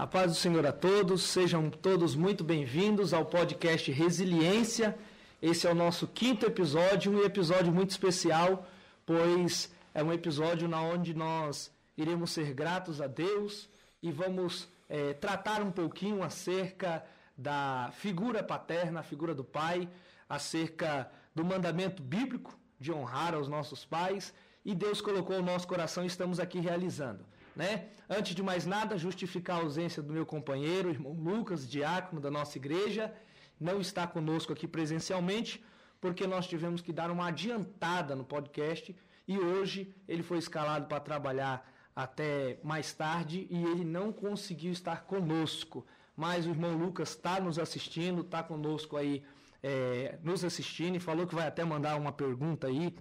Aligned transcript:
A 0.00 0.06
paz 0.06 0.32
do 0.32 0.34
Senhor 0.34 0.64
a 0.64 0.72
todos, 0.72 1.24
sejam 1.24 1.68
todos 1.68 2.16
muito 2.16 2.42
bem-vindos 2.42 3.12
ao 3.12 3.26
podcast 3.26 3.92
Resiliência. 3.92 4.98
Esse 5.42 5.66
é 5.66 5.70
o 5.70 5.74
nosso 5.74 6.08
quinto 6.08 6.46
episódio, 6.46 7.12
um 7.12 7.22
episódio 7.22 7.70
muito 7.70 7.90
especial, 7.90 8.66
pois 9.04 9.70
é 9.92 10.02
um 10.02 10.10
episódio 10.10 10.66
na 10.66 10.80
onde 10.80 11.12
nós 11.12 11.70
iremos 11.98 12.30
ser 12.30 12.54
gratos 12.54 13.02
a 13.02 13.06
Deus 13.06 13.68
e 14.02 14.10
vamos 14.10 14.70
é, 14.88 15.12
tratar 15.12 15.60
um 15.60 15.70
pouquinho 15.70 16.22
acerca 16.22 17.04
da 17.36 17.90
figura 17.92 18.42
paterna, 18.42 19.00
a 19.00 19.02
figura 19.02 19.34
do 19.34 19.44
pai, 19.44 19.86
acerca 20.26 21.12
do 21.34 21.44
mandamento 21.44 22.02
bíblico 22.02 22.58
de 22.78 22.90
honrar 22.90 23.34
aos 23.34 23.48
nossos 23.48 23.84
pais 23.84 24.32
e 24.64 24.74
Deus 24.74 25.02
colocou 25.02 25.36
o 25.36 25.42
nosso 25.42 25.68
coração 25.68 26.04
e 26.04 26.06
estamos 26.06 26.40
aqui 26.40 26.58
realizando. 26.58 27.22
Né? 27.54 27.88
Antes 28.08 28.34
de 28.34 28.42
mais 28.42 28.66
nada, 28.66 28.96
justificar 28.96 29.58
a 29.58 29.62
ausência 29.62 30.02
do 30.02 30.12
meu 30.12 30.24
companheiro, 30.24 30.90
irmão 30.90 31.12
Lucas, 31.12 31.68
diácono 31.68 32.20
da 32.20 32.30
nossa 32.30 32.58
igreja, 32.58 33.12
não 33.58 33.80
está 33.80 34.06
conosco 34.06 34.52
aqui 34.52 34.66
presencialmente, 34.66 35.62
porque 36.00 36.26
nós 36.26 36.46
tivemos 36.46 36.80
que 36.80 36.92
dar 36.92 37.10
uma 37.10 37.28
adiantada 37.28 38.16
no 38.16 38.24
podcast 38.24 38.96
e 39.28 39.38
hoje 39.38 39.94
ele 40.08 40.22
foi 40.22 40.38
escalado 40.38 40.86
para 40.86 40.98
trabalhar 40.98 41.70
até 41.94 42.58
mais 42.62 42.92
tarde 42.92 43.46
e 43.50 43.62
ele 43.62 43.84
não 43.84 44.12
conseguiu 44.12 44.72
estar 44.72 45.02
conosco. 45.02 45.86
Mas 46.16 46.46
o 46.46 46.50
irmão 46.50 46.76
Lucas 46.76 47.10
está 47.10 47.40
nos 47.40 47.58
assistindo, 47.58 48.22
está 48.22 48.42
conosco 48.42 48.96
aí, 48.96 49.22
é, 49.62 50.18
nos 50.22 50.44
assistindo 50.44 50.96
e 50.96 51.00
falou 51.00 51.26
que 51.26 51.34
vai 51.34 51.46
até 51.46 51.64
mandar 51.64 51.96
uma 51.96 52.12
pergunta 52.12 52.66
aí 52.66 52.96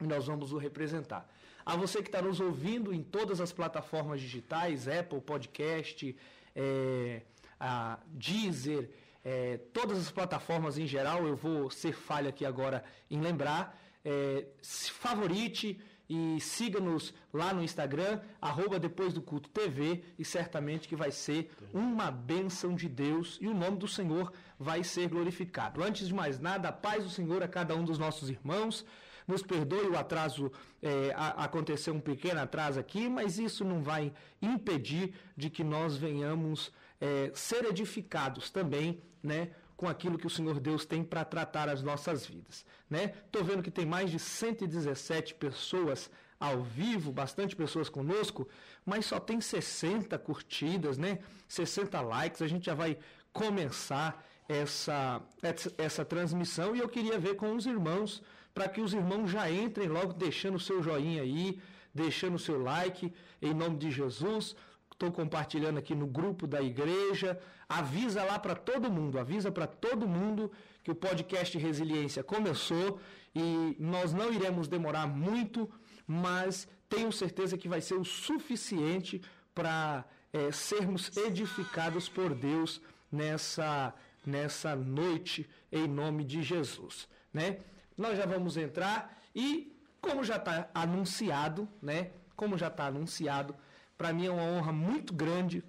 e 0.00 0.06
nós 0.06 0.26
vamos 0.26 0.52
o 0.52 0.58
representar. 0.58 1.28
A 1.64 1.76
você 1.76 2.02
que 2.02 2.08
está 2.08 2.20
nos 2.20 2.40
ouvindo 2.40 2.92
em 2.92 3.02
todas 3.02 3.40
as 3.40 3.52
plataformas 3.52 4.20
digitais, 4.20 4.86
Apple 4.86 5.20
Podcast, 5.20 6.14
é, 6.54 7.22
a 7.58 7.98
Deezer, 8.06 8.90
é, 9.24 9.58
todas 9.72 9.98
as 9.98 10.10
plataformas 10.10 10.76
em 10.76 10.86
geral, 10.86 11.26
eu 11.26 11.34
vou 11.34 11.70
ser 11.70 11.92
falha 11.94 12.28
aqui 12.28 12.44
agora 12.44 12.84
em 13.10 13.20
lembrar. 13.20 13.80
É, 14.04 14.46
favorite 14.62 15.80
e 16.08 16.38
siga-nos 16.38 17.14
lá 17.32 17.54
no 17.54 17.62
Instagram, 17.62 18.20
arroba 18.40 18.78
depois 18.78 19.14
do 19.14 19.22
culto 19.22 19.48
TV, 19.48 20.04
e 20.18 20.24
certamente 20.24 20.86
que 20.86 20.94
vai 20.94 21.10
ser 21.10 21.50
uma 21.72 22.10
bênção 22.10 22.74
de 22.74 22.88
Deus 22.88 23.38
e 23.40 23.48
o 23.48 23.54
nome 23.54 23.78
do 23.78 23.88
Senhor 23.88 24.30
vai 24.58 24.84
ser 24.84 25.08
glorificado. 25.08 25.82
Antes 25.82 26.06
de 26.06 26.14
mais 26.14 26.38
nada, 26.38 26.68
a 26.68 26.72
paz 26.72 27.04
do 27.04 27.10
Senhor 27.10 27.42
a 27.42 27.48
cada 27.48 27.74
um 27.74 27.84
dos 27.84 27.98
nossos 27.98 28.28
irmãos. 28.28 28.84
Nos 29.26 29.42
perdoe 29.42 29.88
o 29.88 29.96
atraso, 29.96 30.52
é, 30.82 31.14
aconteceu 31.16 31.94
um 31.94 32.00
pequeno 32.00 32.40
atraso 32.40 32.78
aqui, 32.78 33.08
mas 33.08 33.38
isso 33.38 33.64
não 33.64 33.82
vai 33.82 34.12
impedir 34.40 35.14
de 35.36 35.48
que 35.48 35.64
nós 35.64 35.96
venhamos 35.96 36.72
é, 37.00 37.30
ser 37.34 37.64
edificados 37.64 38.50
também, 38.50 39.00
né? 39.22 39.50
com 39.76 39.88
aquilo 39.88 40.16
que 40.18 40.26
o 40.26 40.30
Senhor 40.30 40.60
Deus 40.60 40.84
tem 40.84 41.02
para 41.02 41.24
tratar 41.24 41.68
as 41.68 41.82
nossas 41.82 42.24
vidas, 42.24 42.64
né? 42.88 43.08
Tô 43.32 43.42
vendo 43.42 43.62
que 43.62 43.72
tem 43.72 43.84
mais 43.84 44.08
de 44.08 44.20
117 44.20 45.34
pessoas 45.34 46.08
ao 46.38 46.62
vivo, 46.62 47.12
bastante 47.12 47.56
pessoas 47.56 47.88
conosco, 47.88 48.48
mas 48.84 49.06
só 49.06 49.18
tem 49.18 49.40
60 49.40 50.18
curtidas, 50.18 50.98
né? 50.98 51.18
60 51.48 52.00
likes. 52.00 52.42
A 52.42 52.46
gente 52.46 52.66
já 52.66 52.74
vai 52.74 52.98
começar 53.32 54.24
essa, 54.48 55.22
essa, 55.42 55.72
essa 55.78 56.04
transmissão 56.04 56.76
e 56.76 56.80
eu 56.80 56.88
queria 56.88 57.18
ver 57.18 57.36
com 57.36 57.54
os 57.54 57.66
irmãos, 57.66 58.22
para 58.54 58.68
que 58.68 58.80
os 58.80 58.94
irmãos 58.94 59.30
já 59.30 59.50
entrem 59.50 59.88
logo 59.88 60.12
deixando 60.12 60.54
o 60.54 60.60
seu 60.60 60.82
joinha 60.82 61.22
aí, 61.22 61.60
deixando 61.92 62.36
o 62.36 62.38
seu 62.38 62.62
like, 62.62 63.12
em 63.42 63.52
nome 63.52 63.76
de 63.76 63.90
Jesus. 63.90 64.54
Estou 64.92 65.10
compartilhando 65.10 65.78
aqui 65.78 65.94
no 65.94 66.06
grupo 66.06 66.46
da 66.46 66.62
igreja. 66.62 67.38
Avisa 67.68 68.22
lá 68.22 68.38
para 68.38 68.54
todo 68.54 68.90
mundo, 68.90 69.18
avisa 69.18 69.50
para 69.50 69.66
todo 69.66 70.06
mundo 70.06 70.52
que 70.84 70.90
o 70.90 70.94
podcast 70.94 71.58
Resiliência 71.58 72.22
começou 72.22 73.00
e 73.34 73.76
nós 73.80 74.12
não 74.12 74.32
iremos 74.32 74.68
demorar 74.68 75.06
muito, 75.06 75.68
mas 76.06 76.68
tenho 76.88 77.10
certeza 77.10 77.58
que 77.58 77.68
vai 77.68 77.80
ser 77.80 77.94
o 77.94 78.04
suficiente 78.04 79.20
para 79.52 80.04
é, 80.32 80.52
sermos 80.52 81.16
edificados 81.16 82.08
por 82.08 82.34
Deus 82.34 82.80
nessa 83.10 83.92
nessa 84.26 84.74
noite 84.74 85.46
em 85.70 85.86
nome 85.86 86.24
de 86.24 86.42
Jesus, 86.42 87.06
né? 87.32 87.58
Nós 87.96 88.16
já 88.16 88.26
vamos 88.26 88.56
entrar 88.56 89.22
e 89.34 89.74
como 90.00 90.22
já 90.24 90.36
está 90.36 90.68
anunciado, 90.74 91.68
né? 91.80 92.10
Como 92.36 92.58
já 92.58 92.68
está 92.68 92.86
anunciado, 92.86 93.54
para 93.96 94.12
mim 94.12 94.26
é 94.26 94.30
uma 94.30 94.42
honra 94.42 94.72
muito 94.72 95.14
grande 95.14 95.62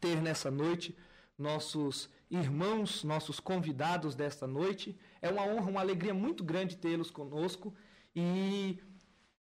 ter 0.00 0.20
nessa 0.22 0.50
noite 0.50 0.96
nossos 1.36 2.10
irmãos, 2.30 3.04
nossos 3.04 3.40
convidados 3.40 4.14
desta 4.14 4.46
noite. 4.46 4.98
É 5.22 5.28
uma 5.30 5.44
honra, 5.44 5.70
uma 5.70 5.80
alegria 5.80 6.12
muito 6.12 6.44
grande 6.44 6.76
tê-los 6.76 7.10
conosco 7.10 7.74
e 8.14 8.78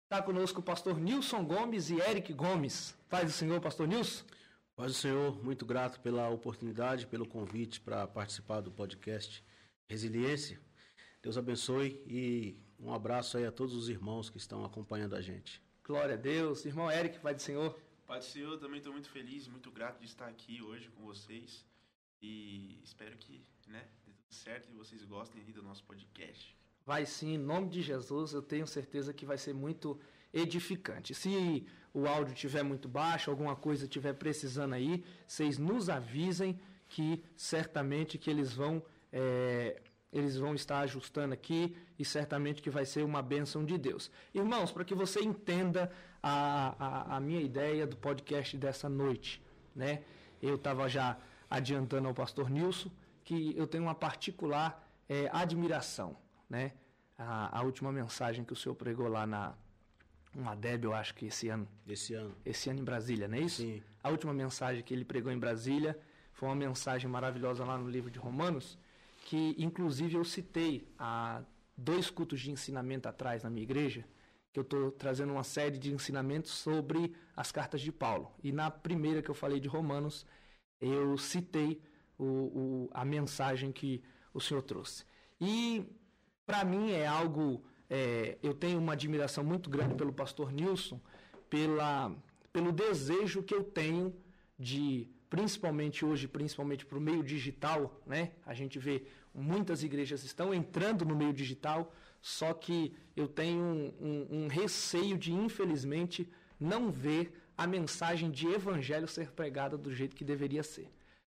está 0.03 0.21
conosco 0.21 0.59
o 0.59 0.63
pastor 0.63 0.99
Nilson 0.99 1.43
Gomes 1.43 1.89
e 1.89 1.99
Eric 1.99 2.31
Gomes. 2.33 2.95
Paz 3.09 3.25
do 3.25 3.31
Senhor, 3.31 3.59
pastor 3.59 3.87
Nilson. 3.87 4.23
Paz 4.75 4.91
do 4.91 4.97
Senhor, 4.97 5.43
muito 5.43 5.65
grato 5.65 5.99
pela 6.01 6.29
oportunidade, 6.29 7.07
pelo 7.07 7.25
convite 7.25 7.79
para 7.79 8.05
participar 8.05 8.61
do 8.61 8.71
podcast 8.71 9.43
Resiliência. 9.89 10.59
Deus 11.25 11.39
abençoe 11.39 11.99
e 12.05 12.55
um 12.79 12.93
abraço 12.93 13.35
aí 13.35 13.47
a 13.47 13.51
todos 13.51 13.73
os 13.73 13.89
irmãos 13.89 14.29
que 14.29 14.37
estão 14.37 14.63
acompanhando 14.63 15.15
a 15.15 15.21
gente. 15.21 15.59
Glória 15.83 16.13
a 16.13 16.17
Deus. 16.17 16.63
Irmão 16.65 16.91
Eric, 16.91 17.17
Pai 17.17 17.33
do 17.33 17.41
Senhor. 17.41 17.75
Pai 18.05 18.19
do 18.19 18.25
Senhor, 18.25 18.59
também 18.59 18.77
estou 18.77 18.93
muito 18.93 19.09
feliz, 19.09 19.47
muito 19.47 19.71
grato 19.71 19.99
de 19.99 20.05
estar 20.05 20.27
aqui 20.27 20.61
hoje 20.61 20.87
com 20.89 21.03
vocês. 21.03 21.65
E 22.21 22.79
espero 22.83 23.17
que 23.17 23.43
né, 23.65 23.87
dê 24.05 24.13
tudo 24.13 24.35
certo 24.35 24.69
e 24.69 24.75
vocês 24.75 25.03
gostem 25.03 25.41
aí 25.41 25.51
do 25.51 25.63
nosso 25.63 25.83
podcast. 25.85 26.55
Vai 26.85 27.07
sim, 27.07 27.33
em 27.33 27.39
nome 27.39 27.69
de 27.69 27.81
Jesus, 27.81 28.33
eu 28.33 28.43
tenho 28.43 28.67
certeza 28.67 29.11
que 29.11 29.25
vai 29.25 29.39
ser 29.39 29.55
muito 29.55 29.99
edificante. 30.31 31.15
Se 31.15 31.65
o 31.91 32.05
áudio 32.05 32.35
estiver 32.35 32.61
muito 32.61 32.87
baixo, 32.87 33.31
alguma 33.31 33.55
coisa 33.55 33.85
estiver 33.85 34.13
precisando 34.13 34.73
aí, 34.73 35.03
vocês 35.27 35.57
nos 35.57 35.89
avisem 35.89 36.59
que 36.87 37.23
certamente 37.35 38.19
que 38.19 38.29
eles 38.29 38.53
vão 38.53 38.83
é, 39.11 39.81
eles 40.15 40.37
vão 40.37 40.55
estar 40.55 40.79
ajustando 40.79 41.33
aqui 41.33 41.75
e 41.99 42.05
certamente 42.05 42.61
que 42.61 42.69
vai 42.69 42.85
ser 42.85 43.03
uma 43.03 43.21
bênção 43.21 43.63
de 43.65 43.77
Deus. 43.77 44.09
Irmãos, 44.33 44.71
para 44.71 44.83
que 44.83 44.95
você 44.95 45.19
entenda 45.21 45.91
a, 46.23 46.75
a, 46.79 47.17
a, 47.17 47.19
minha 47.19 47.41
ideia 47.41 47.85
do 47.85 47.97
podcast 47.97 48.57
dessa 48.57 48.89
noite, 48.89 49.41
né? 49.75 50.03
Eu 50.41 50.55
estava 50.55 50.87
já 50.87 51.17
adiantando 51.49 52.07
ao 52.07 52.13
pastor 52.13 52.49
Nilson 52.49 52.89
que 53.23 53.53
eu 53.57 53.67
tenho 53.67 53.83
uma 53.83 53.95
particular 53.95 54.87
é, 55.09 55.29
admiração 55.31 56.17
né? 56.49 56.71
A, 57.17 57.59
a, 57.59 57.61
última 57.63 57.91
mensagem 57.91 58.43
que 58.43 58.53
o 58.53 58.55
senhor 58.55 58.75
pregou 58.75 59.07
lá 59.07 59.25
na 59.25 59.53
uma 60.35 60.53
Deb, 60.53 60.83
eu 60.83 60.93
acho 60.93 61.15
que 61.15 61.27
esse 61.27 61.47
ano. 61.47 61.67
Esse 61.87 62.13
ano. 62.13 62.35
Esse 62.43 62.69
ano 62.69 62.81
em 62.81 62.83
Brasília, 62.83 63.27
não 63.27 63.37
é 63.37 63.41
isso? 63.41 63.61
Sim. 63.61 63.81
A 64.03 64.09
última 64.09 64.33
mensagem 64.33 64.83
que 64.83 64.93
ele 64.93 65.05
pregou 65.05 65.31
em 65.31 65.39
Brasília 65.39 65.97
foi 66.33 66.49
uma 66.49 66.55
mensagem 66.55 67.09
maravilhosa 67.09 67.63
lá 67.63 67.77
no 67.77 67.89
livro 67.89 68.11
de 68.11 68.19
Romanos, 68.19 68.77
que 69.25 69.55
inclusive 69.57 70.15
eu 70.15 70.23
citei 70.23 70.87
há 70.99 71.43
dois 71.75 72.11
cultos 72.11 72.39
de 72.39 72.51
ensinamento 72.51 73.09
atrás 73.09 73.43
na 73.43 73.49
minha 73.49 73.63
igreja, 73.63 74.05
que 74.53 74.59
eu 74.59 74.63
estou 74.63 74.91
trazendo 74.91 75.33
uma 75.33 75.43
série 75.43 75.79
de 75.79 75.91
ensinamentos 75.91 76.51
sobre 76.51 77.13
as 77.35 77.51
cartas 77.51 77.81
de 77.81 77.91
Paulo. 77.91 78.31
E 78.43 78.51
na 78.51 78.69
primeira 78.69 79.23
que 79.23 79.29
eu 79.29 79.35
falei 79.35 79.59
de 79.59 79.67
Romanos, 79.67 80.27
eu 80.79 81.17
citei 81.17 81.81
o, 82.19 82.23
o, 82.23 82.89
a 82.93 83.03
mensagem 83.03 83.71
que 83.71 84.03
o 84.31 84.39
senhor 84.39 84.61
trouxe. 84.61 85.03
E 85.41 85.83
para 86.45 86.63
mim 86.63 86.91
é 86.91 87.07
algo. 87.07 87.65
É, 87.89 88.37
eu 88.43 88.53
tenho 88.53 88.79
uma 88.79 88.93
admiração 88.93 89.43
muito 89.43 89.69
grande 89.69 89.95
pelo 89.95 90.13
pastor 90.13 90.51
Nilson, 90.51 91.01
pela, 91.49 92.15
pelo 92.53 92.71
desejo 92.71 93.43
que 93.43 93.53
eu 93.53 93.63
tenho 93.63 94.15
de, 94.57 95.09
principalmente 95.35 96.05
hoje, 96.05 96.29
principalmente 96.29 96.85
para 96.85 96.97
o 96.97 97.01
meio 97.01 97.21
digital, 97.21 98.01
né? 98.05 98.31
A 98.45 98.53
gente 98.53 98.79
vê 98.79 99.03
muitas 99.33 99.83
igrejas 99.83 100.23
estão 100.23 100.53
entrando 100.53 101.03
no 101.03 101.13
meio 101.13 101.33
digital, 101.33 101.93
só 102.21 102.53
que 102.53 102.95
eu 103.17 103.27
tenho 103.27 103.61
um, 103.61 103.93
um, 103.99 104.43
um 104.43 104.47
receio 104.47 105.17
de, 105.17 105.33
infelizmente, 105.33 106.25
não 106.57 106.89
ver 106.89 107.33
a 107.57 107.67
mensagem 107.67 108.31
de 108.31 108.47
evangelho 108.47 109.09
ser 109.09 109.31
pregada 109.31 109.77
do 109.77 109.93
jeito 109.93 110.15
que 110.15 110.23
deveria 110.23 110.63
ser, 110.63 110.89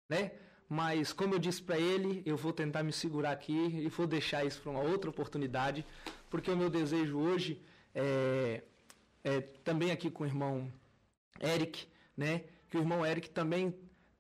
né? 0.09 0.33
Mas, 0.69 1.13
como 1.13 1.35
eu 1.35 1.39
disse 1.39 1.63
para 1.63 1.79
ele, 1.79 2.23
eu 2.27 2.37
vou 2.37 2.53
tentar 2.53 2.83
me 2.83 2.93
segurar 2.93 3.31
aqui 3.31 3.53
e 3.53 3.89
vou 3.89 4.07
deixar 4.09 4.45
isso 4.45 4.61
para 4.63 4.73
uma 4.73 4.81
outra 4.81 5.11
oportunidade, 5.11 5.87
porque 6.29 6.51
o 6.51 6.57
meu 6.57 6.69
desejo 6.69 7.19
hoje 7.19 7.63
é, 7.95 8.65
é 9.23 9.41
também 9.63 9.93
aqui 9.93 10.11
com 10.11 10.25
o 10.25 10.27
irmão 10.27 10.73
Eric, 11.41 11.87
né? 12.17 12.43
Que 12.69 12.79
o 12.79 12.81
irmão 12.81 13.07
Eric 13.07 13.31
também 13.31 13.73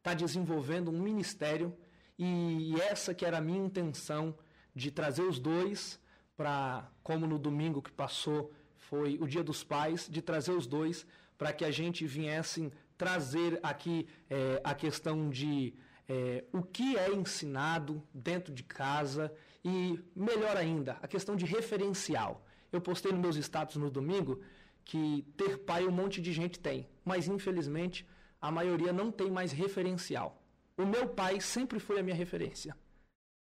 está 0.02 0.14
desenvolvendo 0.14 0.90
um 0.90 1.00
ministério 1.00 1.72
e 2.18 2.74
essa 2.90 3.14
que 3.14 3.24
era 3.24 3.38
a 3.38 3.40
minha 3.40 3.64
intenção 3.64 4.34
de 4.74 4.90
trazer 4.90 5.22
os 5.22 5.38
dois 5.38 6.00
para, 6.36 6.90
como 7.04 7.24
no 7.24 7.38
domingo 7.38 7.80
que 7.80 7.92
passou 7.92 8.52
foi 8.76 9.16
o 9.20 9.28
Dia 9.28 9.44
dos 9.44 9.62
Pais, 9.62 10.08
de 10.10 10.20
trazer 10.20 10.50
os 10.50 10.66
dois 10.66 11.06
para 11.38 11.52
que 11.52 11.64
a 11.64 11.70
gente 11.70 12.04
viesse 12.04 12.72
trazer 12.98 13.60
aqui 13.62 14.08
é, 14.28 14.60
a 14.64 14.74
questão 14.74 15.30
de 15.30 15.72
é, 16.08 16.44
o 16.52 16.62
que 16.62 16.96
é 16.96 17.12
ensinado 17.12 18.02
dentro 18.12 18.52
de 18.52 18.64
casa 18.64 19.32
e, 19.64 20.00
melhor 20.16 20.56
ainda, 20.56 20.98
a 21.00 21.06
questão 21.06 21.36
de 21.36 21.46
referencial. 21.46 22.44
Eu 22.72 22.80
postei 22.80 23.12
nos 23.12 23.20
meus 23.20 23.36
status 23.36 23.76
no 23.76 23.88
domingo 23.88 24.40
que 24.84 25.24
ter 25.36 25.58
pai 25.58 25.86
um 25.86 25.92
monte 25.92 26.20
de 26.20 26.32
gente 26.32 26.58
tem, 26.58 26.88
mas 27.04 27.28
infelizmente 27.28 28.04
a 28.42 28.50
maioria 28.50 28.92
não 28.92 29.12
tem 29.12 29.30
mais 29.30 29.52
referencial. 29.52 30.42
O 30.76 30.84
meu 30.84 31.08
pai 31.08 31.40
sempre 31.40 31.78
foi 31.78 32.00
a 32.00 32.02
minha 32.02 32.16
referência. 32.16 32.76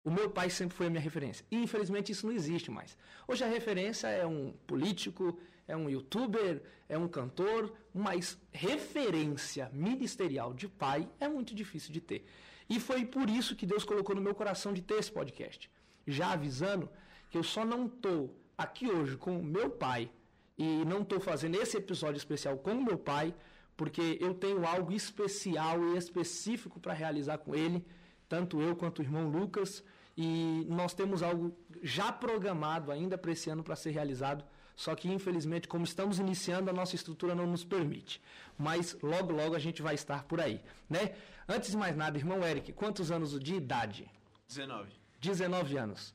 O 0.05 0.11
meu 0.11 0.31
pai 0.31 0.49
sempre 0.51 0.77
foi 0.77 0.87
a 0.87 0.91
minha 0.91 1.03
referência. 1.03 1.45
E 1.51 1.57
infelizmente 1.57 2.13
isso 2.13 2.27
não 2.27 2.33
existe 2.33 2.71
mais. 2.71 2.97
Hoje 3.27 3.43
a 3.43 3.49
referência 3.49 4.07
é 4.07 4.25
um 4.25 4.53
político, 4.67 5.37
é 5.67 5.77
um 5.77 5.91
youtuber, 5.91 6.63
é 6.89 6.97
um 6.97 7.09
cantor, 7.09 7.73
mas 7.93 8.39
referência 8.53 9.69
ministerial 9.73 10.55
de 10.55 10.69
pai 10.69 11.09
é 11.19 11.27
muito 11.27 11.55
difícil 11.55 11.93
de 11.93 12.01
ter. 12.01 12.25
E 12.69 12.79
foi 12.79 13.05
por 13.05 13.29
isso 13.29 13.57
que 13.57 13.67
Deus 13.67 13.85
colocou 13.85 14.15
no 14.15 14.23
meu 14.23 14.35
coração 14.35 14.73
de 14.73 14.83
ter 14.83 14.99
esse 14.99 15.11
podcast. 15.11 15.71
Já 16.07 16.33
avisando 16.33 16.89
que 17.31 17.37
eu 17.37 17.43
só 17.43 17.65
não 17.65 17.87
estou 17.87 18.39
aqui 18.57 18.89
hoje 18.89 19.17
com 19.17 19.39
o 19.39 19.43
meu 19.43 19.71
pai 19.71 20.11
e 20.57 20.85
não 20.85 21.03
estou 21.03 21.19
fazendo 21.19 21.57
esse 21.57 21.77
episódio 21.77 22.19
especial 22.19 22.57
com 22.59 22.73
o 22.73 22.85
meu 22.85 22.97
pai, 22.97 23.35
porque 23.77 24.19
eu 24.21 24.35
tenho 24.35 24.67
algo 24.67 24.93
especial 24.93 25.83
e 25.85 25.97
específico 25.97 26.79
para 26.81 26.93
realizar 26.93 27.39
com 27.39 27.55
ele, 27.55 27.85
tanto 28.29 28.61
eu 28.61 28.77
quanto 28.77 29.01
o 29.01 29.03
irmão 29.03 29.29
Lucas, 29.29 29.83
e 30.17 30.65
nós 30.69 30.95
temos 30.95 31.23
algo 31.23 31.57
já 31.83 32.13
programado 32.13 32.93
ainda 32.93 33.19
para 33.19 33.33
esse 33.33 33.51
ano 33.51 33.65
para 33.65 33.77
ser 33.77 33.91
realizado, 33.91 34.45
só 34.77 34.95
que 34.95 35.09
infelizmente, 35.09 35.69
como 35.69 35.85
estamos 35.85 36.19
iniciando, 36.19 36.71
a 36.71 36.73
nossa 36.73 36.95
estrutura 36.95 37.35
não 37.35 37.47
nos 37.47 37.65
permite. 37.65 38.21
Mas 38.59 38.97
logo, 39.03 39.33
logo 39.33 39.55
a 39.55 39.59
gente 39.59 39.83
vai 39.83 39.95
estar 39.95 40.25
por 40.25 40.41
aí, 40.41 40.61
né? 40.89 41.15
Antes 41.49 41.71
de 41.71 41.77
mais 41.77 41.97
nada, 41.97 42.17
irmão 42.17 42.45
Eric, 42.45 42.73
quantos 42.73 43.11
anos 43.11 43.39
de 43.39 43.55
idade? 43.55 44.11
19. 44.49 44.91
19 45.21 45.77
anos. 45.77 46.15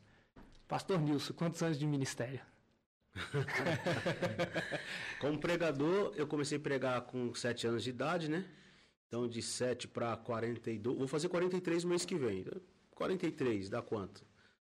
Pastor 0.67 0.99
Nilson, 0.99 1.33
quantos 1.33 1.61
anos 1.61 1.79
de 1.79 1.85
ministério? 1.85 2.41
Como 5.19 5.39
pregador, 5.39 6.13
eu 6.15 6.27
comecei 6.27 6.57
a 6.57 6.61
pregar 6.61 7.01
com 7.01 7.33
7 7.33 7.67
anos 7.67 7.83
de 7.83 7.89
idade, 7.89 8.29
né? 8.29 8.45
Então, 9.07 9.27
de 9.27 9.41
7 9.41 9.87
para 9.87 10.15
42. 10.17 10.97
Vou 10.97 11.07
fazer 11.07 11.29
43 11.29 11.83
no 11.83 11.89
mês 11.89 12.05
que 12.05 12.15
vem. 12.15 12.45
43, 12.91 13.69
dá 13.69 13.81
quanto? 13.81 14.25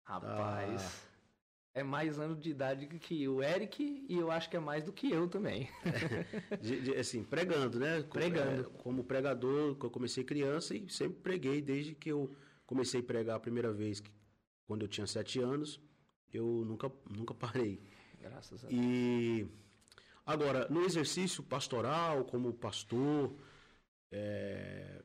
Rapaz. 0.05 1.07
É 1.75 1.83
mais 1.83 2.19
anos 2.19 2.41
de 2.41 2.51
idade 2.51 2.87
que 2.87 3.29
o 3.29 3.43
Eric 3.43 4.07
e 4.09 4.17
eu 4.17 4.31
acho 4.31 4.49
que 4.49 4.57
é 4.57 4.61
mais 4.61 4.83
do 4.83 4.93
que 4.93 5.11
eu 5.11 5.29
também. 5.29 5.69
de, 6.61 6.81
de, 6.81 6.95
assim, 6.95 7.23
pregando, 7.23 7.79
né? 7.79 8.03
Pregando. 8.03 8.63
É, 8.63 8.83
como 8.83 9.05
pregador, 9.05 9.77
eu 9.81 9.91
comecei 9.91 10.25
criança 10.25 10.75
e 10.75 10.89
sempre 10.89 11.21
preguei 11.21 11.61
desde 11.61 11.95
que 11.95 12.11
eu 12.11 12.35
comecei 12.67 13.01
a 13.01 13.05
pregar 13.05 13.37
a 13.37 13.41
primeira 13.41 13.73
vez, 13.73 14.03
quando 14.67 14.83
eu 14.83 14.89
tinha 14.89 15.07
sete 15.07 15.41
anos. 15.41 15.81
Eu 16.33 16.65
nunca, 16.67 16.91
nunca 17.09 17.35
parei. 17.35 17.81
Graças 18.29 18.65
a 18.65 18.69
Deus. 18.69 18.81
E 18.83 19.47
agora, 20.25 20.69
no 20.69 20.83
exercício 20.83 21.43
pastoral, 21.43 22.25
como 22.25 22.53
pastor, 22.53 23.35
é, 24.11 25.03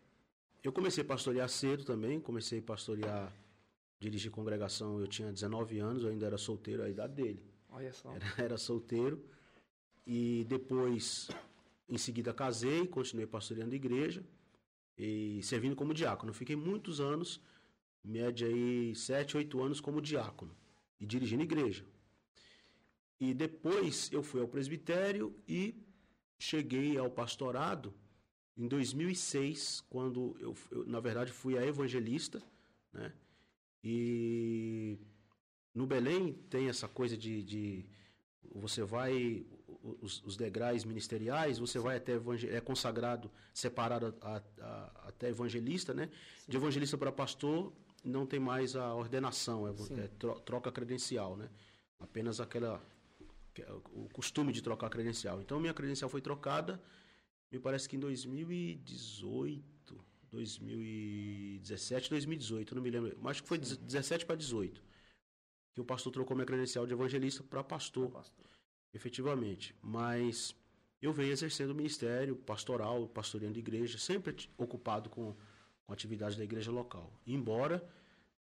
eu 0.64 0.72
comecei 0.72 1.04
a 1.04 1.08
pastorear 1.08 1.50
cedo 1.50 1.84
também, 1.84 2.20
comecei 2.20 2.60
a 2.60 2.62
pastorear, 2.62 3.34
dirigir 4.00 4.32
congregação, 4.32 5.00
eu 5.00 5.08
tinha 5.08 5.32
19 5.32 5.80
anos, 5.80 6.04
eu 6.04 6.10
ainda 6.10 6.26
era 6.26 6.38
solteiro, 6.38 6.84
a 6.84 6.90
idade 6.90 7.14
dele. 7.14 7.44
Olha 7.70 7.92
só. 7.94 8.14
Era, 8.14 8.26
era 8.38 8.58
solteiro. 8.58 9.24
E 10.06 10.46
depois, 10.48 11.30
em 11.88 11.98
seguida, 11.98 12.34
casei, 12.34 12.86
continuei 12.88 13.26
pastoreando 13.26 13.74
igreja 13.74 14.24
e 14.98 15.42
servindo 15.44 15.76
como 15.76 15.94
diácono. 15.94 16.34
Fiquei 16.34 16.56
muitos 16.56 17.00
anos, 17.00 17.42
média 18.04 18.48
aí 18.48 18.94
7, 18.96 19.38
8 19.38 19.62
anos 19.62 19.80
como 19.80 20.02
diácono 20.02 20.56
e 21.00 21.06
dirigindo 21.06 21.44
igreja. 21.44 21.86
E 23.24 23.34
depois 23.34 24.12
eu 24.12 24.22
fui 24.22 24.42
ao 24.42 24.48
presbitério 24.50 25.34
e 25.48 25.82
cheguei 26.38 26.98
ao 26.98 27.10
pastorado 27.10 27.94
em 28.58 28.68
2006, 28.68 29.82
quando 29.90 30.36
eu, 30.42 30.54
eu, 30.70 30.86
na 30.86 31.00
verdade, 31.00 31.32
fui 31.32 31.58
a 31.58 31.66
evangelista, 31.66 32.44
né? 32.92 33.14
E 33.82 35.00
no 35.74 35.88
Belém 35.88 36.34
tem 36.50 36.68
essa 36.68 36.86
coisa 36.86 37.16
de, 37.16 37.42
de 37.44 37.86
você 38.54 38.84
vai 38.84 39.46
os, 40.02 40.22
os, 40.26 40.36
degraus 40.36 40.84
ministeriais, 40.84 41.60
você 41.60 41.80
vai 41.80 41.96
até 41.96 42.20
é 42.52 42.60
consagrado, 42.60 43.32
separado 43.54 44.14
a, 44.22 44.44
a, 44.60 45.08
até 45.08 45.30
evangelista, 45.30 45.94
né? 45.94 46.10
Sim. 46.40 46.52
De 46.52 46.58
evangelista 46.58 46.98
para 46.98 47.10
pastor 47.10 47.72
não 48.04 48.26
tem 48.26 48.40
mais 48.40 48.76
a 48.76 48.94
ordenação, 48.94 49.66
é, 49.66 49.72
é 49.72 50.08
troca 50.44 50.70
credencial, 50.74 51.38
né? 51.38 51.50
Apenas 52.02 52.42
aquela 52.42 52.84
o 53.92 54.10
costume 54.10 54.52
de 54.52 54.62
trocar 54.62 54.90
credencial. 54.90 55.42
Então 55.42 55.60
minha 55.60 55.74
credencial 55.74 56.10
foi 56.10 56.22
trocada 56.22 56.82
me 57.54 57.60
parece 57.60 57.88
que 57.88 57.96
em 57.96 58.00
2018, 58.00 60.04
2017, 60.32 62.10
2018, 62.10 62.74
não 62.74 62.82
me 62.82 62.90
lembro, 62.90 63.16
mas 63.22 63.34
acho 63.34 63.44
que 63.44 63.48
foi 63.48 63.64
Sim. 63.64 63.78
17 63.80 64.26
para 64.26 64.36
18, 64.36 64.84
que 65.72 65.80
o 65.80 65.86
pastor 65.86 66.12
trocou 66.12 66.36
minha 66.36 66.48
credencial 66.48 66.88
de 66.88 66.94
evangelista 66.94 67.44
para 67.44 67.64
pastor, 67.64 68.10
pastor, 68.10 68.50
efetivamente. 68.92 69.76
Mas 69.84 70.56
eu 71.00 71.14
venho 71.14 71.32
exercendo 71.32 71.70
o 71.70 71.76
ministério 71.76 72.36
pastoral, 72.36 73.08
pastoreando 73.08 73.60
igreja, 73.60 74.00
sempre 74.00 74.36
ocupado 74.58 75.12
com, 75.12 75.36
com 75.86 75.94
atividades 75.94 76.36
da 76.36 76.44
igreja 76.44 76.72
local. 76.72 77.14
Embora 77.28 77.88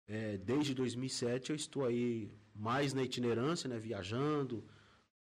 é, 0.07 0.37
desde 0.37 0.73
2007 0.73 1.51
eu 1.51 1.57
estou 1.57 1.85
aí 1.85 2.31
mais 2.55 2.95
na 2.95 3.03
itinerância, 3.03 3.69
né, 3.69 3.77
viajando, 3.77 4.65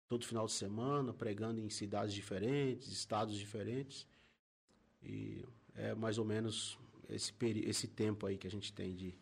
todo 0.08 0.26
final 0.26 0.46
de 0.46 0.52
semana, 0.52 1.12
pregando 1.12 1.60
em 1.60 1.69
cidades 1.69 2.14
diferentes, 2.14 2.90
estados 2.90 3.37
diferentes. 3.37 4.06
E 5.02 5.44
é 5.75 5.94
mais 5.94 6.19
ou 6.19 6.25
menos 6.25 6.78
esse, 7.08 7.32
esse 7.64 7.87
tempo 7.87 8.26
aí 8.26 8.38
que 8.38 8.46
a 8.46 8.50
gente 8.50 8.72
tem 8.72 8.94
de, 8.94 9.14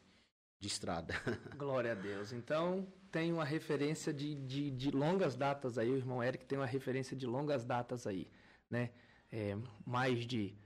de 0.60 0.68
estrada. 0.68 1.14
Glória 1.58 1.92
a 1.92 1.94
Deus. 1.94 2.32
Então, 2.32 2.86
tem 3.10 3.32
uma 3.32 3.44
referência 3.44 4.14
de, 4.14 4.34
de, 4.34 4.70
de, 4.70 4.90
longas 4.92 5.34
datas 5.34 5.76
aí, 5.76 5.90
o 5.90 5.96
irmão 5.96 6.22
Eric 6.22 6.46
tem 6.46 6.56
uma 6.56 6.66
referência 6.66 7.16
de 7.16 7.26
longas 7.26 7.64
datas 7.64 8.06
aí, 8.06 8.30
né? 8.70 8.90
É, 9.32 9.58
mais 9.84 10.24
de. 10.24 10.56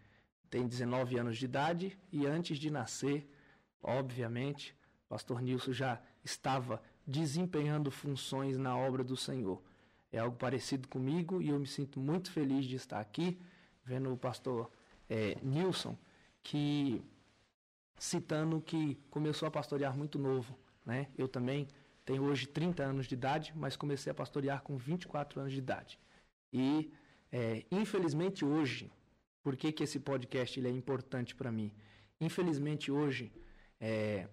tem 0.51 0.69
19 0.69 1.19
anos 1.19 1.39
de 1.39 1.47
idade 1.47 1.99
e 2.13 2.27
antes 2.27 2.59
de 2.59 2.71
nascer, 2.71 3.27
obviamente, 3.83 4.77
pastor 5.09 5.41
Nilson 5.41 5.73
já 5.73 6.03
estava 6.23 6.83
desempenhando 7.07 7.91
funções 7.91 8.59
na 8.59 8.77
obra 8.77 9.03
do 9.03 9.17
Senhor 9.17 9.63
é 10.13 10.19
algo 10.19 10.37
parecido 10.37 10.89
comigo 10.89 11.41
e 11.41 11.49
eu 11.49 11.59
me 11.59 11.67
sinto 11.67 12.01
muito 12.01 12.31
feliz 12.31 12.67
de 12.67 12.77
estar 12.77 13.01
aqui 13.01 13.41
vendo 13.85 14.13
o 14.13 14.17
pastor 14.17 14.71
é, 15.09 15.37
Nilson, 15.43 15.97
que 16.43 17.03
citando 17.99 18.61
que 18.61 18.97
começou 19.11 19.47
a 19.47 19.51
pastorear 19.51 19.97
muito 19.97 20.19
novo. 20.19 20.59
Né? 20.85 21.09
Eu 21.17 21.29
também 21.29 21.69
tenho 22.05 22.23
hoje 22.25 22.47
30 22.47 22.83
anos 22.83 23.07
de 23.07 23.15
idade, 23.15 23.53
mas 23.55 23.77
comecei 23.77 24.11
a 24.11 24.15
pastorear 24.15 24.63
com 24.63 24.77
24 24.77 25.41
anos 25.41 25.53
de 25.53 25.59
idade. 25.59 25.99
E, 26.53 26.93
é, 27.31 27.65
infelizmente, 27.71 28.45
hoje, 28.45 28.91
por 29.43 29.57
que, 29.57 29.71
que 29.71 29.85
esse 29.85 30.01
podcast 30.01 30.59
ele 30.59 30.69
é 30.69 30.73
importante 30.73 31.35
para 31.35 31.53
mim? 31.53 31.73
Infelizmente, 32.21 32.91
hoje, 32.91 33.33
é, 33.81 34.29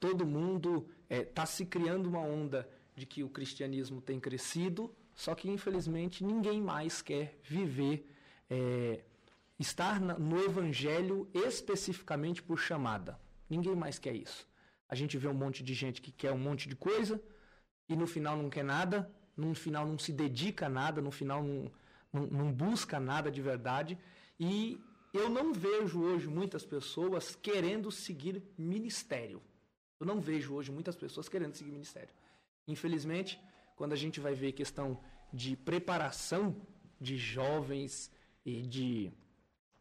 todo 0.00 0.26
mundo 0.26 0.88
está 1.08 1.42
é, 1.42 1.46
se 1.46 1.66
criando 1.66 2.08
uma 2.08 2.20
onda 2.20 2.68
de 2.98 3.06
que 3.06 3.22
o 3.22 3.28
cristianismo 3.28 4.00
tem 4.00 4.18
crescido, 4.18 4.94
só 5.14 5.34
que 5.34 5.48
infelizmente 5.48 6.24
ninguém 6.24 6.60
mais 6.60 7.00
quer 7.00 7.38
viver, 7.42 8.06
é, 8.50 9.02
estar 9.58 10.00
no 10.00 10.40
evangelho 10.42 11.28
especificamente 11.32 12.42
por 12.42 12.58
chamada. 12.58 13.18
Ninguém 13.48 13.74
mais 13.74 13.98
quer 13.98 14.14
isso. 14.14 14.46
A 14.88 14.94
gente 14.94 15.16
vê 15.18 15.28
um 15.28 15.34
monte 15.34 15.62
de 15.62 15.74
gente 15.74 16.00
que 16.00 16.12
quer 16.12 16.32
um 16.32 16.38
monte 16.38 16.68
de 16.68 16.76
coisa 16.76 17.22
e 17.88 17.96
no 17.96 18.06
final 18.06 18.36
não 18.36 18.50
quer 18.50 18.64
nada, 18.64 19.10
no 19.36 19.54
final 19.54 19.86
não 19.86 19.98
se 19.98 20.12
dedica 20.12 20.66
a 20.66 20.68
nada, 20.68 21.00
no 21.00 21.10
final 21.10 21.42
não, 21.42 21.70
não, 22.12 22.26
não 22.26 22.52
busca 22.52 22.98
nada 22.98 23.30
de 23.30 23.40
verdade. 23.40 23.98
E 24.38 24.80
eu 25.12 25.28
não 25.28 25.52
vejo 25.52 26.00
hoje 26.00 26.28
muitas 26.28 26.64
pessoas 26.64 27.34
querendo 27.34 27.90
seguir 27.90 28.42
ministério. 28.56 29.42
Eu 30.00 30.06
não 30.06 30.20
vejo 30.20 30.54
hoje 30.54 30.70
muitas 30.70 30.96
pessoas 30.96 31.28
querendo 31.28 31.54
seguir 31.54 31.72
ministério. 31.72 32.14
Infelizmente, 32.68 33.40
quando 33.74 33.94
a 33.94 33.96
gente 33.96 34.20
vai 34.20 34.34
ver 34.34 34.52
questão 34.52 35.00
de 35.32 35.56
preparação 35.56 36.54
de 37.00 37.16
jovens 37.16 38.10
e 38.44 38.62
de 38.62 39.12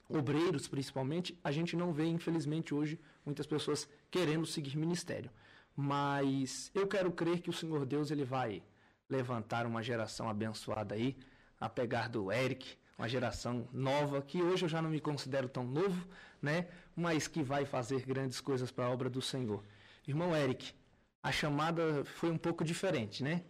obreiros 0.10 0.68
principalmente, 0.68 1.38
a 1.44 1.52
gente 1.52 1.76
não 1.76 1.92
vê, 1.92 2.06
infelizmente, 2.06 2.74
hoje 2.74 3.00
muitas 3.26 3.46
pessoas 3.46 3.88
querendo 4.10 4.46
seguir 4.46 4.78
ministério. 4.78 5.30
Mas 5.76 6.72
eu 6.74 6.88
quero 6.88 7.12
crer 7.12 7.42
que 7.42 7.50
o 7.50 7.54
Senhor 7.54 7.86
Deus 7.86 8.10
ele 8.10 8.24
vai 8.24 8.64
levantar 9.10 9.66
uma 9.66 9.84
geração 9.84 10.30
abençoada 10.30 10.96
aí, 10.96 11.18
a 11.60 11.70
pegar 11.70 12.08
do 12.08 12.32
Eric, 12.32 12.78
uma 12.98 13.08
geração 13.08 13.68
nova, 13.72 14.22
que 14.22 14.42
hoje 14.42 14.66
eu 14.66 14.70
já 14.70 14.82
não 14.82 14.90
me 14.90 15.00
considero 15.00 15.48
tão 15.48 15.64
novo, 15.64 16.08
né? 16.42 16.68
Mas 16.96 17.28
que 17.28 17.44
vai 17.44 17.66
fazer 17.66 18.06
grandes 18.06 18.42
coisas 18.42 18.72
para 18.72 18.86
a 18.86 18.90
obra 18.90 19.10
do 19.10 19.22
Senhor. 19.22 19.64
Irmão 20.08 20.36
Eric, 20.36 20.74
a 21.22 21.32
chamada 21.32 22.06
foi 22.06 22.30
um 22.30 22.38
pouco 22.38 22.64
diferente, 22.64 23.24
né? 23.24 23.44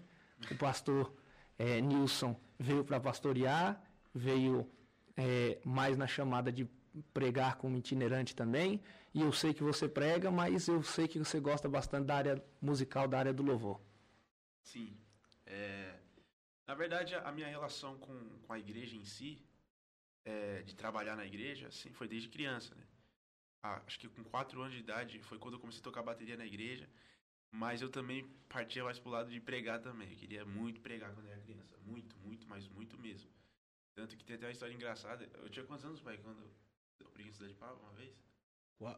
O 0.51 0.55
pastor 0.55 1.13
é, 1.57 1.81
Nilson 1.81 2.39
veio 2.59 2.83
para 2.83 2.99
pastorear, 2.99 3.81
veio 4.13 4.69
é, 5.15 5.59
mais 5.63 5.97
na 5.97 6.07
chamada 6.07 6.51
de 6.51 6.67
pregar 7.13 7.57
como 7.57 7.77
itinerante 7.77 8.35
também. 8.35 8.81
E 9.13 9.21
eu 9.21 9.31
sei 9.31 9.53
que 9.53 9.63
você 9.63 9.87
prega, 9.87 10.29
mas 10.31 10.67
eu 10.67 10.81
sei 10.83 11.07
que 11.07 11.19
você 11.19 11.39
gosta 11.39 11.67
bastante 11.67 12.05
da 12.05 12.15
área 12.15 12.43
musical, 12.61 13.07
da 13.07 13.19
área 13.19 13.33
do 13.33 13.43
louvor. 13.43 13.81
Sim. 14.61 14.95
É, 15.45 15.95
na 16.67 16.75
verdade, 16.75 17.15
a 17.15 17.31
minha 17.31 17.47
relação 17.47 17.97
com, 17.97 18.39
com 18.45 18.53
a 18.53 18.59
igreja 18.59 18.95
em 18.95 19.05
si, 19.05 19.41
é, 20.25 20.61
de 20.63 20.75
trabalhar 20.75 21.15
na 21.15 21.25
igreja, 21.25 21.67
assim, 21.67 21.91
foi 21.93 22.07
desde 22.07 22.29
criança, 22.29 22.75
né? 22.75 22.83
Ah, 23.63 23.81
acho 23.87 23.99
que 23.99 24.07
com 24.09 24.23
quatro 24.23 24.61
anos 24.61 24.73
de 24.73 24.81
idade 24.81 25.19
foi 25.23 25.39
quando 25.39 25.55
eu 25.55 25.59
comecei 25.59 25.79
a 25.79 25.83
tocar 25.83 26.03
bateria 26.03 26.37
na 26.37 26.45
igreja. 26.45 26.87
Mas 27.51 27.81
eu 27.81 27.89
também 27.89 28.27
partia 28.49 28.83
mais 28.83 28.99
pro 28.99 29.09
lado 29.09 29.29
de 29.31 29.39
pregar 29.39 29.81
também. 29.81 30.09
Eu 30.11 30.17
queria 30.17 30.45
muito 30.45 30.79
pregar 30.81 31.13
quando 31.13 31.27
eu 31.27 31.31
era 31.31 31.41
criança. 31.41 31.77
Muito, 31.85 32.15
muito, 32.19 32.47
mas 32.47 32.67
muito 32.67 32.97
mesmo. 32.97 33.29
Tanto 33.95 34.15
que 34.15 34.23
tem 34.23 34.35
até 34.35 34.45
uma 34.45 34.51
história 34.51 34.73
engraçada. 34.73 35.27
Eu 35.41 35.49
tinha 35.49 35.65
quantos 35.65 35.85
anos, 35.85 35.99
pai, 36.01 36.17
quando 36.17 36.39
eu 36.99 37.09
preguei 37.09 37.31
em 37.31 37.33
Cidade 37.33 37.53
de 37.53 37.59
Pau 37.59 37.75
uma 37.81 37.91
vez? 37.93 38.13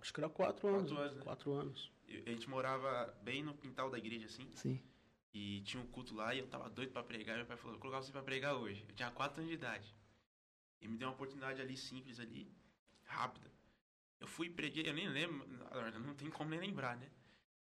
Acho 0.02 0.14
que 0.14 0.20
era 0.20 0.30
quatro 0.30 0.68
anos. 0.68 0.92
Quatro 0.92 0.98
anos, 1.04 1.18
né? 1.18 1.24
Quatro 1.24 1.52
anos. 1.54 1.92
Eu- 2.08 2.24
a 2.26 2.30
gente 2.30 2.50
morava 2.50 3.18
bem 3.22 3.42
no 3.42 3.54
quintal 3.54 3.90
da 3.90 3.98
igreja, 3.98 4.26
assim. 4.26 4.50
Sim. 4.56 4.82
E 5.34 5.62
tinha 5.62 5.82
um 5.82 5.88
culto 5.88 6.14
lá 6.16 6.34
e 6.36 6.40
eu 6.40 6.48
tava 6.48 6.70
doido 6.70 6.92
pra 6.92 7.04
pregar. 7.04 7.36
E 7.36 7.38
meu 7.40 7.46
pai 7.48 7.56
falou: 7.56 7.74
vou 7.74 7.80
colocar 7.82 8.02
você 8.02 8.12
pra 8.12 8.22
pregar 8.24 8.56
hoje. 8.56 8.84
Eu 8.90 8.96
tinha 8.96 9.10
4 9.12 9.40
anos 9.40 9.50
de 9.50 9.56
idade. 9.56 9.96
E 10.82 10.88
me 10.88 10.98
deu 10.98 11.08
uma 11.08 11.14
oportunidade 11.14 11.62
ali, 11.62 11.78
simples 11.78 12.20
ali, 12.20 12.52
rápida. 13.04 13.50
Eu 14.20 14.28
fui 14.28 14.48
e 14.48 14.50
preguei, 14.50 14.88
eu 14.90 14.94
nem 14.94 15.08
lembro, 15.08 15.48
não 16.00 16.14
tem 16.14 16.30
como 16.30 16.50
nem 16.50 16.60
lembrar, 16.60 16.98
né? 16.98 17.10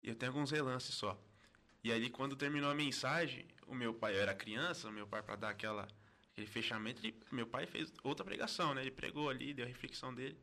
E 0.02 0.08
eu 0.08 0.14
tenho 0.14 0.32
alguns 0.32 0.50
relances 0.50 0.94
só. 0.94 1.18
E 1.82 1.90
aí, 1.92 2.10
quando 2.10 2.36
terminou 2.36 2.70
a 2.70 2.74
mensagem, 2.74 3.46
o 3.66 3.74
meu 3.74 3.94
pai, 3.94 4.14
eu 4.14 4.20
era 4.20 4.34
criança, 4.34 4.88
o 4.88 4.92
meu 4.92 5.06
pai, 5.06 5.22
pra 5.22 5.36
dar 5.36 5.50
aquela, 5.50 5.88
aquele 6.32 6.46
fechamento, 6.46 7.00
ele, 7.04 7.18
meu 7.32 7.46
pai 7.46 7.66
fez 7.66 7.92
outra 8.02 8.24
pregação, 8.24 8.74
né? 8.74 8.82
Ele 8.82 8.90
pregou 8.90 9.28
ali, 9.30 9.54
deu 9.54 9.64
a 9.64 9.68
reflexão 9.68 10.14
dele. 10.14 10.38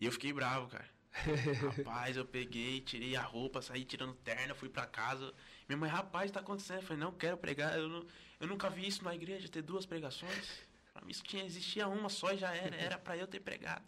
E 0.00 0.06
eu 0.06 0.12
fiquei 0.12 0.32
bravo, 0.32 0.68
cara. 0.68 0.88
Rapaz, 1.76 2.16
eu 2.16 2.24
peguei, 2.24 2.80
tirei 2.80 3.14
a 3.14 3.22
roupa, 3.22 3.62
saí 3.62 3.84
tirando 3.84 4.14
terno, 4.14 4.54
fui 4.54 4.68
pra 4.68 4.84
casa. 4.86 5.32
Minha 5.68 5.78
mãe, 5.78 5.88
rapaz, 5.88 6.30
tá 6.32 6.40
acontecendo? 6.40 6.78
Eu 6.78 6.82
falei, 6.82 6.98
não 7.02 7.12
quero 7.12 7.36
pregar. 7.36 7.78
Eu, 7.78 7.88
não- 7.88 8.06
eu 8.40 8.48
nunca 8.48 8.68
vi 8.68 8.86
isso 8.88 9.04
na 9.04 9.14
igreja, 9.14 9.48
ter 9.48 9.62
duas 9.62 9.86
pregações. 9.86 10.58
Pra 10.92 11.04
mim, 11.04 11.12
isso 11.12 11.22
tinha, 11.22 11.44
existia 11.44 11.86
uma 11.86 12.08
só 12.08 12.32
e 12.32 12.38
já 12.38 12.52
era. 12.54 12.74
Era 12.74 12.98
pra 12.98 13.16
eu 13.16 13.28
ter 13.28 13.38
pregado. 13.40 13.84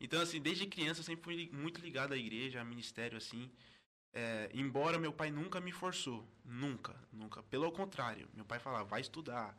Então, 0.00 0.20
assim, 0.20 0.40
desde 0.40 0.66
criança 0.66 1.00
eu 1.00 1.04
sempre 1.04 1.24
fui 1.24 1.50
muito 1.52 1.80
ligado 1.80 2.12
à 2.12 2.16
igreja, 2.16 2.60
a 2.60 2.64
ministério, 2.64 3.16
assim. 3.18 3.50
É, 4.12 4.50
embora 4.54 4.98
meu 4.98 5.12
pai 5.12 5.30
nunca 5.30 5.60
me 5.60 5.72
forçou. 5.72 6.26
Nunca, 6.44 6.94
nunca. 7.12 7.42
Pelo 7.44 7.70
contrário, 7.70 8.28
meu 8.34 8.44
pai 8.44 8.58
falava, 8.58 8.84
vai 8.84 9.00
estudar, 9.00 9.56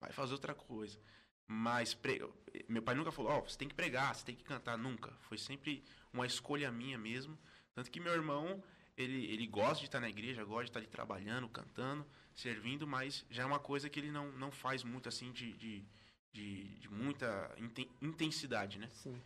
vai 0.00 0.12
fazer 0.12 0.32
outra 0.32 0.54
coisa. 0.54 0.98
Mas 1.46 1.94
pre- 1.94 2.26
meu 2.68 2.82
pai 2.82 2.94
nunca 2.94 3.12
falou, 3.12 3.32
ó, 3.32 3.40
você 3.40 3.56
tem 3.56 3.68
que 3.68 3.74
pregar, 3.74 4.14
você 4.14 4.24
tem 4.24 4.34
que 4.34 4.44
cantar. 4.44 4.76
Nunca. 4.76 5.12
Foi 5.22 5.38
sempre 5.38 5.84
uma 6.12 6.26
escolha 6.26 6.70
minha 6.72 6.98
mesmo. 6.98 7.38
Tanto 7.74 7.90
que 7.90 8.00
meu 8.00 8.12
irmão, 8.12 8.62
ele, 8.96 9.26
ele 9.26 9.46
gosta 9.46 9.80
de 9.80 9.86
estar 9.86 10.00
na 10.00 10.08
igreja, 10.08 10.44
gosta 10.44 10.64
de 10.64 10.70
estar 10.70 10.80
ali 10.80 10.88
trabalhando, 10.88 11.48
cantando, 11.48 12.06
servindo, 12.34 12.86
mas 12.86 13.24
já 13.30 13.42
é 13.42 13.46
uma 13.46 13.58
coisa 13.58 13.88
que 13.90 14.00
ele 14.00 14.10
não, 14.10 14.30
não 14.32 14.50
faz 14.50 14.82
muito 14.82 15.08
assim 15.08 15.32
de, 15.32 15.52
de, 15.54 15.84
de, 16.32 16.78
de 16.78 16.88
muita 16.88 17.54
inten- 17.58 17.90
intensidade, 18.00 18.78
né? 18.78 18.88
Sim. 18.92 19.20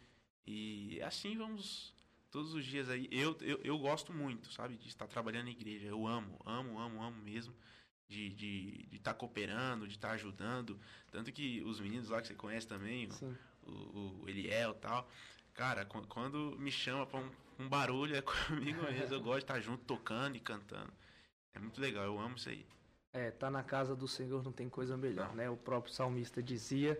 E 0.46 1.00
assim 1.02 1.36
vamos 1.36 1.94
todos 2.30 2.54
os 2.54 2.64
dias 2.64 2.88
aí. 2.88 3.08
Eu, 3.10 3.36
eu, 3.40 3.60
eu 3.62 3.78
gosto 3.78 4.12
muito, 4.12 4.52
sabe, 4.52 4.76
de 4.76 4.88
estar 4.88 5.06
trabalhando 5.06 5.44
na 5.44 5.50
igreja. 5.50 5.86
Eu 5.86 6.06
amo, 6.06 6.38
amo, 6.44 6.78
amo, 6.78 7.02
amo 7.02 7.22
mesmo. 7.22 7.54
De 8.08 8.26
estar 8.28 8.36
de, 8.38 8.86
de 8.88 8.96
estar 8.96 9.14
cooperando, 9.14 9.86
de 9.86 9.94
estar 9.94 10.12
ajudando. 10.12 10.78
Tanto 11.10 11.30
que 11.30 11.62
os 11.62 11.78
meninos 11.80 12.08
lá 12.08 12.22
que 12.22 12.28
você 12.28 12.34
conhece 12.34 12.66
também, 12.66 13.06
o- 13.06 13.12
Sim. 13.12 13.36
o, 13.66 14.22
o 14.22 14.28
Eliel 14.28 14.70
e 14.72 14.74
tal. 14.76 15.08
Cara, 15.52 15.84
qu- 15.84 16.06
quando 16.06 16.56
me 16.58 16.70
chama 16.70 17.04
pra 17.06 17.20
um, 17.20 17.30
um 17.58 17.68
barulho 17.68 18.16
é 18.16 18.22
comigo 18.72 18.82
mesmo. 18.84 19.14
Eu 19.14 19.20
gosto 19.20 19.38
de 19.40 19.44
estar 19.44 19.60
junto, 19.60 19.84
tocando 19.84 20.36
e 20.36 20.40
cantando. 20.40 20.90
É 21.54 21.58
muito 21.58 21.80
legal, 21.80 22.04
eu 22.04 22.18
amo 22.18 22.36
isso 22.36 22.48
aí. 22.48 22.64
É, 23.12 23.30
tá 23.30 23.50
na 23.50 23.62
casa 23.62 23.96
do 23.96 24.06
Senhor 24.08 24.42
não 24.42 24.52
tem 24.52 24.68
coisa 24.68 24.96
melhor, 24.96 25.28
Não. 25.28 25.34
né? 25.34 25.50
O 25.50 25.56
próprio 25.56 25.92
salmista 25.92 26.42
dizia 26.42 26.98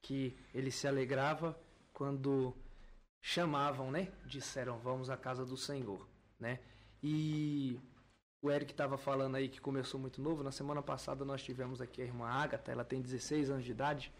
que 0.00 0.34
ele 0.54 0.70
se 0.70 0.86
alegrava 0.86 1.58
quando 1.92 2.54
chamavam, 3.20 3.90
né? 3.90 4.12
Disseram, 4.24 4.78
vamos 4.78 5.10
à 5.10 5.16
casa 5.16 5.44
do 5.44 5.56
Senhor, 5.56 6.06
né? 6.38 6.60
E 7.02 7.78
o 8.42 8.50
Eric 8.50 8.72
estava 8.72 8.96
falando 8.96 9.36
aí 9.36 9.48
que 9.48 9.60
começou 9.60 9.98
muito 9.98 10.22
novo. 10.22 10.42
Na 10.42 10.52
semana 10.52 10.82
passada 10.82 11.24
nós 11.24 11.42
tivemos 11.42 11.80
aqui 11.80 12.02
a 12.02 12.04
irmã 12.04 12.28
Agatha, 12.28 12.70
ela 12.70 12.84
tem 12.84 13.00
16 13.00 13.50
anos 13.50 13.64
de 13.64 13.70
idade, 13.70 14.12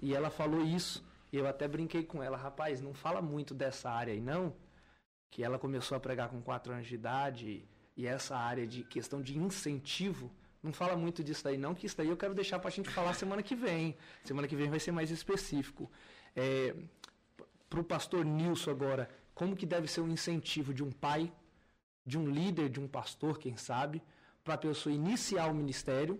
e 0.00 0.14
ela 0.14 0.30
falou 0.30 0.64
isso. 0.64 1.04
E 1.32 1.36
eu 1.36 1.46
até 1.46 1.68
brinquei 1.68 2.04
com 2.04 2.22
ela, 2.22 2.36
rapaz, 2.36 2.80
não 2.80 2.94
fala 2.94 3.20
muito 3.20 3.54
dessa 3.54 3.90
área 3.90 4.12
aí 4.12 4.20
não, 4.20 4.54
que 5.30 5.44
ela 5.44 5.58
começou 5.58 5.96
a 5.96 6.00
pregar 6.00 6.28
com 6.30 6.40
4 6.40 6.72
anos 6.72 6.86
de 6.86 6.94
idade, 6.94 7.68
e 7.96 8.06
essa 8.06 8.36
área 8.36 8.66
de 8.66 8.82
questão 8.84 9.20
de 9.20 9.36
incentivo, 9.36 10.32
não 10.62 10.72
fala 10.72 10.96
muito 10.96 11.22
disso 11.22 11.44
daí 11.44 11.58
não, 11.58 11.74
que 11.74 11.86
isso 11.86 11.96
daí 11.96 12.08
eu 12.08 12.16
quero 12.16 12.34
deixar 12.34 12.58
pra 12.58 12.70
gente 12.70 12.88
falar 12.88 13.12
semana 13.14 13.42
que 13.42 13.54
vem. 13.54 13.96
Semana 14.24 14.48
que 14.48 14.56
vem 14.56 14.70
vai 14.70 14.80
ser 14.80 14.92
mais 14.92 15.10
específico. 15.10 15.90
É, 16.34 16.74
para 17.68 17.80
o 17.80 17.84
pastor 17.84 18.24
Nilson 18.24 18.70
agora, 18.70 19.08
como 19.34 19.56
que 19.56 19.66
deve 19.66 19.86
ser 19.88 20.00
um 20.00 20.08
incentivo 20.08 20.72
de 20.72 20.82
um 20.82 20.90
pai, 20.90 21.32
de 22.04 22.18
um 22.18 22.28
líder, 22.28 22.68
de 22.68 22.80
um 22.80 22.88
pastor, 22.88 23.38
quem 23.38 23.56
sabe, 23.56 24.02
para 24.42 24.54
a 24.54 24.58
pessoa 24.58 24.94
iniciar 24.94 25.46
o 25.50 25.54
ministério, 25.54 26.18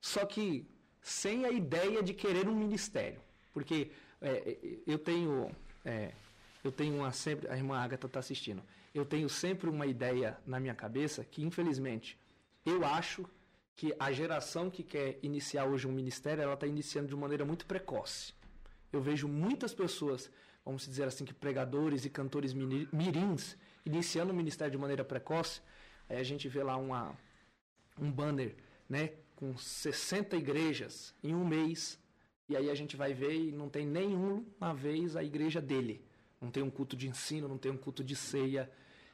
só 0.00 0.24
que 0.24 0.66
sem 1.00 1.44
a 1.44 1.50
ideia 1.50 2.02
de 2.02 2.14
querer 2.14 2.48
um 2.48 2.56
ministério. 2.56 3.20
Porque 3.52 3.90
é, 4.20 4.58
eu 4.86 4.98
tenho. 4.98 5.50
é, 5.84 6.12
eu 6.64 6.72
tenho 6.72 6.96
uma 6.96 7.12
sempre. 7.12 7.48
A 7.48 7.56
irmã 7.56 7.78
Agatha 7.78 8.06
está 8.06 8.18
assistindo. 8.18 8.62
Eu 8.94 9.04
tenho 9.04 9.28
sempre 9.28 9.68
uma 9.68 9.86
ideia 9.86 10.36
na 10.46 10.58
minha 10.58 10.74
cabeça 10.74 11.24
que, 11.24 11.44
infelizmente, 11.44 12.18
eu 12.64 12.84
acho 12.84 13.24
que 13.76 13.94
a 13.98 14.10
geração 14.10 14.70
que 14.70 14.82
quer 14.82 15.18
iniciar 15.22 15.66
hoje 15.66 15.86
um 15.86 15.92
ministério, 15.92 16.42
ela 16.42 16.54
está 16.54 16.66
iniciando 16.66 17.08
de 17.08 17.14
maneira 17.14 17.44
muito 17.44 17.66
precoce. 17.66 18.32
Eu 18.90 19.00
vejo 19.02 19.28
muitas 19.28 19.74
pessoas, 19.74 20.30
vamos 20.66 20.84
dizer 20.84 21.04
assim, 21.04 21.24
que 21.24 21.32
pregadores 21.32 22.04
e 22.04 22.10
cantores 22.10 22.52
mirins, 22.52 23.56
iniciando 23.84 24.32
o 24.32 24.36
ministério 24.36 24.72
de 24.72 24.76
maneira 24.76 25.04
precoce. 25.04 25.60
Aí 26.08 26.16
a 26.16 26.24
gente 26.24 26.48
vê 26.48 26.60
lá 26.64 26.76
uma, 26.76 27.16
um 27.96 28.10
banner, 28.10 28.56
né, 28.88 29.12
com 29.36 29.56
60 29.56 30.36
igrejas 30.36 31.14
em 31.22 31.32
um 31.36 31.46
mês. 31.46 32.00
E 32.48 32.56
aí 32.56 32.68
a 32.68 32.74
gente 32.74 32.96
vai 32.96 33.14
ver 33.14 33.34
e 33.34 33.52
não 33.52 33.68
tem 33.68 33.86
nenhuma 33.86 34.74
vez 34.74 35.14
a 35.14 35.22
igreja 35.22 35.60
dele. 35.60 36.04
Não 36.40 36.50
tem 36.50 36.64
um 36.64 36.70
culto 36.70 36.96
de 36.96 37.08
ensino, 37.08 37.46
não 37.46 37.58
tem 37.58 37.70
um 37.70 37.76
culto 37.76 38.02
de 38.02 38.16
ceia. 38.16 38.68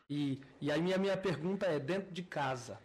E, 0.09 0.41
e 0.59 0.71
aí 0.71 0.81
minha, 0.81 0.97
minha 0.97 1.17
pergunta 1.19 1.67
é, 1.67 1.79
dentro 1.79 2.13
de 2.13 2.23
casa, 2.23 2.81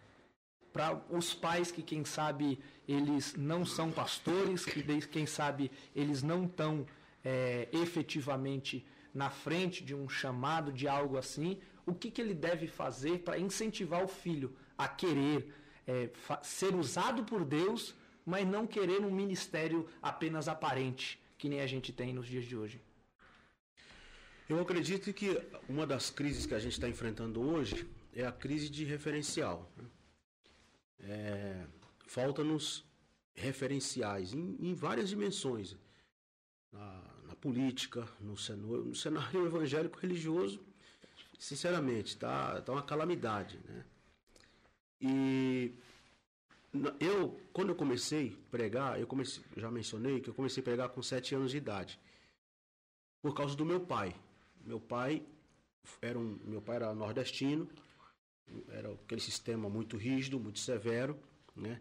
para 0.74 1.02
os 1.10 1.34
pais 1.34 1.72
que, 1.72 1.82
quem 1.82 2.04
sabe, 2.04 2.60
eles 2.86 3.34
não 3.36 3.66
são 3.66 3.92
pastores, 3.92 4.66
que 4.66 4.84
quem 5.08 5.26
sabe 5.26 5.72
eles 5.96 6.22
não 6.22 6.44
estão 6.46 6.86
é, 7.30 7.68
efetivamente 7.74 8.86
na 9.14 9.30
frente 9.30 9.84
de 9.84 9.94
um 9.94 10.08
chamado, 10.08 10.72
de 10.72 10.88
algo 10.88 11.18
assim, 11.18 11.60
o 11.86 11.94
que, 11.94 12.10
que 12.10 12.22
ele 12.22 12.34
deve 12.34 12.68
fazer 12.68 13.20
para 13.20 13.38
incentivar 13.38 14.02
o 14.04 14.08
filho 14.08 14.56
a 14.78 14.88
querer 14.88 15.54
é, 15.86 16.10
ser 16.42 16.74
usado 16.76 17.26
por 17.26 17.44
Deus, 17.44 17.94
mas 18.26 18.48
não 18.48 18.66
querer 18.66 19.02
um 19.02 19.12
ministério 19.12 19.90
apenas 20.02 20.48
aparente, 20.48 21.22
que 21.38 21.50
nem 21.50 21.60
a 21.60 21.68
gente 21.68 21.92
tem 21.92 22.14
nos 22.14 22.28
dias 22.28 22.46
de 22.46 22.56
hoje? 22.56 22.82
Eu 24.48 24.62
acredito 24.62 25.12
que 25.12 25.30
uma 25.68 25.86
das 25.86 26.10
crises 26.10 26.46
que 26.46 26.54
a 26.54 26.60
gente 26.60 26.74
está 26.74 26.88
enfrentando 26.88 27.42
hoje 27.42 27.86
é 28.14 28.26
a 28.26 28.32
crise 28.32 28.70
de 28.70 28.86
referencial. 28.86 29.70
né? 29.76 29.86
É, 31.00 31.66
Falta-nos 32.08 32.86
referenciais 33.36 34.34
em, 34.34 34.56
em 34.62 34.74
várias 34.74 35.10
dimensões. 35.10 35.76
Na, 36.72 37.17
na 37.17 37.17
política, 37.42 38.08
no, 38.20 38.38
ceno- 38.38 38.86
no 38.86 38.96
cenário 38.96 39.46
evangélico 39.46 40.00
religioso, 40.00 40.60
sinceramente, 41.40 42.10
está 42.10 42.62
tá 42.62 42.72
uma 42.72 42.84
calamidade. 42.84 43.60
Né? 43.66 43.86
E 45.02 45.74
eu, 47.00 47.40
quando 47.54 47.70
eu 47.70 47.76
comecei 47.76 48.38
a 48.48 48.52
pregar, 48.52 49.00
eu 49.00 49.08
comecei, 49.08 49.44
já 49.56 49.70
mencionei 49.72 50.20
que 50.20 50.30
eu 50.30 50.34
comecei 50.34 50.62
a 50.62 50.64
pregar 50.64 50.90
com 50.90 51.02
sete 51.02 51.36
anos 51.36 51.52
de 51.52 51.58
idade. 51.58 52.00
Por 53.22 53.34
causa 53.34 53.56
do 53.56 53.66
meu 53.66 53.80
pai. 53.80 54.16
Meu 54.66 54.80
pai 54.80 55.24
era 56.02 56.18
um, 56.18 56.38
meu 56.44 56.62
pai 56.62 56.76
era 56.78 56.94
nordestino, 56.94 57.70
era 58.70 58.92
aquele 58.92 59.22
sistema 59.22 59.70
muito 59.70 59.98
rígido, 59.98 60.40
muito 60.40 60.60
severo, 60.60 61.18
né? 61.56 61.80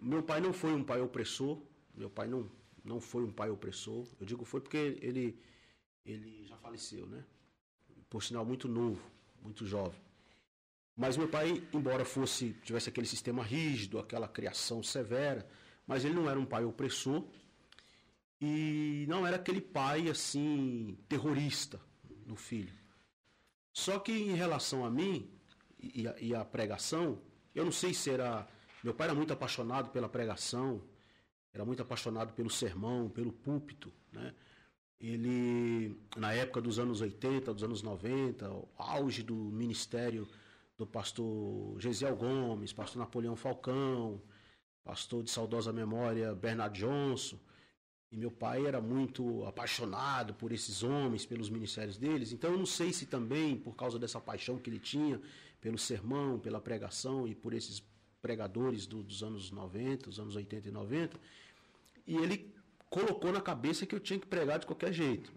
Meu 0.00 0.22
pai 0.22 0.40
não 0.40 0.52
foi 0.52 0.72
um 0.72 0.82
pai 0.82 1.00
opressor, 1.00 1.58
meu 1.94 2.08
pai 2.08 2.26
não 2.26 2.48
não 2.84 3.00
foi 3.00 3.24
um 3.24 3.32
pai 3.32 3.50
opressor. 3.50 4.06
Eu 4.18 4.26
digo 4.26 4.44
foi 4.44 4.60
porque 4.60 4.98
ele, 5.00 5.38
ele 6.04 6.46
já 6.46 6.56
faleceu, 6.56 7.06
né? 7.06 7.24
Por 8.08 8.22
sinal, 8.22 8.44
muito 8.44 8.68
novo, 8.68 9.02
muito 9.42 9.66
jovem. 9.66 10.00
Mas 10.96 11.16
meu 11.16 11.28
pai, 11.28 11.66
embora 11.72 12.04
fosse 12.04 12.52
tivesse 12.64 12.88
aquele 12.88 13.06
sistema 13.06 13.42
rígido, 13.42 13.98
aquela 13.98 14.28
criação 14.28 14.82
severa, 14.82 15.48
mas 15.86 16.04
ele 16.04 16.14
não 16.14 16.28
era 16.28 16.38
um 16.38 16.44
pai 16.44 16.64
opressor 16.64 17.24
e 18.40 19.06
não 19.08 19.26
era 19.26 19.36
aquele 19.36 19.60
pai 19.60 20.08
assim 20.08 20.98
terrorista 21.08 21.80
no 22.26 22.36
filho. 22.36 22.72
Só 23.72 23.98
que 23.98 24.12
em 24.12 24.34
relação 24.34 24.84
a 24.84 24.90
mim 24.90 25.30
e 25.80 26.06
a, 26.06 26.14
e 26.20 26.34
a 26.34 26.44
pregação, 26.44 27.18
eu 27.54 27.64
não 27.64 27.72
sei 27.72 27.94
se 27.94 28.10
era 28.10 28.46
meu 28.82 28.92
pai 28.92 29.06
era 29.06 29.14
muito 29.14 29.32
apaixonado 29.32 29.90
pela 29.90 30.08
pregação, 30.08 30.82
era 31.52 31.64
muito 31.64 31.82
apaixonado 31.82 32.32
pelo 32.32 32.50
sermão, 32.50 33.08
pelo 33.08 33.32
púlpito, 33.32 33.92
né? 34.12 34.34
Ele, 35.00 36.00
na 36.16 36.32
época 36.32 36.60
dos 36.60 36.78
anos 36.78 37.00
80, 37.00 37.52
dos 37.52 37.64
anos 37.64 37.82
90, 37.82 38.48
o 38.48 38.68
auge 38.78 39.24
do 39.24 39.34
ministério 39.34 40.28
do 40.78 40.86
pastor 40.86 41.80
Gesiel 41.80 42.14
Gomes, 42.14 42.72
pastor 42.72 43.00
Napoleão 43.00 43.34
Falcão, 43.34 44.22
pastor 44.84 45.24
de 45.24 45.30
saudosa 45.30 45.72
memória 45.72 46.32
Bernard 46.34 46.78
Johnson. 46.78 47.36
E 48.12 48.16
meu 48.16 48.30
pai 48.30 48.64
era 48.64 48.80
muito 48.80 49.44
apaixonado 49.44 50.34
por 50.34 50.52
esses 50.52 50.84
homens, 50.84 51.26
pelos 51.26 51.50
ministérios 51.50 51.96
deles. 51.96 52.30
Então 52.30 52.52
eu 52.52 52.58
não 52.58 52.66
sei 52.66 52.92
se 52.92 53.06
também, 53.06 53.56
por 53.56 53.74
causa 53.74 53.98
dessa 53.98 54.20
paixão 54.20 54.58
que 54.58 54.70
ele 54.70 54.78
tinha 54.78 55.20
pelo 55.60 55.78
sermão, 55.78 56.38
pela 56.38 56.60
pregação 56.60 57.26
e 57.26 57.34
por 57.34 57.54
esses 57.54 57.82
pregadores 58.20 58.86
do, 58.86 59.02
dos 59.02 59.22
anos 59.22 59.50
90, 59.50 60.10
dos 60.10 60.20
anos 60.20 60.36
80 60.36 60.68
e 60.68 60.70
90, 60.70 61.20
e 62.12 62.16
ele 62.16 62.54
colocou 62.90 63.32
na 63.32 63.40
cabeça 63.40 63.86
que 63.86 63.94
eu 63.94 64.00
tinha 64.00 64.20
que 64.20 64.26
pregar 64.26 64.58
de 64.58 64.66
qualquer 64.66 64.92
jeito. 64.92 65.32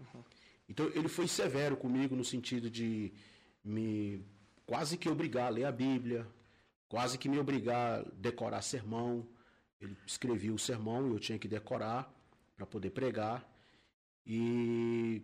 Então 0.68 0.90
ele 0.94 1.08
foi 1.08 1.26
severo 1.26 1.74
comigo 1.74 2.14
no 2.14 2.22
sentido 2.24 2.68
de 2.68 3.14
me 3.64 4.22
quase 4.66 4.98
que 4.98 5.08
obrigar 5.08 5.46
a 5.46 5.54
ler 5.56 5.64
a 5.64 5.72
Bíblia, 5.72 6.26
quase 6.86 7.16
que 7.16 7.30
me 7.30 7.38
obrigar 7.38 8.00
a 8.00 8.02
decorar 8.12 8.60
sermão. 8.60 9.26
Ele 9.80 9.96
escrevia 10.06 10.52
o 10.52 10.58
sermão 10.58 11.08
e 11.08 11.12
eu 11.12 11.18
tinha 11.18 11.38
que 11.38 11.48
decorar 11.48 12.12
para 12.54 12.66
poder 12.66 12.90
pregar. 12.90 13.48
E 14.26 15.22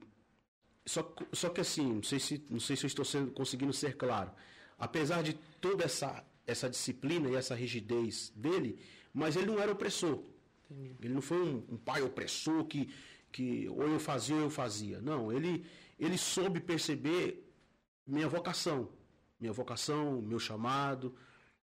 só, 0.87 1.15
só 1.35 1.51
que 1.51 1.61
assim, 1.61 1.95
não 1.97 2.03
sei 2.03 2.19
se 2.19 2.43
não 2.49 2.61
sei 2.61 2.77
se 2.77 2.85
eu 2.85 2.89
estou 2.89 3.05
sendo, 3.05 3.31
conseguindo 3.33 3.75
ser 3.75 3.95
claro. 3.99 4.33
Apesar 4.79 5.23
de 5.23 5.35
toda 5.61 5.85
essa 5.85 6.25
essa 6.47 6.71
disciplina 6.71 7.29
e 7.29 7.37
essa 7.37 7.55
rigidez 7.55 8.33
dele, 8.35 8.79
mas 9.13 9.37
ele 9.37 9.47
não 9.47 9.61
era 9.61 9.71
opressor. 9.71 10.32
Entendi. 10.73 10.97
Ele 11.01 11.15
não 11.15 11.23
foi 11.23 11.41
um, 11.41 11.65
um, 11.71 11.77
pai 11.77 12.03
opressor 12.03 12.65
que, 12.65 12.89
que 13.31 13.69
ou 13.69 13.83
eu 13.83 14.01
fazia 14.01 14.37
ou 14.37 14.43
eu 14.43 14.51
fazia. 14.51 15.01
Não, 15.01 15.33
ele, 15.33 15.65
ele 15.99 16.17
soube 16.17 16.61
perceber 16.61 17.49
minha 18.07 18.29
vocação, 18.29 18.89
minha 19.39 19.53
vocação, 19.53 20.21
meu 20.21 20.39
chamado, 20.39 21.15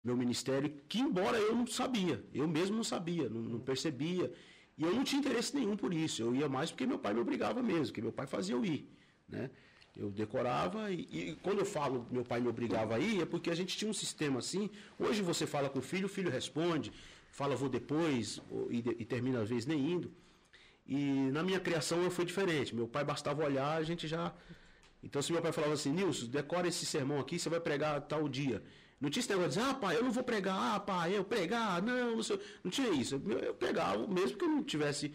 meu 0.03 0.15
ministério, 0.15 0.70
que 0.88 1.00
embora 1.00 1.38
eu 1.38 1.55
não 1.55 1.67
sabia, 1.67 2.24
eu 2.34 2.48
mesmo 2.48 2.75
não 2.75 2.84
sabia, 2.84 3.29
não, 3.29 3.41
não 3.41 3.60
percebia, 3.60 4.31
e 4.77 4.84
eu 4.84 4.93
não 4.93 5.03
tinha 5.03 5.20
interesse 5.20 5.55
nenhum 5.55 5.75
por 5.75 5.93
isso. 5.93 6.22
Eu 6.22 6.34
ia 6.36 6.50
mais 6.50 6.72
porque 6.72 6.86
meu 6.86 7.00
pai 7.00 7.13
me 7.13 7.20
obrigava 7.20 7.62
mesmo, 7.62 7.88
porque 7.88 8.01
meu 8.01 8.12
pai 8.12 8.25
fazia 8.25 8.55
eu 8.55 8.65
ir, 8.65 8.89
né? 9.27 9.50
Eu 9.96 10.10
decorava 10.10 10.89
e, 10.89 11.01
e, 11.12 11.36
quando 11.43 11.60
eu 11.60 11.65
falo 11.65 12.08
meu 12.10 12.24
pai 12.24 12.39
me 12.39 12.48
obrigava 12.48 12.96
a 12.96 13.00
ir, 13.00 13.22
é 13.22 13.25
porque 13.25 13.51
a 13.51 13.55
gente 13.55 13.77
tinha 13.77 13.91
um 13.91 13.93
sistema 13.93 14.39
assim. 14.39 14.70
Hoje 14.98 15.22
você 15.22 15.46
fala 15.46 15.70
com 15.70 15.79
o 15.79 15.81
filho, 15.81 16.05
o 16.05 16.10
filho 16.10 16.31
responde, 16.31 16.93
fala 17.31 17.55
vou 17.55 17.69
depois 17.69 18.39
e, 18.69 18.77
e 18.77 19.05
termina 19.05 19.41
às 19.41 19.50
vezes 19.50 19.65
nem 19.65 19.91
indo. 19.93 20.11
E 20.85 21.29
na 21.31 21.41
minha 21.41 21.59
criação 21.59 22.09
foi 22.11 22.25
diferente. 22.25 22.75
Meu 22.75 22.88
pai 22.88 23.03
bastava 23.03 23.43
olhar, 23.43 23.77
a 23.77 23.83
gente 23.83 24.07
já. 24.07 24.33
Então 25.01 25.21
se 25.21 25.31
meu 25.31 25.41
pai 25.41 25.51
falava 25.51 25.73
assim, 25.73 25.91
Nilson, 25.91 26.27
decora 26.27 26.67
esse 26.67 26.85
sermão 26.85 27.19
aqui, 27.19 27.39
você 27.39 27.50
vai 27.50 27.59
pregar 27.59 28.00
tal 28.01 28.29
dia. 28.29 28.61
Não 28.99 29.10
tinha 29.10 29.21
esse 29.21 29.29
negócio 29.29 29.51
de 29.51 29.58
dizer, 29.58 29.71
ah, 29.71 29.73
pai, 29.73 29.97
eu 29.97 30.03
não 30.03 30.12
vou 30.12 30.23
pregar, 30.23 30.75
ah, 30.75 30.79
pai, 30.79 31.17
eu 31.17 31.23
pregar, 31.23 31.82
não, 31.82 32.17
não 32.17 32.23
sei. 32.23 32.39
Não 32.63 32.69
tinha 32.69 32.89
isso. 32.89 33.15
Eu, 33.15 33.58
eu 33.58 34.08
mesmo 34.08 34.38
que 34.38 34.43
eu 34.45 34.49
não 34.49 34.63
tivesse 34.63 35.12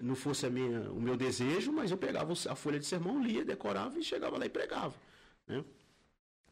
não 0.00 0.14
fosse 0.14 0.46
a 0.46 0.50
minha, 0.50 0.90
o 0.92 1.00
meu 1.00 1.16
desejo, 1.16 1.72
mas 1.72 1.90
eu 1.90 1.98
pegava 1.98 2.32
a 2.32 2.54
folha 2.54 2.78
de 2.78 2.86
sermão, 2.86 3.22
lia, 3.22 3.44
decorava 3.44 3.98
e 3.98 4.02
chegava 4.02 4.38
lá 4.38 4.46
e 4.46 4.48
pregava. 4.48 4.94
Né? 5.46 5.64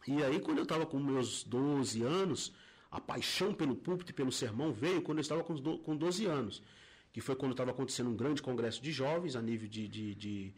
E 0.07 0.23
aí, 0.23 0.41
quando 0.41 0.59
eu 0.59 0.65
estava 0.65 0.87
com 0.87 0.99
meus 0.99 1.45
12 1.45 2.03
anos, 2.03 2.53
a 2.91 3.01
paixão 3.01 3.53
pelo 3.53 3.75
púlpito 3.77 4.13
e 4.13 4.15
pelo 4.15 4.33
sermão 4.33 4.73
veio 4.73 5.03
quando 5.03 5.19
eu 5.19 5.23
estava 5.23 5.45
com, 5.45 5.57
com 5.79 5.97
12 5.97 6.27
anos, 6.27 6.63
que 7.13 7.21
foi 7.21 7.37
quando 7.37 7.53
estava 7.53 7.71
acontecendo 7.71 8.11
um 8.11 8.17
grande 8.17 8.41
congresso 8.41 8.83
de 8.83 8.93
jovens 8.93 9.37
a 9.37 9.43
nível 9.43 9.69
de, 9.69 9.87
de, 9.89 10.15
de, 10.15 10.55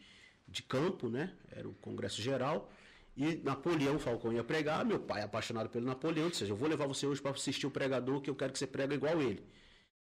de 0.47 0.63
campo, 0.63 1.09
né? 1.09 1.33
era 1.51 1.67
o 1.67 1.73
congresso 1.73 2.21
geral, 2.21 2.71
e 3.15 3.35
Napoleão 3.35 3.99
Falcão 3.99 4.31
ia 4.31 4.43
pregar, 4.43 4.85
meu 4.85 4.99
pai 4.99 5.21
apaixonado 5.21 5.69
pelo 5.69 5.85
Napoleão, 5.85 6.29
disse, 6.29 6.47
eu 6.47 6.55
vou 6.55 6.69
levar 6.69 6.87
você 6.87 7.05
hoje 7.05 7.21
para 7.21 7.31
assistir 7.31 7.67
o 7.67 7.71
pregador, 7.71 8.21
que 8.21 8.29
eu 8.29 8.35
quero 8.35 8.53
que 8.53 8.59
você 8.59 8.67
prega 8.67 8.95
igual 8.95 9.21
ele. 9.21 9.43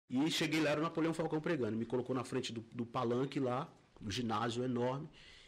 E 0.10 0.30
cheguei 0.30 0.60
lá, 0.60 0.72
era 0.72 0.82
o 0.82 0.84
Napoleão 0.84 1.14
Falcão 1.14 1.40
pregando. 1.40 1.78
Me 1.78 1.86
colocou 1.86 2.14
na 2.14 2.26
frente 2.26 2.52
do, 2.52 2.60
do 2.74 2.86
palanque 2.86 3.40
lá, 3.40 3.74
um 4.02 4.12
ginásio 4.12 4.62
enorme. 4.62 5.08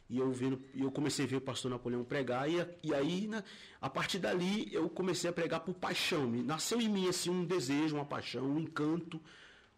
E 0.09 0.17
eu, 0.17 0.31
vendo, 0.31 0.61
eu 0.75 0.91
comecei 0.91 1.25
a 1.25 1.27
ver 1.27 1.37
o 1.37 1.41
pastor 1.41 1.71
Napoleão 1.71 2.03
pregar. 2.03 2.49
E, 2.49 2.65
e 2.83 2.93
aí, 2.93 3.27
na, 3.27 3.43
a 3.81 3.89
partir 3.89 4.19
dali, 4.19 4.73
eu 4.73 4.89
comecei 4.89 5.29
a 5.29 5.33
pregar 5.33 5.61
por 5.61 5.73
paixão. 5.73 6.29
Nasceu 6.29 6.79
em 6.79 6.89
mim 6.89 7.07
assim, 7.07 7.29
um 7.29 7.45
desejo, 7.45 7.95
uma 7.95 8.05
paixão, 8.05 8.45
um 8.45 8.59
encanto, 8.59 9.19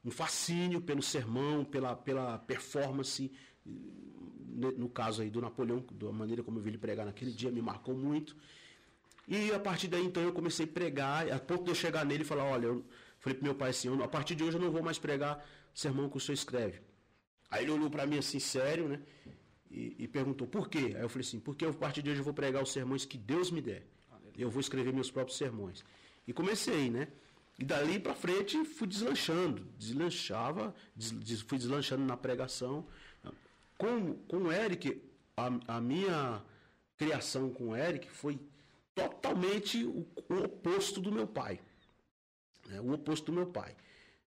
um 0.04 0.12
fascínio 0.12 0.82
pelo 0.82 1.02
sermão, 1.02 1.64
pela, 1.64 1.96
pela 1.96 2.38
performance. 2.40 3.32
No 4.46 4.90
caso 4.90 5.22
aí 5.22 5.30
do 5.30 5.42
Napoleão, 5.42 5.84
da 5.92 6.12
maneira 6.12 6.44
como 6.44 6.60
eu 6.60 6.64
vi 6.64 6.70
ele 6.70 6.78
pregar 6.78 7.06
naquele 7.06 7.32
dia, 7.32 7.52
me 7.52 7.62
marcou 7.62 7.96
muito. 7.96 8.36
E 9.28 9.52
a 9.52 9.60
partir 9.60 9.88
daí, 9.88 10.06
então, 10.06 10.22
eu 10.22 10.32
comecei 10.32 10.66
a 10.66 10.70
pregar, 10.70 11.32
a 11.32 11.40
ponto 11.40 11.64
de 11.64 11.72
eu 11.72 11.76
chegar 11.76 12.06
nele 12.06 12.24
e 12.24 12.26
falar: 12.26 12.44
olha, 12.44 12.68
eu, 12.68 12.86
Falei 13.26 13.40
pro 13.40 13.44
meu 13.44 13.56
pai 13.56 13.72
assim, 13.72 13.90
a 14.04 14.08
partir 14.08 14.36
de 14.36 14.44
hoje 14.44 14.58
eu 14.58 14.62
não 14.62 14.70
vou 14.70 14.84
mais 14.84 15.00
pregar 15.00 15.44
sermão 15.74 16.08
que 16.08 16.16
o 16.16 16.20
senhor 16.20 16.36
escreve. 16.36 16.80
Aí 17.50 17.64
ele 17.64 17.72
olhou 17.72 17.90
para 17.90 18.06
mim 18.06 18.20
assim, 18.20 18.40
sério, 18.40 18.88
né? 18.88 19.02
E, 19.76 19.94
e, 20.00 20.08
perguntou, 20.08 20.48
por 20.48 20.70
quê? 20.70 20.94
Aí 20.96 21.02
eu 21.02 21.10
falei 21.10 21.28
assim, 21.28 21.38
porque 21.38 21.66
a 21.66 21.74
partir 21.74 22.02
de 22.02 22.10
hoje 22.10 22.22
eu 22.22 22.24
vou 22.24 22.34
pregar 22.34 22.64
os 22.64 22.72
sermões 22.72 23.04
que 23.04 23.18
Deus 23.18 23.52
me 23.52 23.62
der. 23.62 23.86
Eu 24.38 24.50
vou 24.50 24.62
escrever 24.62 24.94
meus 24.94 25.12
próprios 25.12 25.38
sermões. 25.38 25.84
E 26.26 26.32
comecei, 26.32 26.90
né? 26.90 27.10
E 27.60 27.66
dali 27.66 28.00
para 28.00 28.16
frente 28.16 28.64
fui 28.64 28.88
deslanchando, 28.88 29.68
deslanchava, 29.78 30.74
des, 30.96 31.42
fui 31.42 31.58
deslanchando 31.58 32.06
na 32.06 32.16
pregação. 32.16 32.88
Com, 33.78 34.14
com 34.30 34.38
o 34.44 34.52
Eric, 34.52 35.02
a, 35.36 35.76
a 35.76 35.82
minha 35.82 36.42
criação 36.96 37.50
com 37.50 37.70
o 37.70 37.76
Eric 37.76 38.10
foi 38.10 38.40
totalmente 38.94 39.84
o, 39.84 40.08
o 40.30 40.44
oposto 40.46 41.02
do 41.02 41.12
meu 41.12 41.28
pai. 41.28 41.60
É 42.72 42.80
o 42.80 42.94
oposto 42.94 43.26
do 43.26 43.34
meu 43.34 43.48
pai. 43.48 43.76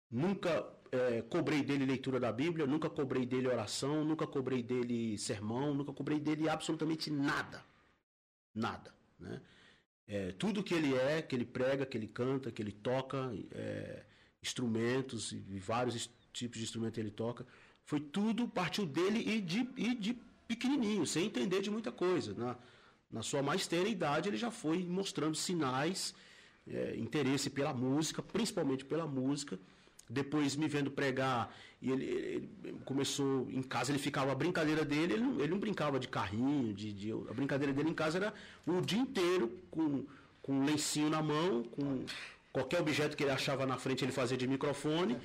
Nunca 0.09 0.73
é, 0.93 1.23
cobrei 1.23 1.63
dele 1.63 1.87
leitura 1.87 2.21
da 2.21 2.31
Bíblia, 2.31 2.67
nunca 2.67 2.91
cobrei 2.91 3.25
dele 3.25 3.49
oração, 3.49 4.05
nunca 4.05 4.27
cobrei 4.27 4.63
dele 4.63 5.17
sermão, 5.17 5.75
nunca 5.75 5.93
cobrei 5.93 6.21
dele 6.21 6.49
absolutamente 6.51 7.11
nada. 7.11 7.65
Nada. 8.55 8.95
Né? 9.19 9.41
É, 10.07 10.33
tudo 10.33 10.63
que 10.63 10.75
ele 10.75 10.95
é, 10.95 11.23
que 11.23 11.35
ele 11.35 11.47
prega, 11.47 11.87
que 11.87 11.97
ele 11.97 12.07
canta, 12.07 12.53
que 12.53 12.61
ele 12.61 12.73
toca, 12.73 13.33
é, 13.53 14.03
instrumentos 14.43 15.33
e 15.33 15.59
vários 15.59 16.11
tipos 16.33 16.59
de 16.59 16.65
instrumento 16.65 16.99
ele 16.99 17.11
toca, 17.11 17.47
foi 17.87 17.99
tudo, 17.99 18.47
partiu 18.47 18.85
dele 18.85 19.19
e 19.19 19.41
de, 19.41 19.67
e 19.77 19.95
de 19.95 20.19
pequenininho, 20.47 21.07
sem 21.07 21.27
entender 21.27 21.63
de 21.63 21.71
muita 21.71 21.91
coisa. 21.91 22.35
Na, 22.35 22.57
na 23.11 23.23
sua 23.23 23.43
mais 23.43 23.67
tenra 23.67 23.89
idade, 23.89 24.29
ele 24.29 24.37
já 24.37 24.51
foi 24.51 24.85
mostrando 24.85 25.37
sinais 25.37 26.15
é, 26.67 26.97
interesse 26.97 27.49
pela 27.49 27.73
música, 27.73 28.23
principalmente 28.23 28.85
pela 28.85 29.07
música. 29.07 29.59
Depois 30.09 30.57
me 30.57 30.69
vendo 30.69 30.91
pregar, 30.91 31.55
e 31.81 31.91
ele, 31.91 32.05
ele, 32.05 32.77
começou 32.85 33.49
em 33.51 33.63
casa, 33.63 33.91
ele 33.91 33.99
ficava 33.99 34.31
a 34.31 34.35
brincadeira 34.35 34.85
dele, 34.85 35.15
ele 35.15 35.23
não, 35.23 35.41
ele 35.41 35.49
não 35.49 35.59
brincava 35.59 35.99
de 35.99 36.07
carrinho, 36.07 36.73
de, 36.75 36.93
de, 36.93 37.13
a 37.13 37.33
brincadeira 37.33 37.73
dele 37.73 37.91
em 37.91 37.95
casa 37.95 38.19
era 38.19 38.35
o 38.67 38.81
dia 38.81 38.99
inteiro 38.99 39.51
com, 39.71 40.05
com 40.43 40.53
um 40.53 40.65
lencinho 40.65 41.11
na 41.11 41.23
mão, 41.23 41.65
com 41.65 42.05
qualquer 42.53 42.81
objeto 42.81 43.17
que 43.17 43.25
ele 43.25 43.33
achava 43.33 43.67
na 43.67 43.79
frente 43.79 44.05
ele 44.05 44.13
fazia 44.13 44.37
de 44.37 44.47
microfone 44.47 45.17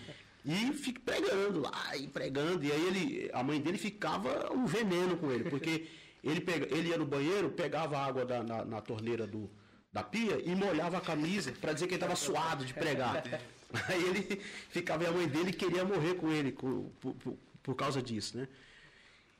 e 0.45 0.71
fica 0.73 1.01
pregando 1.03 1.59
lá 1.59 1.97
e 1.97 2.07
pregando 2.07 2.63
e 2.63 2.71
aí 2.71 2.87
ele 2.87 3.29
a 3.33 3.43
mãe 3.43 3.59
dele 3.59 3.77
ficava 3.77 4.51
um 4.53 4.65
veneno 4.65 5.17
com 5.17 5.29
ele 5.29 5.49
porque 5.49 5.87
ele 6.23 6.39
pega, 6.39 6.73
ele 6.73 6.89
ia 6.89 6.97
no 6.97 7.05
banheiro 7.05 7.49
pegava 7.49 7.97
água 7.97 8.25
da, 8.25 8.41
na, 8.41 8.63
na 8.63 8.81
torneira 8.81 9.27
do, 9.27 9.49
da 9.91 10.03
pia 10.03 10.41
e 10.43 10.55
molhava 10.55 10.97
a 10.97 11.01
camisa 11.01 11.51
para 11.59 11.73
dizer 11.73 11.87
que 11.87 11.95
ele 11.95 12.03
estava 12.03 12.15
suado 12.15 12.65
de 12.65 12.73
pregar. 12.73 13.23
Aí 13.89 14.03
ele 14.03 14.41
ficava 14.69 15.03
e 15.03 15.07
a 15.07 15.11
mãe 15.11 15.27
dele 15.27 15.51
queria 15.51 15.83
morrer 15.83 16.15
com 16.15 16.31
ele 16.31 16.51
por, 16.51 16.91
por, 16.99 17.37
por 17.61 17.75
causa 17.75 18.01
disso, 18.01 18.37
né? 18.37 18.47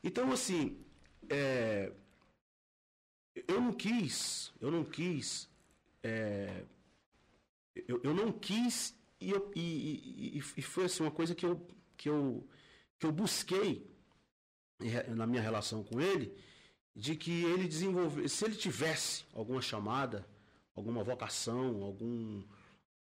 Então, 0.04 0.32
assim, 0.32 0.78
é, 1.30 1.92
eu 3.48 3.62
não 3.62 3.74
quis, 3.74 4.54
eu 4.60 4.72
não 4.72 4.84
quis, 4.84 5.50
é, 6.04 6.64
eu, 7.88 8.00
eu 8.04 8.14
não 8.14 8.32
quis 8.32 8.96
e, 9.20 9.32
eu, 9.32 9.52
e, 9.56 10.38
e, 10.38 10.44
e, 10.58 10.62
foi 10.62 10.86
assim 10.86 11.04
uma 11.04 11.12
coisa 11.12 11.34
que 11.34 11.46
eu, 11.46 11.66
que 11.96 12.08
eu 12.08 12.48
que 13.00 13.06
eu 13.06 13.12
busquei 13.12 13.86
na 15.16 15.28
minha 15.28 15.42
relação 15.42 15.84
com 15.84 16.00
ele, 16.00 16.36
de 16.96 17.16
que 17.16 17.44
ele 17.44 17.68
desenvolvesse, 17.68 18.36
se 18.36 18.46
ele 18.46 18.56
tivesse 18.56 19.26
alguma 19.34 19.62
chamada, 19.62 20.28
alguma 20.76 21.04
vocação, 21.04 21.84
algum, 21.84 22.44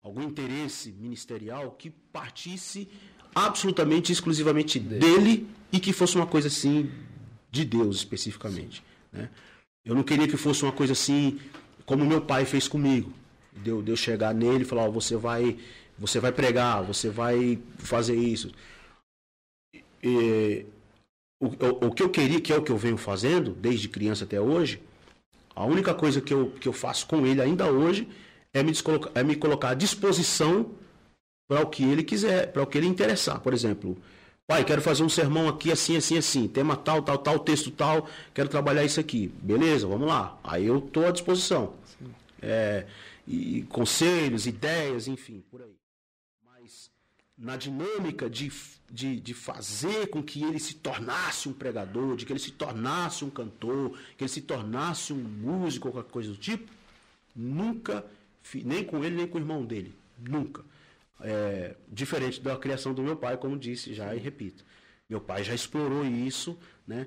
algum 0.07 0.23
interesse 0.23 0.93
ministerial, 0.93 1.73
que 1.73 1.91
partisse 1.91 2.89
absolutamente, 3.35 4.13
exclusivamente 4.13 4.79
dele 4.79 5.49
e 5.73 5.81
que 5.81 5.93
fosse 5.93 6.15
uma 6.15 6.27
coisa 6.27 6.47
assim 6.47 6.89
de 7.51 7.65
Deus 7.65 7.97
especificamente. 7.97 8.85
Né? 9.13 9.29
Eu 9.85 9.97
não 9.97 10.05
queria 10.05 10.29
que 10.29 10.37
fosse 10.37 10.63
uma 10.63 10.71
coisa 10.71 10.93
assim 10.93 11.41
como 11.85 12.07
meu 12.07 12.21
pai 12.21 12.45
fez 12.45 12.69
comigo. 12.69 13.13
Deu, 13.53 13.83
de 13.83 13.91
eu 13.91 13.97
chegar 13.97 14.33
nele 14.33 14.63
e 14.63 14.65
falar, 14.65 14.87
oh, 14.87 14.93
você 14.93 15.17
vai, 15.17 15.57
você 15.99 16.21
vai 16.21 16.31
pregar, 16.31 16.85
você 16.85 17.11
vai 17.11 17.59
fazer 17.79 18.15
isso. 18.15 18.53
E, 20.03 20.67
o, 21.41 21.47
o, 21.47 21.87
o, 21.87 21.91
que 21.91 22.03
eu 22.03 22.11
queria, 22.11 22.41
que 22.41 22.53
é 22.53 22.57
o 22.57 22.63
que 22.63 22.71
eu 22.71 22.77
venho 22.77 22.97
fazendo, 22.97 23.53
desde 23.53 23.89
criança 23.89 24.25
até 24.25 24.41
hoje, 24.41 24.81
a 25.55 25.65
única 25.65 25.93
coisa 25.95 26.21
que 26.21 26.33
eu, 26.33 26.51
que 26.51 26.69
eu 26.69 26.73
faço 26.73 27.07
com 27.09 27.27
ele 27.27 27.41
ainda 27.41 27.69
hoje 27.69 28.09
é 28.53 28.63
me, 28.63 28.73
é 29.15 29.23
me 29.23 29.37
colocar 29.37 29.71
à 29.71 29.75
disposição 29.75 30.71
para 31.49 31.63
o 31.63 31.67
que 31.67 31.85
ele 31.85 32.03
quiser, 32.03 32.53
para 32.53 32.63
o 32.63 32.67
que 32.67 32.79
ele 32.79 32.87
interessar. 32.87 33.41
Por 33.41 33.53
exemplo, 33.55 33.97
pai, 34.47 34.65
quero 34.65 34.83
fazer 34.83 35.03
um 35.03 35.09
sermão 35.09 35.49
aqui 35.49 35.71
assim, 35.71 35.97
assim, 35.97 36.19
assim, 36.19 36.49
tema 36.49 36.77
tal, 36.77 37.03
tal, 37.03 37.19
tal, 37.19 37.39
texto 37.39 37.71
tal, 37.71 38.09
quero 38.35 38.49
trabalhar 38.49 38.85
isso 38.85 39.01
aqui. 39.01 39.29
Beleza, 39.43 39.87
vamos 39.87 40.09
lá. 40.09 40.39
Aí 40.43 40.67
eu 40.67 40.79
estou 40.79 41.07
à 41.07 41.11
disposição. 41.11 41.75
É, 42.43 42.87
e 43.27 43.63
conselhos, 43.69 44.47
ideias, 44.47 45.09
enfim, 45.09 45.43
por 45.51 45.63
aí. 45.63 45.77
Mas 46.45 46.91
na 47.37 47.57
dinâmica 47.57 48.31
de, 48.31 48.53
de, 48.91 49.21
de 49.21 49.35
fazer 49.35 50.09
com 50.09 50.23
que 50.23 50.43
ele 50.43 50.59
se 50.59 50.75
tornasse 50.75 51.49
um 51.49 51.53
pregador, 51.53 52.17
de 52.17 52.25
que 52.25 52.33
ele 52.33 52.41
se 52.41 52.53
tornasse 52.53 53.25
um 53.25 53.31
cantor, 53.31 53.99
que 54.17 54.25
ele 54.25 54.29
se 54.29 54.43
tornasse 54.43 55.13
um 55.13 55.17
músico, 55.17 55.91
qualquer 55.91 56.11
coisa 56.11 56.31
do 56.31 56.37
tipo, 56.37 56.71
nunca, 57.35 58.05
nem 58.55 58.85
com 58.85 59.05
ele, 59.05 59.17
nem 59.17 59.27
com 59.27 59.39
o 59.39 59.41
irmão 59.41 59.65
dele. 59.65 59.95
Nunca. 60.19 60.65
É, 61.21 61.75
diferente 61.89 62.41
da 62.41 62.57
criação 62.57 62.93
do 62.93 63.03
meu 63.03 63.17
pai, 63.17 63.37
como 63.37 63.59
disse 63.59 63.95
já 63.95 64.15
e 64.15 64.19
repito. 64.19 64.65
Meu 65.09 65.21
pai 65.21 65.45
já 65.45 65.55
explorou 65.55 66.05
isso, 66.05 66.59
né? 66.87 67.07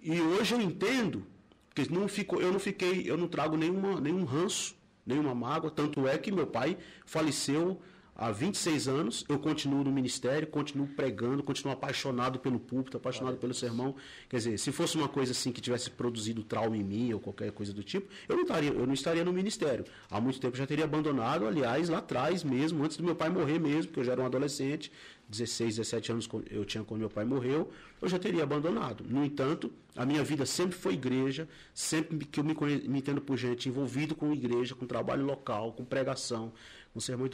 E 0.00 0.20
hoje 0.20 0.54
eu 0.54 0.60
entendo 0.60 1.26
que 1.74 1.90
não 1.92 2.06
ficou, 2.08 2.40
eu 2.40 2.52
não 2.52 2.60
fiquei, 2.60 3.10
eu 3.10 3.16
não 3.16 3.26
trago 3.26 3.56
nenhuma, 3.56 4.00
nenhum 4.00 4.24
ranço 4.24 4.76
nenhuma 5.06 5.34
mágoa. 5.34 5.70
Tanto 5.70 6.06
é 6.06 6.16
que 6.18 6.32
meu 6.32 6.46
pai 6.46 6.76
faleceu 7.04 7.80
há 8.14 8.30
26 8.30 8.88
anos, 8.88 9.24
eu 9.28 9.38
continuo 9.38 9.82
no 9.82 9.90
ministério, 9.90 10.46
continuo 10.46 10.86
pregando, 10.86 11.42
continuo 11.42 11.72
apaixonado 11.72 12.38
pelo 12.38 12.58
púlpito, 12.60 12.96
apaixonado 12.96 13.36
pelo 13.36 13.54
sermão. 13.54 13.94
Quer 14.28 14.36
dizer, 14.36 14.58
se 14.58 14.72
fosse 14.72 14.96
uma 14.96 15.08
coisa 15.08 15.32
assim 15.32 15.52
que 15.52 15.60
tivesse 15.60 15.90
produzido 15.90 16.42
trauma 16.42 16.76
em 16.76 16.82
mim 16.82 17.12
ou 17.12 17.20
qualquer 17.20 17.50
coisa 17.52 17.72
do 17.72 17.82
tipo, 17.82 18.08
eu 18.28 18.36
não 18.36 18.42
estaria, 18.42 18.70
eu 18.70 18.86
não 18.86 18.94
estaria 18.94 19.24
no 19.24 19.32
ministério. 19.32 19.84
Há 20.10 20.20
muito 20.20 20.40
tempo 20.40 20.54
eu 20.54 20.58
já 20.58 20.66
teria 20.66 20.84
abandonado, 20.84 21.46
aliás, 21.46 21.88
lá 21.88 21.98
atrás 21.98 22.44
mesmo, 22.44 22.82
antes 22.84 22.96
do 22.96 23.04
meu 23.04 23.14
pai 23.14 23.28
morrer 23.28 23.58
mesmo, 23.58 23.88
porque 23.88 24.00
eu 24.00 24.04
já 24.04 24.12
era 24.12 24.22
um 24.22 24.26
adolescente, 24.26 24.90
16, 25.38 25.76
17 25.76 26.12
anos 26.12 26.28
eu 26.50 26.64
tinha 26.64 26.84
quando 26.84 27.00
meu 27.00 27.10
pai 27.10 27.24
morreu, 27.24 27.70
eu 28.00 28.08
já 28.08 28.18
teria 28.18 28.42
abandonado. 28.42 29.04
No 29.04 29.24
entanto, 29.24 29.72
a 29.96 30.04
minha 30.04 30.22
vida 30.24 30.46
sempre 30.46 30.76
foi 30.76 30.94
igreja, 30.94 31.48
sempre 31.72 32.24
que 32.24 32.40
eu 32.40 32.44
me, 32.44 32.54
me 32.88 32.98
entendo 32.98 33.20
por 33.20 33.36
gente 33.36 33.68
envolvido 33.68 34.14
com 34.14 34.32
igreja, 34.32 34.74
com 34.74 34.86
trabalho 34.86 35.24
local, 35.24 35.72
com 35.72 35.84
pregação, 35.84 36.52
com 36.92 37.00
sermão. 37.00 37.28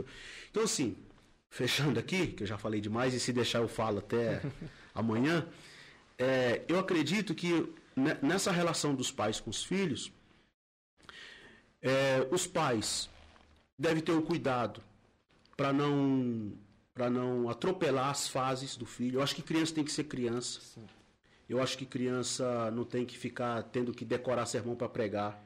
Então, 0.50 0.62
assim, 0.62 0.96
fechando 1.48 1.98
aqui, 1.98 2.28
que 2.28 2.42
eu 2.44 2.46
já 2.46 2.56
falei 2.56 2.80
demais, 2.80 3.14
e 3.14 3.20
se 3.20 3.32
deixar 3.32 3.60
eu 3.60 3.68
falo 3.68 3.98
até 3.98 4.42
amanhã, 4.94 5.46
é, 6.18 6.62
eu 6.68 6.78
acredito 6.78 7.34
que 7.34 7.72
nessa 8.22 8.52
relação 8.52 8.94
dos 8.94 9.10
pais 9.10 9.40
com 9.40 9.50
os 9.50 9.64
filhos, 9.64 10.12
é, 11.82 12.26
os 12.30 12.46
pais 12.46 13.08
devem 13.78 14.02
ter 14.02 14.12
o 14.12 14.22
cuidado 14.22 14.82
para 15.56 15.72
não 15.72 16.52
para 17.00 17.08
não 17.08 17.48
atropelar 17.48 18.10
as 18.10 18.28
fases 18.28 18.76
do 18.76 18.84
filho. 18.84 19.16
Eu 19.16 19.22
acho 19.22 19.34
que 19.34 19.40
criança 19.40 19.74
tem 19.74 19.82
que 19.82 19.90
ser 19.90 20.04
criança. 20.04 20.60
Sim. 20.60 20.84
Eu 21.48 21.62
acho 21.62 21.78
que 21.78 21.86
criança 21.86 22.70
não 22.72 22.84
tem 22.84 23.06
que 23.06 23.16
ficar 23.16 23.62
tendo 23.62 23.90
que 23.90 24.04
decorar 24.04 24.44
sermão 24.44 24.76
para 24.76 24.86
pregar. 24.86 25.42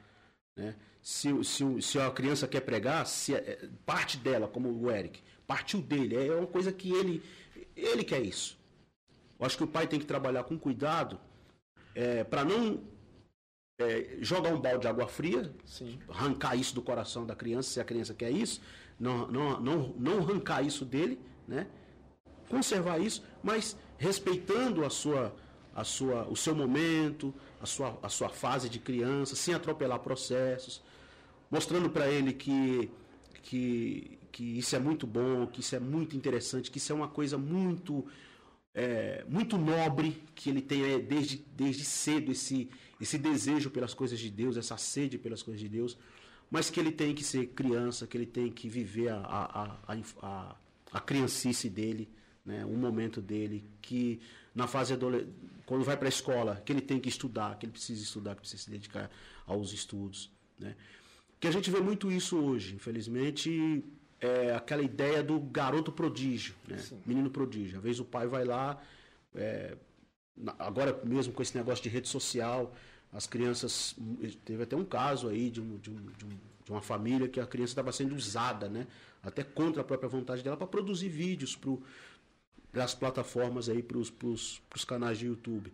Né? 0.53 0.75
Se, 1.01 1.29
se, 1.45 1.81
se 1.81 1.97
a 1.97 2.11
criança 2.11 2.45
quer 2.45 2.59
pregar, 2.59 3.07
se 3.07 3.33
é, 3.33 3.69
parte 3.85 4.17
dela, 4.17 4.49
como 4.49 4.69
o 4.69 4.91
Eric, 4.91 5.23
partiu 5.47 5.81
dele. 5.81 6.27
É 6.27 6.35
uma 6.35 6.45
coisa 6.45 6.73
que 6.73 6.91
ele, 6.91 7.23
ele 7.73 8.03
quer 8.03 8.21
isso. 8.21 8.59
Eu 9.39 9.45
acho 9.45 9.55
que 9.55 9.63
o 9.63 9.67
pai 9.67 9.87
tem 9.87 9.97
que 9.97 10.05
trabalhar 10.05 10.43
com 10.43 10.59
cuidado 10.59 11.17
é, 11.95 12.25
para 12.25 12.43
não 12.43 12.83
é, 13.79 14.17
jogar 14.19 14.53
um 14.53 14.59
balde 14.59 14.81
de 14.81 14.87
água 14.89 15.07
fria, 15.07 15.49
Sim. 15.63 15.97
arrancar 16.09 16.57
isso 16.57 16.75
do 16.75 16.81
coração 16.81 17.25
da 17.25 17.33
criança, 17.33 17.69
se 17.69 17.79
a 17.79 17.85
criança 17.85 18.13
quer 18.13 18.29
isso, 18.29 18.61
não, 18.99 19.25
não, 19.31 19.61
não, 19.61 19.93
não 19.97 20.17
arrancar 20.19 20.61
isso 20.61 20.83
dele, 20.83 21.17
né? 21.47 21.67
Conservar 22.49 22.99
isso, 22.99 23.23
mas 23.43 23.77
respeitando 23.97 24.85
a 24.85 24.89
sua, 24.89 25.35
a 25.73 25.83
sua, 25.83 26.27
o 26.27 26.35
seu 26.35 26.55
momento, 26.55 27.33
a 27.59 27.65
sua, 27.65 27.97
a 28.01 28.09
sua 28.09 28.29
fase 28.29 28.69
de 28.69 28.79
criança, 28.79 29.35
sem 29.35 29.53
atropelar 29.53 29.99
processos, 29.99 30.81
mostrando 31.49 31.89
para 31.89 32.07
ele 32.09 32.33
que, 32.33 32.91
que, 33.41 34.19
que 34.31 34.57
isso 34.59 34.75
é 34.75 34.79
muito 34.79 35.07
bom, 35.07 35.47
que 35.47 35.61
isso 35.61 35.75
é 35.75 35.79
muito 35.79 36.15
interessante, 36.15 36.69
que 36.69 36.77
isso 36.77 36.91
é 36.91 36.95
uma 36.95 37.07
coisa 37.07 37.37
muito 37.37 38.05
é, 38.75 39.23
muito 39.29 39.57
nobre, 39.57 40.21
que 40.35 40.49
ele 40.49 40.61
tem 40.61 40.99
desde, 40.99 41.37
desde 41.55 41.85
cedo 41.85 42.33
esse, 42.33 42.69
esse 42.99 43.17
desejo 43.17 43.69
pelas 43.69 43.93
coisas 43.93 44.19
de 44.19 44.29
Deus, 44.29 44.57
essa 44.57 44.75
sede 44.75 45.17
pelas 45.17 45.41
coisas 45.41 45.61
de 45.61 45.69
Deus, 45.69 45.97
mas 46.51 46.69
que 46.69 46.79
ele 46.79 46.91
tem 46.91 47.15
que 47.15 47.23
ser 47.23 47.47
criança, 47.47 48.05
que 48.05 48.17
ele 48.17 48.25
tem 48.25 48.51
que 48.51 48.67
viver 48.67 49.09
a, 49.09 49.77
a, 49.87 49.93
a, 50.21 50.55
a 50.95 50.99
criancice 51.01 51.69
dele, 51.69 52.09
né, 52.45 52.65
um 52.65 52.77
momento 52.77 53.21
dele, 53.21 53.69
que 53.81 54.21
na 54.55 54.65
fase 54.65 54.93
adolescente, 54.93 55.33
quando 55.65 55.83
vai 55.83 55.97
para 55.97 56.07
a 56.07 56.09
escola, 56.09 56.61
que 56.63 56.71
ele 56.71 56.79
tem 56.79 57.01
que 57.01 57.09
estudar, 57.09 57.57
que 57.57 57.65
ele 57.65 57.73
precisa 57.73 58.01
estudar, 58.01 58.33
que 58.33 58.41
precisa 58.41 58.63
se 58.63 58.69
dedicar 58.69 59.11
aos 59.45 59.73
estudos. 59.73 60.31
Né. 60.57 60.73
Que 61.37 61.49
a 61.49 61.51
gente 61.51 61.69
vê 61.69 61.81
muito 61.81 62.09
isso 62.09 62.37
hoje, 62.37 62.75
infelizmente, 62.75 63.83
é 64.21 64.55
aquela 64.55 64.81
ideia 64.81 65.21
do 65.21 65.37
garoto 65.37 65.91
prodígio, 65.91 66.55
né, 66.65 66.81
menino 67.05 67.29
prodígio. 67.29 67.77
Às 67.77 67.83
vezes 67.83 67.99
o 67.99 68.05
pai 68.05 68.25
vai 68.25 68.45
lá, 68.45 68.81
é, 69.35 69.75
agora 70.57 70.97
mesmo 71.03 71.33
com 71.33 71.41
esse 71.41 71.57
negócio 71.57 71.83
de 71.83 71.89
rede 71.89 72.07
social, 72.07 72.73
as 73.11 73.27
crianças. 73.27 73.97
Teve 74.45 74.63
até 74.63 74.77
um 74.77 74.85
caso 74.85 75.27
aí 75.27 75.49
de, 75.49 75.59
um, 75.59 75.77
de, 75.77 75.89
um, 75.89 75.95
de, 75.95 76.25
um, 76.25 76.29
de 76.63 76.71
uma 76.71 76.81
família 76.81 77.27
que 77.27 77.41
a 77.41 77.45
criança 77.45 77.71
estava 77.71 77.91
sendo 77.91 78.15
usada, 78.15 78.69
né? 78.69 78.87
Até 79.25 79.43
contra 79.43 79.81
a 79.81 79.83
própria 79.83 80.07
vontade 80.07 80.43
dela, 80.43 80.55
para 80.55 80.67
produzir 80.67 81.09
vídeos 81.09 81.57
para 82.71 82.83
as 82.83 82.93
plataformas 82.93 83.67
aí, 83.67 83.81
para 83.81 83.97
os 83.97 84.85
canais 84.87 85.17
de 85.17 85.25
YouTube. 85.25 85.73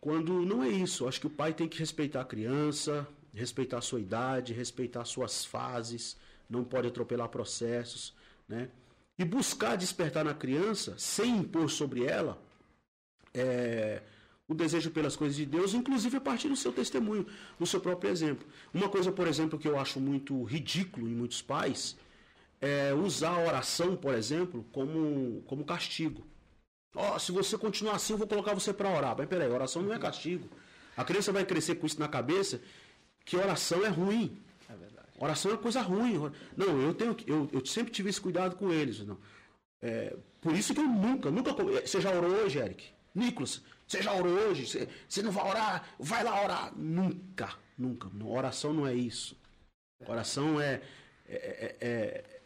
Quando 0.00 0.44
não 0.44 0.62
é 0.62 0.68
isso, 0.68 1.06
acho 1.06 1.20
que 1.20 1.26
o 1.26 1.30
pai 1.30 1.54
tem 1.54 1.68
que 1.68 1.78
respeitar 1.78 2.20
a 2.22 2.24
criança, 2.24 3.06
respeitar 3.32 3.78
a 3.78 3.82
sua 3.82 4.00
idade, 4.00 4.52
respeitar 4.52 5.04
suas 5.04 5.44
fases, 5.44 6.16
não 6.50 6.64
pode 6.64 6.88
atropelar 6.88 7.28
processos, 7.28 8.12
né? 8.48 8.68
E 9.18 9.24
buscar 9.24 9.76
despertar 9.76 10.24
na 10.24 10.34
criança, 10.34 10.94
sem 10.96 11.38
impor 11.38 11.68
sobre 11.68 12.04
ela, 12.04 12.40
é, 13.34 14.02
o 14.46 14.54
desejo 14.54 14.90
pelas 14.90 15.16
coisas 15.16 15.36
de 15.36 15.44
Deus, 15.44 15.74
inclusive 15.74 16.16
a 16.16 16.20
partir 16.20 16.48
do 16.48 16.56
seu 16.56 16.72
testemunho, 16.72 17.26
do 17.58 17.66
seu 17.66 17.80
próprio 17.80 18.10
exemplo. 18.10 18.46
Uma 18.72 18.88
coisa, 18.88 19.12
por 19.12 19.26
exemplo, 19.26 19.58
que 19.58 19.68
eu 19.68 19.78
acho 19.78 20.00
muito 20.00 20.42
ridículo 20.44 21.08
em 21.08 21.14
muitos 21.14 21.42
pais 21.42 21.96
é, 22.60 22.92
usar 22.94 23.30
a 23.30 23.46
oração, 23.46 23.96
por 23.96 24.14
exemplo, 24.14 24.64
como, 24.72 25.42
como 25.42 25.64
castigo. 25.64 26.26
Ó, 26.94 27.14
oh, 27.14 27.18
se 27.18 27.30
você 27.30 27.56
continuar 27.56 27.96
assim, 27.96 28.14
eu 28.14 28.18
vou 28.18 28.26
colocar 28.26 28.54
você 28.54 28.72
para 28.72 28.90
orar. 28.90 29.14
Mas 29.16 29.28
peraí, 29.28 29.48
oração 29.48 29.82
não 29.82 29.92
é 29.92 29.98
castigo. 29.98 30.48
A 30.96 31.04
criança 31.04 31.32
vai 31.32 31.44
crescer 31.44 31.76
com 31.76 31.86
isso 31.86 32.00
na 32.00 32.08
cabeça, 32.08 32.60
que 33.24 33.36
oração 33.36 33.84
é 33.84 33.88
ruim. 33.88 34.36
É 34.68 34.74
verdade. 34.74 35.08
Oração 35.18 35.52
é 35.52 35.56
coisa 35.56 35.80
ruim. 35.80 36.32
Não, 36.56 36.80
eu 36.80 36.94
tenho 36.94 37.16
eu, 37.26 37.48
eu 37.52 37.64
sempre 37.64 37.92
tive 37.92 38.10
esse 38.10 38.20
cuidado 38.20 38.56
com 38.56 38.72
eles. 38.72 39.00
Não. 39.06 39.18
É, 39.80 40.16
por 40.40 40.54
isso 40.54 40.74
que 40.74 40.80
eu 40.80 40.88
nunca, 40.88 41.30
nunca. 41.30 41.52
Você 41.52 42.00
já 42.00 42.12
orou 42.12 42.30
hoje, 42.30 42.58
Eric? 42.58 42.84
Nicolas, 43.14 43.62
você 43.86 44.02
já 44.02 44.12
orou 44.12 44.32
hoje? 44.32 44.66
Você, 44.66 44.88
você 45.08 45.22
não 45.22 45.30
vai 45.30 45.48
orar? 45.48 45.88
Vai 45.98 46.24
lá 46.24 46.42
orar. 46.42 46.72
Nunca, 46.76 47.54
nunca. 47.76 48.10
Oração 48.24 48.72
não 48.72 48.86
é 48.86 48.94
isso. 48.94 49.36
Oração 50.06 50.60
é, 50.60 50.80
é, 51.28 51.76
é, 51.80 52.37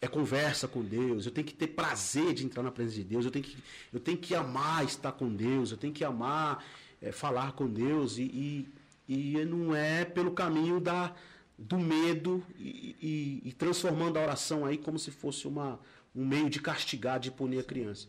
é 0.00 0.06
é 0.06 0.08
conversa 0.08 0.66
com 0.66 0.82
Deus, 0.82 1.26
eu 1.26 1.32
tenho 1.32 1.46
que 1.46 1.54
ter 1.54 1.68
prazer 1.68 2.32
de 2.32 2.44
entrar 2.44 2.62
na 2.62 2.70
presença 2.70 2.96
de 2.96 3.04
Deus, 3.04 3.24
eu 3.26 3.30
tenho 3.30 3.44
que, 3.44 3.56
eu 3.92 4.00
tenho 4.00 4.16
que 4.16 4.34
amar 4.34 4.84
estar 4.84 5.12
com 5.12 5.28
Deus, 5.28 5.70
eu 5.70 5.76
tenho 5.76 5.92
que 5.92 6.02
amar 6.02 6.64
é, 7.02 7.12
falar 7.12 7.52
com 7.52 7.68
Deus 7.68 8.16
e, 8.16 8.66
e, 9.06 9.36
e, 9.36 9.44
não 9.44 9.74
é 9.76 10.04
pelo 10.04 10.32
caminho 10.32 10.80
da, 10.80 11.14
do 11.58 11.78
medo 11.78 12.42
e, 12.58 12.96
e, 13.00 13.48
e, 13.48 13.52
transformando 13.52 14.18
a 14.18 14.22
oração 14.22 14.64
aí 14.64 14.78
como 14.78 14.98
se 14.98 15.10
fosse 15.10 15.46
uma, 15.46 15.78
um 16.14 16.26
meio 16.26 16.48
de 16.48 16.60
castigar, 16.60 17.20
de 17.20 17.30
punir 17.30 17.58
a 17.58 17.64
criança. 17.64 18.08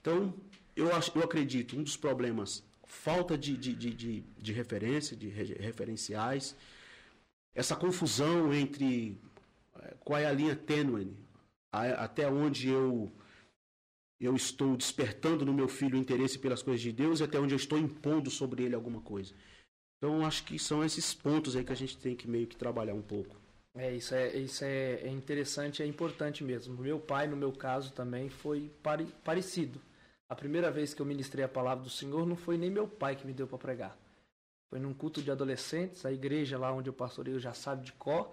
Então, 0.00 0.34
eu, 0.76 0.94
acho, 0.94 1.10
eu 1.16 1.22
acredito, 1.22 1.74
um 1.74 1.82
dos 1.82 1.96
problemas, 1.96 2.62
falta 2.84 3.38
de, 3.38 3.56
de, 3.56 3.74
de, 3.74 3.94
de, 3.94 4.24
de 4.38 4.52
referência, 4.52 5.16
de 5.16 5.28
referenciais, 5.28 6.54
essa 7.54 7.74
confusão 7.74 8.52
entre 8.52 9.18
eh, 9.78 9.94
qual 10.00 10.18
é 10.18 10.26
a 10.26 10.32
linha 10.32 10.54
tênue, 10.54 11.12
até 11.72 12.28
onde 12.28 12.68
eu 12.68 13.12
eu 14.20 14.36
estou 14.36 14.76
despertando 14.76 15.46
no 15.46 15.54
meu 15.54 15.66
filho 15.66 15.96
o 15.96 16.00
interesse 16.00 16.38
pelas 16.38 16.62
coisas 16.62 16.82
de 16.82 16.92
Deus 16.92 17.20
e 17.20 17.24
até 17.24 17.40
onde 17.40 17.54
eu 17.54 17.56
estou 17.56 17.78
impondo 17.78 18.30
sobre 18.30 18.62
ele 18.62 18.74
alguma 18.74 19.00
coisa. 19.00 19.34
Então, 19.96 20.26
acho 20.26 20.44
que 20.44 20.58
são 20.58 20.84
esses 20.84 21.14
pontos 21.14 21.56
aí 21.56 21.64
que 21.64 21.72
a 21.72 21.76
gente 21.76 21.96
tem 21.96 22.14
que 22.14 22.28
meio 22.28 22.46
que 22.46 22.56
trabalhar 22.56 22.94
um 22.94 23.02
pouco. 23.02 23.36
É, 23.74 23.94
isso 23.94 24.14
é, 24.14 24.36
isso 24.36 24.64
é, 24.64 24.94
é 25.02 25.08
interessante, 25.08 25.82
é 25.82 25.86
importante 25.86 26.44
mesmo. 26.44 26.76
Meu 26.76 26.98
pai, 26.98 27.26
no 27.26 27.36
meu 27.36 27.52
caso, 27.52 27.92
também 27.92 28.28
foi 28.28 28.70
pare, 28.82 29.06
parecido. 29.24 29.80
A 30.28 30.34
primeira 30.34 30.70
vez 30.70 30.92
que 30.92 31.00
eu 31.00 31.06
ministrei 31.06 31.44
a 31.44 31.48
palavra 31.48 31.84
do 31.84 31.90
Senhor 31.90 32.26
não 32.26 32.36
foi 32.36 32.58
nem 32.58 32.70
meu 32.70 32.86
pai 32.86 33.16
que 33.16 33.26
me 33.26 33.32
deu 33.32 33.46
para 33.46 33.58
pregar. 33.58 33.98
Foi 34.68 34.78
num 34.78 34.94
culto 34.94 35.22
de 35.22 35.30
adolescentes, 35.30 36.04
a 36.04 36.12
igreja 36.12 36.58
lá 36.58 36.72
onde 36.72 36.88
eu 36.88 36.94
pastorei 36.94 37.38
já 37.38 37.52
sabe 37.52 37.84
de 37.84 37.92
cor, 37.92 38.32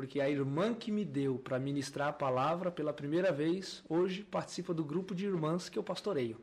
porque 0.00 0.18
a 0.18 0.30
irmã 0.30 0.72
que 0.72 0.90
me 0.90 1.04
deu 1.04 1.38
para 1.38 1.58
ministrar 1.58 2.08
a 2.08 2.12
palavra 2.12 2.70
pela 2.70 2.90
primeira 2.90 3.30
vez, 3.30 3.84
hoje 3.86 4.24
participa 4.24 4.72
do 4.72 4.82
grupo 4.82 5.14
de 5.14 5.26
irmãs 5.26 5.68
que 5.68 5.78
eu 5.78 5.82
pastoreio. 5.82 6.40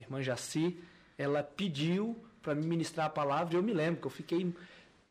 A 0.00 0.04
irmã 0.04 0.22
Jaci, 0.22 0.74
ela 1.18 1.42
pediu 1.42 2.16
para 2.40 2.54
me 2.54 2.66
ministrar 2.66 3.08
a 3.08 3.10
palavra, 3.10 3.52
e 3.52 3.58
eu 3.58 3.62
me 3.62 3.74
lembro 3.74 4.00
que 4.00 4.06
eu 4.06 4.10
fiquei 4.10 4.54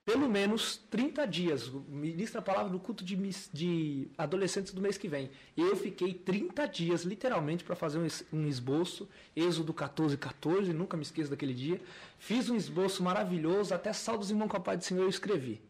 pelo 0.03 0.27
menos 0.27 0.77
30 0.89 1.27
dias. 1.27 1.69
Ministra 1.87 2.39
a 2.39 2.41
palavra 2.41 2.71
no 2.71 2.79
culto 2.79 3.05
de, 3.05 3.15
de 3.53 4.07
adolescentes 4.17 4.73
do 4.73 4.81
mês 4.81 4.97
que 4.97 5.07
vem. 5.07 5.29
Eu 5.55 5.75
fiquei 5.75 6.15
30 6.15 6.65
dias, 6.65 7.03
literalmente, 7.03 7.63
para 7.63 7.75
fazer 7.75 7.99
um, 8.33 8.47
esboço. 8.47 9.07
Êxodo 9.35 9.71
14, 9.71 10.17
14, 10.17 10.73
nunca 10.73 10.97
me 10.97 11.03
esqueço 11.03 11.29
daquele 11.29 11.53
dia. 11.53 11.79
Fiz 12.17 12.49
um 12.49 12.55
esboço 12.55 13.03
maravilhoso, 13.03 13.71
até 13.71 13.93
saldos 13.93 14.31
irmão 14.31 14.47
com 14.47 14.57
a 14.57 14.59
paz 14.59 14.79
do 14.79 14.83
Senhor 14.83 15.03
eu 15.03 15.09
escrevi. 15.09 15.61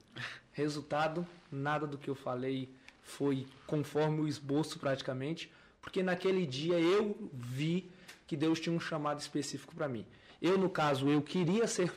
Resultado, 0.57 1.23
nada 1.51 1.85
do 1.85 1.99
que 1.99 2.09
eu 2.09 2.15
falei 2.15 2.67
foi 3.03 3.45
conforme 3.67 4.21
o 4.21 4.27
esboço 4.27 4.79
praticamente, 4.79 5.51
porque 5.79 6.01
naquele 6.01 6.47
dia 6.47 6.79
eu 6.79 7.15
vi 7.31 7.91
que 8.25 8.35
Deus 8.35 8.59
tinha 8.59 8.75
um 8.75 8.79
chamado 8.79 9.19
específico 9.19 9.75
para 9.75 9.87
mim. 9.87 10.03
Eu, 10.41 10.57
no 10.57 10.67
caso, 10.67 11.07
eu 11.09 11.21
queria 11.21 11.67
ser 11.67 11.93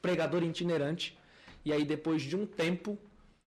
pregador 0.00 0.42
itinerante, 0.42 1.18
e 1.62 1.70
aí, 1.70 1.84
depois 1.84 2.22
de 2.22 2.34
um 2.34 2.46
tempo 2.46 2.96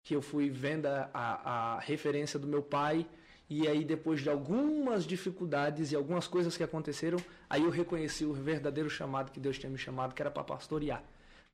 que 0.05 0.15
eu 0.15 0.21
fui 0.21 0.51
vendo 0.51 0.85
a, 0.85 1.09
a, 1.15 1.79
referência 1.81 2.38
do 2.38 2.47
meu 2.47 2.61
pai, 2.62 3.07
e 3.49 3.67
aí, 3.67 3.83
depois 3.83 4.21
de 4.21 4.29
algumas 4.29 5.07
dificuldades 5.07 5.93
e 5.93 5.97
algumas 5.97 6.29
coisas 6.29 6.59
que 6.59 6.62
aconteceram, 6.62 7.19
aí 7.49 7.62
eu 7.62 7.71
reconheci 7.71 8.27
o 8.27 8.35
verdadeiro 8.35 8.91
chamado 8.91 9.33
que 9.33 9.41
Deus 9.41 9.59
tinha 9.59 9.71
me 9.71 9.79
chamado, 9.79 10.15
que 10.15 10.21
era 10.21 10.31
para 10.31 10.45
pastorear. 10.45 11.03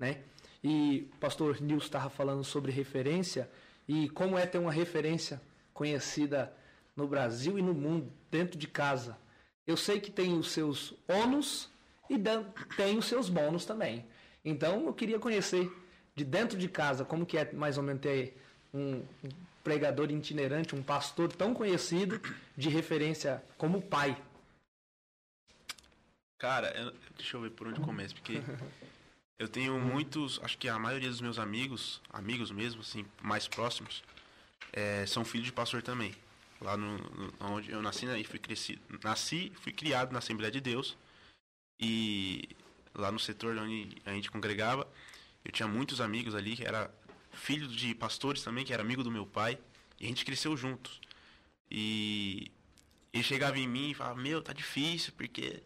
Né? 0.01 0.25
E 0.62 1.09
o 1.12 1.16
pastor 1.18 1.61
Nils 1.61 1.85
estava 1.85 2.11
falando 2.11 2.42
sobre 2.44 2.73
referência 2.73 3.49
e 3.87 4.09
como 4.11 4.37
é 4.37 4.47
ter 4.47 4.59
uma 4.59 4.73
referência 4.73 5.40
conhecida 5.73 6.53
no 6.97 7.07
Brasil 7.07 7.59
e 7.59 7.62
no 7.62 7.73
mundo, 7.73 8.12
dentro 8.31 8.59
de 8.59 8.66
casa. 8.66 9.16
Eu 9.66 9.77
sei 9.77 10.01
que 10.01 10.11
tem 10.11 10.37
os 10.37 10.51
seus 10.51 10.94
ônus 11.07 11.71
e 12.11 12.16
tem 12.77 12.99
os 12.99 13.07
seus 13.07 13.29
bônus 13.29 13.64
também. 13.64 14.05
Então 14.44 14.87
eu 14.87 14.94
queria 14.94 15.18
conhecer 15.18 15.71
de 16.14 16.25
dentro 16.25 16.59
de 16.59 16.68
casa, 16.68 17.05
como 17.05 17.25
que 17.25 17.38
é 17.38 17.53
mais 17.53 17.79
ou 17.79 17.85
menos 17.85 18.03
ter 18.03 18.37
um, 18.75 19.03
pregador 19.62 20.11
itinerante, 20.11 20.75
um 20.75 20.83
pastor 20.83 21.31
tão 21.31 21.53
conhecido 21.55 22.21
de 22.57 22.68
referência 22.68 23.42
como 23.57 23.83
pai? 23.83 24.16
Cara, 26.38 26.68
eu, 26.77 26.94
deixa 27.16 27.37
eu 27.37 27.42
ver 27.42 27.51
por 27.51 27.68
onde 27.68 27.81
começo, 27.81 28.14
porque 28.14 28.40
eu 29.38 29.48
tenho 29.48 29.79
muitos, 29.79 30.40
acho 30.42 30.59
que 30.59 30.68
a 30.68 30.79
maioria 30.79 31.09
dos 31.09 31.20
meus 31.20 31.38
amigos, 31.38 32.01
amigos 32.11 32.51
mesmo, 32.51 32.81
assim, 32.81 33.07
mais 33.22 33.46
próximos, 33.46 34.03
é, 34.72 35.07
são 35.07 35.24
filhos 35.24 35.46
de 35.46 35.53
pastor 35.53 35.83
também. 35.83 36.14
Lá 36.61 36.77
no, 36.77 36.98
no, 36.98 37.33
onde 37.40 37.70
eu 37.70 37.81
nasci 37.81 38.05
né, 38.05 38.18
e 38.18 38.24
fui 38.24 38.38
crescido. 38.38 38.81
Nasci, 39.03 39.53
fui 39.61 39.72
criado 39.72 40.12
na 40.12 40.18
Assembleia 40.18 40.51
de 40.51 40.61
Deus. 40.61 40.96
E 41.81 42.48
lá 42.92 43.12
no 43.12 43.18
setor 43.20 43.57
onde 43.57 43.96
a 44.05 44.11
gente 44.11 44.29
congregava, 44.29 44.90
eu 45.44 45.53
tinha 45.53 45.68
muitos 45.68 46.01
amigos 46.01 46.35
ali, 46.35 46.57
que 46.57 46.64
era 46.64 46.92
filho 47.31 47.68
de 47.68 47.94
pastores 47.94 48.42
também, 48.42 48.64
que 48.64 48.72
era 48.72 48.83
amigo 48.83 49.05
do 49.05 49.11
meu 49.11 49.24
pai, 49.24 49.57
e 50.01 50.05
a 50.05 50.09
gente 50.09 50.24
cresceu 50.24 50.57
juntos. 50.57 51.01
E 51.70 52.51
ele 53.12 53.22
chegava 53.22 53.57
em 53.57 53.68
mim 53.68 53.90
e 53.90 53.94
falava: 53.94 54.20
Meu, 54.20 54.42
tá 54.42 54.53
difícil, 54.53 55.12
porque 55.16 55.62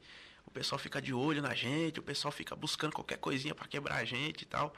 o 0.53 0.55
pessoal 0.55 0.79
fica 0.79 1.01
de 1.01 1.15
olho 1.15 1.41
na 1.41 1.55
gente, 1.55 1.99
o 1.99 2.03
pessoal 2.03 2.31
fica 2.31 2.55
buscando 2.55 2.93
qualquer 2.93 3.17
coisinha 3.17 3.55
para 3.55 3.67
quebrar 3.67 3.97
a 3.97 4.05
gente 4.05 4.43
e 4.43 4.45
tal. 4.45 4.75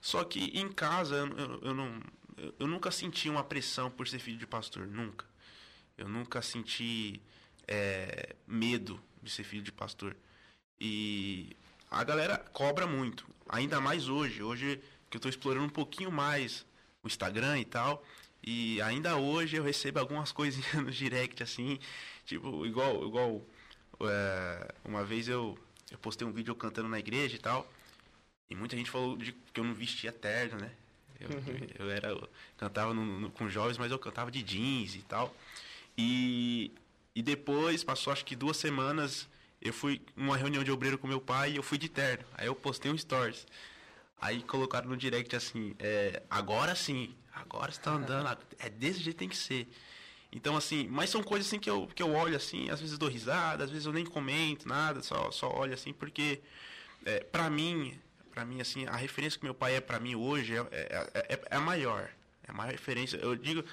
Só 0.00 0.22
que 0.22 0.56
em 0.56 0.70
casa 0.70 1.16
eu, 1.16 1.26
eu, 1.36 1.60
eu 1.62 1.74
não, 1.74 2.00
eu, 2.60 2.66
nunca 2.68 2.92
senti 2.92 3.28
uma 3.28 3.42
pressão 3.42 3.90
por 3.90 4.06
ser 4.06 4.20
filho 4.20 4.38
de 4.38 4.46
pastor, 4.46 4.86
nunca. 4.86 5.26
Eu 5.98 6.08
nunca 6.08 6.40
senti 6.40 7.20
é, 7.66 8.36
medo 8.46 9.00
de 9.20 9.28
ser 9.28 9.42
filho 9.42 9.64
de 9.64 9.72
pastor. 9.72 10.16
E 10.80 11.56
a 11.90 12.04
galera 12.04 12.38
cobra 12.38 12.86
muito. 12.86 13.26
Ainda 13.48 13.80
mais 13.80 14.08
hoje. 14.08 14.44
Hoje 14.44 14.80
que 15.10 15.16
eu 15.16 15.18
estou 15.18 15.28
explorando 15.28 15.66
um 15.66 15.70
pouquinho 15.70 16.12
mais 16.12 16.64
o 17.02 17.08
Instagram 17.08 17.58
e 17.58 17.64
tal. 17.64 18.04
E 18.44 18.80
ainda 18.80 19.16
hoje 19.16 19.56
eu 19.56 19.64
recebo 19.64 19.98
algumas 19.98 20.30
coisinhas 20.32 20.74
no 20.74 20.90
direct, 20.92 21.42
assim. 21.42 21.80
Tipo, 22.24 22.64
igual, 22.64 23.04
igual 23.04 23.44
é, 24.00 24.74
uma 24.84 25.04
vez 25.04 25.28
eu, 25.28 25.58
eu 25.90 25.98
postei 25.98 26.26
um 26.26 26.32
vídeo 26.32 26.54
cantando 26.54 26.88
na 26.88 26.98
igreja 26.98 27.36
e 27.36 27.38
tal. 27.38 27.70
E 28.48 28.54
muita 28.54 28.76
gente 28.76 28.90
falou 28.90 29.16
de, 29.16 29.32
que 29.32 29.60
eu 29.60 29.64
não 29.64 29.74
vestia 29.74 30.12
terno, 30.12 30.58
né? 30.60 30.70
Eu, 31.18 31.30
uhum. 31.30 31.66
eu 31.78 31.90
era, 31.90 32.08
eu 32.08 32.28
cantava 32.56 32.92
no, 32.92 33.04
no, 33.04 33.30
com 33.30 33.48
jovens, 33.48 33.78
mas 33.78 33.90
eu 33.90 33.98
cantava 33.98 34.30
de 34.30 34.42
jeans 34.42 34.94
e 34.94 35.02
tal. 35.02 35.34
E, 35.96 36.72
e 37.14 37.22
depois, 37.22 37.82
passou 37.82 38.12
acho 38.12 38.24
que 38.24 38.36
duas 38.36 38.56
semanas, 38.56 39.28
eu 39.60 39.72
fui 39.72 40.02
numa 40.14 40.36
reunião 40.36 40.62
de 40.62 40.70
obreiro 40.70 40.98
com 40.98 41.06
meu 41.06 41.20
pai 41.20 41.52
e 41.52 41.56
eu 41.56 41.62
fui 41.62 41.78
de 41.78 41.88
terno. 41.88 42.24
Aí 42.34 42.46
eu 42.46 42.54
postei 42.54 42.90
um 42.90 42.98
stories. 42.98 43.46
Aí 44.20 44.42
colocaram 44.42 44.88
no 44.88 44.96
direct 44.96 45.34
assim, 45.34 45.74
é, 45.78 46.22
agora 46.30 46.74
sim, 46.74 47.14
agora 47.32 47.70
está 47.70 47.92
andando, 47.92 48.38
é 48.58 48.70
desse 48.70 49.00
jeito 49.00 49.16
tem 49.16 49.28
que 49.28 49.36
ser. 49.36 49.68
Então 50.32 50.56
assim, 50.56 50.86
mas 50.88 51.10
são 51.10 51.22
coisas 51.22 51.46
assim 51.46 51.58
que 51.58 51.70
eu, 51.70 51.86
que 51.94 52.02
eu 52.02 52.12
olho 52.12 52.36
assim, 52.36 52.68
às 52.70 52.80
vezes 52.80 52.98
dou 52.98 53.08
risada, 53.08 53.64
às 53.64 53.70
vezes 53.70 53.86
eu 53.86 53.92
nem 53.92 54.04
comento 54.04 54.68
nada, 54.68 55.02
só, 55.02 55.30
só 55.30 55.50
olho 55.56 55.72
assim, 55.72 55.92
porque 55.92 56.40
é, 57.04 57.20
para 57.20 57.48
mim, 57.48 57.98
para 58.32 58.44
mim 58.44 58.60
assim, 58.60 58.86
a 58.86 58.96
referência 58.96 59.38
que 59.38 59.44
meu 59.44 59.54
pai 59.54 59.76
é 59.76 59.80
para 59.80 59.98
mim 59.98 60.14
hoje 60.14 60.54
é, 60.54 60.66
é, 60.72 61.10
é, 61.14 61.40
é, 61.50 61.56
a 61.56 61.60
maior. 61.60 62.10
É 62.46 62.50
a 62.50 62.54
maior 62.54 62.72
referência. 62.72 63.16
Eu 63.16 63.34
digo 63.34 63.64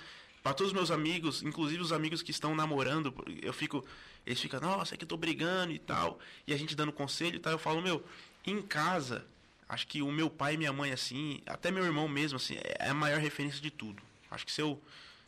para 0.41 0.53
todos 0.53 0.71
os 0.71 0.73
meus 0.73 0.91
amigos, 0.91 1.41
inclusive 1.43 1.81
os 1.81 1.91
amigos 1.91 2.21
que 2.21 2.31
estão 2.31 2.53
namorando, 2.55 3.13
eu 3.41 3.53
fico 3.53 3.85
eles 4.25 4.39
ficam, 4.39 4.59
nossa, 4.59 4.95
é 4.95 4.97
que 4.97 5.03
eu 5.03 5.07
tô 5.07 5.17
brigando 5.17 5.71
e 5.73 5.79
tal. 5.79 6.19
E 6.47 6.53
a 6.53 6.57
gente 6.57 6.75
dando 6.75 6.91
conselho 6.91 7.35
e 7.35 7.39
tal. 7.39 7.51
Eu 7.51 7.59
falo, 7.59 7.81
meu, 7.81 8.03
em 8.45 8.61
casa, 8.61 9.25
acho 9.67 9.85
que 9.87 10.01
o 10.01 10.11
meu 10.11 10.29
pai 10.29 10.53
e 10.53 10.57
minha 10.57 10.71
mãe, 10.71 10.91
assim, 10.91 11.41
até 11.45 11.69
meu 11.69 11.83
irmão 11.83 12.07
mesmo, 12.07 12.37
assim, 12.37 12.57
é 12.79 12.89
a 12.89 12.93
maior 12.93 13.19
referência 13.19 13.61
de 13.61 13.69
tudo. 13.69 14.01
Acho 14.31 14.45
que 14.45 14.51
se 14.51 14.61
eu, 14.61 14.81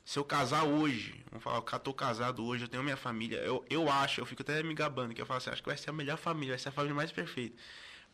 se 0.05 0.19
eu 0.19 0.23
casar 0.23 0.63
hoje, 0.63 1.25
vamos 1.31 1.43
falar, 1.43 1.57
eu 1.57 1.79
tô 1.79 1.93
casado 1.93 2.45
hoje, 2.45 2.63
eu 2.65 2.67
tenho 2.67 2.83
minha 2.83 2.95
família, 2.95 3.37
eu, 3.39 3.65
eu 3.69 3.89
acho, 3.89 4.21
eu 4.21 4.25
fico 4.25 4.43
até 4.43 4.61
me 4.61 4.75
gabando, 4.75 5.15
que 5.15 5.21
eu 5.21 5.25
falo 5.25 5.39
assim, 5.39 5.49
acho 5.49 5.63
que 5.63 5.67
vai 5.67 5.77
ser 5.77 5.89
a 5.89 5.93
melhor 5.93 6.17
família, 6.17 6.53
vai 6.53 6.59
ser 6.59 6.69
a 6.69 6.71
família 6.71 6.95
mais 6.95 7.11
perfeita. 7.11 7.57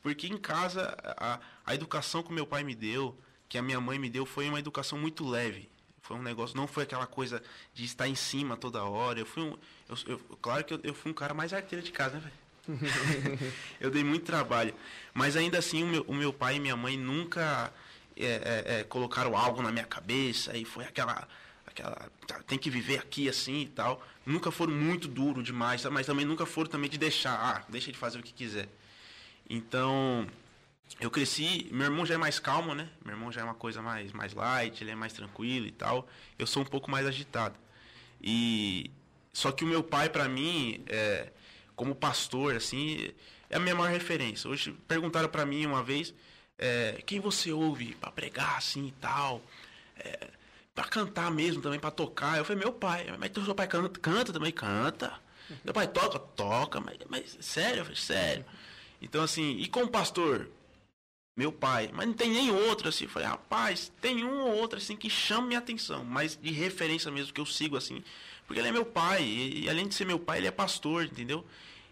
Porque 0.02 0.26
em 0.26 0.38
casa, 0.38 0.98
a, 1.04 1.40
a 1.66 1.76
educação 1.76 2.24
que 2.24 2.32
meu 2.32 2.48
pai 2.48 2.64
me 2.64 2.74
deu, 2.74 3.16
que 3.50 3.58
a 3.58 3.62
minha 3.62 3.80
mãe 3.80 4.00
me 4.00 4.10
deu, 4.10 4.26
foi 4.26 4.48
uma 4.48 4.58
educação 4.58 4.98
muito 4.98 5.28
leve. 5.28 5.70
Foi 6.02 6.16
um 6.18 6.24
negócio, 6.24 6.58
não 6.58 6.66
foi 6.66 6.84
aquela 6.84 7.06
coisa 7.06 7.44
de 7.74 7.86
estar 7.86 8.08
em 8.08 8.16
cima 8.16 8.58
toda 8.58 8.84
hora. 8.84 9.20
Eu 9.20 9.26
fui 9.26 9.44
um. 9.44 9.58
Eu, 9.88 9.98
eu, 10.08 10.20
claro 10.42 10.64
que 10.64 10.74
eu, 10.74 10.80
eu, 10.84 10.94
fui 10.94 11.12
um 11.12 11.14
cara 11.14 11.34
mais 11.34 11.54
arteiro 11.54 11.84
de 11.84 11.92
casa, 11.92 12.16
né, 12.16 12.22
velho? 12.68 12.80
eu 13.80 13.92
dei 13.92 14.04
muito 14.04 14.26
trabalho. 14.26 14.74
Mas 15.14 15.36
ainda 15.36 15.60
assim, 15.60 15.84
o 15.84 15.88
meu, 15.88 16.02
o 16.08 16.14
meu 16.16 16.34
pai 16.34 16.56
e 16.56 16.60
minha 16.60 16.76
mãe 16.76 16.98
nunca 16.98 17.72
é, 18.16 18.26
é, 18.26 18.80
é, 18.80 18.84
colocaram 18.84 19.38
algo 19.38 19.62
na 19.62 19.72
minha 19.72 19.86
cabeça 19.86 20.58
e 20.58 20.66
foi 20.66 20.86
aquela. 20.86 21.28
Aquela 21.72 22.10
tá, 22.28 22.42
tem 22.44 22.58
que 22.58 22.70
viver 22.70 23.00
aqui 23.00 23.28
assim 23.28 23.62
e 23.62 23.68
tal. 23.68 24.02
Nunca 24.26 24.52
foram 24.52 24.74
muito 24.74 25.08
duro 25.08 25.42
demais, 25.42 25.84
mas 25.86 26.06
também 26.06 26.26
nunca 26.26 26.46
foram 26.46 26.70
também 26.70 26.90
de 26.90 26.98
deixar. 26.98 27.34
Ah, 27.34 27.66
deixa 27.70 27.92
de 27.92 27.98
fazer 27.98 28.20
o 28.20 28.24
que 28.24 28.34
quiser. 28.34 28.70
Então, 29.50 30.28
eu 31.00 31.10
cresci, 31.10 31.68
meu 31.72 31.86
irmão 31.86 32.06
já 32.06 32.16
é 32.16 32.18
mais 32.18 32.40
calmo, 32.40 32.76
né? 32.76 32.90
Meu 33.04 33.16
irmão 33.16 33.32
já 33.32 33.42
é 33.42 33.44
uma 33.44 33.56
coisa 33.56 33.82
mais, 33.82 34.12
mais 34.12 34.34
light, 34.34 34.82
ele 34.82 34.92
é 34.92 34.96
mais 34.96 35.14
tranquilo 35.14 35.66
e 35.66 35.72
tal. 35.72 36.08
Eu 36.38 36.46
sou 36.46 36.62
um 36.62 36.66
pouco 36.66 36.92
mais 36.92 37.06
agitado. 37.08 37.56
E 38.22 38.92
só 39.34 39.52
que 39.52 39.64
o 39.64 39.68
meu 39.68 39.84
pai 39.84 40.10
para 40.10 40.28
mim, 40.30 40.84
é, 40.88 41.32
como 41.76 41.96
pastor, 41.96 42.56
assim, 42.56 43.12
é 43.50 43.58
a 43.58 43.60
minha 43.60 43.76
maior 43.76 43.92
referência. 43.92 44.50
Hoje 44.50 44.74
perguntaram 44.88 45.30
para 45.30 45.46
mim 45.46 45.66
uma 45.66 45.84
vez, 45.84 46.14
é, 46.58 47.02
quem 47.06 47.20
você 47.20 47.52
ouve 47.52 47.96
para 47.96 48.12
pregar 48.12 48.58
assim 48.58 48.88
e 48.88 48.92
tal, 48.92 49.42
é, 49.98 50.30
para 50.82 50.90
cantar 50.90 51.30
mesmo 51.30 51.62
também, 51.62 51.80
para 51.80 51.92
tocar. 51.92 52.38
Eu 52.40 52.46
falei, 52.46 52.64
meu 52.64 52.74
pai, 52.74 53.06
mas 53.20 53.30
teu 53.30 53.46
seu 53.46 53.54
pai 53.54 53.68
canta, 53.68 54.00
canta 54.00 54.34
também, 54.34 54.52
canta. 54.52 55.14
Meu 55.64 55.74
pai 55.74 55.88
toca, 55.88 56.18
toca, 56.18 56.80
mas, 56.80 56.98
mas 57.08 57.38
sério? 57.40 57.82
Eu 57.82 57.86
falei, 57.86 58.00
sério. 58.00 58.46
Então, 59.00 59.22
assim, 59.22 59.58
e 59.60 59.68
com 59.68 59.84
o 59.84 59.88
pastor? 59.88 60.50
Meu 61.38 61.52
pai, 61.52 61.92
mas 61.94 62.08
não 62.08 62.14
tem 62.14 62.32
nem 62.32 62.50
outro 62.50 62.90
assim. 62.90 63.04
Eu 63.04 63.10
falei, 63.12 63.28
rapaz, 63.28 63.92
tem 64.02 64.24
um 64.26 64.42
ou 64.42 64.58
outro 64.58 64.80
assim 64.80 64.96
que 64.96 65.10
chama 65.10 65.48
minha 65.48 65.60
atenção, 65.60 66.04
mas 66.04 66.36
de 66.36 66.52
referência 66.52 67.12
mesmo 67.12 67.32
que 67.32 67.40
eu 67.40 67.46
sigo 67.46 67.78
assim, 67.78 68.04
porque 68.48 68.60
ele 68.60 68.70
é 68.70 68.72
meu 68.72 68.86
pai, 68.86 69.24
e, 69.24 69.66
e 69.66 69.70
além 69.70 69.88
de 69.88 69.94
ser 69.94 70.06
meu 70.06 70.20
pai, 70.20 70.40
ele 70.40 70.48
é 70.48 70.52
pastor, 70.52 71.06
entendeu? 71.06 71.46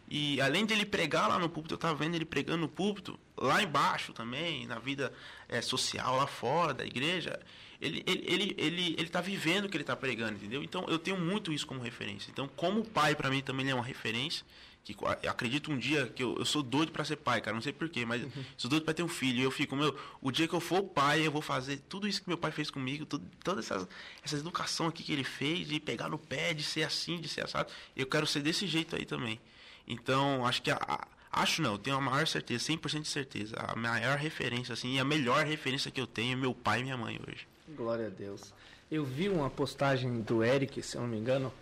E 0.10 0.42
além 0.42 0.66
de 0.66 0.74
ele 0.74 0.86
pregar 0.86 1.30
lá 1.30 1.38
no 1.38 1.48
púlpito, 1.48 1.76
eu 1.76 1.78
estava 1.78 1.96
vendo 1.96 2.16
ele 2.16 2.26
pregando 2.26 2.62
no 2.62 2.68
púlpito, 2.68 3.20
lá 3.38 3.62
embaixo 3.62 4.14
também, 4.14 4.66
na 4.66 4.80
vida 4.80 5.14
é, 5.48 5.62
social, 5.62 6.18
lá 6.18 6.26
fora 6.26 6.74
da 6.74 6.86
igreja, 6.86 7.40
ele 7.82 8.04
ele 8.06 8.26
ele 8.28 8.56
ele, 8.58 8.96
ele 8.98 9.10
tá 9.10 9.22
vivendo 9.22 9.66
o 9.66 9.70
que 9.70 9.78
ele 9.78 9.84
está 9.84 9.96
pregando, 9.96 10.34
entendeu? 10.34 10.64
Então 10.64 10.86
eu 10.88 11.00
tenho 11.00 11.18
muito 11.18 11.52
isso 11.52 11.66
como 11.66 11.82
referência. 11.82 12.30
Então, 12.32 12.48
como 12.48 12.84
pai 12.84 13.16
para 13.16 13.30
mim 13.30 13.42
também 13.42 13.70
é 13.70 13.74
uma 13.74 13.84
referência 13.84 14.46
que 14.84 14.96
acredito 15.28 15.72
um 15.72 15.78
dia 15.78 16.08
que 16.08 16.24
eu, 16.24 16.36
eu 16.38 16.46
sou 16.46 16.64
doido 16.64 16.92
para 16.92 17.04
ser 17.04 17.18
pai, 17.18 17.42
cara, 17.42 17.54
não 17.54 17.62
sei 17.62 17.72
porquê, 17.72 18.06
mas 18.06 18.24
uhum. 18.24 18.46
sou 18.58 18.70
doido 18.70 18.84
para 18.84 18.94
ter 18.94 19.04
um 19.04 19.08
filho. 19.08 19.40
E 19.40 19.44
eu 19.44 19.52
fico, 19.52 19.76
meu, 19.76 19.96
o 20.22 20.32
dia 20.32 20.48
que 20.48 20.54
eu 20.54 20.60
for 20.60 20.82
pai, 20.82 21.28
eu 21.28 21.32
vou 21.32 21.42
fazer 21.42 21.78
tudo 21.88 22.08
isso 22.08 22.22
que 22.22 22.28
meu 22.28 22.38
pai 22.38 22.52
fez 22.52 22.72
comigo, 22.72 23.06
tudo, 23.06 23.30
toda 23.44 23.60
essa, 23.60 23.88
essa 24.24 24.38
educação 24.38 24.88
aqui 24.88 25.04
que 25.04 25.14
ele 25.14 25.24
fez, 25.24 25.68
de 25.68 25.80
pegar 25.80 26.10
no 26.10 26.18
pé, 26.18 26.54
de 26.54 26.64
ser 26.64 26.84
assim, 26.84 27.20
de 27.20 27.28
ser 27.28 27.44
assado. 27.44 27.72
Eu 27.96 28.08
quero 28.08 28.26
ser 28.26 28.42
desse 28.42 28.66
jeito 28.66 28.96
aí 28.96 29.06
também. 29.06 29.40
Então, 29.88 30.46
acho 30.46 30.62
que 30.62 30.72
a, 30.72 30.78
a 30.78 31.08
Acho 31.32 31.62
não, 31.62 31.78
tenho 31.78 31.96
a 31.96 32.02
maior 32.02 32.26
certeza, 32.26 32.74
100% 32.74 33.02
de 33.02 33.08
certeza. 33.08 33.56
A 33.60 33.76
maior 33.76 34.18
referência, 34.18 34.74
assim, 34.74 34.96
e 34.96 35.00
a 35.00 35.06
melhor 35.06 35.46
referência 35.46 35.92
que 35.92 36.02
eu 36.02 36.08
tenho 36.08 36.34
é 36.34 36.36
meu 36.36 36.56
pai 36.56 36.80
e 36.80 36.84
minha 36.84 36.98
mãe 36.98 37.20
hoje. 37.28 37.48
Glória 37.76 38.08
a 38.08 38.10
Deus. 38.10 38.54
Eu 38.90 39.06
vi 39.06 39.30
uma 39.30 39.50
postagem 39.50 40.22
do 40.22 40.44
Eric, 40.44 40.82
se 40.82 40.98
eu 40.98 41.02
não 41.02 41.08
me 41.08 41.18
engano, 41.18 41.54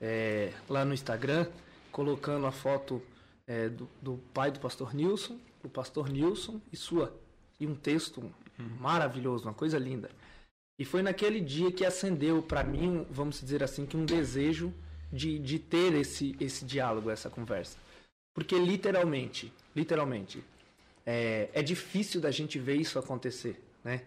é, 0.00 0.52
lá 0.68 0.84
no 0.84 0.92
Instagram, 0.92 1.46
colocando 1.92 2.46
a 2.46 2.52
foto 2.52 3.00
é, 3.46 3.68
do, 3.68 3.88
do, 4.02 4.18
pai 4.32 4.50
do 4.50 4.58
pastor 4.58 4.94
Nilson, 4.94 5.38
do 5.62 5.68
pastor 5.68 6.08
Nilson 6.08 6.60
e 6.72 6.76
sua. 6.76 7.14
E 7.60 7.66
um 7.66 7.74
texto 7.74 8.22
maravilhoso, 8.80 9.44
uma 9.44 9.54
coisa 9.54 9.78
linda. 9.78 10.10
E 10.78 10.84
foi 10.84 11.02
naquele 11.02 11.40
dia 11.40 11.70
que 11.70 11.84
acendeu 11.84 12.42
para 12.42 12.64
mim, 12.64 13.06
vamos 13.08 13.40
dizer 13.40 13.62
assim, 13.62 13.86
que 13.86 13.96
um 13.96 14.04
desejo 14.04 14.74
de, 15.12 15.38
de 15.38 15.58
ter 15.60 15.94
esse, 15.94 16.34
esse 16.40 16.64
diálogo, 16.64 17.10
essa 17.10 17.30
conversa. 17.30 17.78
Porque 18.34 18.58
literalmente, 18.58 19.52
literalmente, 19.76 20.42
é, 21.06 21.48
é 21.52 21.62
difícil 21.62 22.20
da 22.20 22.32
gente 22.32 22.58
ver 22.58 22.74
isso 22.74 22.98
acontecer, 22.98 23.62
né? 23.84 24.02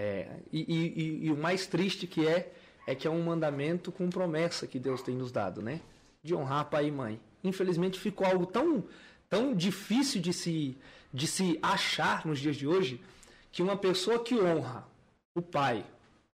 É, 0.00 0.28
e, 0.52 0.60
e, 0.60 1.26
e, 1.26 1.32
o 1.32 1.36
mais 1.36 1.66
triste 1.66 2.06
que 2.06 2.24
é, 2.24 2.52
é 2.86 2.94
que 2.94 3.08
é 3.08 3.10
um 3.10 3.20
mandamento 3.20 3.90
com 3.90 4.08
promessa 4.08 4.64
que 4.64 4.78
Deus 4.78 5.02
tem 5.02 5.16
nos 5.16 5.32
dado, 5.32 5.60
né? 5.60 5.80
De 6.22 6.36
honrar 6.36 6.66
pai 6.66 6.86
e 6.86 6.92
mãe. 6.92 7.20
Infelizmente 7.42 7.98
ficou 7.98 8.24
algo 8.24 8.46
tão, 8.46 8.84
tão 9.28 9.52
difícil 9.52 10.22
de 10.22 10.32
se, 10.32 10.78
de 11.12 11.26
se 11.26 11.58
achar 11.60 12.24
nos 12.24 12.38
dias 12.38 12.54
de 12.54 12.64
hoje, 12.64 13.02
que 13.50 13.60
uma 13.60 13.76
pessoa 13.76 14.22
que 14.22 14.36
honra 14.36 14.86
o 15.34 15.42
pai, 15.42 15.84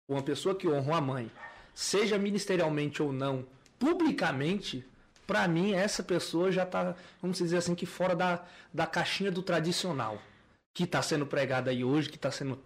uma 0.10 0.22
pessoa 0.22 0.54
que 0.54 0.68
honra 0.68 0.98
a 0.98 1.02
mãe, 1.02 1.32
seja 1.74 2.18
ministerialmente 2.18 3.02
ou 3.02 3.14
não, 3.14 3.46
publicamente, 3.80 4.86
para 5.26 5.48
mim, 5.48 5.72
essa 5.74 6.04
pessoa 6.04 6.52
já 6.52 6.64
está, 6.64 6.96
vamos 7.22 7.38
dizer 7.38 7.58
assim, 7.58 7.76
que 7.76 7.86
fora 7.86 8.14
da, 8.14 8.44
da 8.74 8.86
caixinha 8.86 9.32
do 9.32 9.42
tradicional 9.42 10.22
que 10.74 10.84
está 10.84 11.02
sendo 11.02 11.26
pregado 11.26 11.70
aí 11.70 11.82
hoje, 11.82 12.10
que 12.10 12.18
está 12.18 12.30
sendo 12.30 12.60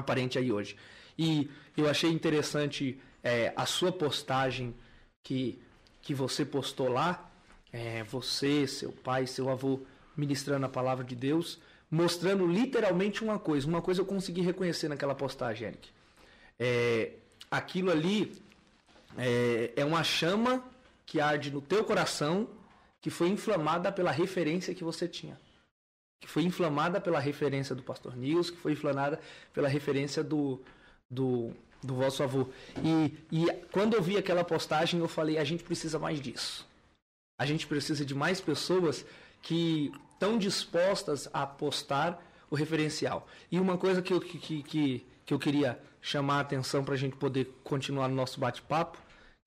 aparente 0.00 0.38
aí 0.38 0.52
hoje. 0.52 0.76
E 1.18 1.50
eu 1.76 1.88
achei 1.88 2.10
interessante 2.10 2.98
é, 3.22 3.52
a 3.56 3.66
sua 3.66 3.92
postagem 3.92 4.74
que, 5.22 5.60
que 6.00 6.14
você 6.14 6.44
postou 6.44 6.88
lá, 6.88 7.30
é, 7.72 8.02
você, 8.04 8.66
seu 8.66 8.92
pai, 8.92 9.26
seu 9.26 9.48
avô 9.48 9.80
ministrando 10.16 10.66
a 10.66 10.68
palavra 10.68 11.04
de 11.04 11.14
Deus, 11.14 11.58
mostrando 11.90 12.46
literalmente 12.46 13.22
uma 13.22 13.38
coisa. 13.38 13.66
Uma 13.66 13.82
coisa 13.82 14.00
eu 14.00 14.06
consegui 14.06 14.40
reconhecer 14.40 14.88
naquela 14.88 15.14
postagem, 15.14 15.68
Eric. 15.68 15.88
É, 16.58 17.12
aquilo 17.50 17.90
ali 17.90 18.32
é, 19.16 19.72
é 19.76 19.84
uma 19.84 20.02
chama 20.02 20.64
que 21.06 21.20
arde 21.20 21.50
no 21.50 21.60
teu 21.60 21.84
coração, 21.84 22.48
que 23.00 23.10
foi 23.10 23.28
inflamada 23.28 23.90
pela 23.90 24.10
referência 24.10 24.74
que 24.74 24.84
você 24.84 25.08
tinha. 25.08 25.38
Que 26.22 26.28
foi 26.28 26.42
inflamada 26.44 27.00
pela 27.00 27.20
referência 27.20 27.74
do 27.74 27.82
pastor 27.82 28.16
Nils, 28.16 28.48
que 28.48 28.56
foi 28.56 28.72
inflamada 28.72 29.20
pela 29.52 29.68
referência 29.68 30.24
do, 30.24 30.58
do, 31.10 31.52
do 31.82 31.94
vosso 31.94 32.22
avô. 32.22 32.48
E, 32.82 33.14
e 33.30 33.52
quando 33.70 33.94
eu 33.94 34.02
vi 34.02 34.16
aquela 34.16 34.42
postagem, 34.42 35.00
eu 35.00 35.08
falei: 35.08 35.36
a 35.36 35.44
gente 35.44 35.62
precisa 35.62 35.98
mais 35.98 36.20
disso. 36.20 36.66
A 37.38 37.44
gente 37.44 37.66
precisa 37.66 38.04
de 38.06 38.14
mais 38.14 38.40
pessoas 38.40 39.04
que 39.42 39.92
estão 40.14 40.38
dispostas 40.38 41.28
a 41.32 41.46
postar 41.46 42.24
o 42.48 42.54
referencial. 42.54 43.26
E 43.50 43.60
uma 43.60 43.76
coisa 43.76 44.00
que 44.00 44.14
eu, 44.14 44.20
que, 44.20 44.62
que, 44.62 45.06
que 45.26 45.34
eu 45.34 45.38
queria 45.38 45.78
chamar 46.00 46.36
a 46.36 46.40
atenção 46.40 46.84
para 46.84 46.94
a 46.94 46.98
gente 46.98 47.16
poder 47.16 47.52
continuar 47.62 48.08
no 48.08 48.14
nosso 48.14 48.40
bate-papo 48.40 48.96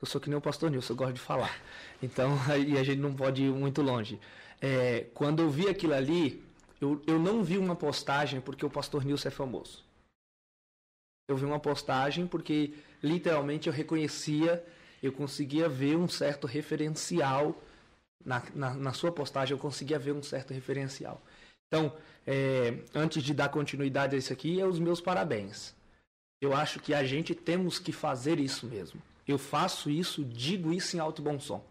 eu 0.01 0.07
sou 0.07 0.19
que 0.19 0.29
nem 0.29 0.38
o 0.38 0.41
pastor 0.41 0.69
Nilson, 0.69 0.93
eu 0.93 0.97
gosto 0.97 1.13
de 1.13 1.19
falar. 1.19 1.57
Então, 2.01 2.38
aí 2.47 2.77
a 2.77 2.83
gente 2.83 2.99
não 2.99 3.13
pode 3.13 3.43
ir 3.43 3.51
muito 3.51 3.81
longe. 3.81 4.19
É, 4.61 5.07
quando 5.13 5.41
eu 5.41 5.49
vi 5.49 5.67
aquilo 5.67 5.93
ali, 5.93 6.43
eu, 6.79 7.01
eu 7.07 7.19
não 7.19 7.43
vi 7.43 7.57
uma 7.57 7.75
postagem 7.75 8.41
porque 8.41 8.65
o 8.65 8.69
pastor 8.69 9.05
Nilson 9.05 9.27
é 9.27 9.31
famoso. 9.31 9.83
Eu 11.27 11.35
vi 11.35 11.45
uma 11.45 11.59
postagem 11.59 12.27
porque 12.27 12.73
literalmente 13.01 13.67
eu 13.67 13.73
reconhecia, 13.73 14.63
eu 15.01 15.11
conseguia 15.11 15.67
ver 15.67 15.95
um 15.95 16.07
certo 16.07 16.45
referencial. 16.45 17.59
Na, 18.23 18.43
na, 18.53 18.73
na 18.73 18.93
sua 18.93 19.11
postagem 19.11 19.53
eu 19.53 19.59
conseguia 19.59 19.99
ver 19.99 20.11
um 20.11 20.23
certo 20.23 20.53
referencial. 20.53 21.21
Então, 21.67 21.95
é, 22.25 22.79
antes 22.93 23.23
de 23.23 23.33
dar 23.33 23.49
continuidade 23.49 24.15
a 24.15 24.19
isso 24.19 24.33
aqui, 24.33 24.59
é 24.59 24.65
os 24.65 24.79
meus 24.79 25.01
parabéns. 25.01 25.73
Eu 26.41 26.55
acho 26.55 26.79
que 26.79 26.93
a 26.93 27.03
gente 27.03 27.33
temos 27.33 27.79
que 27.79 27.91
fazer 27.91 28.39
isso 28.39 28.67
mesmo. 28.67 29.01
Eu 29.27 29.38
faço 29.38 29.89
isso, 29.89 30.23
digo 30.23 30.71
isso 30.71 30.95
em 30.95 30.99
alto 30.99 31.21
e 31.21 31.25
bom 31.25 31.39
som. 31.39 31.65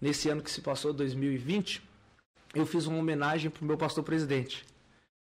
Nesse 0.00 0.28
ano 0.28 0.42
que 0.42 0.50
se 0.50 0.60
passou, 0.60 0.92
2020, 0.92 1.82
eu 2.54 2.66
fiz 2.66 2.86
uma 2.86 2.98
homenagem 2.98 3.50
para 3.50 3.62
o 3.62 3.66
meu 3.66 3.76
pastor 3.76 4.04
presidente. 4.04 4.66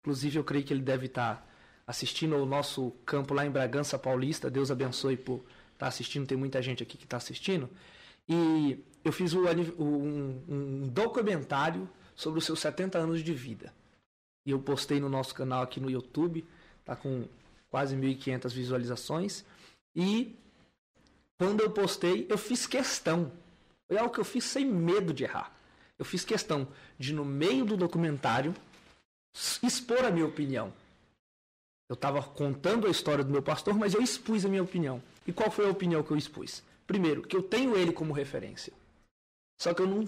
Inclusive, 0.02 0.40
eu 0.40 0.44
creio 0.44 0.64
que 0.64 0.74
ele 0.74 0.82
deve 0.82 1.06
estar 1.06 1.48
assistindo 1.86 2.36
o 2.36 2.46
nosso 2.46 2.92
campo 3.06 3.34
lá 3.34 3.46
em 3.46 3.52
Bragança 3.52 3.98
Paulista. 4.00 4.50
Deus 4.50 4.72
abençoe 4.72 5.18
por 5.18 5.44
estar 5.74 5.88
assistindo, 5.88 6.28
tem 6.28 6.38
muita 6.38 6.62
gente 6.62 6.82
aqui 6.82 6.98
que 6.98 7.04
está 7.04 7.18
assistindo. 7.18 7.70
E 8.28 8.84
eu 9.04 9.12
fiz 9.12 9.34
um, 9.34 9.42
um, 10.48 10.88
documentário 10.88 11.90
sobre 12.16 12.40
os 12.40 12.46
seus 12.46 12.60
70 12.60 12.98
anos 12.98 13.24
de 13.24 13.34
vida. 13.34 13.74
E 14.46 14.52
eu 14.52 14.60
postei 14.60 15.00
no 15.00 15.10
nosso 15.10 15.36
canal 15.36 15.62
aqui 15.62 15.80
no 15.80 15.90
YouTube, 15.90 16.46
está 16.80 16.96
com 16.96 17.28
quase 17.70 17.96
1.500 17.96 18.54
visualizações. 18.54 19.46
E 19.96 20.36
quando 21.38 21.62
eu 21.62 21.72
postei, 21.72 22.26
eu 22.30 22.38
fiz 22.38 22.66
questão. 22.66 23.32
É 23.90 23.98
algo 23.98 24.14
que 24.14 24.20
eu 24.20 24.26
fiz 24.26 24.44
sem 24.46 24.66
medo 24.66 25.14
de 25.14 25.24
errar. 25.24 25.52
Eu 26.02 26.06
fiz 26.06 26.26
questão 26.26 26.68
de, 26.98 27.14
no 27.14 27.24
meio 27.24 27.64
do 27.64 27.78
documentário, 27.78 28.56
expor 29.62 30.04
a 30.04 30.10
minha 30.10 30.26
opinião. 30.26 30.74
Eu 31.88 31.94
estava 31.94 32.24
contando 32.24 32.88
a 32.88 32.90
história 32.90 33.24
do 33.24 33.32
meu 33.32 33.44
pastor, 33.44 33.76
mas 33.76 33.94
eu 33.94 34.02
expus 34.02 34.44
a 34.44 34.50
minha 34.50 34.64
opinião. 34.64 35.00
E 35.28 35.32
qual 35.32 35.52
foi 35.52 35.68
a 35.68 35.70
opinião 35.70 36.02
que 36.02 36.10
eu 36.10 36.18
expus? 36.18 36.64
Primeiro, 36.88 37.22
que 37.22 37.36
eu 37.36 37.44
tenho 37.44 37.78
ele 37.78 37.92
como 37.92 38.14
referência. 38.14 38.74
Só 39.60 39.76
que 39.76 39.84
eu 39.84 39.86
não 39.86 40.04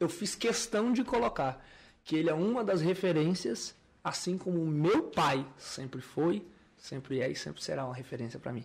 eu 0.00 0.08
fiz 0.08 0.34
questão 0.34 0.92
de 0.92 1.04
colocar 1.04 1.64
que 2.02 2.16
ele 2.16 2.28
é 2.28 2.34
uma 2.34 2.64
das 2.64 2.80
referências, 2.80 3.72
assim 4.02 4.36
como 4.36 4.60
o 4.60 4.66
meu 4.66 5.04
pai 5.04 5.46
sempre 5.56 6.00
foi, 6.00 6.44
sempre 6.76 7.20
é 7.20 7.30
e 7.30 7.36
sempre 7.36 7.62
será 7.62 7.84
uma 7.84 7.94
referência 7.94 8.40
para 8.40 8.52
mim. 8.52 8.64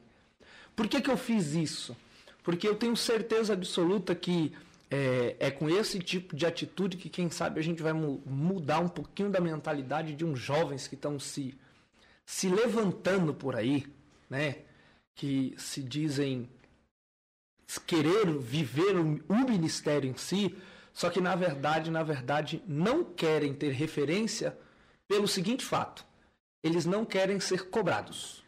Por 0.76 0.88
que, 0.88 1.00
que 1.00 1.12
eu 1.12 1.18
fiz 1.18 1.54
isso? 1.54 1.96
Porque 2.42 2.68
eu 2.68 2.76
tenho 2.76 2.98
certeza 2.98 3.54
absoluta 3.54 4.16
que 4.16 4.52
é, 4.94 5.38
é, 5.40 5.50
com 5.50 5.70
esse 5.70 6.00
tipo 6.00 6.36
de 6.36 6.46
atitude 6.46 6.98
que, 6.98 7.10
quem 7.10 7.30
sabe, 7.30 7.62
a 7.62 7.64
gente 7.64 7.82
vai 7.82 7.94
mu 7.94 8.22
mudar 8.26 8.80
um 8.80 8.90
pouquinho 8.90 9.30
da 9.30 9.40
mentalidade 9.40 10.14
de 10.14 10.26
uns 10.26 10.38
jovens 10.38 10.86
que 10.86 10.96
estão 10.96 11.18
se, 11.18 11.58
se 12.26 12.50
levantando 12.50 13.34
por 13.34 13.56
aí, 13.56 13.88
né? 14.30 14.58
Que 15.16 15.56
se 15.58 15.82
dizem 15.82 16.50
querer 17.88 18.38
viver 18.38 18.98
o, 18.98 19.24
o 19.30 19.36
ministério 19.50 20.10
em 20.10 20.18
si, 20.18 20.54
só 20.92 21.10
que 21.10 21.22
na 21.22 21.36
verdade, 21.36 21.90
na 21.90 22.04
verdade, 22.04 22.62
não 22.68 23.02
querem 23.02 23.54
ter 23.54 23.72
referência 23.72 24.58
pelo 25.08 25.26
seguinte 25.26 25.64
fato: 25.64 26.06
eles 26.62 26.86
não 26.86 27.06
querem 27.06 27.40
ser 27.40 27.70
cobrados. 27.70 28.44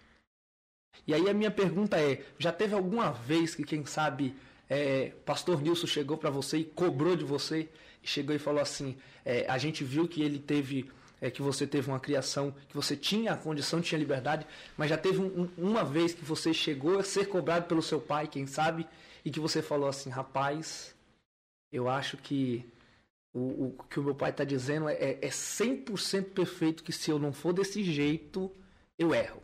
E 1.08 1.14
aí 1.14 1.30
a 1.30 1.34
minha 1.34 1.52
pergunta 1.52 1.98
é: 1.98 2.22
já 2.38 2.52
teve 2.52 2.76
alguma 2.76 3.14
vez 3.14 3.56
que, 3.56 3.64
quem 3.64 3.86
sabe, 3.86 4.36
é, 4.74 5.12
Pastor 5.26 5.62
Nilson 5.62 5.86
chegou 5.86 6.18
para 6.18 6.30
você 6.30 6.58
e 6.58 6.64
cobrou 6.64 7.16
de 7.16 7.24
você, 7.24 7.70
e 8.02 8.08
chegou 8.08 8.36
e 8.36 8.40
falou 8.40 8.62
assim: 8.62 8.98
é, 9.24 9.46
a 9.48 9.58
gente 9.58 9.84
viu 9.84 10.08
que 10.08 10.22
ele 10.22 10.40
teve. 10.40 10.90
É, 11.22 11.32
que 11.32 11.42
você 11.42 11.66
teve 11.66 11.88
uma 11.88 12.02
criação, 12.02 12.54
que 12.68 12.76
você 12.76 12.98
tinha 12.98 13.32
a 13.32 13.38
condição, 13.38 13.80
tinha 13.80 13.98
liberdade, 13.98 14.46
mas 14.76 14.90
já 14.90 14.98
teve 14.98 15.20
um, 15.22 15.44
um, 15.44 15.70
uma 15.70 15.82
vez 15.82 16.14
que 16.14 16.26
você 16.26 16.54
chegou 16.54 17.00
a 17.00 17.04
ser 17.04 17.30
cobrado 17.30 17.66
pelo 17.66 17.82
seu 17.82 18.02
pai, 18.02 18.28
quem 18.28 18.46
sabe, 18.46 18.86
e 19.24 19.32
que 19.32 19.40
você 19.40 19.62
falou 19.62 19.88
assim: 19.88 20.10
rapaz, 20.10 20.94
eu 21.72 21.88
acho 21.88 22.18
que 22.18 22.66
o, 23.34 23.40
o 23.40 23.84
que 23.90 24.02
o 24.02 24.04
meu 24.04 24.16
pai 24.16 24.32
está 24.32 24.44
dizendo 24.44 24.90
é, 24.90 25.18
é 25.22 25.30
100% 25.30 26.26
perfeito 26.32 26.84
que 26.84 26.92
se 26.92 27.10
eu 27.10 27.18
não 27.18 27.32
for 27.32 27.54
desse 27.54 27.84
jeito, 27.84 28.52
eu 29.00 29.16
erro. 29.16 29.42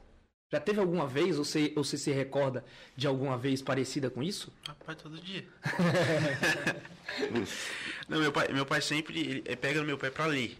Já 0.51 0.59
teve 0.59 0.79
alguma 0.79 1.07
vez, 1.07 1.37
ou 1.37 1.45
você, 1.45 1.71
ou 1.75 1.83
você 1.83 1.97
se 1.97 2.11
recorda 2.11 2.65
de 2.95 3.05
alguma 3.05 3.37
vez 3.37 3.61
parecida 3.61 4.09
com 4.09 4.23
isso? 4.23 4.51
Rapaz, 4.67 4.97
todo 4.97 5.21
dia. 5.21 5.47
não, 8.09 8.19
meu 8.19 8.31
pai, 8.31 8.47
meu 8.51 8.65
pai 8.65 8.81
sempre 8.81 9.19
ele, 9.19 9.55
pega 9.55 9.79
no 9.79 9.85
meu 9.85 9.97
pé 9.97 10.09
para 10.09 10.25
ler. 10.25 10.57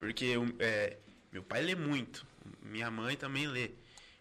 Porque 0.00 0.34
é, 0.58 0.96
meu 1.30 1.42
pai 1.42 1.60
lê 1.60 1.74
muito. 1.74 2.26
Minha 2.62 2.90
mãe 2.90 3.14
também 3.14 3.46
lê. 3.46 3.72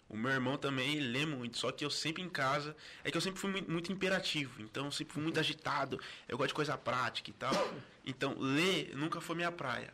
O 0.10 0.18
meu 0.18 0.30
irmão 0.30 0.58
também 0.58 1.00
lê 1.00 1.26
muito, 1.26 1.58
só 1.58 1.72
que 1.72 1.86
eu 1.86 1.90
sempre 1.90 2.22
em 2.22 2.28
casa. 2.28 2.76
É 3.02 3.10
que 3.10 3.16
eu 3.16 3.22
sempre 3.22 3.40
fui 3.40 3.50
muito, 3.50 3.72
muito, 3.72 3.94
imperativo, 3.94 4.62
então 4.62 4.86
eu 4.86 4.92
sempre 4.92 5.14
fui 5.14 5.24
muito 5.24 5.40
agitado. 5.40 6.02
Eu 6.28 6.38
gosto 6.38 6.50
de 6.50 6.54
coisa 6.54 6.78
prática 6.78 7.30
e 7.30 7.34
tal. 7.34 7.74
Então, 8.06 8.36
ler 8.38 8.92
nunca 8.94 9.22
foi 9.22 9.38
minha 9.38 9.54
praia. 9.54 9.94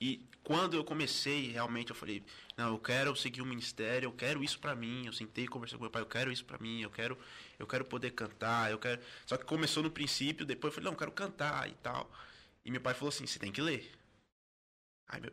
E 0.00 0.24
quando 0.42 0.74
eu 0.74 0.84
comecei, 0.84 1.50
realmente 1.50 1.90
eu 1.90 1.96
falei: 1.96 2.22
não, 2.56 2.68
eu 2.68 2.78
quero 2.78 3.14
seguir 3.14 3.42
o 3.42 3.46
ministério, 3.46 4.06
eu 4.06 4.12
quero 4.12 4.42
isso 4.42 4.58
para 4.58 4.74
mim. 4.74 5.06
Eu 5.06 5.12
sentei 5.12 5.44
e 5.44 5.48
conversei 5.48 5.76
com 5.76 5.84
meu 5.84 5.90
pai: 5.90 6.02
eu 6.02 6.06
quero 6.06 6.32
isso 6.32 6.44
para 6.44 6.58
mim, 6.58 6.80
eu 6.80 6.90
quero, 6.90 7.18
eu 7.58 7.66
quero 7.66 7.84
poder 7.84 8.12
cantar, 8.12 8.70
eu 8.70 8.78
quero. 8.78 9.00
Só 9.26 9.36
que 9.36 9.44
começou 9.44 9.82
no 9.82 9.90
princípio, 9.90 10.46
depois 10.46 10.72
eu 10.72 10.74
falei: 10.76 10.86
não, 10.86 10.92
eu 10.94 10.98
quero 10.98 11.12
cantar 11.12 11.68
e 11.68 11.74
tal. 11.82 12.10
E 12.64 12.70
meu 12.70 12.80
pai 12.80 12.94
falou 12.94 13.10
assim: 13.10 13.26
você 13.26 13.38
tem 13.38 13.52
que 13.52 13.60
ler. 13.60 13.90
Aí, 15.08 15.20
meu, 15.20 15.32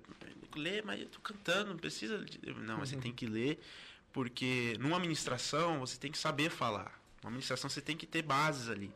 ler, 0.55 0.83
mas 0.83 0.99
eu 0.99 1.09
tô 1.09 1.19
cantando, 1.19 1.69
não 1.69 1.77
precisa. 1.77 2.23
Não, 2.65 2.79
mas 2.79 2.89
você 2.89 2.97
tem 2.97 3.13
que 3.13 3.25
ler 3.25 3.59
porque 4.11 4.75
numa 4.79 4.97
administração 4.97 5.79
você 5.79 5.97
tem 5.97 6.11
que 6.11 6.17
saber 6.17 6.49
falar. 6.49 6.99
Numa 7.21 7.29
administração 7.29 7.69
você 7.69 7.81
tem 7.81 7.95
que 7.95 8.07
ter 8.07 8.23
bases 8.23 8.67
ali. 8.69 8.91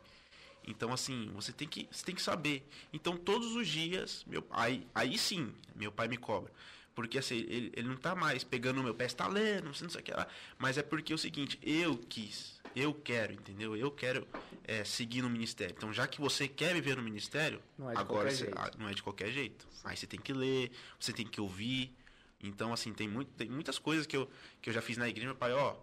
Então, 0.66 0.92
assim, 0.92 1.30
você 1.34 1.52
tem 1.52 1.66
que, 1.66 1.88
você 1.90 2.04
tem 2.04 2.14
que 2.14 2.22
saber. 2.22 2.66
Então, 2.92 3.16
todos 3.16 3.54
os 3.56 3.66
dias, 3.66 4.24
meu, 4.26 4.46
aí, 4.50 4.86
aí 4.94 5.18
sim, 5.18 5.52
meu 5.74 5.90
pai 5.90 6.08
me 6.08 6.16
cobra. 6.16 6.52
Porque 6.94 7.18
assim, 7.18 7.36
ele, 7.36 7.72
ele 7.74 7.88
não 7.88 7.94
está 7.94 8.14
mais 8.14 8.44
pegando 8.44 8.80
o 8.80 8.84
meu 8.84 8.94
pé, 8.94 9.06
está 9.06 9.26
lendo, 9.26 9.64
não 9.64 9.74
sei, 9.74 9.84
não 9.84 9.90
sei 9.90 10.00
o 10.02 10.04
que 10.04 10.12
lá. 10.12 10.26
Mas 10.58 10.76
é 10.76 10.82
porque 10.82 11.12
é 11.12 11.16
o 11.16 11.18
seguinte, 11.18 11.58
eu 11.62 11.96
quis, 11.96 12.60
eu 12.76 12.92
quero, 12.92 13.32
entendeu? 13.32 13.74
Eu 13.74 13.90
quero 13.90 14.28
é, 14.64 14.84
seguir 14.84 15.22
no 15.22 15.30
ministério. 15.30 15.74
Então, 15.76 15.92
já 15.92 16.06
que 16.06 16.20
você 16.20 16.46
quer 16.46 16.74
viver 16.74 16.96
no 16.96 17.02
ministério, 17.02 17.62
não 17.78 17.90
é 17.90 17.96
agora 17.96 18.30
você, 18.30 18.50
ah, 18.54 18.70
não 18.78 18.88
é 18.88 18.94
de 18.94 19.02
qualquer 19.02 19.32
jeito. 19.32 19.66
Aí 19.84 19.96
você 19.96 20.06
tem 20.06 20.20
que 20.20 20.34
ler, 20.34 20.70
você 21.00 21.12
tem 21.14 21.26
que 21.26 21.40
ouvir, 21.40 21.96
então, 22.42 22.72
assim, 22.72 22.92
tem, 22.92 23.08
muito, 23.08 23.30
tem 23.32 23.48
muitas 23.48 23.78
coisas 23.78 24.06
que 24.06 24.16
eu, 24.16 24.28
que 24.60 24.68
eu 24.68 24.74
já 24.74 24.82
fiz 24.82 24.96
na 24.96 25.08
igreja. 25.08 25.28
Meu 25.28 25.36
pai, 25.36 25.52
ó, 25.52 25.76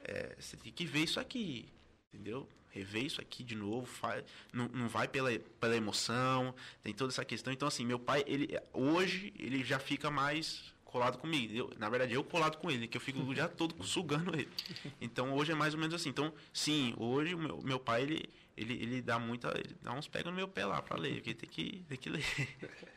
é, 0.00 0.36
você 0.38 0.56
tem 0.56 0.70
que 0.70 0.84
ver 0.84 1.04
isso 1.04 1.18
aqui, 1.18 1.66
entendeu? 2.12 2.46
Rever 2.72 3.04
isso 3.04 3.20
aqui 3.20 3.44
de 3.44 3.54
novo, 3.54 3.86
faz, 3.86 4.24
não, 4.52 4.66
não 4.68 4.88
vai 4.88 5.06
pela, 5.06 5.30
pela 5.60 5.76
emoção, 5.76 6.54
tem 6.82 6.94
toda 6.94 7.12
essa 7.12 7.24
questão. 7.24 7.52
Então, 7.52 7.68
assim, 7.68 7.84
meu 7.84 7.98
pai, 7.98 8.24
ele 8.26 8.58
hoje, 8.72 9.32
ele 9.38 9.62
já 9.62 9.78
fica 9.78 10.10
mais 10.10 10.72
colado 10.92 11.18
comigo. 11.18 11.54
Eu, 11.54 11.70
na 11.78 11.88
verdade, 11.88 12.12
eu 12.12 12.22
colado 12.22 12.58
com 12.58 12.70
ele, 12.70 12.86
que 12.86 12.96
eu 12.96 13.00
fico 13.00 13.20
o 13.20 13.34
dia 13.34 13.48
todo 13.48 13.74
sugando 13.84 14.34
ele. 14.34 14.48
Então, 15.00 15.34
hoje 15.34 15.52
é 15.52 15.54
mais 15.54 15.74
ou 15.74 15.80
menos 15.80 15.94
assim. 15.94 16.10
Então, 16.10 16.32
sim, 16.52 16.94
hoje 16.98 17.34
o 17.34 17.38
meu, 17.38 17.60
meu 17.62 17.80
pai, 17.80 18.02
ele, 18.02 18.28
ele, 18.56 18.74
ele 18.74 19.02
dá 19.02 19.18
muita. 19.18 19.48
Ele 19.56 19.74
dá 19.82 19.92
uns 19.92 20.06
pega 20.06 20.30
no 20.30 20.36
meu 20.36 20.46
pé 20.46 20.66
lá 20.66 20.80
pra 20.82 20.98
ler, 20.98 21.14
porque 21.14 21.34
tem 21.34 21.48
que, 21.48 21.84
tem 21.88 21.98
que 21.98 22.10
ler. 22.10 22.24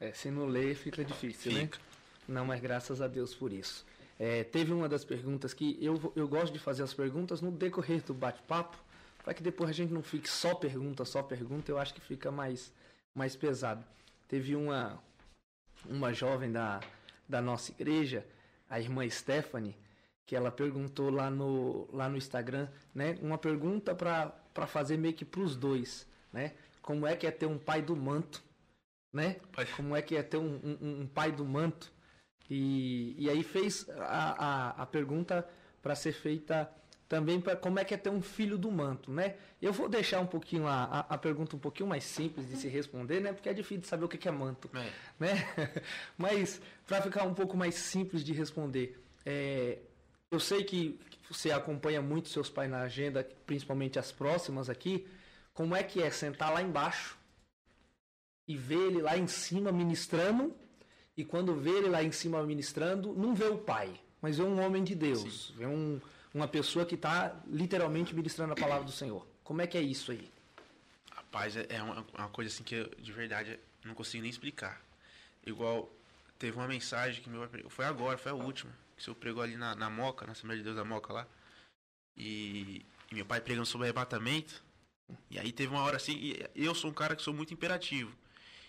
É, 0.00 0.12
se 0.12 0.28
não 0.28 0.46
ler, 0.46 0.74
fica 0.74 1.04
difícil, 1.04 1.52
né? 1.52 1.60
fica. 1.60 1.78
né? 1.78 1.84
Não, 2.26 2.44
mas 2.44 2.60
graças 2.60 3.00
a 3.00 3.06
Deus 3.06 3.32
por 3.32 3.52
isso. 3.52 3.86
É, 4.18 4.44
teve 4.44 4.72
uma 4.72 4.88
das 4.88 5.04
perguntas 5.04 5.54
que 5.54 5.78
eu, 5.80 6.12
eu 6.14 6.28
gosto 6.28 6.52
de 6.52 6.58
fazer 6.58 6.82
as 6.82 6.92
perguntas 6.92 7.40
no 7.40 7.50
decorrer 7.50 8.02
do 8.02 8.12
bate-papo, 8.12 8.76
para 9.24 9.32
que 9.32 9.42
depois 9.42 9.70
a 9.70 9.72
gente 9.72 9.92
não 9.92 10.02
fique 10.02 10.28
só 10.28 10.54
pergunta, 10.54 11.04
só 11.06 11.22
pergunta, 11.22 11.72
eu 11.72 11.78
acho 11.78 11.94
que 11.94 12.00
fica 12.00 12.30
mais, 12.30 12.72
mais 13.14 13.34
pesado. 13.34 13.82
Teve 14.28 14.54
uma, 14.54 15.02
uma 15.86 16.12
jovem 16.12 16.52
da, 16.52 16.80
da 17.26 17.40
nossa 17.40 17.72
igreja, 17.72 18.26
a 18.68 18.78
irmã 18.78 19.08
Stephanie, 19.08 19.74
que 20.26 20.36
ela 20.36 20.52
perguntou 20.52 21.10
lá 21.10 21.30
no, 21.30 21.88
lá 21.90 22.06
no 22.06 22.18
Instagram, 22.18 22.68
né? 22.94 23.18
Uma 23.22 23.38
pergunta 23.38 23.94
para 23.94 24.66
fazer 24.66 24.98
meio 24.98 25.14
que 25.14 25.24
para 25.24 25.40
os 25.40 25.56
dois, 25.56 26.06
né? 26.30 26.52
Como 26.82 27.06
é 27.06 27.16
que 27.16 27.26
é 27.26 27.30
ter 27.30 27.46
um 27.46 27.58
pai 27.58 27.80
do 27.80 27.96
manto, 27.96 28.42
né? 29.10 29.40
Como 29.74 29.96
é 29.96 30.02
que 30.02 30.16
é 30.16 30.22
ter 30.22 30.36
um, 30.36 30.60
um, 30.62 31.00
um 31.00 31.06
pai 31.06 31.32
do 31.32 31.46
manto 31.46 31.90
e, 32.50 33.14
e 33.18 33.30
aí 33.30 33.42
fez 33.42 33.88
a, 33.88 34.72
a, 34.76 34.82
a 34.82 34.86
pergunta 34.86 35.48
para 35.80 35.94
ser 35.94 36.12
feita 36.12 36.70
também 37.14 37.40
para 37.40 37.54
como 37.54 37.78
é 37.78 37.84
que 37.84 37.94
é 37.94 37.96
ter 37.96 38.10
um 38.10 38.20
filho 38.20 38.58
do 38.58 38.72
manto, 38.72 39.12
né? 39.12 39.36
Eu 39.62 39.72
vou 39.72 39.88
deixar 39.88 40.18
um 40.18 40.26
pouquinho 40.26 40.66
a, 40.66 40.82
a, 40.82 41.00
a, 41.14 41.16
pergunta 41.16 41.54
um 41.54 41.60
pouquinho 41.60 41.88
mais 41.88 42.02
simples 42.02 42.48
de 42.48 42.56
se 42.56 42.66
responder, 42.66 43.20
né? 43.20 43.32
Porque 43.32 43.48
é 43.48 43.52
difícil 43.52 43.82
de 43.82 43.86
saber 43.86 44.04
o 44.04 44.08
que 44.08 44.26
é 44.26 44.32
manto, 44.32 44.68
é. 44.74 44.90
né? 45.20 45.48
Mas 46.18 46.60
para 46.88 47.00
ficar 47.02 47.22
um 47.22 47.32
pouco 47.32 47.56
mais 47.56 47.76
simples 47.76 48.24
de 48.24 48.32
responder, 48.32 49.00
é, 49.24 49.78
eu 50.28 50.40
sei 50.40 50.64
que 50.64 50.98
você 51.30 51.52
acompanha 51.52 52.02
muito 52.02 52.28
seus 52.28 52.50
pais 52.50 52.68
na 52.68 52.80
agenda, 52.80 53.22
principalmente 53.46 53.96
as 53.96 54.10
próximas 54.10 54.68
aqui. 54.68 55.06
Como 55.52 55.76
é 55.76 55.84
que 55.84 56.02
é 56.02 56.10
sentar 56.10 56.52
lá 56.52 56.60
embaixo 56.60 57.16
e 58.48 58.56
ver 58.56 58.88
ele 58.88 59.00
lá 59.00 59.16
em 59.16 59.28
cima 59.28 59.70
ministrando 59.70 60.52
e 61.16 61.24
quando 61.24 61.54
vê 61.54 61.70
ele 61.70 61.90
lá 61.90 62.02
em 62.02 62.10
cima 62.10 62.42
ministrando, 62.42 63.14
não 63.14 63.36
vê 63.36 63.44
o 63.44 63.58
pai, 63.58 64.00
mas 64.20 64.38
vê 64.38 64.42
um 64.42 64.60
homem 64.60 64.82
de 64.82 64.96
Deus, 64.96 65.46
Sim. 65.46 65.54
vê 65.58 65.66
um, 65.66 66.00
uma 66.34 66.48
pessoa 66.48 66.84
que 66.84 66.96
está 66.96 67.40
literalmente 67.46 68.12
ministrando 68.12 68.52
a 68.52 68.56
palavra 68.56 68.84
do 68.84 68.90
Senhor. 68.90 69.24
Como 69.44 69.62
é 69.62 69.66
que 69.68 69.78
é 69.78 69.82
isso 69.82 70.10
aí? 70.10 70.28
Rapaz, 71.12 71.56
é, 71.56 71.66
é 71.68 71.82
uma, 71.82 72.28
coisa 72.28 72.50
assim 72.50 72.64
que 72.64 72.74
eu, 72.74 72.90
de 72.98 73.12
verdade 73.12 73.58
não 73.84 73.94
consigo 73.94 74.22
nem 74.22 74.30
explicar. 74.30 74.82
Igual 75.46 75.88
teve 76.38 76.56
uma 76.56 76.66
mensagem 76.66 77.22
que 77.22 77.30
meu 77.30 77.48
pai 77.48 77.64
foi 77.68 77.84
agora, 77.84 78.18
foi 78.18 78.32
a 78.32 78.34
última, 78.34 78.72
que 78.96 79.02
o 79.02 79.04
senhor 79.04 79.14
pregou 79.14 79.42
ali 79.42 79.56
na, 79.56 79.76
na 79.76 79.88
Moca, 79.88 80.26
na 80.26 80.32
Assembleia 80.32 80.58
de 80.58 80.64
Deus 80.64 80.76
da 80.76 80.84
Moca 80.84 81.12
lá. 81.12 81.26
E, 82.16 82.84
e 83.10 83.14
meu 83.14 83.24
pai 83.24 83.40
pregando 83.40 83.66
sobre 83.66 83.86
arrebatamento. 83.86 84.62
E 85.30 85.38
aí 85.38 85.52
teve 85.52 85.72
uma 85.72 85.82
hora 85.82 85.96
assim, 85.96 86.34
eu 86.56 86.74
sou 86.74 86.90
um 86.90 86.94
cara 86.94 87.14
que 87.14 87.22
sou 87.22 87.32
muito 87.32 87.54
imperativo. 87.54 88.12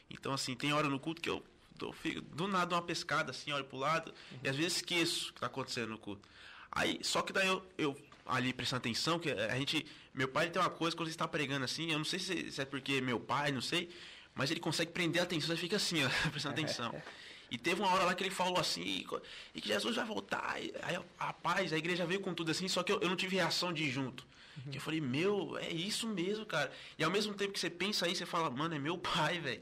Então 0.09 0.33
assim, 0.33 0.55
tem 0.55 0.71
hora 0.71 0.87
no 0.87 0.99
culto 0.99 1.21
que 1.21 1.29
eu 1.29 1.43
do, 1.75 1.93
do 2.33 2.47
nada 2.47 2.75
uma 2.75 2.81
pescada 2.81 3.31
assim, 3.31 3.51
olho 3.51 3.65
pro 3.65 3.77
lado, 3.77 4.13
uhum. 4.31 4.39
e 4.43 4.49
às 4.49 4.55
vezes 4.55 4.77
esqueço 4.77 5.31
o 5.31 5.33
que 5.33 5.41
tá 5.41 5.47
acontecendo 5.47 5.89
no 5.89 5.97
culto. 5.97 6.27
Aí, 6.75 6.99
só 7.01 7.21
que 7.21 7.33
daí 7.33 7.47
eu, 7.47 7.65
eu 7.77 7.97
ali 8.25 8.53
prestando 8.53 8.79
atenção, 8.79 9.17
que 9.17 9.31
a 9.31 9.57
gente. 9.57 9.85
Meu 10.13 10.27
pai 10.27 10.49
tem 10.49 10.61
uma 10.61 10.69
coisa 10.69 10.95
quando 10.95 11.07
ele 11.07 11.15
está 11.15 11.27
pregando 11.27 11.65
assim, 11.65 11.91
eu 11.91 11.97
não 11.97 12.05
sei 12.05 12.19
se, 12.19 12.51
se, 12.51 12.61
é 12.61 12.65
porque 12.65 13.01
meu 13.01 13.19
pai, 13.19 13.51
não 13.51 13.61
sei, 13.61 13.89
mas 14.33 14.51
ele 14.51 14.59
consegue 14.59 14.91
prender 14.91 15.21
a 15.21 15.25
atenção, 15.25 15.55
e 15.55 15.57
fica 15.57 15.75
assim, 15.77 16.03
ó, 16.05 16.09
prestando 16.29 16.53
atenção. 16.53 16.93
E 17.51 17.59
teve 17.59 17.79
uma 17.79 17.93
hora 17.93 18.05
lá 18.05 18.15
que 18.15 18.23
ele 18.23 18.31
falou 18.31 18.59
assim, 18.59 19.05
e 19.53 19.61
que 19.61 19.67
Jesus 19.67 19.95
vai 19.95 20.03
voltar. 20.03 20.43
Aí, 20.51 20.73
rapaz, 21.15 21.71
a 21.71 21.77
igreja 21.77 22.03
veio 22.03 22.19
com 22.19 22.33
tudo 22.33 22.49
assim, 22.49 22.67
só 22.67 22.81
que 22.81 22.91
eu, 22.91 22.99
eu 22.99 23.07
não 23.07 23.15
tive 23.15 23.35
reação 23.35 23.71
de 23.71 23.83
ir 23.83 23.91
junto. 23.91 24.25
Uhum. 24.57 24.73
eu 24.73 24.81
falei, 24.81 24.99
meu, 24.99 25.57
é 25.59 25.69
isso 25.69 26.07
mesmo, 26.07 26.43
cara. 26.45 26.71
E 26.97 27.03
ao 27.03 27.11
mesmo 27.11 27.33
tempo 27.33 27.53
que 27.53 27.59
você 27.59 27.69
pensa 27.69 28.07
aí, 28.07 28.15
você 28.15 28.25
fala, 28.25 28.49
mano, 28.49 28.73
é 28.73 28.79
meu 28.79 28.97
pai, 28.97 29.39
velho. 29.39 29.61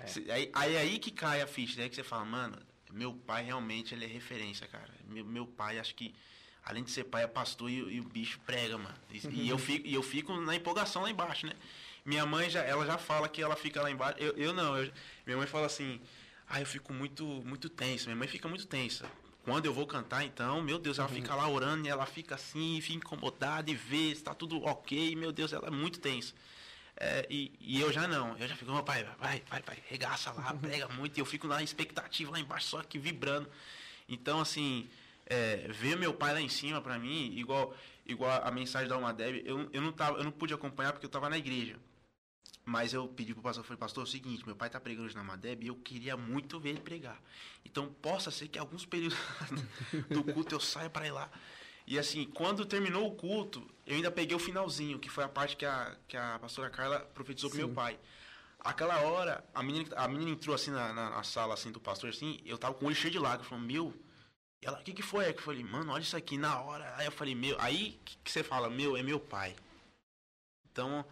É. 0.00 0.32
Aí, 0.32 0.50
aí, 0.52 0.76
aí 0.76 0.98
que 0.98 1.10
cai 1.10 1.40
a 1.40 1.46
ficha, 1.46 1.80
né? 1.80 1.88
Que 1.88 1.94
você 1.94 2.02
fala, 2.02 2.24
mano, 2.24 2.58
meu 2.92 3.14
pai 3.14 3.44
realmente 3.44 3.94
ele 3.94 4.04
é 4.04 4.08
referência, 4.08 4.66
cara. 4.66 4.90
Meu, 5.08 5.24
meu 5.24 5.46
pai, 5.46 5.78
acho 5.78 5.94
que, 5.94 6.14
além 6.64 6.84
de 6.84 6.90
ser 6.90 7.04
pai, 7.04 7.24
é 7.24 7.26
pastor 7.26 7.70
e, 7.70 7.74
e 7.74 8.00
o 8.00 8.04
bicho 8.04 8.38
prega, 8.46 8.78
mano. 8.78 8.94
E, 9.10 9.26
uhum. 9.26 9.32
e, 9.32 9.48
eu 9.48 9.58
fico, 9.58 9.86
e 9.86 9.94
eu 9.94 10.02
fico 10.02 10.32
na 10.40 10.54
empolgação 10.54 11.02
lá 11.02 11.10
embaixo, 11.10 11.46
né? 11.46 11.52
Minha 12.04 12.26
mãe, 12.26 12.50
já, 12.50 12.60
ela 12.62 12.84
já 12.84 12.98
fala 12.98 13.28
que 13.28 13.42
ela 13.42 13.56
fica 13.56 13.80
lá 13.80 13.90
embaixo. 13.90 14.18
Eu, 14.18 14.32
eu 14.36 14.52
não, 14.52 14.76
eu, 14.76 14.92
minha 15.24 15.36
mãe 15.36 15.46
fala 15.46 15.66
assim, 15.66 16.00
ah, 16.48 16.60
eu 16.60 16.66
fico 16.66 16.92
muito, 16.92 17.24
muito 17.44 17.68
tensa. 17.68 18.06
Minha 18.06 18.16
mãe 18.16 18.28
fica 18.28 18.48
muito 18.48 18.66
tensa. 18.66 19.08
Quando 19.44 19.66
eu 19.66 19.74
vou 19.74 19.86
cantar, 19.86 20.24
então, 20.24 20.62
meu 20.62 20.78
Deus, 20.78 20.98
ela 20.98 21.08
uhum. 21.08 21.14
fica 21.14 21.34
lá 21.34 21.48
orando 21.48 21.86
e 21.86 21.90
ela 21.90 22.06
fica 22.06 22.36
assim, 22.36 22.80
fica 22.80 22.98
incomodada 22.98 23.70
e 23.70 23.74
vê 23.74 24.14
se 24.14 24.22
tá 24.22 24.34
tudo 24.34 24.62
ok. 24.64 25.16
Meu 25.16 25.32
Deus, 25.32 25.52
ela 25.52 25.66
é 25.66 25.70
muito 25.70 25.98
tensa. 25.98 26.32
É, 26.96 27.26
e, 27.28 27.50
e, 27.60 27.80
eu 27.80 27.92
já 27.92 28.06
não, 28.06 28.36
eu 28.38 28.46
já 28.46 28.54
fico, 28.54 28.70
meu 28.70 28.82
pai, 28.84 29.02
vai, 29.18 29.42
vai, 29.48 29.62
vai, 29.62 29.82
regaça 29.88 30.30
lá, 30.30 30.54
prega 30.54 30.88
muito, 30.88 31.16
e 31.16 31.20
eu 31.20 31.24
fico 31.24 31.48
na 31.48 31.62
expectativa 31.62 32.30
lá 32.30 32.38
embaixo, 32.38 32.68
só 32.68 32.82
que 32.82 32.98
vibrando. 32.98 33.48
Então, 34.08 34.40
assim, 34.40 34.88
é, 35.32 35.66
ver 35.70 35.96
meu 35.96 36.12
pai 36.12 36.34
lá 36.34 36.40
em 36.40 36.48
cima, 36.48 36.80
para 36.82 36.98
mim, 36.98 37.32
igual, 37.34 37.74
igual 38.04 38.42
a 38.44 38.50
mensagem 38.50 38.86
da 38.86 38.94
Almadeb, 38.94 39.42
eu, 39.46 39.68
eu, 39.72 39.80
não 39.80 39.90
tava, 39.90 40.18
eu 40.18 40.24
não 40.24 40.30
pude 40.30 40.52
acompanhar 40.52 40.92
porque 40.92 41.06
eu 41.06 41.10
tava 41.10 41.30
na 41.30 41.38
igreja. 41.38 41.76
Mas 42.64 42.92
eu 42.92 43.08
pedi 43.08 43.32
pro 43.32 43.42
pastor, 43.42 43.64
falei, 43.64 43.78
pastor, 43.78 44.04
é 44.04 44.06
o 44.06 44.10
seguinte, 44.10 44.46
meu 44.46 44.54
pai 44.54 44.70
tá 44.70 44.78
pregando 44.78 45.06
hoje 45.06 45.16
na 45.16 45.24
Madeb 45.24 45.64
e 45.64 45.68
eu 45.68 45.74
queria 45.74 46.16
muito 46.16 46.60
ver 46.60 46.70
ele 46.70 46.80
pregar. 46.80 47.20
Então, 47.64 47.88
possa 48.00 48.30
ser 48.30 48.46
que 48.46 48.58
alguns 48.58 48.84
períodos 48.84 49.18
do 50.08 50.22
culto 50.22 50.54
eu 50.54 50.60
saia 50.60 50.90
para 50.90 51.06
ir 51.06 51.10
lá. 51.10 51.30
E 51.86 51.98
assim, 51.98 52.24
quando 52.26 52.64
terminou 52.64 53.08
o 53.08 53.16
culto, 53.16 53.68
eu 53.84 53.96
ainda 53.96 54.10
peguei 54.10 54.36
o 54.36 54.38
finalzinho, 54.38 54.98
que 54.98 55.08
foi 55.08 55.24
a 55.24 55.28
parte 55.28 55.56
que 55.56 55.66
a, 55.66 55.96
que 56.06 56.16
a 56.16 56.38
pastora 56.38 56.70
Carla 56.70 57.00
profetizou 57.00 57.50
Sim. 57.50 57.56
pro 57.56 57.66
meu 57.66 57.74
pai. 57.74 57.98
Aquela 58.60 59.00
hora, 59.00 59.44
a 59.52 59.62
menina, 59.62 59.88
a 59.96 60.06
menina 60.06 60.30
entrou 60.30 60.54
assim 60.54 60.70
na, 60.70 60.92
na, 60.92 61.10
na, 61.10 61.22
sala 61.24 61.54
assim 61.54 61.72
do 61.72 61.80
pastor, 61.80 62.10
assim, 62.10 62.38
eu 62.44 62.56
tava 62.56 62.74
com 62.74 62.84
o 62.84 62.88
olho 62.88 62.94
cheio 62.94 63.10
de 63.10 63.18
lágrimas, 63.18 63.48
falando, 63.48 63.66
meu. 63.66 63.92
E 64.62 64.66
ela, 64.66 64.78
o 64.78 64.82
que 64.82 64.92
que 64.92 65.02
foi? 65.02 65.24
Aí 65.24 65.32
eu 65.32 65.42
falei, 65.42 65.64
mano, 65.64 65.92
olha 65.92 66.02
isso 66.02 66.16
aqui 66.16 66.38
na 66.38 66.60
hora. 66.60 66.94
Aí 66.96 67.06
eu 67.06 67.12
falei, 67.12 67.34
meu, 67.34 67.60
aí 67.60 67.98
que, 68.04 68.16
que 68.18 68.30
você 68.30 68.44
fala, 68.44 68.70
meu, 68.70 68.96
é 68.96 69.02
meu 69.02 69.18
pai. 69.18 69.56
Então, 70.70 71.04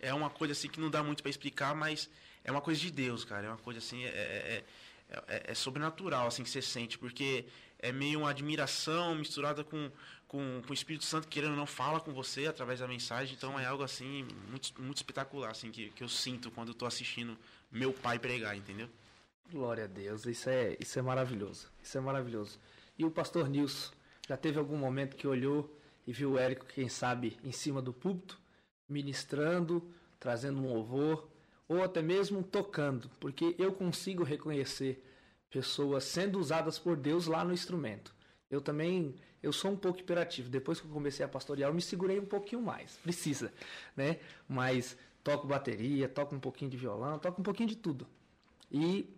é 0.00 0.12
uma 0.12 0.28
coisa 0.28 0.52
assim 0.52 0.68
que 0.68 0.80
não 0.80 0.90
dá 0.90 1.02
muito 1.02 1.22
para 1.22 1.30
explicar, 1.30 1.74
mas 1.74 2.10
é 2.42 2.50
uma 2.50 2.60
coisa 2.60 2.80
de 2.80 2.90
Deus, 2.90 3.24
cara. 3.24 3.46
É 3.46 3.48
uma 3.48 3.58
coisa 3.58 3.78
assim, 3.78 4.04
é, 4.04 4.08
é, 4.08 4.64
é, 5.10 5.42
é, 5.46 5.54
sobrenatural, 5.54 6.26
assim, 6.26 6.42
que 6.42 6.50
você 6.50 6.60
sente, 6.60 6.98
porque 6.98 7.46
é 7.78 7.92
meio 7.92 8.20
uma 8.20 8.30
admiração 8.30 9.14
misturada 9.14 9.62
com, 9.62 9.90
com, 10.26 10.60
com 10.66 10.70
o 10.70 10.74
Espírito 10.74 11.04
Santo 11.04 11.28
querendo 11.28 11.54
não 11.54 11.66
fala 11.66 12.00
com 12.00 12.12
você 12.12 12.46
através 12.46 12.80
da 12.80 12.88
mensagem. 12.88 13.34
Então 13.34 13.58
é 13.58 13.64
algo 13.64 13.84
assim 13.84 14.26
muito, 14.48 14.82
muito 14.82 14.96
espetacular, 14.96 15.52
assim, 15.52 15.70
que, 15.70 15.90
que 15.90 16.02
eu 16.02 16.08
sinto 16.08 16.50
quando 16.50 16.68
eu 16.68 16.74
tô 16.74 16.84
assistindo 16.84 17.38
meu 17.70 17.92
pai 17.92 18.18
pregar, 18.18 18.56
entendeu? 18.56 18.88
Glória 19.50 19.84
a 19.84 19.86
Deus, 19.86 20.26
isso 20.26 20.50
é, 20.50 20.76
isso 20.78 20.98
é 20.98 21.02
maravilhoso. 21.02 21.70
Isso 21.82 21.96
é 21.96 22.00
maravilhoso. 22.00 22.58
E 22.98 23.04
o 23.04 23.10
pastor 23.10 23.48
Nilson, 23.48 23.92
já 24.26 24.36
teve 24.36 24.58
algum 24.58 24.76
momento 24.76 25.16
que 25.16 25.26
olhou 25.26 25.72
e 26.06 26.12
viu 26.12 26.32
o 26.32 26.38
Érico, 26.38 26.66
quem 26.66 26.88
sabe, 26.88 27.38
em 27.44 27.52
cima 27.52 27.80
do 27.80 27.92
púlpito, 27.92 28.38
ministrando, 28.88 29.88
trazendo 30.18 30.58
um 30.58 30.72
louvor, 30.72 31.28
ou 31.68 31.84
até 31.84 32.02
mesmo 32.02 32.42
tocando, 32.42 33.08
porque 33.20 33.54
eu 33.58 33.72
consigo 33.72 34.24
reconhecer 34.24 35.04
pessoas 35.50 36.04
sendo 36.04 36.38
usadas 36.38 36.78
por 36.78 36.96
Deus 36.96 37.26
lá 37.26 37.44
no 37.44 37.52
instrumento. 37.52 38.14
Eu 38.50 38.60
também, 38.60 39.14
eu 39.42 39.52
sou 39.52 39.70
um 39.70 39.76
pouco 39.76 40.00
hiperativo. 40.00 40.48
Depois 40.48 40.80
que 40.80 40.86
eu 40.86 40.92
comecei 40.92 41.24
a 41.24 41.28
pastorear, 41.28 41.70
eu 41.70 41.74
me 41.74 41.82
segurei 41.82 42.18
um 42.18 42.24
pouquinho 42.24 42.62
mais. 42.62 42.98
Precisa, 43.04 43.52
né? 43.96 44.18
Mas 44.48 44.96
toco 45.22 45.46
bateria, 45.46 46.08
toco 46.08 46.34
um 46.34 46.40
pouquinho 46.40 46.70
de 46.70 46.76
violão, 46.76 47.18
toco 47.18 47.40
um 47.40 47.44
pouquinho 47.44 47.68
de 47.68 47.76
tudo. 47.76 48.06
E 48.72 49.08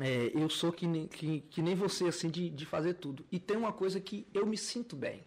é, 0.00 0.30
eu 0.34 0.48
sou 0.48 0.72
que 0.72 0.86
nem, 0.86 1.06
que, 1.06 1.40
que 1.42 1.62
nem 1.62 1.74
você, 1.74 2.06
assim, 2.06 2.30
de, 2.30 2.50
de 2.50 2.66
fazer 2.66 2.94
tudo. 2.94 3.24
E 3.30 3.38
tem 3.38 3.56
uma 3.56 3.72
coisa 3.72 4.00
que 4.00 4.26
eu 4.32 4.46
me 4.46 4.56
sinto 4.56 4.96
bem. 4.96 5.24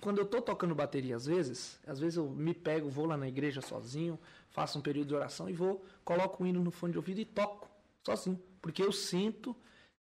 Quando 0.00 0.18
eu 0.18 0.26
tô 0.26 0.42
tocando 0.42 0.74
bateria, 0.74 1.16
às 1.16 1.26
vezes, 1.26 1.80
às 1.86 1.98
vezes 1.98 2.16
eu 2.16 2.28
me 2.28 2.52
pego, 2.52 2.88
vou 2.88 3.06
lá 3.06 3.16
na 3.16 3.26
igreja 3.26 3.60
sozinho, 3.62 4.18
faço 4.50 4.78
um 4.78 4.82
período 4.82 5.08
de 5.08 5.14
oração 5.14 5.48
e 5.48 5.54
vou, 5.54 5.84
coloco 6.04 6.44
o 6.44 6.46
hino 6.46 6.62
no 6.62 6.70
fone 6.70 6.92
de 6.92 6.98
ouvido 6.98 7.20
e 7.20 7.24
toco 7.24 7.70
sozinho. 8.04 8.40
Porque 8.60 8.82
eu 8.82 8.92
sinto 8.92 9.56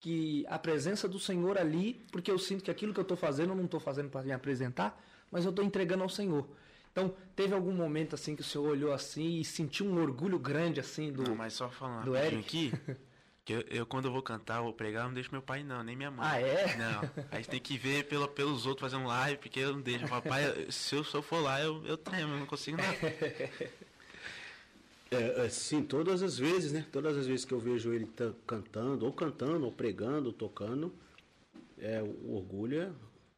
que 0.01 0.45
a 0.49 0.59
presença 0.59 1.09
do 1.09 1.19
Senhor 1.19 1.59
ali, 1.59 2.05
porque 2.13 2.31
eu 2.31 2.39
sinto 2.39 2.65
que 2.65 2.71
aquilo 2.71 2.93
que 2.93 3.01
eu 3.01 3.03
estou 3.03 3.17
fazendo, 3.17 3.51
eu 3.51 3.57
não 3.57 3.65
estou 3.65 3.81
fazendo 3.81 4.11
para 4.11 4.23
me 4.23 4.33
apresentar, 4.33 5.03
mas 5.31 5.45
eu 5.45 5.51
estou 5.51 5.65
entregando 5.65 6.03
ao 6.03 6.09
Senhor. 6.09 6.47
Então, 6.93 7.15
teve 7.35 7.55
algum 7.55 7.73
momento 7.73 8.15
assim 8.15 8.37
que 8.37 8.43
o 8.43 8.45
Senhor 8.45 8.69
olhou 8.69 8.93
assim 8.93 9.41
e 9.41 9.45
sentiu 9.45 9.87
um 9.87 10.01
orgulho 10.01 10.39
grande 10.39 10.79
assim 10.79 11.11
do 11.11 11.25
Não, 11.25 11.35
mas 11.35 11.55
só 11.55 11.69
falando 11.69 12.05
do 12.05 12.17
Eric 12.17 12.39
aqui, 12.39 12.73
que 13.45 13.53
eu, 13.53 13.61
eu, 13.63 13.87
quando 13.87 14.07
eu 14.07 14.13
vou 14.13 14.23
cantar, 14.23 14.63
vou 14.63 14.73
pregar, 14.73 15.03
eu 15.03 15.09
não 15.09 15.15
deixo 15.15 15.31
meu 15.31 15.43
pai 15.43 15.63
não, 15.63 15.83
nem 15.83 15.95
minha 15.95 16.11
mãe. 16.11 16.27
Ah, 16.27 16.41
é? 16.41 16.77
Não. 16.77 17.25
Aí 17.31 17.45
tem 17.45 17.61
que 17.61 17.77
ver 17.77 18.05
pelo, 18.09 18.27
pelos 18.27 18.65
outros 18.65 18.91
fazer 18.91 19.03
um 19.03 19.07
live, 19.07 19.39
porque 19.39 19.61
eu 19.61 19.73
não 19.73 19.83
deixo. 19.83 20.09
Papai, 20.09 20.71
se 20.71 20.97
eu, 20.97 21.05
se 21.05 21.15
eu 21.15 21.23
for 21.23 21.41
lá, 21.41 21.61
eu, 21.61 21.85
eu 21.85 21.97
tremo, 21.97 22.33
eu 22.33 22.39
não 22.39 22.47
consigo 22.47 22.77
nada. 22.77 22.97
É, 25.11 25.45
é, 25.45 25.49
sim, 25.49 25.85
todas 25.85 26.23
as 26.25 26.37
vezes, 26.37 26.73
né? 26.73 26.85
Todas 26.91 27.17
as 27.17 27.27
vezes 27.27 27.45
que 27.45 27.55
eu 27.55 27.61
vejo 27.61 27.93
ele 27.93 28.09
cantando, 28.45 29.07
ou 29.07 29.13
cantando, 29.13 29.65
ou 29.65 29.71
pregando, 29.71 30.27
ou 30.27 30.33
tocando, 30.33 30.93
é, 31.79 32.03
o 32.03 32.35
orgulho 32.35 32.81
é, 32.81 32.91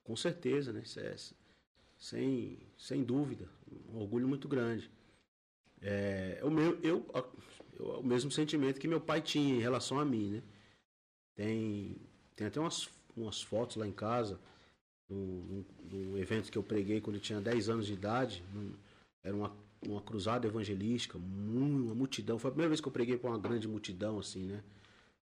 com 0.02 0.16
certeza, 0.16 0.72
né? 0.72 0.82
É, 0.96 1.14
sem, 1.98 2.59
sem 2.78 3.02
dúvida, 3.02 3.46
um 3.92 3.98
orgulho 3.98 4.26
muito 4.26 4.48
grande. 4.48 4.90
É, 5.82 6.40
o, 6.42 6.50
meu, 6.50 6.78
eu, 6.82 7.04
eu, 7.79 8.01
o 8.01 8.07
mesmo 8.07 8.31
sentimento 8.31 8.81
que 8.81 8.89
meu 8.89 9.01
pai 9.01 9.20
tinha 9.20 9.55
em 9.55 9.61
relação 9.61 9.99
a 9.99 10.05
mim, 10.05 10.31
né? 10.31 10.43
Tem, 11.35 11.97
tem 12.35 12.47
até 12.47 12.59
umas, 12.59 12.89
umas 13.16 13.43
fotos 13.43 13.77
lá 13.77 13.87
em 13.87 13.93
casa, 13.93 14.41
num, 15.09 15.64
num 15.91 16.18
evento 16.18 16.51
que 16.51 16.59
eu 16.59 16.62
preguei 16.62 17.01
quando 17.01 17.16
eu 17.16 17.22
tinha 17.22 17.41
10 17.41 17.68
anos 17.68 17.87
de 17.87 17.93
idade, 17.93 18.43
num, 18.53 18.72
era 19.22 19.37
uma 19.37 19.55
uma 19.85 20.01
cruzada 20.01 20.47
evangelística, 20.47 21.18
uma 21.18 21.95
multidão. 21.95 22.39
Foi 22.39 22.49
a 22.49 22.53
primeira 22.53 22.68
vez 22.68 22.81
que 22.81 22.89
eu 22.89 22.93
preguei 22.93 23.16
para 23.16 23.31
uma 23.31 23.39
grande 23.39 23.68
multidão, 23.68 24.18
assim, 24.18 24.45
né? 24.45 24.62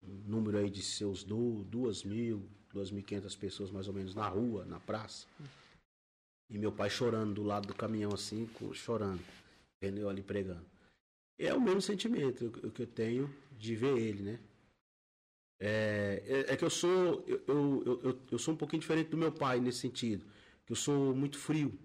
Um 0.03 0.31
número 0.31 0.59
aí 0.59 0.69
de 0.69 0.83
seus 0.83 1.23
duas 1.23 2.03
mil, 2.03 2.43
duas 2.73 2.91
mil 2.91 3.03
quinhentas 3.03 3.37
pessoas 3.37 3.71
mais 3.71 3.87
ou 3.89 3.95
menos 3.95 4.15
na 4.15 4.29
rua, 4.29 4.65
na 4.65 4.81
praça. 4.81 5.27
E 6.51 6.59
meu 6.59 6.73
pai 6.73 6.91
chorando 6.91 7.35
do 7.35 7.43
lado 7.43 7.69
do 7.69 7.75
caminhão, 7.75 8.13
assim, 8.13 8.49
chorando, 8.75 9.21
vendo 9.81 9.99
eu 9.99 10.09
ali 10.09 10.23
pregando. 10.23 10.72
É 11.43 11.53
o 11.53 11.61
mesmo 11.61 11.83
sentimento 11.83 12.53
que 12.73 12.83
eu 12.83 12.87
tenho 12.87 13.29
de 13.59 13.75
ver 13.75 13.99
ele, 13.99 14.23
né? 14.23 14.39
É, 15.59 16.23
é, 16.25 16.53
é 16.53 16.57
que 16.57 16.65
eu 16.65 16.71
sou 16.71 17.25
eu, 17.27 17.43
eu, 17.49 18.01
eu, 18.05 18.19
eu, 18.31 18.39
sou 18.39 18.55
um 18.55 18.57
pouquinho 18.57 18.81
diferente 18.81 19.11
do 19.11 19.17
meu 19.17 19.33
pai 19.33 19.59
nesse 19.59 19.79
sentido. 19.79 20.25
Que 20.65 20.73
eu 20.73 20.77
sou 20.77 21.13
muito 21.17 21.37
frio. 21.37 21.77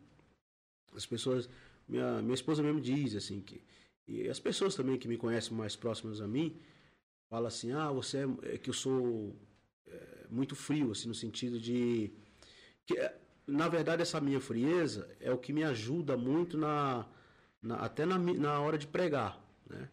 As 0.96 1.08
pessoas 1.08 1.50
minha, 1.88 2.22
minha 2.22 2.36
esposa 2.36 2.62
mesmo 2.62 2.80
diz 2.80 3.16
assim 3.16 3.42
que 3.42 3.60
e 4.08 4.30
as 4.30 4.40
pessoas 4.40 4.76
também 4.76 4.98
que 4.98 5.08
me 5.08 5.18
conhecem 5.18 5.58
mais 5.58 5.76
próximas 5.76 6.22
a 6.22 6.28
mim 6.28 6.56
fala 7.28 7.48
assim 7.48 7.72
ah 7.72 7.92
você 7.92 8.20
é, 8.20 8.56
é 8.56 8.58
que 8.58 8.70
eu 8.70 8.74
sou 8.74 9.36
é, 9.88 10.28
muito 10.30 10.56
frio 10.56 10.92
assim 10.92 11.08
no 11.08 11.16
sentido 11.16 11.60
de 11.60 12.12
que 12.86 12.98
é, 12.98 13.18
na 13.48 13.68
verdade 13.68 14.02
essa 14.02 14.22
minha 14.22 14.40
frieza 14.40 15.10
é 15.20 15.32
o 15.32 15.38
que 15.38 15.52
me 15.52 15.64
ajuda 15.64 16.16
muito 16.16 16.58
na, 16.58 17.08
na 17.62 17.78
até 17.78 18.06
na, 18.06 18.18
na 18.18 18.60
hora 18.60 18.78
de 18.78 18.88
pregar 18.88 19.47
né 19.70 19.90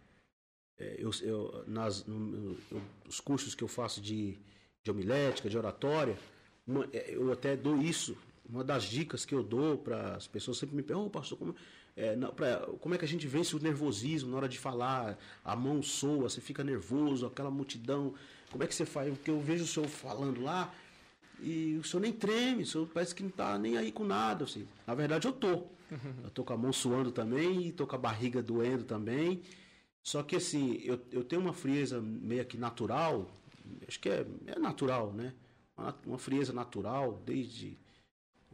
é, 0.79 0.97
eu, 0.99 1.11
eu 1.23 1.65
nas 1.67 2.05
no, 2.05 2.57
eu, 2.71 2.83
os 3.09 3.21
cursos 3.21 3.55
que 3.55 3.63
eu 3.63 3.69
faço 3.69 4.01
de, 4.01 4.37
de 4.83 4.91
homilética 4.91 5.49
de 5.49 5.57
oratória 5.57 6.19
uma, 6.67 6.89
é, 6.93 7.15
eu 7.15 7.33
até 7.33 7.57
dou 7.57 7.81
isso 7.81 8.17
uma 8.49 8.63
das 8.63 8.85
dicas 8.85 9.25
que 9.25 9.35
eu 9.35 9.43
dou 9.43 9.79
para 9.79 10.17
as 10.17 10.27
pessoas 10.27 10.59
sempre 10.59 10.77
me 10.77 10.83
perguntam, 10.83 11.07
oh, 11.09 11.11
pastor, 11.11 11.39
como, 11.39 11.55
é, 11.97 12.15
não, 12.17 12.33
pra, 12.33 12.59
como 12.81 12.95
é 12.95 12.99
que 12.99 13.05
a 13.05 13.09
gente 13.09 13.27
vence 13.27 13.55
o 13.57 13.59
nervosismo 13.61 14.31
na 14.31 14.37
hora 14.37 14.49
de 14.49 14.59
falar? 14.59 15.19
A 15.45 15.57
mão 15.57 15.83
soa, 15.83 16.29
você 16.29 16.41
fica 16.41 16.63
nervoso, 16.63 17.27
aquela 17.27 17.51
multidão. 17.51 18.15
Como 18.51 18.63
é 18.63 18.67
que 18.67 18.75
você 18.75 18.85
faz? 18.85 19.09
Porque 19.11 19.31
eu 19.31 19.41
vejo 19.41 19.65
o 19.65 19.67
senhor 19.67 19.89
falando 19.89 20.43
lá 20.43 20.73
e 21.41 21.77
o 21.77 21.85
senhor 21.85 22.03
nem 22.03 22.13
treme, 22.13 22.63
o 22.63 22.67
senhor 22.67 22.89
parece 22.93 23.15
que 23.15 23.23
não 23.23 23.31
está 23.31 23.59
nem 23.59 23.77
aí 23.77 23.91
com 23.91 24.05
nada. 24.05 24.45
Assim. 24.45 24.67
Na 24.87 24.95
verdade, 24.95 25.27
eu 25.27 25.33
tô. 25.33 25.65
Eu 26.25 26.31
tô 26.31 26.43
com 26.43 26.53
a 26.55 26.57
mão 26.57 26.73
suando 26.73 27.13
também, 27.13 27.67
e 27.67 27.71
tô 27.71 27.87
com 27.87 27.95
a 27.95 27.99
barriga 27.99 28.43
doendo 28.43 28.85
também. 28.85 29.43
Só 30.05 30.23
que 30.23 30.37
assim, 30.37 30.81
eu, 30.85 31.01
eu 31.11 31.25
tenho 31.25 31.41
uma 31.43 31.55
frieza 31.55 32.01
meio 32.01 32.45
que 32.45 32.59
natural, 32.59 33.29
acho 33.89 33.99
que 33.99 34.09
é, 34.09 34.27
é 34.47 34.59
natural, 34.59 35.13
né? 35.13 35.35
Uma, 35.77 35.97
uma 36.07 36.19
frieza 36.19 36.53
natural, 36.53 37.21
desde 37.25 37.77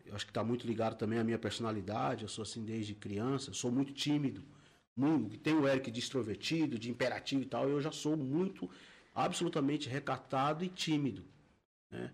eu 0.06 0.16
acho 0.16 0.24
que 0.24 0.30
está 0.30 0.42
muito 0.42 0.66
ligado 0.66 0.96
também 0.96 1.18
à 1.18 1.24
minha 1.24 1.38
personalidade. 1.38 2.22
Eu 2.24 2.28
sou 2.28 2.42
assim 2.42 2.64
desde 2.64 2.94
criança, 2.94 3.52
sou 3.52 3.70
muito 3.70 3.92
tímido. 3.92 4.42
Muito, 4.96 5.38
tem 5.38 5.54
o 5.54 5.68
Eric 5.68 5.88
de 5.90 6.00
extrovertido, 6.00 6.78
de 6.78 6.90
imperativo 6.90 7.42
e 7.42 7.46
tal. 7.46 7.68
Eu 7.68 7.80
já 7.80 7.92
sou 7.92 8.16
muito, 8.16 8.68
absolutamente 9.14 9.88
recatado 9.88 10.64
e 10.64 10.68
tímido. 10.68 11.24
Né? 11.90 12.12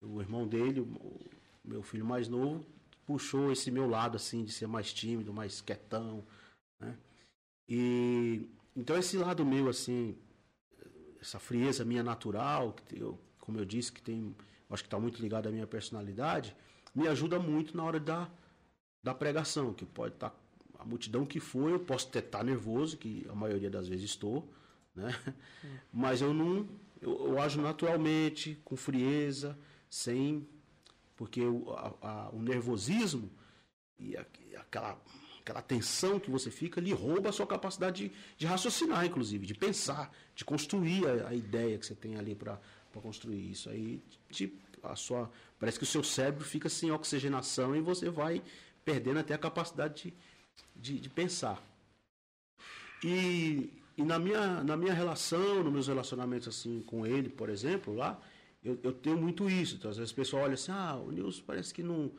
O 0.00 0.20
irmão 0.22 0.46
dele, 0.46 0.80
o 0.80 1.20
meu 1.62 1.82
filho 1.82 2.04
mais 2.04 2.28
novo, 2.28 2.64
puxou 3.06 3.52
esse 3.52 3.70
meu 3.70 3.86
lado 3.86 4.16
assim 4.16 4.42
de 4.42 4.52
ser 4.52 4.66
mais 4.66 4.92
tímido, 4.92 5.32
mais 5.32 5.60
quietão. 5.60 6.24
Né? 6.80 6.96
E 7.68 8.48
então 8.76 8.96
esse 8.96 9.16
lado 9.16 9.44
meu 9.44 9.68
assim, 9.68 10.16
essa 11.20 11.38
frieza 11.38 11.84
minha 11.84 12.02
natural, 12.02 12.72
que 12.72 13.00
eu, 13.00 13.18
como 13.38 13.58
eu 13.58 13.64
disse, 13.64 13.92
que 13.92 14.02
tem, 14.02 14.34
acho 14.70 14.82
que 14.82 14.86
está 14.86 14.98
muito 14.98 15.20
ligado 15.20 15.48
à 15.48 15.52
minha 15.52 15.66
personalidade 15.66 16.56
me 16.94 17.08
ajuda 17.08 17.38
muito 17.38 17.76
na 17.76 17.82
hora 17.82 17.98
da, 17.98 18.30
da 19.02 19.12
pregação, 19.12 19.74
que 19.74 19.84
pode 19.84 20.14
estar 20.14 20.30
tá, 20.30 20.36
a 20.78 20.84
multidão 20.84 21.26
que 21.26 21.40
for, 21.40 21.70
eu 21.70 21.80
posso 21.80 22.08
até 22.08 22.20
estar 22.20 22.38
tá 22.38 22.44
nervoso, 22.44 22.96
que 22.96 23.26
a 23.28 23.34
maioria 23.34 23.68
das 23.68 23.88
vezes 23.88 24.10
estou, 24.10 24.48
né? 24.94 25.10
Hum. 25.64 25.76
Mas 25.92 26.20
eu 26.20 26.32
não, 26.32 26.68
eu, 27.00 27.26
eu 27.28 27.40
ajo 27.40 27.60
naturalmente, 27.60 28.60
com 28.64 28.76
frieza, 28.76 29.58
sem, 29.90 30.46
porque 31.16 31.42
o, 31.42 31.70
a, 31.72 31.94
a, 32.00 32.30
o 32.30 32.40
nervosismo 32.40 33.30
e 33.98 34.16
a, 34.16 34.24
aquela 34.56 34.96
aquela 35.44 35.60
tensão 35.60 36.18
que 36.18 36.30
você 36.30 36.50
fica 36.50 36.80
lhe 36.80 36.92
rouba 36.92 37.28
a 37.28 37.32
sua 37.32 37.46
capacidade 37.46 38.08
de, 38.08 38.14
de 38.38 38.46
raciocinar, 38.46 39.04
inclusive, 39.04 39.46
de 39.46 39.54
pensar, 39.54 40.10
de 40.34 40.42
construir 40.42 41.06
a, 41.06 41.28
a 41.28 41.34
ideia 41.34 41.78
que 41.78 41.84
você 41.84 41.94
tem 41.94 42.16
ali 42.16 42.34
para 42.34 42.58
construir 42.94 43.50
isso 43.50 43.68
aí 43.68 44.02
te 44.30 44.58
a 44.82 44.96
sua. 44.96 45.30
Parece 45.58 45.78
que 45.78 45.84
o 45.84 45.86
seu 45.86 46.02
cérebro 46.02 46.44
fica 46.44 46.68
sem 46.68 46.90
oxigenação 46.90 47.74
e 47.74 47.80
você 47.80 48.10
vai 48.10 48.42
perdendo 48.84 49.20
até 49.20 49.32
a 49.32 49.38
capacidade 49.38 49.94
de, 50.02 50.14
de, 50.76 51.00
de 51.00 51.08
pensar. 51.08 51.62
E, 53.02 53.70
e 53.96 54.02
na, 54.02 54.18
minha, 54.18 54.62
na 54.62 54.76
minha 54.76 54.92
relação, 54.92 55.62
nos 55.62 55.72
meus 55.72 55.88
relacionamentos 55.88 56.48
assim 56.48 56.82
com 56.82 57.06
ele, 57.06 57.28
por 57.30 57.48
exemplo, 57.48 57.94
lá, 57.94 58.20
eu, 58.62 58.78
eu 58.82 58.92
tenho 58.92 59.16
muito 59.16 59.48
isso. 59.48 59.76
Então, 59.76 59.90
às 59.90 59.96
vezes 59.96 60.12
o 60.12 60.14
pessoal 60.14 60.44
olha 60.44 60.54
assim, 60.54 60.72
ah, 60.72 60.96
o 60.96 61.10
Nilson 61.10 61.42
parece 61.46 61.72
que 61.72 61.82
não. 61.82 62.10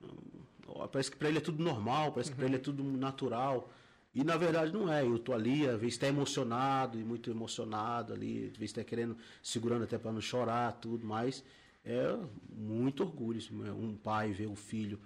não 0.00 0.49
parece 0.90 1.10
que 1.10 1.16
para 1.16 1.28
ele 1.28 1.38
é 1.38 1.40
tudo 1.40 1.62
normal, 1.62 2.12
parece 2.12 2.30
que 2.30 2.36
para 2.36 2.46
ele 2.46 2.56
é 2.56 2.58
tudo 2.58 2.82
natural. 2.82 3.70
E 4.14 4.24
na 4.24 4.36
verdade 4.36 4.72
não 4.72 4.92
é. 4.92 5.02
Eu 5.04 5.18
tô 5.18 5.32
ali, 5.32 5.68
às 5.68 5.78
vezes 5.80 5.94
está 5.94 6.08
emocionado 6.08 6.98
e 6.98 7.04
muito 7.04 7.30
emocionado 7.30 8.12
ali, 8.12 8.46
às 8.46 8.56
vezes 8.56 8.70
está 8.70 8.84
querendo, 8.84 9.16
segurando 9.42 9.84
até 9.84 9.98
para 9.98 10.12
não 10.12 10.20
chorar, 10.20 10.72
tudo, 10.72 11.06
mas 11.06 11.44
é 11.84 12.16
muito 12.48 13.02
orgulho 13.02 13.40
é 13.66 13.72
um 13.72 13.96
pai 13.96 14.32
ver 14.32 14.46
o 14.46 14.54
filho 14.54 15.00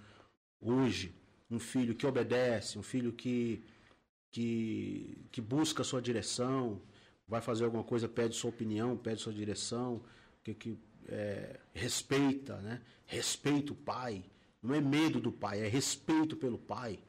hoje, 0.59 1.15
um 1.49 1.59
filho 1.59 1.95
que 1.95 2.05
obedece, 2.05 2.77
um 2.77 2.83
filho 2.83 3.13
que 3.13 3.63
que, 4.35 5.17
que 5.31 5.39
busca 5.39 5.81
a 5.81 5.85
sua 5.85 6.01
direção, 6.01 6.81
vai 7.25 7.39
fazer 7.39 7.63
alguma 7.63 7.85
coisa, 7.85 8.05
pede 8.05 8.35
sua 8.35 8.49
opinião, 8.49 8.97
pede 8.97 9.21
sua 9.21 9.31
direção, 9.31 10.01
que, 10.43 10.53
que 10.53 10.77
é, 11.07 11.57
respeita, 11.73 12.57
né? 12.57 12.81
Respeita 13.05 13.71
o 13.71 13.75
pai. 13.75 14.25
Não 14.65 14.75
é 14.75 14.81
medo 14.81 15.19
do 15.19 15.31
pai, 15.31 15.61
é 15.61 15.67
respeito 15.67 16.35
pelo 16.35 16.57
pai. 16.57 16.99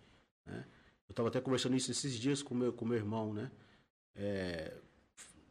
Né? 0.45 0.65
Eu 1.09 1.13
estava 1.13 1.29
até 1.29 1.41
conversando 1.41 1.77
isso 1.77 1.91
esses 1.91 2.15
dias 2.19 2.43
com 2.43 2.55
meu, 2.55 2.73
com 2.73 2.85
meu 2.85 2.97
irmão, 2.97 3.33
né? 3.33 3.51
É, 4.15 4.75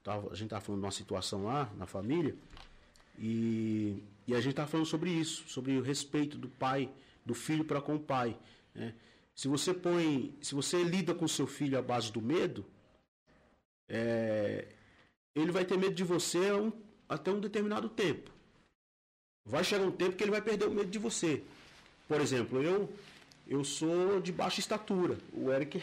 tava, 0.03 0.31
a 0.31 0.35
gente 0.35 0.45
estava 0.45 0.61
falando 0.61 0.81
de 0.81 0.85
uma 0.85 0.91
situação 0.91 1.45
lá 1.45 1.71
na 1.77 1.85
família 1.85 2.35
e, 3.17 4.03
e 4.27 4.33
a 4.35 4.41
gente 4.41 4.51
estava 4.51 4.69
falando 4.69 4.85
sobre 4.85 5.09
isso, 5.09 5.47
sobre 5.47 5.77
o 5.77 5.81
respeito 5.81 6.37
do 6.37 6.49
pai, 6.49 6.89
do 7.25 7.33
filho 7.33 7.65
para 7.65 7.81
com 7.81 7.95
o 7.95 7.99
pai. 7.99 8.37
Né? 8.73 8.93
Se 9.33 9.47
você 9.47 9.73
põe, 9.73 10.35
se 10.41 10.53
você 10.53 10.83
lida 10.83 11.13
com 11.13 11.27
seu 11.27 11.47
filho 11.47 11.77
à 11.77 11.81
base 11.81 12.11
do 12.11 12.21
medo, 12.21 12.65
é, 13.89 14.67
ele 15.33 15.51
vai 15.51 15.65
ter 15.65 15.77
medo 15.77 15.93
de 15.93 16.03
você 16.03 16.51
um, 16.53 16.71
até 17.07 17.31
um 17.31 17.39
determinado 17.39 17.89
tempo. 17.89 18.31
Vai 19.45 19.63
chegar 19.63 19.85
um 19.85 19.91
tempo 19.91 20.15
que 20.15 20.23
ele 20.23 20.31
vai 20.31 20.41
perder 20.41 20.65
o 20.65 20.71
medo 20.71 20.89
de 20.89 20.97
você. 20.97 21.43
Por 22.07 22.21
exemplo, 22.21 22.61
eu 22.61 22.89
eu 23.47 23.63
sou 23.63 24.19
de 24.19 24.31
baixa 24.31 24.59
estatura. 24.59 25.17
O 25.31 25.51
Eric, 25.51 25.81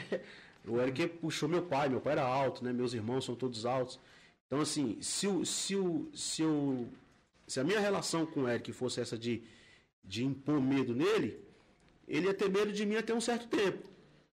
o 0.67 0.81
Eric 0.81 1.07
puxou 1.19 1.49
meu 1.49 1.63
pai, 1.63 1.89
meu 1.89 2.01
pai 2.01 2.15
era 2.15 2.25
alto, 2.25 2.65
né? 2.65 2.73
Meus 2.73 2.93
irmãos 2.93 3.25
são 3.25 3.35
todos 3.35 3.65
altos. 3.67 3.99
Então 4.47 4.61
assim, 4.61 4.99
se 5.01 5.27
o, 5.27 5.45
se 5.47 5.77
o, 5.77 6.11
se 6.15 6.43
o, 6.43 6.89
se 7.47 7.61
a 7.61 7.65
minha 7.65 7.81
relação 7.81 8.27
com 8.27 8.43
o 8.43 8.49
Eric 8.49 8.73
fosse 8.73 9.01
essa 9.01 9.17
de 9.17 9.43
de 10.05 10.25
impor 10.25 10.61
medo 10.61 10.95
nele, 10.95 11.39
ele 12.09 12.27
ia 12.27 12.35
ter 12.35 12.51
medo 12.51 12.73
de 12.73 12.85
mim 12.85 12.97
até 12.97 13.15
um 13.15 13.21
certo 13.21 13.47
tempo. 13.47 13.89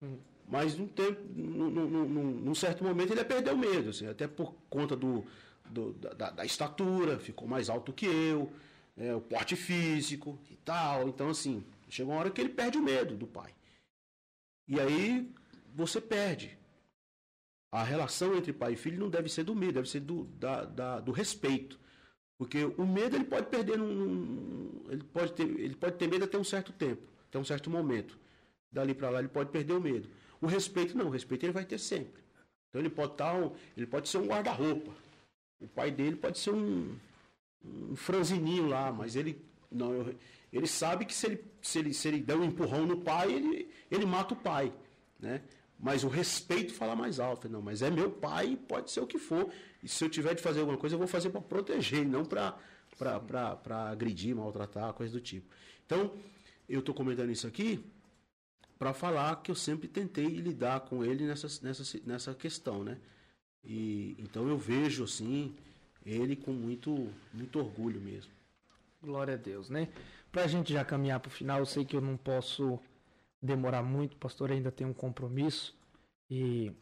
Hum. 0.02 0.18
Mas 0.46 0.76
num, 0.76 0.86
tempo, 0.86 1.20
num, 1.34 1.70
num, 1.70 2.06
num, 2.32 2.54
certo 2.54 2.84
momento 2.84 3.12
ele 3.12 3.20
ia 3.20 3.24
perder 3.24 3.54
o 3.54 3.56
medo, 3.56 3.90
assim, 3.90 4.06
até 4.06 4.28
por 4.28 4.54
conta 4.68 4.94
do, 4.94 5.24
do 5.70 5.94
da, 5.94 6.30
da, 6.30 6.44
estatura, 6.44 7.18
ficou 7.18 7.48
mais 7.48 7.70
alto 7.70 7.94
que 7.94 8.04
eu, 8.04 8.52
é, 8.96 9.14
o 9.14 9.22
porte 9.22 9.56
físico 9.56 10.38
e 10.50 10.56
tal. 10.56 11.08
Então, 11.08 11.30
assim, 11.30 11.64
chega 11.94 12.10
uma 12.10 12.18
hora 12.18 12.30
que 12.30 12.40
ele 12.40 12.50
perde 12.50 12.76
o 12.76 12.82
medo 12.82 13.16
do 13.16 13.26
pai. 13.26 13.54
E 14.66 14.80
aí 14.80 15.32
você 15.72 16.00
perde. 16.00 16.58
A 17.70 17.84
relação 17.84 18.34
entre 18.34 18.52
pai 18.52 18.72
e 18.72 18.76
filho 18.76 18.98
não 18.98 19.08
deve 19.08 19.28
ser 19.28 19.44
do 19.44 19.54
medo, 19.54 19.74
deve 19.74 19.88
ser 19.88 20.00
do, 20.00 20.24
da, 20.24 20.64
da, 20.64 21.00
do 21.00 21.12
respeito. 21.12 21.78
Porque 22.36 22.64
o 22.64 22.86
medo 22.86 23.14
ele 23.16 23.24
pode 23.24 23.46
perder 23.46 23.78
num, 23.78 24.84
ele 24.88 25.04
pode 25.04 25.32
ter 25.34 25.42
ele 25.42 25.76
pode 25.76 25.96
ter 25.96 26.08
medo 26.08 26.24
até 26.24 26.36
um 26.36 26.44
certo 26.44 26.72
tempo, 26.72 27.02
até 27.28 27.38
um 27.38 27.44
certo 27.44 27.70
momento. 27.70 28.18
Dali 28.72 28.92
para 28.92 29.10
lá 29.10 29.20
ele 29.20 29.28
pode 29.28 29.50
perder 29.50 29.74
o 29.74 29.80
medo. 29.80 30.08
O 30.40 30.46
respeito 30.46 30.98
não, 30.98 31.06
o 31.06 31.10
respeito 31.10 31.44
ele 31.44 31.52
vai 31.52 31.64
ter 31.64 31.78
sempre. 31.78 32.22
Então 32.68 32.80
ele 32.80 32.90
pode 32.90 33.12
estar 33.12 33.32
tá 33.32 33.38
um, 33.38 33.54
ele 33.76 33.86
pode 33.86 34.08
ser 34.08 34.18
um 34.18 34.26
guarda-roupa. 34.26 34.92
O 35.60 35.68
pai 35.68 35.92
dele 35.92 36.16
pode 36.16 36.38
ser 36.38 36.50
um, 36.50 36.96
um 37.64 37.94
franzininho 37.94 38.66
lá, 38.66 38.90
mas 38.92 39.14
ele 39.14 39.40
não, 39.70 39.92
eu, 39.92 40.14
ele 40.54 40.68
sabe 40.68 41.04
que 41.04 41.12
se 41.12 41.26
ele, 41.26 41.44
se 41.60 41.78
ele, 41.80 41.92
se 41.92 42.06
ele 42.06 42.20
der 42.20 42.36
um 42.36 42.44
empurrão 42.44 42.86
no 42.86 42.98
pai, 42.98 43.32
ele, 43.32 43.68
ele 43.90 44.06
mata 44.06 44.34
o 44.34 44.36
pai, 44.36 44.72
né? 45.18 45.42
Mas 45.76 46.04
o 46.04 46.08
respeito 46.08 46.72
fala 46.72 46.94
mais 46.94 47.18
alto. 47.18 47.48
Não, 47.48 47.60
mas 47.60 47.82
é 47.82 47.90
meu 47.90 48.08
pai, 48.08 48.56
pode 48.68 48.92
ser 48.92 49.00
o 49.00 49.06
que 49.06 49.18
for. 49.18 49.50
E 49.82 49.88
se 49.88 50.04
eu 50.04 50.08
tiver 50.08 50.32
de 50.32 50.40
fazer 50.40 50.60
alguma 50.60 50.78
coisa, 50.78 50.94
eu 50.94 50.98
vou 50.98 51.08
fazer 51.08 51.30
para 51.30 51.40
proteger, 51.40 52.06
não 52.06 52.24
para 52.24 52.56
agredir, 53.90 54.36
maltratar, 54.36 54.92
coisa 54.92 55.12
do 55.12 55.20
tipo. 55.20 55.52
Então, 55.84 56.14
eu 56.68 56.78
estou 56.78 56.94
comentando 56.94 57.32
isso 57.32 57.48
aqui 57.48 57.84
para 58.78 58.94
falar 58.94 59.42
que 59.42 59.50
eu 59.50 59.56
sempre 59.56 59.88
tentei 59.88 60.26
lidar 60.26 60.80
com 60.82 61.04
ele 61.04 61.26
nessa, 61.26 61.48
nessa, 61.66 62.00
nessa 62.06 62.32
questão, 62.32 62.84
né? 62.84 62.96
E, 63.64 64.14
então 64.20 64.48
eu 64.48 64.56
vejo, 64.56 65.02
assim, 65.02 65.52
ele 66.06 66.36
com 66.36 66.52
muito, 66.52 67.12
muito 67.32 67.58
orgulho 67.58 68.00
mesmo. 68.00 68.30
Glória 69.02 69.34
a 69.34 69.36
Deus, 69.36 69.68
né? 69.68 69.88
Para 70.34 70.42
a 70.42 70.48
gente 70.48 70.72
já 70.72 70.84
caminhar 70.84 71.20
para 71.20 71.28
o 71.28 71.30
final, 71.30 71.60
eu 71.60 71.64
sei 71.64 71.84
que 71.84 71.94
eu 71.94 72.00
não 72.00 72.16
posso 72.16 72.80
demorar 73.40 73.84
muito, 73.84 74.14
o 74.14 74.16
pastor 74.16 74.50
ainda 74.50 74.72
tem 74.72 74.84
um 74.84 74.92
compromisso. 74.92 75.72
E, 76.28 76.72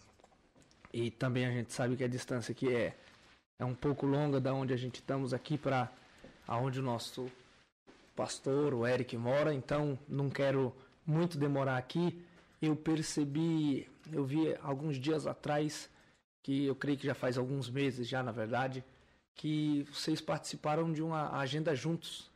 e 0.91 1.11
também 1.11 1.45
a 1.45 1.51
gente 1.51 1.71
sabe 1.71 1.95
que 1.95 2.03
a 2.03 2.09
distância 2.09 2.53
aqui 2.53 2.75
é, 2.75 2.97
é 3.59 3.65
um 3.67 3.75
pouco 3.75 4.07
longa 4.07 4.41
da 4.41 4.55
onde 4.55 4.73
a 4.73 4.77
gente 4.79 5.01
estamos 5.01 5.35
aqui 5.35 5.59
para 5.59 5.93
aonde 6.49 6.81
o 6.81 6.83
nosso 6.83 7.31
pastor, 8.17 8.73
o 8.73 8.87
Eric, 8.87 9.15
mora, 9.19 9.53
então 9.53 9.99
não 10.09 10.31
quero 10.31 10.75
muito 11.07 11.37
demorar 11.37 11.77
aqui. 11.77 12.25
Eu 12.61 12.75
percebi, 12.75 13.87
eu 14.11 14.25
vi 14.25 14.57
alguns 14.63 14.97
dias 14.97 15.27
atrás, 15.27 15.91
que 16.43 16.65
eu 16.65 16.75
creio 16.75 16.97
que 16.97 17.07
já 17.07 17.15
faz 17.15 17.37
alguns 17.37 17.69
meses 17.69 18.09
já, 18.09 18.23
na 18.23 18.33
verdade, 18.33 18.83
que 19.35 19.87
vocês 19.93 20.23
participaram 20.23 20.91
de 20.91 21.03
uma 21.03 21.39
agenda 21.39 21.75
juntos 21.75 22.32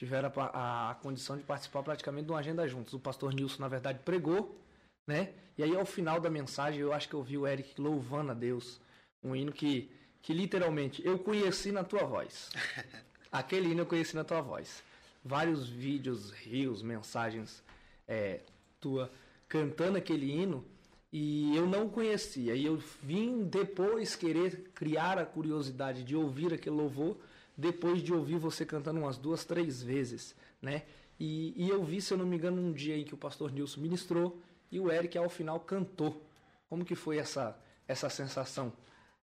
tiveram 0.00 0.32
a, 0.34 0.92
a, 0.92 0.94
condição 0.94 1.36
de 1.36 1.42
participar 1.42 1.82
praticamente 1.82 2.24
de 2.24 2.32
uma 2.32 2.38
agenda 2.38 2.66
juntos. 2.66 2.94
O 2.94 2.98
pastor 2.98 3.34
Nilson, 3.34 3.60
na 3.60 3.68
verdade, 3.68 3.98
pregou, 4.02 4.58
né? 5.06 5.34
E 5.58 5.62
aí, 5.62 5.76
ao 5.76 5.84
final 5.84 6.18
da 6.18 6.30
mensagem, 6.30 6.80
eu 6.80 6.90
acho 6.90 7.06
que 7.06 7.12
eu 7.12 7.22
vi 7.22 7.36
o 7.36 7.46
Eric 7.46 7.78
louvando 7.78 8.30
a 8.30 8.34
Deus. 8.34 8.80
Um 9.22 9.36
hino 9.36 9.52
que, 9.52 9.92
que 10.22 10.32
literalmente 10.32 11.06
eu 11.06 11.18
conheci 11.18 11.70
na 11.70 11.84
tua 11.84 12.04
voz. 12.04 12.48
Aquele 13.30 13.68
hino 13.68 13.82
eu 13.82 13.86
conheci 13.86 14.16
na 14.16 14.24
tua 14.24 14.40
voz. 14.40 14.82
Vários 15.22 15.68
vídeos, 15.68 16.30
rios, 16.30 16.80
mensagens 16.80 17.62
é, 18.08 18.40
tua 18.80 19.12
cantando 19.46 19.98
aquele 19.98 20.32
hino 20.32 20.64
e 21.12 21.54
eu 21.54 21.66
não 21.66 21.90
conhecia. 21.90 22.54
E 22.54 22.64
eu 22.64 22.78
vim 23.02 23.44
depois 23.44 24.16
querer 24.16 24.70
criar 24.74 25.18
a 25.18 25.26
curiosidade 25.26 26.02
de 26.02 26.16
ouvir 26.16 26.54
aquele 26.54 26.76
louvor 26.76 27.18
depois 27.60 28.02
de 28.02 28.12
ouvir 28.12 28.38
você 28.38 28.64
cantando 28.64 29.00
umas 29.00 29.18
duas, 29.18 29.44
três 29.44 29.82
vezes, 29.82 30.34
né? 30.62 30.84
E, 31.18 31.52
e 31.54 31.68
eu 31.68 31.84
vi, 31.84 32.00
se 32.00 32.14
eu 32.14 32.16
não 32.16 32.24
me 32.24 32.36
engano, 32.36 32.62
um 32.62 32.72
dia 32.72 32.96
em 32.96 33.04
que 33.04 33.12
o 33.12 33.18
pastor 33.18 33.52
Nilson 33.52 33.82
ministrou 33.82 34.40
e 34.72 34.80
o 34.80 34.90
Eric 34.90 35.18
ao 35.18 35.28
final 35.28 35.60
cantou. 35.60 36.24
Como 36.68 36.84
que 36.84 36.94
foi 36.94 37.18
essa 37.18 37.56
essa 37.86 38.08
sensação? 38.08 38.72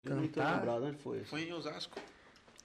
Cantar. 0.04 0.56
Lembrado, 0.56 0.84
onde 0.84 0.98
foi? 0.98 1.22
Foi 1.24 1.44
em 1.44 1.52
Osasco. 1.52 2.00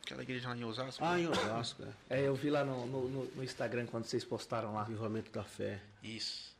Aquela 0.04 0.24
igreja 0.24 0.50
lá 0.50 0.58
em 0.58 0.64
Osasco. 0.64 1.04
Ah, 1.04 1.20
em 1.20 1.28
Osasco, 1.28 1.84
é. 2.10 2.22
é 2.22 2.28
eu 2.28 2.34
vi 2.34 2.50
lá 2.50 2.64
no, 2.66 2.88
no, 2.88 3.26
no, 3.26 3.44
Instagram 3.44 3.86
quando 3.86 4.06
vocês 4.06 4.26
postaram 4.26 4.74
lá. 4.74 4.82
Avivamento 4.82 5.32
da 5.32 5.44
fé. 5.44 5.80
Isso. 6.02 6.58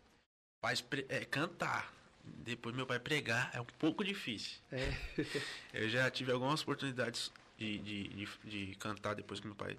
Paz, 0.62 0.84
é, 1.08 1.26
cantar. 1.26 1.92
Depois 2.24 2.76
meu 2.76 2.86
pai 2.86 3.00
pregar 3.00 3.50
é 3.54 3.60
um 3.60 3.66
pouco 3.80 4.04
difícil. 4.04 4.60
É. 4.72 4.94
eu 5.74 5.90
já 5.90 6.12
tive 6.12 6.32
algumas 6.32 6.62
oportunidades 6.62 7.32
de, 7.60 7.78
de, 7.80 8.08
de, 8.08 8.28
de 8.46 8.76
cantar 8.76 9.14
depois 9.14 9.40
que 9.40 9.46
meu 9.46 9.56
pai 9.56 9.78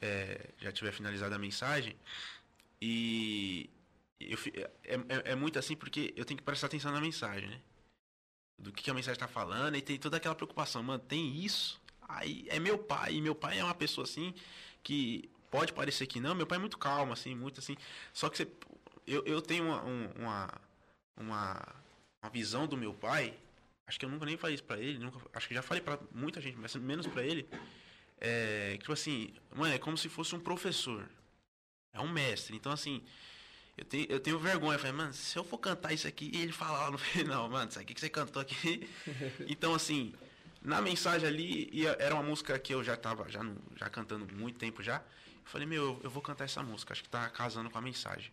é, 0.00 0.50
já 0.58 0.72
tiver 0.72 0.92
finalizado 0.92 1.34
a 1.34 1.38
mensagem. 1.38 1.96
E 2.80 3.70
eu, 4.20 4.36
é, 4.54 4.94
é, 4.94 5.32
é, 5.32 5.34
muito 5.36 5.58
assim 5.58 5.76
porque 5.76 6.12
eu 6.16 6.24
tenho 6.24 6.38
que 6.38 6.44
prestar 6.44 6.66
atenção 6.66 6.90
na 6.90 7.00
mensagem, 7.00 7.48
né? 7.48 7.60
Do 8.58 8.72
que, 8.72 8.82
que 8.82 8.90
a 8.90 8.94
mensagem 8.94 9.14
está 9.14 9.28
falando, 9.28 9.76
e 9.76 9.82
tem 9.82 9.98
toda 9.98 10.16
aquela 10.16 10.34
preocupação, 10.34 10.82
mano, 10.82 11.02
tem 11.02 11.36
isso? 11.36 11.80
Aí 12.08 12.44
é 12.48 12.58
meu 12.58 12.78
pai, 12.78 13.14
e 13.14 13.20
meu 13.20 13.34
pai 13.34 13.58
é 13.58 13.64
uma 13.64 13.74
pessoa 13.74 14.04
assim 14.04 14.34
que 14.82 15.30
pode 15.50 15.72
parecer 15.72 16.06
que 16.06 16.20
não, 16.20 16.34
meu 16.34 16.46
pai 16.46 16.58
é 16.58 16.60
muito 16.60 16.78
calmo, 16.78 17.12
assim, 17.12 17.34
muito 17.34 17.60
assim. 17.60 17.76
Só 18.12 18.28
que 18.28 18.38
você, 18.38 18.48
eu, 19.06 19.24
eu 19.24 19.40
tenho 19.40 19.64
uma, 19.64 19.82
uma, 19.82 20.60
uma, 21.16 21.74
uma 22.22 22.30
visão 22.30 22.66
do 22.66 22.76
meu 22.76 22.94
pai 22.94 23.36
Acho 23.86 23.98
que 23.98 24.04
eu 24.04 24.10
nunca 24.10 24.24
nem 24.24 24.36
falei 24.36 24.54
isso 24.54 24.64
pra 24.64 24.78
ele, 24.78 24.98
nunca, 24.98 25.18
acho 25.34 25.48
que 25.48 25.54
já 25.54 25.62
falei 25.62 25.82
pra 25.82 25.98
muita 26.12 26.40
gente, 26.40 26.56
mas 26.56 26.74
menos 26.76 27.06
pra 27.06 27.22
ele. 27.22 27.48
É, 28.20 28.76
tipo 28.78 28.92
assim, 28.92 29.34
mano, 29.54 29.74
é 29.74 29.78
como 29.78 29.98
se 29.98 30.08
fosse 30.08 30.34
um 30.34 30.40
professor. 30.40 31.08
É 31.92 32.00
um 32.00 32.08
mestre. 32.08 32.56
Então, 32.56 32.72
assim, 32.72 33.02
eu 33.76 33.84
tenho, 33.84 34.06
eu 34.08 34.20
tenho 34.20 34.38
vergonha. 34.38 34.74
Eu 34.74 34.78
falei, 34.78 34.92
mano, 34.92 35.12
se 35.12 35.36
eu 35.36 35.44
for 35.44 35.58
cantar 35.58 35.92
isso 35.92 36.06
aqui 36.06 36.30
e 36.32 36.40
ele 36.40 36.52
falar 36.52 36.84
lá 36.84 36.90
no 36.90 36.98
final, 36.98 37.48
mano, 37.50 37.68
isso 37.68 37.80
aqui 37.80 37.92
que 37.92 38.00
você 38.00 38.08
cantou 38.08 38.40
aqui. 38.40 38.88
então, 39.48 39.74
assim, 39.74 40.14
na 40.62 40.80
mensagem 40.80 41.26
ali, 41.26 41.84
era 41.98 42.14
uma 42.14 42.22
música 42.22 42.58
que 42.58 42.72
eu 42.72 42.84
já 42.84 42.96
tava 42.96 43.28
já, 43.28 43.42
no, 43.42 43.60
já 43.76 43.90
cantando 43.90 44.32
muito 44.34 44.58
tempo 44.58 44.82
já. 44.82 44.98
Eu 44.98 45.50
falei, 45.50 45.66
meu, 45.66 46.00
eu 46.04 46.10
vou 46.10 46.22
cantar 46.22 46.44
essa 46.44 46.62
música, 46.62 46.92
acho 46.92 47.02
que 47.02 47.08
tá 47.08 47.28
casando 47.28 47.68
com 47.68 47.78
a 47.78 47.82
mensagem. 47.82 48.32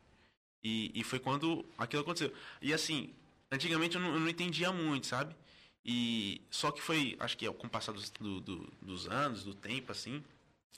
E, 0.64 0.91
e 0.93 1.04
foi 1.04 1.20
quando 1.20 1.66
aquilo 1.78 2.04
aconteceu. 2.04 2.32
E 2.62 2.74
assim, 2.74 3.14
Antigamente 3.52 3.95
eu 3.95 4.02
não, 4.02 4.14
eu 4.14 4.20
não, 4.20 4.30
entendia 4.30 4.72
muito, 4.72 5.08
sabe? 5.08 5.36
E 5.84 6.41
só 6.52 6.72
que 6.72 6.82
foi, 6.82 7.16
acho 7.20 7.38
que 7.38 7.52
com 7.52 7.68
o 7.68 7.70
passar 7.70 7.93
dos, 7.93 8.10
do, 8.12 8.39
do, 8.39 8.74
dos 8.82 9.08
anos, 9.08 9.43
do 9.43 9.54
tempo, 9.54 9.91
assim, 9.91 10.24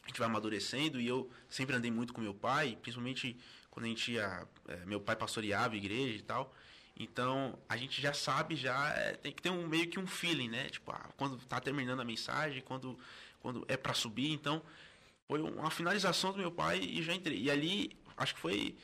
a 0.03 0.07
gente 0.07 0.19
vai 0.19 0.27
amadurecendo 0.27 0.99
e 0.99 1.07
eu 1.07 1.29
sempre 1.49 1.75
andei 1.75 1.91
muito 1.91 2.13
com 2.13 2.21
meu 2.21 2.33
pai, 2.33 2.77
principalmente 2.81 3.37
quando 3.69 3.85
a 3.85 3.89
gente 3.89 4.13
ia, 4.13 4.47
é, 4.67 4.85
meu 4.85 5.01
pai 5.01 5.15
pastoreava 5.15 5.75
igreja 5.75 6.17
e 6.17 6.21
tal. 6.21 6.53
Então 6.97 7.57
a 7.67 7.77
gente 7.77 8.01
já 8.01 8.13
sabe, 8.13 8.55
já 8.55 8.89
é, 8.89 9.13
tem 9.13 9.31
que 9.31 9.41
ter 9.41 9.49
um 9.49 9.67
meio 9.67 9.89
que 9.89 9.99
um 9.99 10.07
feeling, 10.07 10.49
né? 10.49 10.69
Tipo, 10.69 10.91
ah, 10.91 11.09
quando 11.17 11.37
tá 11.45 11.59
terminando 11.59 11.99
a 11.99 12.05
mensagem, 12.05 12.61
quando, 12.61 12.97
quando 13.39 13.65
é 13.67 13.75
para 13.75 13.93
subir. 13.93 14.31
Então 14.31 14.61
foi 15.27 15.41
uma 15.41 15.71
finalização 15.71 16.31
do 16.31 16.37
meu 16.37 16.51
pai 16.51 16.79
e 16.79 17.01
já 17.01 17.13
entrei. 17.13 17.39
E 17.41 17.51
ali 17.51 17.97
acho 18.17 18.35
que 18.35 18.41
foi 18.41 18.75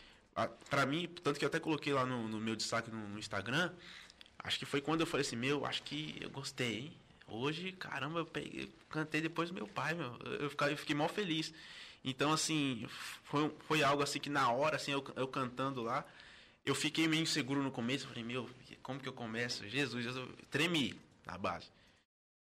para 0.70 0.86
mim, 0.86 1.08
tanto 1.24 1.40
que 1.40 1.46
eu 1.46 1.48
até 1.48 1.60
coloquei 1.60 1.94
lá 1.94 2.06
no, 2.06 2.28
no 2.28 2.40
meu 2.40 2.56
destaque 2.56 2.92
no, 2.92 3.08
no, 3.10 3.18
Instagram, 3.18 3.72
acho 4.40 4.60
que 4.60 4.66
foi 4.66 4.82
quando 4.82 5.02
eu 5.02 5.08
falei 5.08 5.26
assim, 5.26 5.36
meu, 5.36 5.66
acho 5.66 5.82
que 5.84 6.18
eu 6.22 6.30
gostei, 6.30 6.80
hein? 6.80 6.98
Hoje, 7.28 7.72
caramba, 7.74 8.20
eu 8.20 8.26
peguei, 8.26 8.72
cantei 8.90 9.20
depois 9.20 9.50
do 9.50 9.56
meu 9.56 9.68
pai, 9.68 9.94
meu. 9.94 10.18
Eu, 10.40 10.50
fiquei, 10.50 10.72
eu 10.72 10.78
fiquei 10.78 10.96
mal 10.96 11.10
feliz. 11.10 11.54
Então, 12.06 12.32
assim, 12.32 12.86
foi, 13.24 13.54
foi 13.68 13.84
algo 13.84 14.02
assim 14.02 14.20
que 14.20 14.30
na 14.30 14.50
hora, 14.52 14.78
assim, 14.78 14.92
eu, 14.92 15.04
eu 15.16 15.28
cantando 15.28 15.82
lá, 15.82 16.06
eu 16.66 16.74
fiquei 16.74 17.08
meio 17.08 17.24
inseguro 17.24 17.62
no 17.62 17.72
começo. 17.72 18.08
Falei, 18.08 18.24
meu, 18.24 18.50
como 18.82 19.00
que 19.00 19.10
eu 19.10 19.14
começo? 19.14 19.68
Jesus, 19.68 20.04
Jesus, 20.04 20.30
tremi 20.50 20.98
na 21.26 21.38
base. 21.38 21.70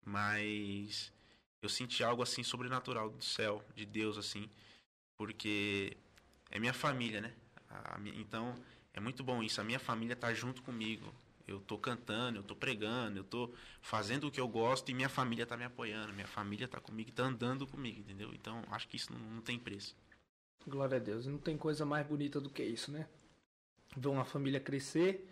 Mas 0.05 1.11
eu 1.61 1.67
senti 1.67 2.03
algo 2.03 2.23
assim 2.23 2.43
sobrenatural 2.43 3.09
do 3.09 3.23
céu, 3.23 3.61
de 3.75 3.85
Deus, 3.85 4.17
assim, 4.17 4.49
porque 5.17 5.97
é 6.49 6.59
minha 6.59 6.73
família, 6.73 7.19
né? 7.19 7.33
Minha, 7.99 8.19
então, 8.19 8.55
é 8.93 8.99
muito 8.99 9.23
bom 9.23 9.43
isso. 9.43 9.61
A 9.61 9.63
minha 9.63 9.79
família 9.79 10.15
tá 10.15 10.33
junto 10.33 10.61
comigo. 10.61 11.13
Eu 11.47 11.61
tô 11.61 11.77
cantando, 11.77 12.39
eu 12.39 12.43
tô 12.43 12.55
pregando, 12.55 13.19
eu 13.19 13.23
tô 13.23 13.49
fazendo 13.81 14.27
o 14.27 14.31
que 14.31 14.39
eu 14.39 14.47
gosto 14.47 14.89
e 14.89 14.93
minha 14.93 15.07
família 15.07 15.45
tá 15.45 15.55
me 15.55 15.63
apoiando, 15.63 16.11
minha 16.11 16.27
família 16.27 16.67
tá 16.67 16.79
comigo, 16.79 17.09
tá 17.11 17.23
andando 17.23 17.65
comigo, 17.65 18.01
entendeu? 18.01 18.33
Então, 18.33 18.61
acho 18.69 18.87
que 18.89 18.97
isso 18.97 19.13
não, 19.13 19.19
não 19.19 19.41
tem 19.41 19.57
preço. 19.57 19.95
Glória 20.67 20.97
a 20.97 20.99
Deus. 20.99 21.25
E 21.25 21.29
não 21.29 21.37
tem 21.37 21.57
coisa 21.57 21.85
mais 21.85 22.05
bonita 22.05 22.41
do 22.41 22.49
que 22.49 22.63
isso, 22.63 22.91
né? 22.91 23.07
Ver 23.95 24.09
uma 24.09 24.25
família 24.25 24.59
crescer, 24.59 25.25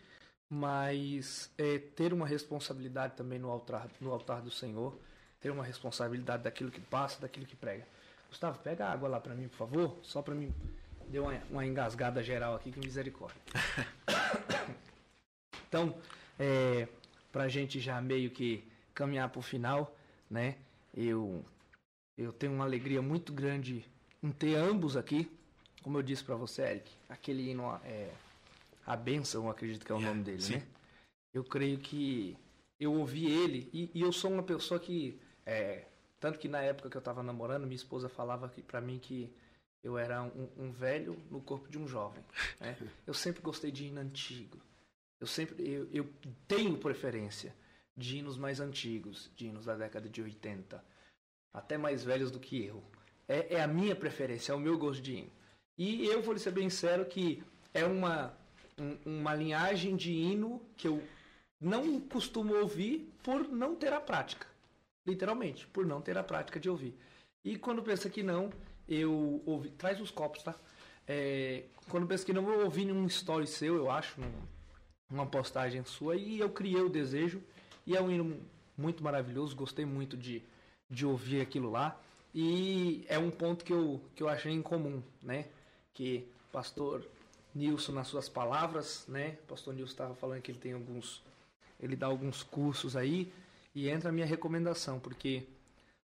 mas 0.49 1.51
é, 1.57 1.77
ter 1.79 2.13
uma 2.13 2.25
responsabilidade 2.25 3.15
também 3.15 3.37
no 3.37 3.49
altar, 3.49 3.89
no 3.99 4.11
altar 4.11 4.41
do 4.41 4.49
Senhor, 4.49 4.97
ter 5.41 5.49
uma 5.49 5.65
responsabilidade 5.65 6.43
daquilo 6.43 6.71
que 6.71 6.79
passa, 6.79 7.19
daquilo 7.19 7.45
que 7.45 7.55
prega. 7.57 7.85
Gustavo, 8.29 8.59
pega 8.59 8.85
a 8.85 8.91
água 8.91 9.09
lá 9.09 9.19
para 9.19 9.35
mim, 9.35 9.47
por 9.49 9.57
favor, 9.57 9.99
só 10.01 10.21
para 10.21 10.33
mim. 10.33 10.53
Deu 11.09 11.23
uma, 11.23 11.41
uma 11.49 11.65
engasgada 11.65 12.21
geral 12.23 12.55
aqui, 12.55 12.71
que 12.71 12.79
misericórdia. 12.79 13.41
Então, 15.67 15.93
é, 16.39 16.87
para 17.33 17.43
a 17.43 17.47
gente 17.49 17.81
já 17.81 17.99
meio 17.99 18.29
que 18.29 18.63
caminhar 18.93 19.27
para 19.27 19.39
o 19.39 19.41
final, 19.41 19.93
né? 20.29 20.55
Eu, 20.93 21.43
eu 22.17 22.31
tenho 22.31 22.53
uma 22.53 22.63
alegria 22.63 23.01
muito 23.01 23.33
grande 23.33 23.83
em 24.23 24.31
ter 24.31 24.55
ambos 24.55 24.95
aqui. 24.95 25.29
Como 25.83 25.97
eu 25.97 26.01
disse 26.01 26.23
para 26.23 26.35
você, 26.35 26.61
Eric, 26.61 26.89
aquele 27.09 27.51
hino, 27.51 27.77
é, 27.83 28.09
a 28.85 28.95
benção, 28.95 29.49
acredito 29.49 29.85
que 29.85 29.91
é 29.91 29.95
o 29.95 29.99
nome 29.99 30.23
dele, 30.23 30.41
sim. 30.41 30.55
né? 30.55 30.63
Eu 31.33 31.43
creio 31.43 31.77
que 31.77 32.37
eu 32.79 32.93
ouvi 32.93 33.25
ele 33.25 33.69
e, 33.73 33.91
e 33.93 34.01
eu 34.01 34.13
sou 34.13 34.31
uma 34.31 34.43
pessoa 34.43 34.79
que, 34.79 35.19
é, 35.45 35.83
tanto 36.19 36.39
que 36.39 36.47
na 36.47 36.61
época 36.61 36.89
que 36.89 36.95
eu 36.95 36.99
estava 36.99 37.21
namorando, 37.21 37.63
minha 37.65 37.75
esposa 37.75 38.07
falava 38.07 38.49
para 38.65 38.79
mim 38.79 38.97
que 38.97 39.29
eu 39.85 39.99
era 39.99 40.23
um, 40.23 40.49
um, 40.57 40.71
velho 40.71 41.15
no 41.29 41.39
corpo 41.39 41.69
de 41.69 41.77
um 41.77 41.87
jovem. 41.87 42.23
Né? 42.59 42.75
Eu 43.05 43.13
sempre 43.13 43.39
gostei 43.39 43.71
de 43.71 43.85
hino 43.85 44.01
antigo. 44.01 44.59
Eu 45.21 45.27
sempre 45.27 45.63
eu, 45.63 45.87
eu 45.93 46.09
tenho 46.47 46.75
preferência 46.79 47.55
de 47.95 48.17
hinos 48.17 48.35
mais 48.35 48.59
antigos, 48.59 49.29
de 49.35 49.45
hinos 49.45 49.65
da 49.65 49.75
década 49.75 50.09
de 50.09 50.23
80, 50.23 50.83
até 51.53 51.77
mais 51.77 52.03
velhos 52.03 52.31
do 52.31 52.39
que 52.39 52.65
eu. 52.65 52.83
É, 53.27 53.57
é 53.57 53.61
a 53.61 53.67
minha 53.67 53.95
preferência, 53.95 54.51
é 54.51 54.55
o 54.55 54.59
meu 54.59 54.75
gosto 54.75 55.03
de 55.03 55.17
hino. 55.17 55.31
E 55.77 56.07
eu 56.07 56.19
vou 56.19 56.33
lhe 56.33 56.39
ser 56.39 56.51
bem 56.51 56.67
sincero 56.67 57.05
que 57.05 57.43
é 57.71 57.85
uma, 57.85 58.35
um, 58.79 59.19
uma 59.19 59.35
linhagem 59.35 59.95
de 59.95 60.11
hino 60.11 60.65
que 60.75 60.87
eu 60.87 61.01
não 61.61 61.99
costumo 62.01 62.55
ouvir 62.55 63.13
por 63.21 63.47
não 63.47 63.75
ter 63.75 63.93
a 63.93 64.01
prática. 64.01 64.47
Literalmente, 65.05 65.67
por 65.67 65.85
não 65.85 66.01
ter 66.01 66.17
a 66.17 66.23
prática 66.23 66.59
de 66.59 66.71
ouvir. 66.71 66.97
E 67.43 67.55
quando 67.55 67.83
pensa 67.83 68.09
que 68.09 68.23
não, 68.23 68.49
eu 68.87 69.41
ouvi. 69.45 69.69
Traz 69.69 69.99
os 69.99 70.11
copos, 70.11 70.43
tá? 70.43 70.55
É, 71.07 71.63
quando 71.89 72.07
pensa 72.07 72.25
que 72.25 72.33
não, 72.33 72.47
eu 72.51 72.65
ouvi 72.65 72.85
num 72.85 73.05
story 73.05 73.47
seu, 73.47 73.75
eu 73.75 73.91
acho, 73.91 74.19
uma 75.09 75.25
postagem 75.25 75.83
sua 75.83 76.15
e 76.15 76.39
eu 76.39 76.49
criei 76.49 76.81
o 76.81 76.89
desejo 76.89 77.41
e 77.85 77.95
é 77.95 78.01
um 78.01 78.09
hino 78.09 78.39
muito 78.77 79.03
maravilhoso, 79.03 79.55
gostei 79.55 79.85
muito 79.85 80.17
de, 80.17 80.41
de 80.89 81.05
ouvir 81.05 81.41
aquilo 81.41 81.69
lá 81.69 81.99
e 82.33 83.05
é 83.07 83.17
um 83.17 83.31
ponto 83.31 83.63
que 83.63 83.71
eu, 83.71 84.01
que 84.15 84.23
eu 84.23 84.27
achei 84.27 84.51
em 84.51 84.61
comum, 84.61 85.01
né? 85.21 85.45
Que 85.93 86.27
pastor 86.51 87.05
Nilson 87.53 87.93
nas 87.93 88.07
suas 88.07 88.27
palavras, 88.27 89.05
né? 89.07 89.37
Pastor 89.47 89.73
Nilson 89.73 89.91
estava 89.91 90.15
falando 90.15 90.41
que 90.41 90.51
ele 90.51 90.59
tem 90.59 90.73
alguns 90.73 91.23
ele 91.79 91.95
dá 91.95 92.07
alguns 92.07 92.41
cursos 92.41 92.95
aí 92.95 93.31
e 93.73 93.89
entra 93.89 94.09
a 94.09 94.11
minha 94.11 94.25
recomendação, 94.25 94.99
porque 94.99 95.43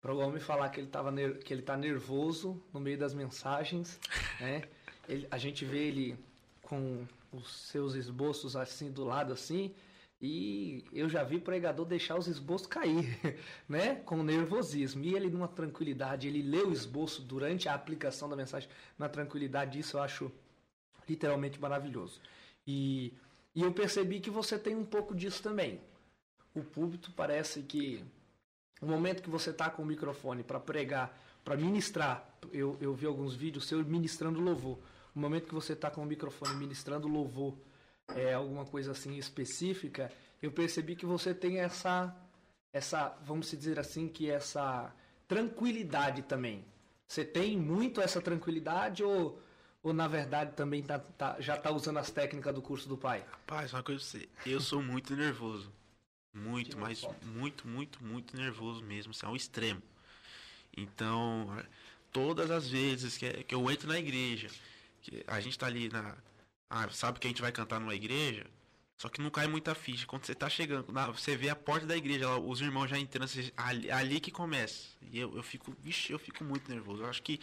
para 0.01 0.13
o 0.13 0.17
homem 0.17 0.39
falar 0.39 0.69
que 0.69 0.79
ele 0.79 0.87
tava 0.87 1.13
que 1.43 1.53
ele 1.53 1.61
tá 1.61 1.77
nervoso 1.77 2.61
no 2.73 2.79
meio 2.79 2.97
das 2.97 3.13
mensagens, 3.13 3.99
né? 4.39 4.63
Ele, 5.07 5.27
a 5.29 5.37
gente 5.37 5.63
vê 5.63 5.87
ele 5.87 6.17
com 6.61 7.05
os 7.31 7.51
seus 7.67 7.93
esboços 7.93 8.55
assim 8.55 8.91
do 8.91 9.03
lado 9.03 9.31
assim. 9.31 9.73
E 10.23 10.85
eu 10.93 11.09
já 11.09 11.23
vi 11.23 11.39
pregador 11.39 11.83
deixar 11.83 12.15
os 12.15 12.27
esboços 12.27 12.67
cair, 12.67 13.17
né? 13.67 13.95
Com 13.95 14.21
nervosismo. 14.21 15.03
E 15.03 15.15
ele 15.15 15.29
numa 15.29 15.47
tranquilidade, 15.47 16.27
ele 16.27 16.41
lê 16.41 16.61
o 16.61 16.71
esboço 16.71 17.21
durante 17.21 17.67
a 17.67 17.73
aplicação 17.73 18.29
da 18.29 18.35
mensagem 18.35 18.69
na 18.97 19.09
tranquilidade. 19.09 19.79
Isso 19.79 19.97
eu 19.97 20.01
acho 20.01 20.31
literalmente 21.07 21.59
maravilhoso. 21.59 22.21
E, 22.67 23.13
e 23.55 23.61
eu 23.63 23.71
percebi 23.71 24.19
que 24.19 24.29
você 24.29 24.57
tem 24.57 24.75
um 24.75 24.85
pouco 24.85 25.15
disso 25.15 25.41
também. 25.41 25.79
O 26.53 26.63
púlpito 26.63 27.11
parece 27.11 27.63
que 27.63 28.03
o 28.81 28.85
momento 28.85 29.21
que 29.21 29.29
você 29.29 29.51
está 29.51 29.69
com 29.69 29.83
o 29.83 29.85
microfone 29.85 30.43
para 30.43 30.59
pregar, 30.59 31.15
para 31.43 31.55
ministrar, 31.55 32.27
eu, 32.51 32.77
eu 32.81 32.93
vi 32.93 33.05
alguns 33.05 33.35
vídeos 33.35 33.67
seu 33.67 33.83
ministrando 33.85 34.41
louvor 34.41 34.79
o 35.15 35.19
momento 35.19 35.47
que 35.47 35.53
você 35.53 35.73
está 35.73 35.91
com 35.91 36.01
o 36.01 36.05
microfone 36.05 36.55
ministrando 36.55 37.07
louvor, 37.07 37.55
é, 38.15 38.33
alguma 38.33 38.65
coisa 38.65 38.91
assim 38.91 39.17
específica, 39.17 40.11
eu 40.41 40.51
percebi 40.51 40.95
que 40.95 41.05
você 41.05 41.33
tem 41.33 41.59
essa, 41.59 42.15
essa, 42.73 43.15
vamos 43.23 43.51
dizer 43.51 43.79
assim, 43.79 44.07
que 44.07 44.29
essa 44.29 44.93
tranquilidade 45.27 46.23
também. 46.23 46.65
Você 47.07 47.25
tem 47.25 47.57
muito 47.57 48.01
essa 48.01 48.21
tranquilidade 48.21 49.03
ou, 49.03 49.41
ou 49.83 49.93
na 49.93 50.07
verdade 50.07 50.53
também 50.53 50.81
tá, 50.81 50.99
tá, 50.99 51.35
já 51.39 51.55
está 51.55 51.71
usando 51.71 51.97
as 51.97 52.09
técnicas 52.09 52.55
do 52.55 52.61
curso 52.61 52.87
do 52.87 52.97
pai? 52.97 53.25
Rapaz, 53.29 53.73
uma 53.73 53.83
coisa 53.83 53.99
pra 53.99 54.19
você, 54.19 54.29
eu 54.45 54.61
sou 54.61 54.81
muito 54.81 55.15
nervoso. 55.15 55.71
Muito, 56.33 56.77
mas 56.77 57.05
muito, 57.23 57.67
muito, 57.67 58.03
muito 58.03 58.37
nervoso 58.37 58.83
mesmo. 58.83 59.11
Isso 59.11 59.25
é 59.25 59.29
um 59.29 59.35
extremo. 59.35 59.81
Então, 60.75 61.47
todas 62.11 62.49
as 62.49 62.69
vezes 62.69 63.17
que, 63.17 63.43
que 63.43 63.53
eu 63.53 63.69
entro 63.69 63.87
na 63.87 63.99
igreja 63.99 64.49
que 65.01 65.23
a 65.27 65.39
gente 65.39 65.57
tá 65.57 65.65
ali 65.65 65.89
na. 65.89 66.15
Ah, 66.69 66.87
sabe 66.89 67.19
que 67.19 67.27
a 67.27 67.29
gente 67.29 67.41
vai 67.41 67.51
cantar 67.51 67.79
numa 67.79 67.93
igreja, 67.93 68.45
só 68.97 69.09
que 69.09 69.19
não 69.19 69.29
cai 69.29 69.47
muita 69.47 69.75
ficha. 69.75 70.05
Quando 70.05 70.25
você 70.25 70.33
tá 70.33 70.49
chegando, 70.49 70.91
na, 70.91 71.07
você 71.07 71.35
vê 71.35 71.49
a 71.49 71.55
porta 71.55 71.85
da 71.85 71.97
igreja, 71.97 72.29
lá, 72.29 72.39
os 72.39 72.61
irmãos 72.61 72.87
já 72.87 72.97
entrando, 72.97 73.27
você, 73.27 73.51
ali, 73.57 73.91
ali, 73.91 74.19
que 74.19 74.31
começa. 74.31 74.87
E 75.11 75.19
eu, 75.19 75.35
eu 75.35 75.43
fico, 75.43 75.75
vixe, 75.81 76.13
eu 76.13 76.19
fico 76.19 76.43
muito 76.43 76.71
nervoso. 76.71 77.03
Eu 77.03 77.09
acho 77.09 77.21
que 77.21 77.39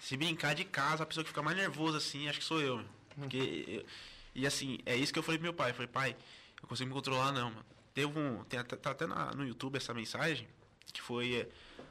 se 0.00 0.16
brincar 0.16 0.54
de 0.54 0.64
casa, 0.64 1.02
a 1.02 1.06
pessoa 1.06 1.24
que 1.24 1.30
fica 1.30 1.42
mais 1.42 1.56
nervosa 1.56 1.96
assim, 1.98 2.28
acho 2.28 2.38
que 2.38 2.44
sou 2.44 2.60
eu. 2.60 2.84
Porque 3.16 3.64
eu, 3.66 3.86
e 4.34 4.46
assim, 4.46 4.78
é 4.84 4.94
isso 4.96 5.12
que 5.12 5.18
eu 5.18 5.22
falei 5.22 5.38
pro 5.38 5.44
meu 5.44 5.54
pai. 5.54 5.70
Eu 5.70 5.74
falei, 5.74 5.88
pai, 5.88 6.16
eu 6.62 6.68
consigo 6.68 6.88
me 6.88 6.94
controlar 6.94 7.32
não, 7.32 7.50
mano. 7.50 7.73
Teve 7.94 8.18
um. 8.18 8.44
Tem 8.44 8.62
tá 8.62 8.90
até 8.90 9.06
na, 9.06 9.32
no 9.32 9.46
YouTube 9.46 9.76
essa 9.76 9.94
mensagem, 9.94 10.48
que 10.92 11.00
foi. 11.00 11.36
É, 11.36 11.48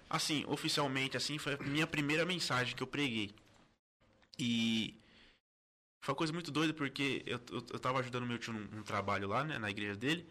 assim, 0.10 0.44
oficialmente, 0.48 1.18
assim, 1.18 1.38
foi 1.38 1.54
a 1.54 1.58
minha 1.58 1.88
primeira 1.88 2.26
mensagem 2.26 2.76
que 2.76 2.84
eu 2.84 2.88
preguei. 2.88 3.34
E 4.38 4.96
foi 6.02 6.12
uma 6.12 6.18
coisa 6.18 6.34
muito 6.34 6.52
doida 6.52 6.74
porque 6.74 7.24
eu, 7.26 7.40
eu, 7.50 7.66
eu 7.72 7.80
tava 7.80 8.00
ajudando 8.00 8.26
meu 8.26 8.38
tio 8.38 8.52
num, 8.52 8.66
num, 8.66 8.84
trabalho 8.84 9.28
lá, 9.28 9.44
né, 9.44 9.58
na 9.58 9.70
igreja 9.70 9.96
dele. 9.96 10.28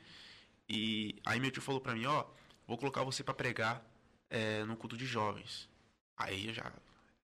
E 0.69 1.17
aí 1.25 1.41
meu 1.41 1.51
tio 1.51 1.63
falou 1.63 1.81
pra 1.81 1.95
mim, 1.95 2.05
ó, 2.05 2.27
vou 2.67 2.77
colocar 2.77 3.03
você 3.03 3.25
para 3.25 3.35
pregar 3.35 3.83
é, 4.29 4.65
no 4.65 4.77
culto 4.77 4.97
de 4.97 5.07
jovens. 5.07 5.69
Aí 6.17 6.49
eu 6.49 6.55
já 6.55 6.71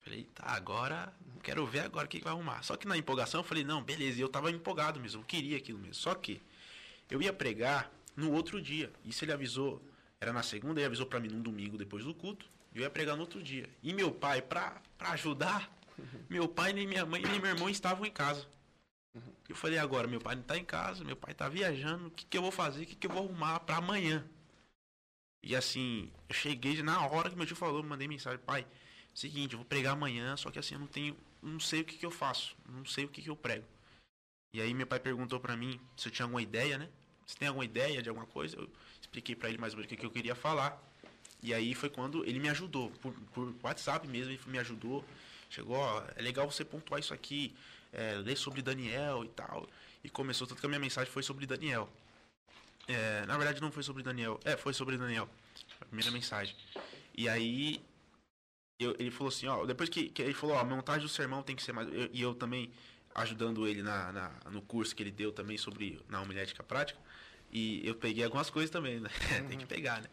falei, 0.02 0.24
tá, 0.34 0.44
agora 0.48 1.14
quero 1.44 1.66
ver 1.66 1.82
agora 1.82 2.06
o 2.06 2.10
que 2.10 2.20
vai 2.20 2.34
arrumar. 2.34 2.64
Só 2.64 2.76
que 2.76 2.88
na 2.88 2.98
empolgação 2.98 3.42
eu 3.42 3.46
falei, 3.46 3.64
não, 3.64 3.84
beleza, 3.84 4.18
e 4.18 4.22
eu 4.22 4.30
tava 4.30 4.50
empolgado 4.50 5.00
mesmo, 5.00 5.22
eu 5.22 5.26
queria 5.26 5.58
aquilo 5.58 5.78
mesmo. 5.78 5.96
Só 5.96 6.16
que 6.16 6.42
eu 7.10 7.22
ia 7.22 7.34
pregar 7.34 7.92
no 8.16 8.32
outro 8.32 8.62
dia. 8.62 8.92
Isso 9.06 9.24
ele 9.24 9.32
avisou, 9.32 9.82
era 10.20 10.32
na 10.32 10.44
segunda, 10.44 10.80
ele 10.80 10.88
avisou 10.88 11.06
para 11.06 11.20
mim 11.20 11.30
num 11.30 11.42
domingo 11.42 11.78
depois 11.78 12.04
do 12.04 12.14
culto. 12.14 12.50
Eu 12.74 12.82
ia 12.82 12.90
pregar 12.90 13.16
no 13.16 13.22
outro 13.22 13.44
dia. 13.44 13.70
E 13.84 13.94
meu 13.94 14.12
pai, 14.12 14.42
pra 14.42 14.82
ajudar, 15.00 15.72
meu 16.30 16.48
pai, 16.48 16.74
nem 16.74 16.88
minha 16.88 17.06
mãe, 17.06 17.22
nem 17.22 17.40
meu 17.40 17.50
irmão 17.52 17.70
estavam 17.70 18.06
em 18.06 18.12
casa. 18.12 18.48
Eu 19.50 19.56
falei, 19.56 19.78
agora, 19.78 20.08
meu 20.08 20.22
pai 20.22 20.36
não 20.36 20.42
está 20.42 20.58
em 20.58 20.64
casa, 20.64 21.04
meu 21.04 21.18
pai 21.18 21.34
está 21.34 21.50
viajando, 21.50 22.08
o 22.08 22.12
que, 22.12 22.26
que 22.26 22.38
eu 22.38 22.42
vou 22.42 22.52
fazer, 22.52 22.84
o 22.84 22.86
que, 22.86 22.96
que 22.96 23.08
eu 23.08 23.12
vou 23.12 23.26
arrumar 23.26 23.60
para 23.60 23.76
amanhã? 23.76 24.26
E 25.44 25.56
assim, 25.56 26.10
eu 26.30 26.36
cheguei 26.36 26.82
na 26.82 27.06
hora 27.06 27.30
que 27.30 27.36
meu 27.36 27.46
tio 27.46 27.56
falou, 27.56 27.84
mandei 27.84 28.08
mensagem, 28.08 28.40
pai, 28.40 28.66
seguinte, 29.14 29.54
eu 29.54 29.60
vou 29.60 29.66
pregar 29.66 29.94
amanhã, 29.94 30.38
só 30.38 30.50
que 30.50 30.60
assim, 30.60 30.76
eu 30.76 30.80
não 30.80 30.88
tenho, 30.88 31.18
não 31.42 31.60
sei 31.60 31.82
o 31.82 31.86
que, 31.86 31.98
que 31.98 32.06
eu 32.06 32.12
faço, 32.12 32.56
não 32.70 32.86
sei 32.86 33.04
o 33.04 33.10
que, 33.10 33.22
que 33.22 33.30
eu 33.30 33.36
prego. 33.36 33.66
E 34.54 34.62
aí 34.62 34.74
meu 34.74 34.88
pai 34.88 35.00
perguntou 35.00 35.40
para 35.40 35.58
mim 35.58 35.80
se 35.98 36.08
eu 36.08 36.12
tinha 36.12 36.26
alguma 36.26 36.42
ideia, 36.42 36.78
né? 36.78 36.90
Se 37.26 37.36
tem 37.38 37.48
alguma 37.48 37.66
ideia 37.66 38.02
de 38.02 38.10
alguma 38.10 38.28
coisa, 38.28 38.58
eu 38.58 38.70
expliquei 39.00 39.36
para 39.36 39.50
ele 39.50 39.58
mais 39.58 39.74
ou 39.74 39.78
menos 39.80 39.92
o 39.92 39.96
que 39.98 40.06
eu 40.06 40.12
queria 40.12 40.36
falar. 40.36 40.82
E 41.44 41.54
aí 41.54 41.74
foi 41.74 41.90
quando 41.90 42.24
ele 42.26 42.40
me 42.40 42.50
ajudou, 42.50 42.92
por, 43.02 43.14
por 43.34 43.54
WhatsApp 43.64 44.08
mesmo, 44.08 44.32
ele 44.34 44.40
me 44.48 44.60
ajudou. 44.60 45.04
Chegou, 45.50 45.76
ó, 45.78 46.04
é 46.16 46.22
legal 46.22 46.50
você 46.50 46.64
pontuar 46.64 47.00
isso 47.00 47.14
aqui, 47.14 47.54
é, 47.92 48.14
ler 48.16 48.38
sobre 48.38 48.62
Daniel 48.62 49.24
e 49.26 49.30
tal. 49.30 49.68
E 50.04 50.10
começou, 50.10 50.46
tanto 50.48 50.60
que 50.60 50.66
a 50.66 50.70
minha 50.70 50.80
mensagem 50.80 51.12
foi 51.12 51.24
sobre 51.24 51.46
Daniel. 51.46 51.90
É, 52.88 53.26
na 53.26 53.38
verdade, 53.38 53.62
não 53.62 53.72
foi 53.72 53.84
sobre 53.84 54.04
Daniel. 54.04 54.40
É, 54.44 54.56
foi 54.58 54.74
sobre 54.74 54.98
Daniel. 54.98 55.30
A 55.80 55.86
primeira 55.86 56.12
mensagem. 56.12 56.56
E 57.16 57.28
aí, 57.28 57.82
eu, 58.80 58.96
ele 59.00 59.12
falou 59.12 59.30
assim, 59.30 59.48
ó, 59.48 59.66
depois 59.66 59.90
que, 59.90 60.10
que 60.10 60.22
ele 60.22 60.34
falou, 60.34 60.56
ó, 60.56 60.60
a 60.60 60.64
montagem 60.64 61.02
do 61.04 61.10
sermão 61.10 61.44
tem 61.44 61.56
que 61.56 61.64
ser 61.64 61.74
mais. 61.74 61.88
eu- 61.94 62.10
e 62.12 62.22
eu 62.22 62.34
também 62.34 62.72
ajudando 63.14 63.68
ele 63.68 63.84
na, 63.84 64.12
na- 64.12 64.32
no 64.50 64.62
curso 64.62 64.96
que 64.96 65.04
ele 65.04 65.12
deu 65.12 65.32
também 65.32 65.58
sobre 65.58 66.02
na 66.08 66.22
homilética 66.22 66.64
prática. 66.64 67.00
E 67.52 67.86
eu 67.86 67.96
peguei 67.96 68.24
algumas 68.24 68.50
coisas 68.50 68.70
também, 68.70 69.00
né? 69.00 69.10
tem 69.50 69.58
que 69.58 69.66
pegar, 69.66 70.02
né? 70.02 70.10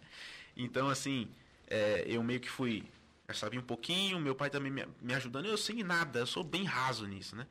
Então, 0.57 0.89
assim, 0.89 1.29
é, 1.69 2.05
eu 2.07 2.23
meio 2.23 2.41
que 2.41 2.51
fui. 2.51 2.85
Eu 3.29 3.35
sabia 3.35 3.61
um 3.61 3.65
pouquinho, 3.65 4.19
meu 4.19 4.35
pai 4.35 4.51
também 4.51 4.73
me, 4.73 4.87
me 5.01 5.15
ajudando. 5.15 5.47
Eu 5.47 5.57
sei 5.57 5.83
nada, 5.83 6.21
eu 6.21 6.27
sou 6.27 6.43
bem 6.43 6.65
raso 6.65 7.07
nisso, 7.07 7.37
né? 7.37 7.47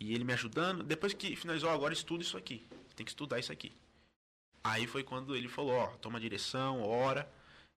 E 0.00 0.14
ele 0.14 0.24
me 0.24 0.32
ajudando. 0.32 0.82
Depois 0.82 1.12
que 1.12 1.36
finalizou, 1.36 1.70
agora 1.70 1.92
estuda 1.92 2.22
isso 2.22 2.36
aqui. 2.36 2.66
Tem 2.96 3.04
que 3.04 3.12
estudar 3.12 3.38
isso 3.38 3.52
aqui. 3.52 3.72
Aí 4.64 4.86
foi 4.86 5.04
quando 5.04 5.36
ele 5.36 5.48
falou, 5.48 5.72
ó, 5.72 5.86
toma 5.98 6.18
direção, 6.18 6.82
ora, 6.82 7.30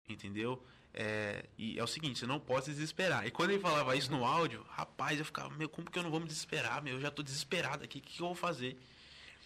entendeu? 0.09 0.63
É, 0.93 1.45
e 1.57 1.79
é 1.79 1.83
o 1.83 1.87
seguinte, 1.87 2.19
você 2.19 2.25
não 2.25 2.39
pode 2.39 2.65
se 2.65 2.71
desesperar. 2.71 3.25
E 3.25 3.31
quando 3.31 3.51
ele 3.51 3.59
falava 3.59 3.95
isso 3.95 4.11
no 4.11 4.25
áudio, 4.25 4.65
rapaz, 4.69 5.19
eu 5.19 5.25
ficava, 5.25 5.49
meu, 5.55 5.69
como 5.69 5.89
que 5.89 5.97
eu 5.97 6.03
não 6.03 6.11
vou 6.11 6.19
me 6.19 6.25
desesperar, 6.25 6.81
meu? 6.81 6.95
Eu 6.95 7.01
já 7.01 7.11
tô 7.11 7.23
desesperado 7.23 7.83
aqui, 7.83 7.99
o 7.99 8.01
que, 8.01 8.17
que 8.17 8.21
eu 8.21 8.27
vou 8.27 8.35
fazer? 8.35 8.77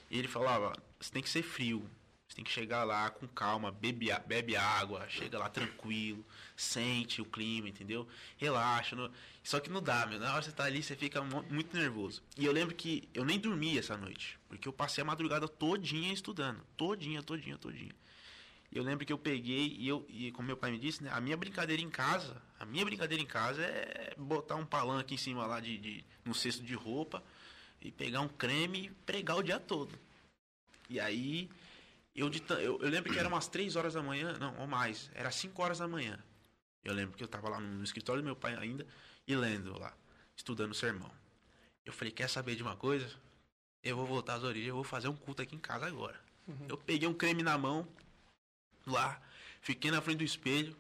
E 0.10 0.18
ele 0.18 0.28
falava, 0.28 0.74
você 1.00 1.12
tem 1.12 1.22
que 1.22 1.30
ser 1.30 1.44
frio, 1.44 1.88
você 2.28 2.36
tem 2.38 2.44
que 2.44 2.52
chegar 2.52 2.84
lá 2.84 3.10
com 3.10 3.28
calma, 3.28 3.72
bebe, 3.72 4.10
bebe 4.26 4.56
água, 4.56 5.08
chega 5.10 5.38
lá 5.38 5.48
tranquilo, 5.48 6.26
sente 6.56 7.22
o 7.22 7.26
clima, 7.26 7.70
entendeu? 7.70 8.08
Relaxa. 8.38 8.96
Só 9.44 9.60
que 9.60 9.70
não 9.70 9.82
dá, 9.82 10.06
meu. 10.08 10.20
Na 10.20 10.32
hora 10.32 10.40
que 10.40 10.46
você 10.50 10.52
tá 10.52 10.64
ali, 10.64 10.82
você 10.82 10.96
fica 10.96 11.22
mu- 11.22 11.46
muito 11.50 11.78
nervoso. 11.78 12.24
E 12.36 12.44
eu 12.46 12.52
lembro 12.52 12.74
que 12.74 13.08
eu 13.14 13.24
nem 13.24 13.40
dormi 13.40 13.78
essa 13.78 13.96
noite, 13.96 14.40
porque 14.50 14.68
eu 14.68 14.74
passei 14.74 15.02
a 15.04 15.06
madrugada 15.06 15.48
todinha 15.48 16.12
estudando. 16.12 16.62
Todinha, 16.76 17.22
todinha, 17.22 17.58
todinha. 17.58 17.94
Eu 18.72 18.84
lembro 18.84 19.06
que 19.06 19.14
eu 19.14 19.18
peguei 19.20 19.76
e 19.80 19.88
eu, 19.88 20.06
e 20.10 20.32
como 20.32 20.48
meu 20.48 20.58
pai 20.58 20.72
me 20.72 20.80
disse, 20.80 21.04
né, 21.04 21.10
a 21.14 21.22
minha 21.22 21.38
brincadeira 21.38 21.82
em 21.82 21.90
casa, 21.90 22.42
a 22.60 22.66
minha 22.66 22.84
brincadeira 22.84 23.24
em 23.24 23.26
casa 23.28 23.62
é 23.62 24.14
botar 24.18 24.56
um 24.56 24.66
palanque 24.66 25.14
em 25.14 25.18
cima 25.18 25.46
lá 25.46 25.60
de, 25.60 25.78
de 25.78 26.04
no 26.26 26.34
cesto 26.34 26.64
de 26.64 26.74
roupa 26.74 27.24
e 27.82 27.92
pegar 27.92 28.20
um 28.22 28.28
creme 28.28 28.88
e 28.88 28.90
pregar 28.90 29.38
o 29.38 29.44
dia 29.44 29.60
todo. 29.60 29.98
E 30.90 31.00
aí 31.00 31.50
eu, 32.16 32.30
de 32.30 32.42
eu, 32.50 32.80
eu 32.82 32.90
lembro 32.90 33.12
que 33.12 33.20
era 33.20 33.28
umas 33.28 33.48
3 33.48 33.76
horas 33.76 33.94
da 33.94 34.02
manhã, 34.02 34.38
não, 34.40 34.58
ou 34.60 34.68
mais, 34.68 35.12
era 35.14 35.30
5 35.30 35.62
horas 35.62 35.80
da 35.80 35.88
manhã. 35.88 36.18
Eu 36.84 36.94
lembro 36.94 37.18
que 37.18 37.24
eu 37.24 37.28
tava 37.28 37.50
lá 37.50 37.60
no, 37.60 37.68
no 37.68 37.84
escritório 37.84 38.22
do 38.22 38.26
meu 38.26 38.36
pai 38.36 38.56
ainda 38.56 38.86
e 39.28 39.36
lendo 39.36 39.78
lá, 39.78 39.94
estudando 40.36 40.72
o 40.72 40.76
sermão. 40.76 41.12
Eu 41.86 41.92
falei, 41.92 42.12
quer 42.12 42.30
saber 42.30 42.56
de 42.56 42.64
uma 42.64 42.76
coisa? 42.76 43.10
Eu 43.84 43.96
vou 43.98 44.06
voltar 44.06 44.36
às 44.36 44.44
origens, 44.44 44.70
eu 44.70 44.76
vou 44.76 44.84
fazer 44.84 45.08
um 45.08 45.16
culto 45.16 45.42
aqui 45.42 45.56
em 45.56 45.60
casa 45.60 45.86
agora. 45.86 46.20
Eu 46.70 46.78
peguei 46.78 47.08
um 47.08 47.14
creme 47.14 47.42
na 47.42 47.58
mão, 47.58 47.88
lá, 48.86 49.20
fiquei 49.62 49.90
na 49.90 50.02
frente 50.02 50.20
do 50.20 50.24
espelho 50.24 50.76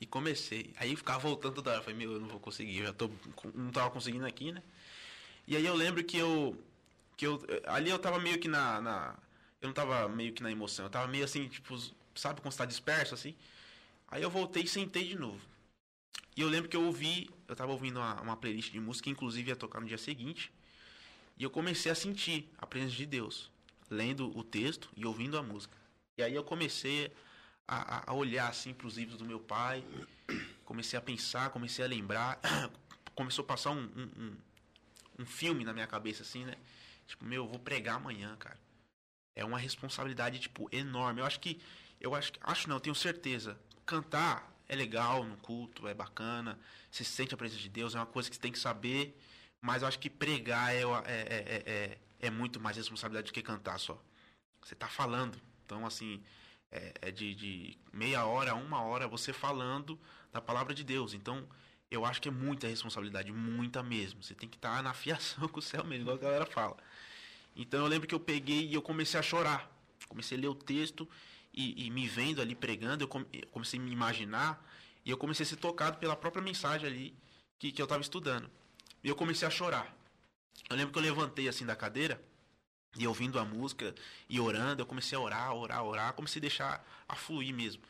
e 0.00 0.06
comecei. 0.06 0.72
Aí 0.76 0.90
eu 0.90 0.96
ficava 0.96 1.18
voltando 1.18 1.54
toda 1.54 1.72
hora, 1.72 1.82
falei, 1.82 1.96
meu, 1.96 2.12
eu 2.12 2.20
não 2.20 2.28
vou 2.28 2.38
conseguir, 2.38 2.78
eu 2.78 2.86
já 2.86 2.92
tô, 2.92 3.10
não 3.54 3.70
tava 3.70 3.90
conseguindo 3.90 4.26
aqui, 4.26 4.52
né? 4.52 4.62
E 5.46 5.56
aí 5.56 5.64
eu 5.64 5.74
lembro 5.74 6.04
que 6.04 6.16
eu, 6.16 6.56
que 7.16 7.26
eu, 7.26 7.42
ali 7.66 7.90
eu 7.90 7.98
tava 7.98 8.18
meio 8.18 8.38
que 8.38 8.48
na, 8.48 8.80
na 8.80 9.18
eu 9.64 9.68
não 9.68 9.74
tava 9.74 10.08
meio 10.08 10.32
que 10.32 10.42
na 10.42 10.50
emoção, 10.50 10.86
eu 10.86 10.90
tava 10.90 11.08
meio 11.08 11.24
assim, 11.24 11.48
tipo, 11.48 11.76
sabe 12.14 12.40
quando 12.40 12.52
você 12.52 12.58
tá 12.58 12.66
disperso, 12.66 13.14
assim? 13.14 13.34
Aí 14.08 14.22
eu 14.22 14.30
voltei 14.30 14.64
e 14.64 14.68
sentei 14.68 15.06
de 15.08 15.16
novo. 15.18 15.40
E 16.36 16.40
eu 16.40 16.48
lembro 16.48 16.68
que 16.68 16.76
eu 16.76 16.84
ouvi, 16.84 17.30
eu 17.48 17.56
tava 17.56 17.72
ouvindo 17.72 17.98
uma, 17.98 18.20
uma 18.20 18.36
playlist 18.36 18.72
de 18.72 18.80
música, 18.80 19.04
que 19.04 19.10
inclusive 19.10 19.50
ia 19.50 19.56
tocar 19.56 19.80
no 19.80 19.86
dia 19.86 19.98
seguinte, 19.98 20.52
e 21.38 21.44
eu 21.44 21.50
comecei 21.50 21.90
a 21.92 21.94
sentir 21.94 22.48
a 22.58 22.66
presença 22.66 22.94
de 22.96 23.06
Deus, 23.06 23.50
lendo 23.90 24.36
o 24.36 24.44
texto 24.44 24.90
e 24.96 25.06
ouvindo 25.06 25.38
a 25.38 25.42
música. 25.42 25.76
E 26.18 26.22
aí 26.22 26.34
eu 26.34 26.44
comecei 26.44 27.12
a, 27.66 27.98
a- 27.98 28.04
a 28.08 28.14
olhar 28.14 28.48
assim 28.48 28.72
para 28.74 28.86
os 28.86 28.96
livros 28.96 29.18
do 29.18 29.24
meu 29.24 29.40
pai, 29.40 29.84
comecei 30.64 30.98
a 30.98 31.02
pensar, 31.02 31.50
comecei 31.50 31.84
a 31.84 31.88
lembrar, 31.88 32.40
começou 33.14 33.44
a 33.44 33.48
passar 33.48 33.70
um, 33.70 33.82
um, 33.96 34.10
um, 34.22 34.36
um 35.20 35.26
filme 35.26 35.64
na 35.64 35.72
minha 35.72 35.86
cabeça 35.86 36.22
assim, 36.22 36.44
né? 36.44 36.54
Tipo, 37.06 37.24
meu, 37.24 37.44
eu 37.44 37.48
vou 37.48 37.58
pregar 37.58 37.96
amanhã, 37.96 38.36
cara. 38.36 38.58
É 39.34 39.44
uma 39.44 39.58
responsabilidade 39.58 40.38
tipo 40.38 40.68
enorme. 40.72 41.20
Eu 41.20 41.26
acho 41.26 41.40
que 41.40 41.60
eu 42.00 42.14
acho 42.14 42.32
acho 42.40 42.68
não, 42.68 42.80
tenho 42.80 42.94
certeza. 42.94 43.58
Cantar 43.86 44.52
é 44.68 44.74
legal 44.74 45.24
no 45.24 45.36
culto, 45.36 45.88
é 45.88 45.94
bacana. 45.94 46.58
Você 46.90 47.04
sente 47.04 47.34
a 47.34 47.36
presença 47.36 47.62
de 47.62 47.68
Deus, 47.68 47.94
é 47.94 47.98
uma 47.98 48.06
coisa 48.06 48.28
que 48.28 48.36
você 48.36 48.42
tem 48.42 48.52
que 48.52 48.58
saber. 48.58 49.18
Mas 49.60 49.82
eu 49.82 49.88
acho 49.88 49.98
que 49.98 50.10
pregar 50.10 50.74
é, 50.74 50.82
é, 50.82 50.84
é, 50.84 51.62
é, 51.66 51.72
é, 51.72 51.98
é 52.26 52.30
muito 52.30 52.60
mais 52.60 52.76
responsabilidade 52.76 53.30
do 53.30 53.32
que 53.32 53.42
cantar 53.42 53.78
só. 53.78 54.00
Você 54.62 54.74
tá 54.74 54.88
falando. 54.88 55.40
Então, 55.64 55.86
assim, 55.86 56.22
é, 56.70 56.92
é 57.00 57.10
de, 57.10 57.34
de 57.34 57.78
meia 57.92 58.26
hora 58.26 58.52
a 58.52 58.54
uma 58.54 58.82
hora 58.82 59.08
você 59.08 59.32
falando 59.32 59.98
da 60.32 60.40
palavra 60.40 60.74
de 60.74 60.84
Deus. 60.84 61.14
Então, 61.14 61.48
eu 61.90 62.04
acho 62.04 62.20
que 62.20 62.28
é 62.28 62.32
muita 62.32 62.66
responsabilidade, 62.66 63.32
muita 63.32 63.82
mesmo. 63.82 64.22
Você 64.22 64.34
tem 64.34 64.48
que 64.48 64.56
estar 64.56 64.82
na 64.82 64.92
fiação 64.92 65.46
com 65.48 65.60
o 65.60 65.62
céu 65.62 65.84
mesmo, 65.84 66.02
igual 66.02 66.16
a 66.16 66.20
galera 66.20 66.46
fala. 66.46 66.76
Então, 67.56 67.80
eu 67.80 67.86
lembro 67.86 68.06
que 68.08 68.14
eu 68.14 68.20
peguei 68.20 68.66
e 68.66 68.74
eu 68.74 68.82
comecei 68.82 69.18
a 69.18 69.22
chorar. 69.22 69.70
Comecei 70.08 70.36
a 70.36 70.40
ler 70.40 70.48
o 70.48 70.54
texto 70.54 71.08
e, 71.52 71.86
e 71.86 71.90
me 71.90 72.06
vendo 72.08 72.40
ali 72.42 72.54
pregando, 72.54 73.04
eu, 73.04 73.08
come- 73.08 73.26
eu 73.32 73.46
comecei 73.48 73.78
a 73.78 73.82
me 73.82 73.90
imaginar 73.92 74.64
e 75.04 75.10
eu 75.10 75.16
comecei 75.16 75.44
a 75.44 75.48
ser 75.48 75.56
tocado 75.56 75.98
pela 75.98 76.16
própria 76.16 76.42
mensagem 76.42 76.86
ali 76.86 77.14
que, 77.58 77.70
que 77.72 77.80
eu 77.80 77.84
estava 77.84 78.02
estudando. 78.02 78.50
E 79.02 79.08
eu 79.08 79.14
comecei 79.16 79.46
a 79.46 79.50
chorar. 79.50 79.94
Eu 80.68 80.76
lembro 80.76 80.92
que 80.92 80.98
eu 80.98 81.02
levantei 81.02 81.48
assim 81.48 81.64
da 81.64 81.76
cadeira 81.76 82.20
e 82.96 83.06
ouvindo 83.06 83.38
a 83.38 83.44
música 83.44 83.94
e 84.28 84.38
orando, 84.40 84.82
eu 84.82 84.86
comecei 84.86 85.16
a 85.16 85.20
orar, 85.20 85.52
orar, 85.54 85.82
orar, 85.84 86.12
comecei 86.14 86.40
a 86.40 86.42
deixar 86.42 87.04
a 87.08 87.14
fluir 87.14 87.52
mesmo. 87.54 87.82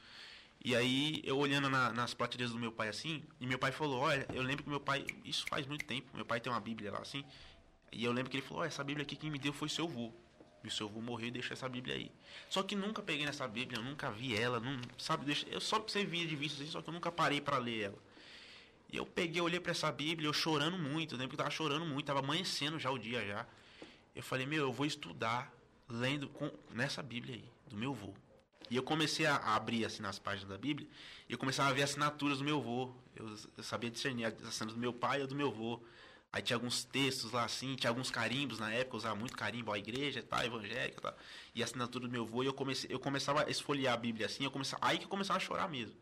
E 0.65 0.75
aí, 0.75 1.21
eu 1.25 1.37
olhando 1.39 1.69
na- 1.69 1.93
nas 1.93 2.15
prateleiras 2.15 2.53
do 2.53 2.59
meu 2.59 2.73
pai 2.73 2.89
assim, 2.89 3.23
e 3.39 3.47
meu 3.47 3.59
pai 3.59 3.71
falou: 3.71 4.01
Olha, 4.01 4.27
eu 4.33 4.43
lembro 4.43 4.65
que 4.65 4.71
meu 4.71 4.81
pai, 4.81 5.07
isso 5.25 5.45
faz 5.49 5.67
muito 5.67 5.85
tempo, 5.85 6.09
meu 6.15 6.25
pai 6.25 6.41
tem 6.41 6.51
uma 6.51 6.61
Bíblia 6.61 6.91
lá 6.91 7.01
assim, 7.01 7.23
e 7.95 8.05
eu 8.05 8.13
lembro 8.13 8.31
que 8.31 8.37
ele 8.37 8.45
falou: 8.45 8.61
Olha, 8.63 8.69
essa 8.69 8.83
Bíblia 8.83 9.05
aqui 9.05 9.17
quem 9.17 9.31
me 9.31 9.39
deu 9.39 9.53
foi 9.53 9.69
seu 9.69 9.85
avô. 9.85 10.13
E 10.63 10.69
o 10.69 10.71
seu 10.71 10.87
avô 10.89 11.01
morreu 11.01 11.29
e 11.29 11.31
deixou 11.31 11.53
essa 11.53 11.69
Bíblia 11.69 11.95
aí. 11.95 12.11
Só 12.49 12.63
que 12.63 12.75
nunca 12.75 13.03
peguei 13.03 13.27
nessa 13.27 13.47
Bíblia, 13.47 13.79
eu 13.79 13.85
nunca 13.85 14.11
vi 14.11 14.35
ela, 14.35 14.59
não, 14.59 14.81
sabe? 14.99 15.37
Eu 15.51 15.61
só 15.61 15.79
você 15.79 16.05
via 16.05 16.27
de 16.27 16.35
vista 16.35 16.63
assim, 16.63 16.71
só 16.71 16.81
que 16.81 16.89
eu 16.89 16.95
nunca 16.95 17.13
parei 17.13 17.41
para 17.41 17.59
ler 17.59 17.83
ela. 17.83 17.99
E 18.91 18.97
eu 18.97 19.05
peguei, 19.05 19.43
olhei 19.43 19.61
para 19.61 19.73
essa 19.73 19.93
Bíblia, 19.93 20.27
eu 20.27 20.33
chorando 20.33 20.79
muito, 20.79 21.15
eu 21.15 21.19
lembro 21.19 21.31
que 21.31 21.35
eu 21.35 21.45
tava 21.45 21.51
chorando 21.51 21.85
muito, 21.85 22.07
tava 22.07 22.21
amanhecendo 22.21 22.79
já 22.79 22.91
o 22.91 22.99
dia 22.99 23.27
já. 23.27 23.47
Eu 24.15 24.23
falei, 24.23 24.47
meu, 24.47 24.63
eu 24.63 24.73
vou 24.73 24.87
estudar 24.87 25.53
lendo 25.89 26.29
com, 26.29 26.51
nessa 26.71 27.03
Bíblia 27.03 27.35
aí, 27.35 27.45
do 27.69 27.77
meu 27.77 27.91
avô. 27.91 28.15
E 28.71 28.77
eu 28.77 28.83
comecei 28.83 29.27
a, 29.27 29.37
abrir 29.37 29.85
assim 29.85 30.01
nas 30.01 30.19
páginas 30.19 30.49
da 30.49 30.57
Bíblia, 30.57 30.89
e 31.29 31.33
eu 31.33 31.39
começava 31.39 31.71
a 31.71 31.73
ver 31.73 31.83
assinaturas 31.83 32.39
do 32.39 32.45
meu 32.45 32.59
avô. 32.59 32.95
Eu, 33.15 33.37
eu 33.57 33.63
sabia 33.63 33.91
discernir 33.91 34.25
as 34.25 34.33
assinaturas 34.35 34.75
do 34.75 34.81
meu 34.81 34.93
pai 34.93 35.21
ou 35.21 35.27
do 35.27 35.35
meu 35.35 35.49
avô. 35.49 35.83
Aí 36.35 36.43
tinha 36.43 36.57
alguns 36.57 36.83
textos 36.83 37.31
lá 37.31 37.45
assim, 37.45 37.77
tinha 37.77 37.89
alguns 37.89 38.11
carimbos 38.11 38.59
na 38.59 38.69
época, 38.73 38.97
eu 38.97 38.99
usava 38.99 39.15
muito 39.15 39.37
carimbo, 39.37 39.71
a 39.71 39.79
igreja, 39.79 40.21
tá, 40.21 40.45
evangélica, 40.45 41.01
tá, 41.01 41.15
e 41.55 41.63
a 41.63 41.65
assinatura 41.65 42.09
do 42.09 42.11
meu 42.11 42.25
avô, 42.25 42.43
e 42.43 42.47
eu 42.47 42.53
comecei, 42.53 42.91
eu 42.93 42.99
começava 42.99 43.45
a 43.45 43.49
esfolhear 43.51 43.95
a 43.95 43.97
Bíblia 43.97 44.27
assim, 44.27 44.43
eu 44.43 44.51
começava, 44.51 44.85
aí 44.85 44.99
que 44.99 45.05
eu 45.05 45.09
começava 45.09 45.37
a 45.37 45.41
chorar 45.41 45.69
mesmo. 45.69 45.95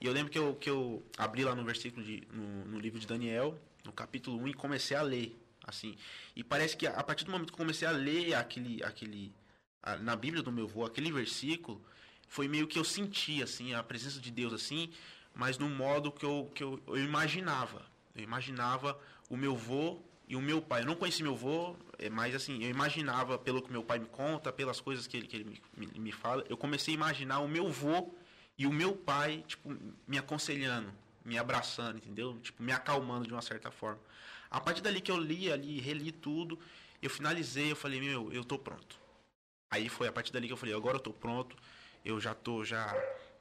E 0.00 0.06
eu 0.06 0.12
lembro 0.12 0.32
que 0.32 0.38
eu, 0.38 0.56
que 0.56 0.68
eu 0.68 1.00
abri 1.16 1.44
lá 1.44 1.54
no 1.54 1.62
versículo 1.64 2.04
de, 2.04 2.26
no, 2.32 2.64
no 2.64 2.80
livro 2.80 2.98
de 2.98 3.06
Daniel, 3.06 3.56
no 3.84 3.92
capítulo 3.92 4.36
1, 4.42 4.48
e 4.48 4.54
comecei 4.54 4.96
a 4.96 5.02
ler, 5.02 5.38
assim. 5.64 5.96
E 6.34 6.42
parece 6.42 6.76
que 6.76 6.84
a 6.84 7.02
partir 7.04 7.24
do 7.24 7.30
momento 7.30 7.50
que 7.50 7.54
eu 7.54 7.58
comecei 7.58 7.86
a 7.86 7.92
ler 7.92 8.34
aquele, 8.34 8.82
aquele 8.82 9.32
a- 9.80 9.96
na 9.96 10.16
Bíblia 10.16 10.42
do 10.42 10.50
meu 10.50 10.64
avô, 10.64 10.84
aquele 10.84 11.12
versículo, 11.12 11.80
foi 12.26 12.48
meio 12.48 12.66
que 12.66 12.80
eu 12.80 12.84
senti, 12.84 13.44
assim, 13.44 13.74
a 13.74 13.82
presença 13.84 14.18
de 14.18 14.32
Deus, 14.32 14.52
assim, 14.52 14.90
mas 15.36 15.56
no 15.56 15.68
modo 15.68 16.10
que 16.10 16.24
eu, 16.24 16.50
que 16.52 16.64
eu, 16.64 16.82
eu 16.88 16.98
imaginava. 16.98 17.86
Eu 18.16 18.24
imaginava 18.24 18.98
o 19.28 19.36
meu 19.36 19.52
avô 19.52 19.98
e 20.28 20.36
o 20.36 20.40
meu 20.40 20.60
pai. 20.60 20.82
Eu 20.82 20.86
não 20.86 20.94
conheci 20.94 21.22
meu 21.22 21.32
avô, 21.34 21.76
é, 21.98 22.10
mas 22.10 22.34
assim, 22.34 22.62
eu 22.62 22.70
imaginava, 22.70 23.38
pelo 23.38 23.62
que 23.62 23.70
meu 23.72 23.82
pai 23.82 23.98
me 23.98 24.06
conta, 24.06 24.52
pelas 24.52 24.80
coisas 24.80 25.06
que 25.06 25.16
ele, 25.16 25.26
que 25.26 25.36
ele 25.36 25.44
me, 25.44 25.60
me, 25.76 26.00
me 26.00 26.12
fala, 26.12 26.44
eu 26.48 26.56
comecei 26.56 26.94
a 26.94 26.96
imaginar 26.96 27.40
o 27.40 27.48
meu 27.48 27.66
avô 27.66 28.12
e 28.56 28.66
o 28.66 28.72
meu 28.72 28.94
pai, 28.94 29.44
tipo, 29.46 29.74
me 30.06 30.18
aconselhando, 30.18 30.92
me 31.24 31.38
abraçando, 31.38 31.96
entendeu? 31.96 32.38
Tipo, 32.40 32.62
me 32.62 32.72
acalmando 32.72 33.26
de 33.26 33.32
uma 33.32 33.42
certa 33.42 33.70
forma. 33.70 34.00
A 34.50 34.60
partir 34.60 34.80
dali 34.80 35.00
que 35.00 35.10
eu 35.10 35.16
li 35.16 35.50
ali, 35.52 35.80
reli 35.80 36.10
tudo, 36.10 36.58
eu 37.02 37.10
finalizei, 37.10 37.70
eu 37.70 37.76
falei, 37.76 38.00
meu, 38.00 38.32
eu 38.32 38.44
tô 38.44 38.58
pronto. 38.58 38.98
Aí 39.70 39.88
foi 39.88 40.08
a 40.08 40.12
partir 40.12 40.32
dali 40.32 40.46
que 40.46 40.52
eu 40.52 40.56
falei, 40.56 40.74
agora 40.74 40.96
eu 40.96 41.00
tô 41.00 41.12
pronto, 41.12 41.54
eu 42.04 42.18
já 42.18 42.34
tô, 42.34 42.64
já, 42.64 42.94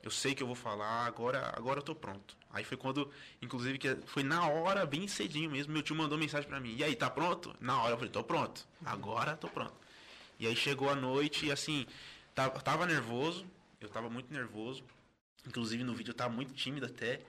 eu 0.04 0.12
sei 0.12 0.36
que 0.36 0.44
eu 0.44 0.48
vou 0.48 0.56
falar, 0.56 1.06
agora, 1.06 1.54
agora 1.56 1.80
eu 1.80 1.84
tô 1.84 1.96
pronto. 1.96 2.36
Aí 2.58 2.64
foi 2.64 2.76
quando, 2.76 3.12
inclusive, 3.40 3.78
que 3.78 3.96
foi 4.08 4.24
na 4.24 4.48
hora, 4.48 4.84
bem 4.84 5.08
cedinho 5.08 5.52
mesmo, 5.52 5.72
meu 5.72 5.84
tio 5.84 5.96
mandou 5.96 6.18
mensagem 6.18 6.50
pra 6.50 6.60
mim, 6.60 6.76
e 6.76 6.84
aí, 6.84 6.96
tá 6.96 7.08
pronto? 7.08 7.56
Na 7.60 7.80
hora 7.84 7.94
eu 7.94 7.98
falei, 7.98 8.12
tô 8.12 8.24
pronto, 8.24 8.68
agora 8.84 9.38
tô 9.38 9.48
pronto. 9.48 9.76
E 10.40 10.48
aí 10.48 10.56
chegou 10.56 10.90
a 10.90 10.96
noite 10.96 11.46
e 11.46 11.52
assim, 11.52 11.86
tava, 12.34 12.60
tava 12.60 12.88
nervoso, 12.88 13.46
eu 13.80 13.88
tava 13.90 14.10
muito 14.10 14.34
nervoso, 14.34 14.84
inclusive 15.48 15.84
no 15.84 15.94
vídeo 15.94 16.10
eu 16.10 16.16
tava 16.16 16.34
muito 16.34 16.52
tímido 16.54 16.88
até, 16.88 17.22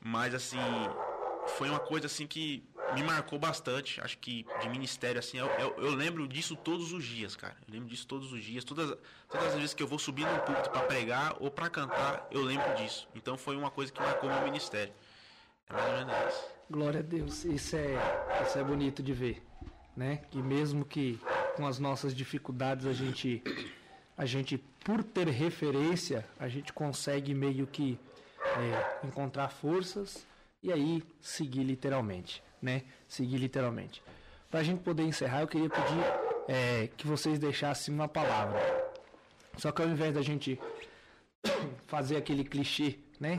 mas 0.00 0.34
assim, 0.34 0.58
foi 1.58 1.68
uma 1.68 1.80
coisa 1.80 2.06
assim 2.06 2.26
que 2.26 2.64
me 2.94 3.02
marcou 3.02 3.38
bastante. 3.38 4.00
Acho 4.00 4.18
que 4.18 4.46
de 4.60 4.68
ministério, 4.68 5.18
assim, 5.18 5.38
eu, 5.38 5.46
eu, 5.46 5.74
eu, 5.78 5.94
lembro 5.94 6.26
disso 6.26 6.56
todos 6.56 6.92
os 6.92 7.04
dias, 7.04 7.36
cara. 7.36 7.56
Eu 7.66 7.74
lembro 7.74 7.88
disso 7.88 8.06
todos 8.06 8.32
os 8.32 8.42
dias. 8.42 8.64
Todas, 8.64 8.96
todas 9.28 9.48
as 9.48 9.54
vezes 9.54 9.74
que 9.74 9.82
eu 9.82 9.86
vou 9.86 9.98
subir 9.98 10.26
num 10.26 10.38
púlpito 10.40 10.70
para 10.70 10.82
pregar 10.82 11.36
ou 11.40 11.50
para 11.50 11.68
cantar, 11.68 12.26
eu 12.30 12.42
lembro 12.42 12.74
disso. 12.74 13.08
Então 13.14 13.36
foi 13.36 13.56
uma 13.56 13.70
coisa 13.70 13.92
que 13.92 14.00
marcou 14.00 14.30
meu 14.30 14.42
ministério. 14.42 14.92
É 15.68 15.72
mais 15.72 15.86
ou 15.86 15.92
menos 15.92 16.34
isso. 16.34 16.44
Glória 16.70 17.00
a 17.00 17.02
Deus. 17.02 17.44
Isso 17.44 17.76
é, 17.76 17.96
isso 18.46 18.58
é 18.58 18.64
bonito 18.64 19.02
de 19.02 19.12
ver, 19.12 19.42
né? 19.96 20.22
Que 20.30 20.38
mesmo 20.38 20.84
que 20.84 21.18
com 21.56 21.66
as 21.66 21.78
nossas 21.78 22.14
dificuldades 22.14 22.86
a 22.86 22.92
gente 22.92 23.42
a 24.16 24.26
gente 24.26 24.58
por 24.84 25.02
ter 25.02 25.28
referência, 25.28 26.26
a 26.38 26.48
gente 26.48 26.72
consegue 26.72 27.32
meio 27.34 27.66
que 27.66 27.98
é, 28.42 29.06
encontrar 29.06 29.48
forças 29.48 30.26
e 30.62 30.72
aí 30.72 31.02
seguir 31.20 31.64
literalmente, 31.64 32.42
né? 32.60 32.82
Seguir 33.08 33.38
literalmente. 33.38 34.02
Para 34.50 34.60
a 34.60 34.62
gente 34.62 34.82
poder 34.82 35.04
encerrar, 35.04 35.42
eu 35.42 35.48
queria 35.48 35.70
pedir 35.70 36.04
é, 36.48 36.88
que 36.96 37.06
vocês 37.06 37.38
deixassem 37.38 37.94
uma 37.94 38.08
palavra. 38.08 38.60
Só 39.56 39.70
que 39.70 39.82
ao 39.82 39.88
invés 39.88 40.14
da 40.14 40.22
gente 40.22 40.58
fazer 41.86 42.16
aquele 42.16 42.44
clichê, 42.44 42.98
né? 43.18 43.36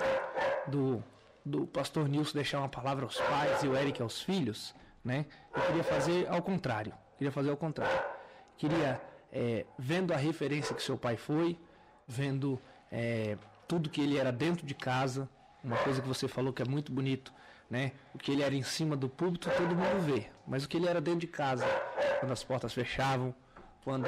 Do, 0.68 1.04
do 1.46 1.66
pastor 1.66 2.08
Nilson 2.08 2.34
deixar 2.34 2.60
uma 2.60 2.70
palavra 2.70 3.06
aos 3.06 3.18
pais 3.18 3.64
e 3.64 3.68
o 3.68 3.76
Eric 3.76 4.02
aos 4.02 4.22
filhos, 4.22 4.74
né? 5.04 5.26
Eu 5.54 5.62
queria 5.64 5.84
fazer 5.84 6.28
ao 6.30 6.42
contrário. 6.42 6.94
Queria 7.18 7.32
fazer 7.32 7.50
ao 7.50 7.58
contrário. 7.58 8.00
Queria, 8.58 9.02
é, 9.32 9.66
vendo 9.78 10.14
a 10.14 10.18
referência 10.18 10.76
que 10.76 10.84
seu 10.84 10.98
pai 10.98 11.18
foi, 11.18 11.58
vendo 12.08 12.62
é, 12.92 13.38
tudo 13.68 13.90
que 13.90 14.02
ele 14.02 14.18
era 14.18 14.32
dentro 14.32 14.66
de 14.66 14.76
casa, 14.76 15.30
uma 15.64 15.78
coisa 15.78 16.02
que 16.02 16.08
você 16.08 16.28
falou 16.28 16.54
que 16.54 16.62
é 16.62 16.66
muito 16.66 16.92
bonito, 16.92 17.34
né? 17.72 17.94
O 18.14 18.18
que 18.18 18.34
ele 18.34 18.44
era 18.44 18.54
em 18.54 18.64
cima 18.64 18.98
do 18.98 19.08
púlpito 19.08 19.50
todo 19.56 19.74
mundo 19.74 20.02
vê, 20.02 20.28
mas 20.46 20.66
o 20.66 20.70
que 20.70 20.76
ele 20.76 20.88
era 20.88 21.00
dentro 21.00 21.22
de 21.22 21.28
casa, 21.28 21.66
quando 22.20 22.34
as 22.34 22.44
portas 22.44 22.74
fechavam, 22.74 23.34
quando 23.82 24.08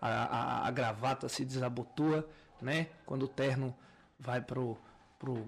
a, 0.00 0.08
a, 0.08 0.66
a 0.66 0.70
gravata 0.72 1.28
se 1.28 1.44
desabotoa, 1.44 2.28
né? 2.60 2.88
Quando 3.06 3.22
o 3.22 3.28
terno 3.28 3.74
vai 4.18 4.40
pro, 4.40 4.76
pro 5.16 5.46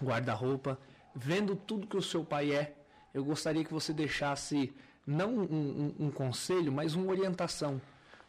guarda-roupa, 0.00 0.78
vendo 1.12 1.56
tudo 1.56 1.88
que 1.88 1.96
o 1.96 2.02
seu 2.02 2.24
pai 2.24 2.52
é, 2.52 2.76
eu 3.12 3.24
gostaria 3.24 3.64
que 3.64 3.74
você 3.74 3.92
deixasse 3.92 4.72
não 5.04 5.34
um, 5.34 5.94
um, 5.98 6.06
um 6.06 6.10
conselho, 6.12 6.70
mas 6.70 6.94
uma 6.94 7.10
orientação 7.10 7.80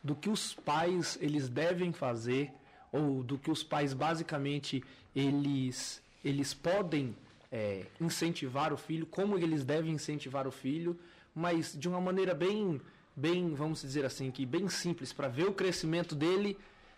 do 0.04 0.16
que 0.16 0.30
os 0.30 0.56
pais 0.56 1.20
eles 1.22 1.50
devem 1.50 1.94
fazer 1.94 2.52
ou 2.92 3.22
do 3.22 3.38
que 3.38 3.52
os 3.52 3.64
pais 3.64 3.94
basicamente 3.94 4.84
eles 5.16 6.02
eles 6.24 6.54
podem 6.54 7.16
é, 7.52 7.86
incentivar 8.00 8.74
o 8.74 8.78
filho, 8.78 9.06
como 9.06 9.38
eles 9.38 9.64
devem 9.64 9.94
incentivar 9.94 10.48
o 10.48 10.52
filho, 10.52 11.00
mas 11.34 11.78
de 11.78 11.88
uma 11.88 12.00
maneira 12.00 12.34
bem, 12.34 12.82
bem, 13.16 13.54
vamos 13.54 13.82
dizer 13.82 14.06
assim, 14.06 14.32
que 14.32 14.46
bem 14.46 14.70
simples 14.70 15.14
para 15.14 15.28
ver 15.28 15.48
o 15.48 15.54
crescimento 15.54 16.16
dele 16.16 16.58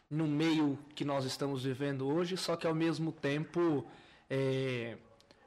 no 0.09 0.27
meio 0.27 0.77
que 0.93 1.05
nós 1.05 1.23
estamos 1.25 1.63
vivendo 1.63 2.07
hoje, 2.07 2.35
só 2.35 2.55
que 2.55 2.67
ao 2.67 2.75
mesmo 2.75 3.11
tempo, 3.11 3.85
é, 4.29 4.97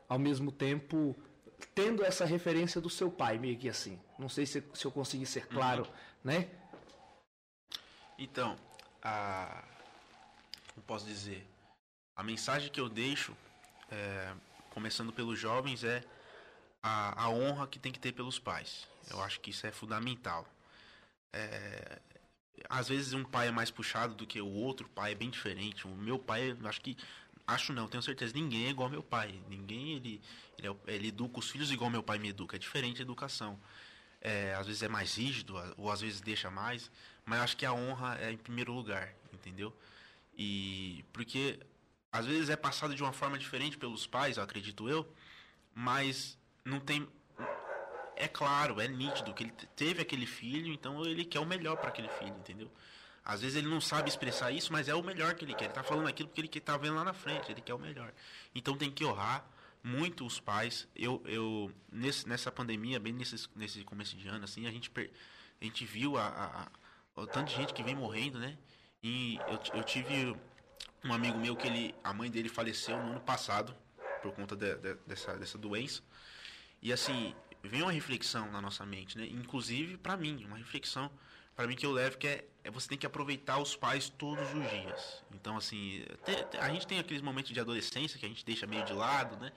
ao 0.09 0.19
mesmo 0.19 0.51
tempo 0.51 1.15
tendo 1.75 2.05
essa 2.05 2.25
referência 2.25 2.81
do 2.81 2.91
seu 2.91 3.11
pai, 3.11 3.39
meio 3.39 3.57
que 3.57 3.69
assim. 3.69 3.99
Não 4.19 4.29
sei 4.29 4.47
se, 4.47 4.63
se 4.75 4.85
eu 4.85 4.91
consegui 4.91 5.27
ser 5.27 5.47
claro, 5.47 5.83
uhum. 5.83 5.91
né? 6.25 6.49
Então, 8.19 8.57
a, 9.03 9.65
como 10.75 10.85
posso 10.87 11.07
dizer, 11.07 11.47
a 12.17 12.23
mensagem 12.23 12.71
que 12.71 12.81
eu 12.81 12.89
deixo 12.89 13.37
é, 13.91 14.33
começando 14.75 15.13
pelos 15.13 15.39
jovens, 15.39 15.85
é 15.85 16.05
a, 16.83 17.25
a, 17.25 17.31
honra 17.31 17.67
que 17.67 17.79
tem 17.79 17.93
que 17.93 17.99
ter 17.99 18.13
pelos 18.13 18.39
pais. 18.39 18.87
Eu 19.09 19.23
acho 19.23 19.41
que 19.41 19.51
isso 19.51 19.67
é 19.67 19.71
fundamental. 19.71 20.47
É, 21.33 22.01
às 22.69 22.89
vezes 22.89 23.15
um 23.15 23.25
pai 23.25 23.49
é 23.49 23.51
mais 23.51 23.71
puxado 23.71 24.15
do 24.15 24.27
que 24.27 24.41
o 24.41 24.49
outro 24.49 24.89
pai 24.89 25.13
é 25.13 25.15
bem 25.15 25.31
diferente. 25.31 25.87
O 25.87 25.95
meu 25.95 26.19
pai, 26.19 26.57
acho 26.65 26.81
que 26.81 26.97
acho 27.47 27.73
não, 27.73 27.87
tenho 27.87 28.03
certeza, 28.03 28.35
ninguém 28.35 28.67
é 28.67 28.71
igual 28.71 28.87
ao 28.87 28.91
meu 28.91 29.03
pai. 29.03 29.41
Ninguém 29.49 29.93
ele 29.93 30.21
ele, 30.59 30.69
é 30.69 30.95
ele 30.95 31.09
educa 31.09 31.39
os 31.39 31.51
filhos 31.51 31.71
igual 31.71 31.91
meu 31.91 32.03
pai 32.03 32.19
me 32.19 32.29
educa. 32.29 32.57
É 32.57 32.59
diferente 32.59 33.01
a 33.01 33.03
educação. 33.03 33.59
É, 34.21 34.55
às 34.55 34.67
vezes 34.67 34.83
é 34.83 34.89
mais 34.89 35.17
rígido, 35.17 35.55
ou 35.77 35.91
às 35.91 36.01
vezes 36.01 36.21
deixa 36.21 36.51
mais, 36.51 36.91
mas 37.27 37.41
acho 37.41 37.57
que 37.57 37.67
a 37.67 37.73
honra 37.75 38.17
é 38.19 38.33
em 38.33 38.39
primeiro 38.39 38.73
lugar, 38.73 39.15
entendeu? 39.31 39.71
E 40.37 41.05
porque 41.13 41.61
às 42.15 42.27
vezes 42.27 42.49
é 42.49 42.55
passado 42.55 42.95
de 42.95 43.03
uma 43.03 43.13
forma 43.13 43.37
diferente 43.37 43.77
pelos 43.77 44.07
pais, 44.07 44.39
acredito 44.39 44.89
eu, 44.89 45.05
mas 45.75 46.39
não 46.65 46.79
tem 46.79 47.09
é 48.15 48.29
claro, 48.29 48.81
é 48.81 48.87
nítido 48.87 49.35
que 49.35 49.43
ele 49.43 49.53
teve 49.75 50.01
aquele 50.01 50.25
filho, 50.25 50.73
então 50.73 51.05
ele 51.05 51.25
quer 51.25 51.41
o 51.41 51.45
melhor 51.45 51.77
para 51.77 51.89
aquele 51.89 52.09
filho, 52.11 52.37
entendeu? 52.37 52.71
Às 53.25 53.41
vezes 53.41 53.57
ele 53.57 53.67
não 53.67 53.81
sabe 53.81 54.09
expressar 54.09 54.53
isso, 54.53 54.73
mas 54.73 54.89
é 54.89 54.95
o 54.95 55.03
melhor 55.03 55.35
que 55.35 55.45
ele 55.45 55.55
quer. 55.55 55.65
Ele 55.65 55.75
tá 55.75 55.83
falando 55.83 56.07
aquilo 56.07 56.29
porque 56.29 56.41
ele 56.41 56.49
tá 56.49 56.77
vendo 56.77 56.95
lá 56.95 57.03
na 57.03 57.13
frente, 57.13 57.51
ele 57.51 57.61
quer 57.61 57.75
o 57.75 57.81
melhor. 57.81 58.13
Então 58.55 58.77
tem 58.77 58.93
que 58.93 59.05
honrar 59.05 59.45
muito 59.83 60.25
os 60.25 60.39
pais. 60.39 60.87
Eu, 60.95 61.21
eu 61.27 61.73
nesse, 61.91 62.29
nessa 62.29 62.53
pandemia, 62.53 63.01
bem 63.01 63.13
nesse, 63.13 63.49
nesse 63.57 63.83
começo 63.83 64.17
de 64.17 64.29
ano, 64.29 64.45
assim, 64.45 64.69
a 64.69 64.71
gente, 64.71 64.89
a 65.61 65.65
gente 65.65 65.85
viu 65.85 66.17
a, 66.17 66.29
a, 66.29 66.63
a, 66.63 66.69
o 67.17 67.27
tanto 67.27 67.49
de 67.49 67.57
gente 67.57 67.75
que 67.75 67.83
vem 67.83 67.97
morrendo, 67.97 68.39
né? 68.39 68.57
E 69.03 69.37
eu, 69.49 69.79
eu 69.79 69.83
tive 69.83 70.37
um 71.05 71.13
amigo 71.13 71.39
meu 71.39 71.55
que 71.55 71.67
ele, 71.67 71.95
a 72.03 72.13
mãe 72.13 72.31
dele 72.31 72.49
faleceu 72.49 72.97
no 72.97 73.11
ano 73.11 73.21
passado 73.21 73.75
por 74.23 74.33
conta 74.33 74.57
de, 74.57 74.75
de, 74.77 74.95
dessa, 75.07 75.37
dessa 75.37 75.59
doença. 75.59 76.03
E 76.81 76.93
assim, 76.93 77.35
vem 77.63 77.83
uma 77.83 77.93
reflexão 77.93 78.51
na 78.51 78.61
nossa 78.61 78.85
mente, 78.87 79.19
né? 79.19 79.27
Inclusive 79.27 79.99
para 79.99 80.17
mim, 80.17 80.45
uma 80.47 80.57
reflexão 80.57 81.11
para 81.55 81.67
mim 81.67 81.77
que 81.77 81.87
eu 81.87 81.93
levo 81.93 82.19
que 82.19 82.27
é, 82.27 82.45
é, 82.65 82.71
você 82.71 82.89
tem 82.89 82.99
que 82.99 83.07
aproveitar 83.07 83.59
os 83.59 83.77
pais 83.77 84.09
todos 84.09 84.47
os 84.55 84.71
dias. 84.71 85.23
Então 85.33 85.57
assim, 85.57 86.05
a 86.59 86.69
gente 86.71 86.87
tem 86.87 86.99
aqueles 86.99 87.23
momentos 87.23 87.53
de 87.53 87.61
adolescência 87.61 88.19
que 88.19 88.25
a 88.25 88.29
gente 88.29 88.45
deixa 88.45 88.67
meio 88.67 88.85
de 88.85 88.93
lado, 88.93 89.37
né? 89.37 89.53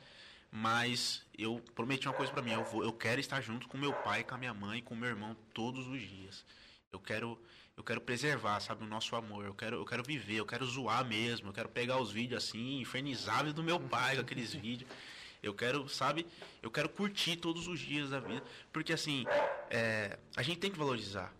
Mas 0.51 1.25
eu 1.37 1.61
prometi 1.75 2.07
uma 2.07 2.13
coisa 2.13 2.31
para 2.31 2.41
mim, 2.41 2.51
eu 2.51 2.63
vou, 2.63 2.83
eu 2.83 2.93
quero 2.93 3.19
estar 3.19 3.41
junto 3.41 3.67
com 3.67 3.77
meu 3.77 3.93
pai, 3.93 4.23
com 4.23 4.35
a 4.35 4.37
minha 4.37 4.53
mãe, 4.53 4.81
com 4.81 4.95
meu 4.95 5.09
irmão 5.09 5.35
todos 5.53 5.87
os 5.87 6.01
dias. 6.01 6.45
Eu 6.91 6.99
quero 6.99 7.37
eu 7.77 7.83
quero 7.83 8.01
preservar, 8.01 8.59
sabe, 8.59 8.83
o 8.83 8.87
nosso 8.87 9.15
amor. 9.15 9.45
Eu 9.45 9.53
quero, 9.53 9.75
eu 9.77 9.85
quero 9.85 10.03
viver, 10.03 10.37
eu 10.37 10.45
quero 10.47 10.65
zoar 10.65 11.05
mesmo. 11.05 11.49
Eu 11.49 11.53
quero 11.53 11.69
pegar 11.69 12.01
os 12.01 12.11
vídeos 12.11 12.43
assim, 12.43 12.79
infernizáveis 12.79 13.53
do 13.53 13.63
meu 13.63 13.79
pai 13.79 14.15
com 14.15 14.21
aqueles 14.21 14.51
vídeos. 14.55 14.89
Eu 15.43 15.53
quero, 15.53 15.87
sabe, 15.87 16.25
eu 16.63 16.71
quero 16.71 16.89
curtir 16.89 17.35
todos 17.35 17.67
os 17.67 17.79
dias 17.79 18.09
da 18.09 18.19
vida. 18.19 18.43
Porque 18.73 18.91
assim, 18.91 19.25
é, 19.69 20.17
a 20.35 20.41
gente 20.41 20.57
tem 20.57 20.71
que 20.71 20.77
valorizar. 20.77 21.31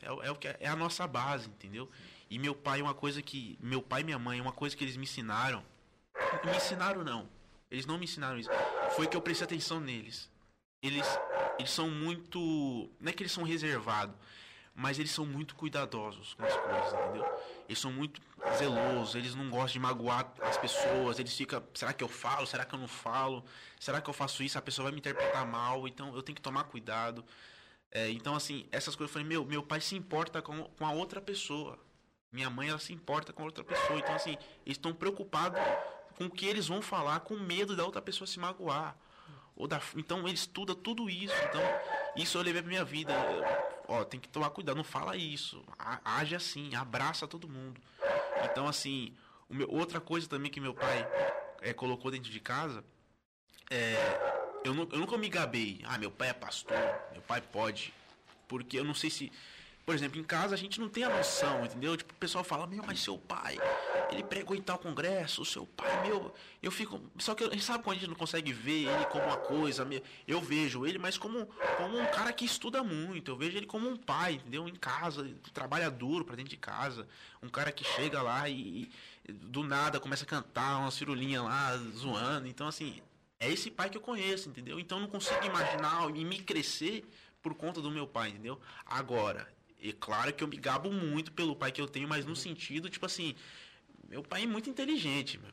É, 0.00 0.06
é, 0.06 0.30
o 0.30 0.34
que 0.34 0.48
é 0.48 0.66
a 0.66 0.74
nossa 0.74 1.06
base, 1.06 1.46
entendeu? 1.46 1.90
E 2.30 2.38
meu 2.38 2.54
pai, 2.54 2.80
uma 2.80 2.94
coisa 2.94 3.20
que. 3.20 3.58
Meu 3.60 3.82
pai 3.82 4.00
e 4.00 4.04
minha 4.04 4.18
mãe, 4.18 4.40
uma 4.40 4.52
coisa 4.52 4.74
que 4.74 4.82
eles 4.82 4.96
me 4.96 5.02
ensinaram. 5.02 5.62
Me 6.42 6.56
ensinaram 6.56 7.04
não. 7.04 7.28
Eles 7.70 7.84
não 7.84 7.98
me 7.98 8.04
ensinaram 8.04 8.38
isso. 8.38 8.48
Foi 8.96 9.06
que 9.06 9.16
eu 9.16 9.20
prestei 9.20 9.44
atenção 9.44 9.78
neles. 9.78 10.30
Eles, 10.82 11.06
eles 11.58 11.70
são 11.70 11.90
muito. 11.90 12.90
Não 12.98 13.10
é 13.10 13.12
que 13.12 13.22
eles 13.22 13.32
são 13.32 13.44
reservados 13.44 14.16
mas 14.76 14.98
eles 14.98 15.10
são 15.10 15.24
muito 15.24 15.54
cuidadosos 15.54 16.34
com 16.34 16.44
as 16.44 16.54
coisas, 16.54 16.92
entendeu? 16.92 17.26
Eles 17.66 17.78
são 17.78 17.90
muito 17.90 18.20
zelosos, 18.58 19.14
eles 19.14 19.34
não 19.34 19.48
gostam 19.48 19.72
de 19.72 19.78
magoar 19.80 20.30
as 20.42 20.58
pessoas, 20.58 21.18
eles 21.18 21.34
ficam, 21.34 21.62
será 21.72 21.94
que 21.94 22.04
eu 22.04 22.08
falo, 22.08 22.46
será 22.46 22.62
que 22.62 22.74
eu 22.74 22.78
não 22.78 22.86
falo? 22.86 23.42
Será 23.80 24.02
que 24.02 24.10
eu 24.10 24.12
faço 24.12 24.42
isso, 24.42 24.58
a 24.58 24.62
pessoa 24.62 24.84
vai 24.84 24.92
me 24.92 24.98
interpretar 24.98 25.46
mal, 25.46 25.88
então 25.88 26.14
eu 26.14 26.22
tenho 26.22 26.36
que 26.36 26.42
tomar 26.42 26.64
cuidado. 26.64 27.24
É, 27.90 28.10
então, 28.10 28.34
assim, 28.34 28.68
essas 28.70 28.94
coisas, 28.94 29.10
eu 29.10 29.12
falei, 29.14 29.26
meu, 29.26 29.46
meu 29.46 29.62
pai 29.62 29.80
se 29.80 29.96
importa 29.96 30.42
com, 30.42 30.64
com 30.64 30.84
a 30.84 30.92
outra 30.92 31.22
pessoa. 31.22 31.78
Minha 32.30 32.50
mãe, 32.50 32.68
ela 32.68 32.78
se 32.78 32.92
importa 32.92 33.32
com 33.32 33.42
a 33.42 33.46
outra 33.46 33.64
pessoa. 33.64 33.98
Então, 33.98 34.14
assim, 34.14 34.36
eles 34.66 34.76
estão 34.76 34.92
preocupados 34.92 35.58
com 36.18 36.26
o 36.26 36.30
que 36.30 36.44
eles 36.44 36.68
vão 36.68 36.82
falar, 36.82 37.20
com 37.20 37.34
medo 37.36 37.74
da 37.74 37.82
outra 37.82 38.02
pessoa 38.02 38.26
se 38.26 38.38
magoar. 38.38 38.94
Da, 39.70 39.80
então, 39.96 40.20
ele 40.20 40.34
estuda 40.34 40.74
tudo 40.74 41.08
isso. 41.08 41.34
Então, 41.48 41.62
isso 42.14 42.36
eu 42.36 42.42
levei 42.42 42.60
pra 42.60 42.68
minha 42.68 42.84
vida 42.84 43.14
ó, 43.88 44.04
tem 44.04 44.20
que 44.20 44.28
tomar 44.28 44.50
cuidado, 44.50 44.76
não 44.76 44.84
fala 44.84 45.16
isso. 45.16 45.62
Age 46.04 46.34
assim, 46.34 46.74
abraça 46.74 47.26
todo 47.26 47.48
mundo. 47.48 47.80
Então, 48.44 48.66
assim, 48.66 49.14
meu, 49.48 49.68
outra 49.70 50.00
coisa 50.00 50.28
também 50.28 50.50
que 50.50 50.60
meu 50.60 50.74
pai 50.74 51.08
é, 51.60 51.72
colocou 51.72 52.10
dentro 52.10 52.30
de 52.30 52.40
casa 52.40 52.84
é. 53.70 53.96
Eu, 54.64 54.74
eu 54.74 54.98
nunca 54.98 55.16
me 55.16 55.28
gabei. 55.28 55.80
Ah, 55.84 55.96
meu 55.96 56.10
pai 56.10 56.30
é 56.30 56.32
pastor, 56.32 56.76
meu 57.12 57.22
pai 57.22 57.40
pode. 57.40 57.94
Porque 58.48 58.78
eu 58.78 58.84
não 58.84 58.94
sei 58.94 59.10
se. 59.10 59.32
Por 59.84 59.94
exemplo, 59.94 60.18
em 60.18 60.24
casa 60.24 60.54
a 60.54 60.58
gente 60.58 60.80
não 60.80 60.88
tem 60.88 61.04
a 61.04 61.08
noção, 61.08 61.64
entendeu? 61.64 61.96
Tipo, 61.96 62.12
o 62.12 62.16
pessoal 62.16 62.42
fala, 62.42 62.66
meu, 62.66 62.82
mas 62.84 62.98
seu 63.00 63.16
pai, 63.16 63.56
ele 64.10 64.22
pregou 64.22 64.56
em 64.56 64.62
tal 64.62 64.78
congresso, 64.78 65.42
o 65.42 65.44
seu 65.44 65.66
pai, 65.66 66.06
meu, 66.06 66.32
eu 66.62 66.70
fico. 66.70 67.00
Só 67.18 67.34
que 67.34 67.44
gente 67.44 67.64
sabe 67.64 67.82
quando 67.82 67.96
a 67.96 68.00
gente 68.00 68.08
não 68.08 68.16
consegue 68.16 68.52
ver 68.52 68.86
ele 68.86 69.04
como 69.06 69.24
uma 69.24 69.36
coisa, 69.36 69.86
eu 70.26 70.40
vejo 70.40 70.86
ele, 70.86 70.98
mas 70.98 71.18
como, 71.18 71.46
como 71.76 71.98
um 71.98 72.06
cara 72.06 72.32
que 72.32 72.44
estuda 72.44 72.82
muito, 72.82 73.32
eu 73.32 73.36
vejo 73.36 73.56
ele 73.56 73.66
como 73.66 73.88
um 73.88 73.96
pai, 73.96 74.34
entendeu? 74.34 74.68
Em 74.68 74.74
casa, 74.74 75.28
trabalha 75.52 75.90
duro 75.90 76.24
pra 76.24 76.36
dentro 76.36 76.50
de 76.50 76.56
casa, 76.56 77.08
um 77.42 77.48
cara 77.48 77.72
que 77.72 77.84
chega 77.84 78.22
lá 78.22 78.48
e, 78.48 78.90
e 79.28 79.32
do 79.32 79.64
nada 79.64 79.98
começa 79.98 80.24
a 80.24 80.26
cantar 80.26 80.78
uma 80.78 80.90
cirulinha 80.90 81.42
lá, 81.42 81.76
zoando. 81.76 82.46
Então, 82.46 82.68
assim, 82.68 83.00
é 83.40 83.50
esse 83.50 83.70
pai 83.70 83.90
que 83.90 83.96
eu 83.96 84.02
conheço, 84.02 84.48
entendeu? 84.48 84.78
Então 84.78 84.98
eu 84.98 85.02
não 85.02 85.08
consigo 85.08 85.44
imaginar 85.44 86.08
e 86.14 86.24
me 86.24 86.38
crescer 86.38 87.04
por 87.42 87.54
conta 87.54 87.80
do 87.80 87.90
meu 87.90 88.06
pai, 88.06 88.30
entendeu? 88.30 88.60
Agora, 88.84 89.46
é 89.82 89.92
claro 89.92 90.32
que 90.32 90.42
eu 90.42 90.48
me 90.48 90.56
gabo 90.56 90.90
muito 90.90 91.32
pelo 91.32 91.54
pai 91.54 91.70
que 91.70 91.80
eu 91.80 91.86
tenho, 91.86 92.08
mas 92.08 92.24
no 92.24 92.34
sentido, 92.34 92.88
tipo 92.88 93.06
assim, 93.06 93.34
meu 94.08 94.22
pai 94.22 94.44
é 94.44 94.46
muito 94.46 94.70
inteligente, 94.70 95.38
meu. 95.38 95.52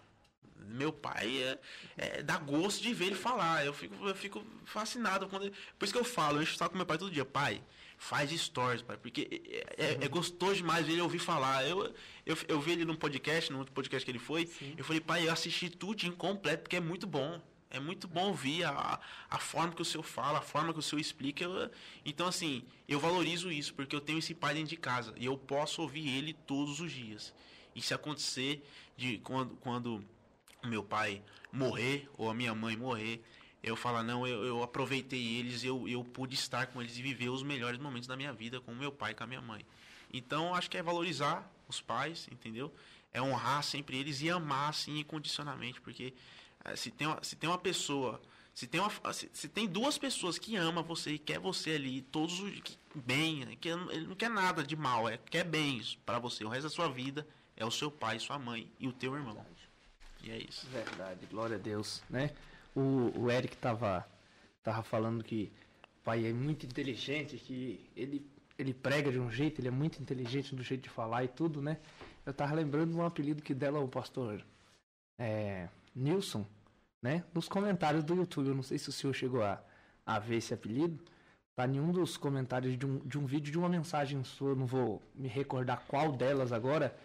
Meu 0.65 0.93
pai 0.93 1.43
é, 1.43 1.59
é, 1.97 2.23
dá 2.23 2.37
gosto 2.37 2.81
de 2.81 2.93
ver 2.93 3.07
ele 3.07 3.15
falar. 3.15 3.65
Eu 3.65 3.73
fico, 3.73 4.07
eu 4.07 4.15
fico 4.15 4.43
fascinado. 4.65 5.27
Quando 5.27 5.43
ele, 5.43 5.55
por 5.77 5.85
isso 5.85 5.93
que 5.93 5.99
eu 5.99 6.05
falo, 6.05 6.37
eu 6.37 6.43
encho 6.43 6.63
o 6.63 6.69
com 6.69 6.77
meu 6.77 6.85
pai 6.85 6.97
todo 6.97 7.11
dia. 7.11 7.25
Pai, 7.25 7.61
faz 7.97 8.31
stories, 8.31 8.81
pai. 8.81 8.97
Porque 8.97 9.43
é, 9.77 9.85
é, 9.85 10.05
é 10.05 10.07
gostoso 10.07 10.55
demais 10.55 10.85
ver 10.85 10.93
ele 10.93 11.01
ouvir 11.01 11.19
falar. 11.19 11.67
Eu, 11.67 11.93
eu, 12.25 12.37
eu 12.47 12.61
vi 12.61 12.71
ele 12.71 12.85
num 12.85 12.95
podcast, 12.95 13.51
no 13.51 13.59
outro 13.59 13.73
podcast 13.73 14.03
que 14.03 14.11
ele 14.11 14.19
foi. 14.19 14.47
Sim. 14.47 14.73
Eu 14.77 14.83
falei, 14.83 15.01
pai, 15.01 15.27
eu 15.27 15.31
assisti 15.31 15.69
tudo 15.69 16.05
incompleto, 16.05 16.63
porque 16.63 16.77
é 16.77 16.81
muito 16.81 17.05
bom. 17.05 17.41
É 17.69 17.79
muito 17.79 18.07
bom 18.07 18.27
ouvir 18.27 18.63
a, 18.65 18.99
a 19.29 19.39
forma 19.39 19.73
que 19.73 19.81
o 19.81 19.85
senhor 19.85 20.03
fala, 20.03 20.37
a 20.39 20.41
forma 20.43 20.71
que 20.71 20.79
o 20.79 20.81
senhor 20.81 20.99
explica. 20.99 21.43
Eu, 21.43 21.71
então, 22.05 22.27
assim, 22.27 22.63
eu 22.87 22.99
valorizo 22.99 23.51
isso, 23.51 23.73
porque 23.73 23.95
eu 23.95 24.01
tenho 24.01 24.19
esse 24.19 24.33
pai 24.33 24.53
dentro 24.53 24.69
de 24.69 24.77
casa. 24.77 25.13
E 25.17 25.25
eu 25.25 25.35
posso 25.37 25.81
ouvir 25.81 26.07
ele 26.07 26.33
todos 26.33 26.79
os 26.79 26.91
dias. 26.91 27.33
E 27.75 27.81
se 27.81 27.93
acontecer 27.93 28.65
de 28.95 29.17
quando, 29.19 29.55
quando 29.57 30.03
meu 30.63 30.83
pai 30.83 31.21
morrer, 31.51 32.09
ou 32.17 32.29
a 32.29 32.33
minha 32.33 32.53
mãe 32.53 32.75
morrer, 32.75 33.23
eu 33.63 33.75
falar, 33.75 34.03
não, 34.03 34.27
eu, 34.27 34.43
eu 34.43 34.63
aproveitei 34.63 35.37
eles, 35.37 35.63
eu, 35.63 35.87
eu 35.87 36.03
pude 36.03 36.35
estar 36.35 36.67
com 36.67 36.81
eles 36.81 36.97
e 36.97 37.01
viver 37.01 37.29
os 37.29 37.43
melhores 37.43 37.79
momentos 37.79 38.07
da 38.07 38.17
minha 38.17 38.33
vida 38.33 38.59
com 38.59 38.73
meu 38.73 38.91
pai 38.91 39.11
e 39.11 39.15
com 39.15 39.23
a 39.23 39.27
minha 39.27 39.41
mãe. 39.41 39.65
Então, 40.11 40.53
acho 40.53 40.69
que 40.69 40.77
é 40.77 40.83
valorizar 40.83 41.49
os 41.67 41.79
pais, 41.79 42.27
entendeu? 42.31 42.73
É 43.13 43.21
honrar 43.21 43.63
sempre 43.63 43.97
eles 43.97 44.21
e 44.21 44.29
amar, 44.29 44.69
assim, 44.69 44.99
incondicionalmente, 44.99 45.79
porque 45.79 46.13
é, 46.65 46.75
se 46.75 46.91
tem 46.91 47.07
uma, 47.07 47.23
se 47.23 47.35
tem 47.35 47.49
uma 47.49 47.57
pessoa, 47.57 48.21
se 48.53 48.67
tem, 48.67 48.81
uma, 48.81 49.13
se, 49.13 49.29
se 49.33 49.47
tem 49.47 49.67
duas 49.67 49.97
pessoas 49.97 50.37
que 50.37 50.55
ama 50.55 50.81
você 50.81 51.13
e 51.13 51.19
quer 51.19 51.39
você 51.39 51.71
ali, 51.71 52.01
todos 52.01 52.39
os 52.41 52.59
que, 52.59 52.77
bem, 52.93 53.45
né, 53.45 53.55
que 53.59 53.69
ele 53.69 54.07
não 54.07 54.15
quer 54.15 54.29
nada 54.29 54.63
de 54.63 54.75
mal, 54.75 55.07
é 55.07 55.17
quer 55.17 55.45
bem 55.45 55.81
para 56.05 56.19
você. 56.19 56.43
O 56.43 56.49
resto 56.49 56.63
da 56.63 56.69
sua 56.69 56.89
vida 56.89 57.25
é 57.63 57.65
o 57.65 57.71
seu 57.71 57.89
pai, 57.89 58.19
sua 58.19 58.37
mãe 58.37 58.69
e 58.79 58.87
o 58.87 58.93
teu 58.93 59.15
irmão. 59.15 59.35
Verdade. 59.35 59.69
E 60.23 60.31
é 60.31 60.37
isso. 60.37 60.67
Verdade, 60.67 61.25
glória 61.27 61.55
a 61.55 61.59
Deus, 61.59 62.03
né? 62.09 62.31
O, 62.75 63.11
o 63.17 63.31
Eric 63.31 63.57
tava 63.57 64.05
tava 64.61 64.83
falando 64.83 65.23
que 65.23 65.51
o 65.99 66.03
pai 66.03 66.25
é 66.25 66.33
muito 66.33 66.65
inteligente, 66.65 67.37
que 67.37 67.89
ele 67.95 68.29
ele 68.57 68.73
prega 68.73 69.11
de 69.11 69.19
um 69.19 69.31
jeito, 69.31 69.59
ele 69.59 69.67
é 69.67 69.71
muito 69.71 69.99
inteligente 69.99 70.53
do 70.55 70.61
jeito 70.61 70.83
de 70.83 70.89
falar 70.89 71.23
e 71.23 71.27
tudo, 71.27 71.61
né? 71.61 71.79
Eu 72.25 72.33
tava 72.33 72.53
lembrando 72.53 72.91
de 72.91 72.97
um 72.97 73.05
apelido 73.05 73.41
que 73.41 73.53
dela 73.53 73.79
o 73.79 73.87
pastor 73.87 74.45
é, 75.17 75.67
Nilson, 75.95 76.45
né? 77.01 77.23
Nos 77.33 77.47
comentários 77.47 78.03
do 78.03 78.15
YouTube, 78.15 78.49
eu 78.49 78.55
não 78.55 78.63
sei 78.63 78.77
se 78.77 78.89
o 78.89 78.91
senhor 78.91 79.13
chegou 79.13 79.43
a, 79.43 79.61
a 80.05 80.19
ver 80.19 80.37
esse 80.37 80.53
apelido. 80.53 81.03
Tá 81.55 81.67
em 81.67 81.79
um 81.79 81.91
dos 81.91 82.17
comentários 82.17 82.77
de 82.77 82.85
um, 82.85 82.99
de 82.99 83.17
um 83.17 83.25
vídeo 83.25 83.51
de 83.51 83.57
uma 83.57 83.69
mensagem 83.69 84.23
sua, 84.23 84.49
eu 84.49 84.55
não 84.55 84.65
vou 84.65 85.01
me 85.13 85.27
recordar 85.27 85.83
qual 85.87 86.11
delas 86.11 86.51
agora. 86.51 86.95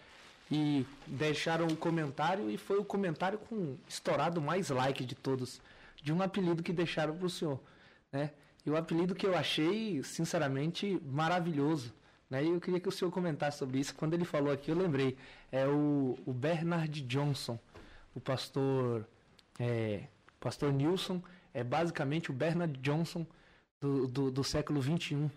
E 0.50 0.86
deixaram 1.06 1.66
o 1.66 1.76
comentário 1.76 2.50
e 2.50 2.56
foi 2.56 2.78
o 2.78 2.84
comentário 2.84 3.38
com 3.38 3.76
estourado 3.86 4.40
mais 4.40 4.70
like 4.70 5.04
de 5.04 5.14
todos. 5.14 5.60
De 6.02 6.12
um 6.12 6.22
apelido 6.22 6.62
que 6.62 6.72
deixaram 6.72 7.16
pro 7.16 7.28
senhor, 7.28 7.60
né? 8.10 8.30
E 8.64 8.70
o 8.70 8.76
apelido 8.76 9.14
que 9.14 9.26
eu 9.26 9.36
achei, 9.36 10.02
sinceramente, 10.02 11.00
maravilhoso. 11.04 11.92
Né? 12.28 12.44
E 12.44 12.48
eu 12.48 12.60
queria 12.60 12.80
que 12.80 12.88
o 12.88 12.92
senhor 12.92 13.10
comentasse 13.10 13.58
sobre 13.58 13.78
isso. 13.78 13.94
Quando 13.94 14.14
ele 14.14 14.24
falou 14.24 14.52
aqui, 14.52 14.70
eu 14.70 14.76
lembrei. 14.76 15.16
É 15.50 15.66
o, 15.66 16.18
o 16.26 16.32
Bernard 16.32 17.00
Johnson 17.02 17.58
o 18.18 18.20
pastor 18.20 19.06
é, 19.60 20.02
pastor 20.40 20.72
Nilson 20.72 21.22
é 21.54 21.62
basicamente 21.62 22.30
o 22.30 22.34
Bernard 22.34 22.76
Johnson 22.80 23.24
do, 23.80 24.08
do, 24.08 24.30
do 24.30 24.44
século 24.44 24.80
21. 24.80 25.30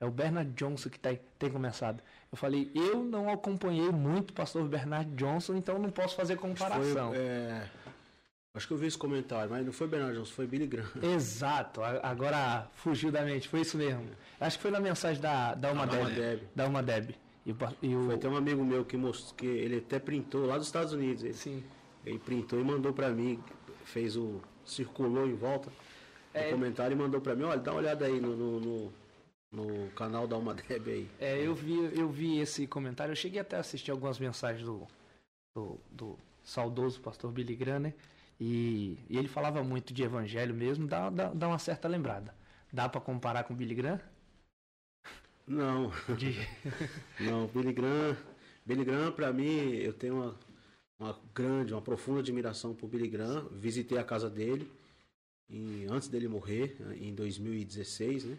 É 0.00 0.06
o 0.06 0.10
Bernard 0.10 0.50
Johnson 0.52 0.90
que 0.90 0.98
tá, 0.98 1.10
tem 1.38 1.50
começado. 1.50 2.02
Eu 2.30 2.36
falei, 2.36 2.70
eu 2.74 3.04
não 3.04 3.30
acompanhei 3.30 3.90
muito 3.90 4.30
o 4.30 4.32
pastor 4.32 4.66
Bernard 4.68 5.10
Johnson, 5.14 5.54
então 5.54 5.78
não 5.78 5.90
posso 5.90 6.16
fazer 6.16 6.36
comparação. 6.36 7.10
Foi, 7.10 7.18
é... 7.18 7.70
Acho 8.54 8.68
que 8.68 8.72
eu 8.72 8.78
vi 8.78 8.86
esse 8.86 8.98
comentário, 8.98 9.50
mas 9.50 9.64
não 9.64 9.72
foi 9.72 9.86
Bernard 9.86 10.16
Johnson, 10.16 10.32
foi 10.32 10.46
Billy 10.46 10.66
Graham. 10.66 10.90
Exato, 11.02 11.80
agora 11.82 12.68
fugiu 12.74 13.10
da 13.10 13.22
mente, 13.22 13.48
foi 13.48 13.60
isso 13.60 13.76
mesmo. 13.76 14.06
Acho 14.40 14.56
que 14.56 14.62
foi 14.62 14.70
na 14.70 14.80
mensagem 14.80 15.20
da, 15.20 15.54
da 15.54 15.72
Uma 15.72 15.86
Deb. 15.86 16.14
Deb. 16.14 16.42
Da 16.54 16.66
Uma 16.66 16.82
Deb. 16.82 17.10
E 17.46 17.52
o, 17.52 17.56
e 17.82 17.94
o... 17.94 18.06
Foi 18.06 18.14
até 18.14 18.28
um 18.28 18.36
amigo 18.36 18.64
meu 18.64 18.84
que 18.84 18.96
mostrou, 18.96 19.34
que 19.36 19.46
ele 19.46 19.78
até 19.78 19.98
printou 19.98 20.46
lá 20.46 20.56
dos 20.56 20.66
Estados 20.66 20.92
Unidos. 20.92 21.22
Ele. 21.22 21.34
Sim. 21.34 21.64
Ele 22.04 22.18
printou 22.18 22.60
e 22.60 22.64
mandou 22.64 22.92
para 22.92 23.10
mim, 23.10 23.42
fez 23.84 24.16
o. 24.16 24.40
circulou 24.64 25.26
em 25.26 25.34
volta 25.34 25.70
é, 26.34 26.50
comentário 26.50 26.94
e 26.94 26.98
mandou 26.98 27.20
para 27.20 27.36
mim, 27.36 27.44
olha, 27.44 27.60
dá 27.60 27.70
uma 27.70 27.78
olhada 27.78 28.04
aí 28.04 28.20
no, 28.20 28.36
no, 28.36 28.60
no, 28.60 28.92
no 29.54 29.90
canal 29.92 30.26
da 30.26 30.36
Uma 30.36 30.54
Deb 30.54 30.88
aí. 30.88 31.10
É, 31.20 31.38
eu 31.38 31.54
vi, 31.54 31.74
eu 31.96 32.08
vi 32.10 32.38
esse 32.38 32.66
comentário, 32.66 33.12
eu 33.12 33.16
cheguei 33.16 33.40
até 33.40 33.56
a 33.56 33.60
assistir 33.60 33.90
algumas 33.90 34.18
mensagens 34.18 34.66
do, 34.66 34.86
do, 35.54 35.78
do 35.90 36.18
saudoso 36.42 37.00
pastor 37.00 37.30
Billy 37.30 37.54
Graham, 37.54 37.80
né? 37.80 37.94
E, 38.40 38.98
e, 39.08 39.16
ele 39.16 39.28
falava 39.28 39.62
muito 39.62 39.94
de 39.94 40.02
evangelho 40.02 40.54
mesmo, 40.54 40.88
dá, 40.88 41.08
dá, 41.08 41.32
dá 41.32 41.48
uma 41.48 41.58
certa 41.58 41.86
lembrada. 41.86 42.34
Dá 42.72 42.88
para 42.88 43.00
comparar 43.00 43.44
com 43.44 43.54
Billy 43.54 43.76
Graham? 43.76 44.00
Não. 45.46 45.92
De... 46.18 46.34
Não, 47.20 47.46
Billy 47.46 47.72
Graham, 47.72 48.16
Billy 48.66 48.84
Graham 48.84 49.12
para 49.12 49.32
mim, 49.32 49.74
eu 49.76 49.92
tenho 49.92 50.16
uma 50.16 50.36
uma 50.98 51.18
grande, 51.34 51.72
uma 51.72 51.82
profunda 51.82 52.20
admiração 52.20 52.74
por 52.74 52.88
Billy 52.88 53.08
Graham. 53.08 53.48
Visitei 53.52 53.98
a 53.98 54.04
casa 54.04 54.30
dele 54.30 54.70
em, 55.48 55.86
antes 55.90 56.08
dele 56.08 56.28
morrer, 56.28 56.76
em 57.00 57.14
2016, 57.14 58.24
né? 58.24 58.38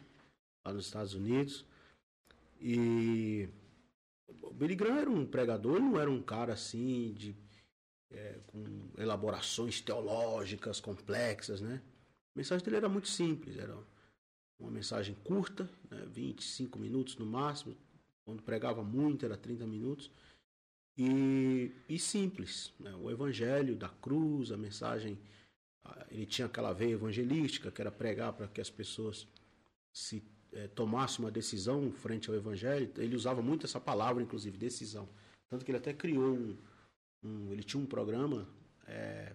Lá 0.65 0.73
nos 0.73 0.85
Estados 0.85 1.13
Unidos. 1.13 1.65
E 2.59 3.47
o 4.41 4.53
Billy 4.53 4.75
Graham 4.75 4.97
era 4.97 5.09
um 5.09 5.25
pregador, 5.25 5.79
não 5.79 5.99
era 5.99 6.09
um 6.09 6.21
cara 6.21 6.53
assim 6.53 7.13
de 7.13 7.35
é, 8.11 8.39
com 8.47 8.63
elaborações 8.97 9.81
teológicas 9.81 10.79
complexas, 10.79 11.61
né? 11.61 11.81
A 12.35 12.39
mensagem 12.39 12.63
dele 12.63 12.77
era 12.77 12.89
muito 12.89 13.07
simples, 13.07 13.57
era 13.57 13.77
uma 14.59 14.71
mensagem 14.71 15.15
curta, 15.23 15.69
né? 15.89 16.05
25 16.07 16.79
minutos 16.79 17.17
no 17.17 17.25
máximo. 17.25 17.75
Quando 18.25 18.41
pregava 18.41 18.83
muito, 18.83 19.25
era 19.25 19.37
30 19.37 19.67
minutos 19.67 20.09
e, 20.97 21.71
e 21.87 21.99
simples. 21.99 22.73
Né? 22.79 22.93
O 22.95 23.11
evangelho 23.11 23.75
da 23.75 23.89
cruz, 23.89 24.51
a 24.51 24.57
mensagem. 24.57 25.17
Ele 26.09 26.25
tinha 26.25 26.47
aquela 26.47 26.73
veia 26.73 26.93
evangelística, 26.93 27.71
que 27.71 27.79
era 27.79 27.91
pregar 27.91 28.33
para 28.33 28.47
que 28.47 28.59
as 28.59 28.71
pessoas 28.71 29.27
se 29.93 30.23
é, 30.55 30.67
tomassem 30.69 31.23
uma 31.23 31.31
decisão 31.31 31.91
frente 31.91 32.29
ao 32.29 32.35
evangelho. 32.35 32.89
Ele 32.97 33.15
usava 33.15 33.41
muito 33.41 33.65
essa 33.65 33.79
palavra, 33.79 34.23
inclusive, 34.23 34.57
decisão. 34.57 35.07
Tanto 35.49 35.63
que 35.63 35.71
ele 35.71 35.77
até 35.77 35.93
criou 35.93 36.33
um. 36.33 36.57
um 37.23 37.51
ele 37.51 37.63
tinha 37.63 37.81
um 37.81 37.85
programa 37.85 38.47
é, 38.87 39.33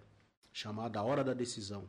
chamado 0.51 0.97
A 0.97 1.03
Hora 1.03 1.23
da 1.23 1.33
Decisão. 1.33 1.87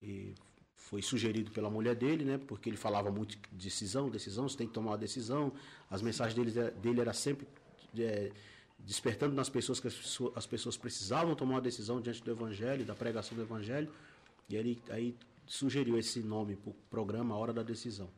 E 0.00 0.34
foi 0.74 1.00
sugerido 1.00 1.50
pela 1.50 1.70
mulher 1.70 1.94
dele, 1.94 2.24
né? 2.24 2.38
Porque 2.38 2.68
ele 2.68 2.76
falava 2.76 3.10
muito 3.10 3.36
de 3.36 3.64
decisão, 3.64 4.10
decisão, 4.10 4.48
você 4.48 4.58
tem 4.58 4.66
que 4.66 4.74
tomar 4.74 4.92
uma 4.92 4.98
decisão. 4.98 5.52
As 5.88 6.02
mensagens 6.02 6.34
dele, 6.34 6.70
dele 6.72 7.00
era 7.00 7.12
sempre 7.12 7.46
é, 7.98 8.30
despertando 8.78 9.34
nas 9.34 9.48
pessoas 9.48 9.80
que 9.80 9.88
as 10.34 10.46
pessoas 10.46 10.76
precisavam 10.76 11.34
tomar 11.34 11.54
uma 11.54 11.60
decisão 11.60 12.00
diante 12.00 12.22
do 12.22 12.30
Evangelho, 12.30 12.84
da 12.84 12.94
pregação 12.94 13.36
do 13.36 13.42
Evangelho, 13.42 13.90
e 14.48 14.56
ele 14.56 14.82
aí 14.90 15.16
sugeriu 15.46 15.98
esse 15.98 16.20
nome 16.20 16.56
para 16.56 16.70
o 16.70 16.74
programa 16.90 17.34
A 17.34 17.38
Hora 17.38 17.52
da 17.52 17.62
Decisão. 17.62 18.10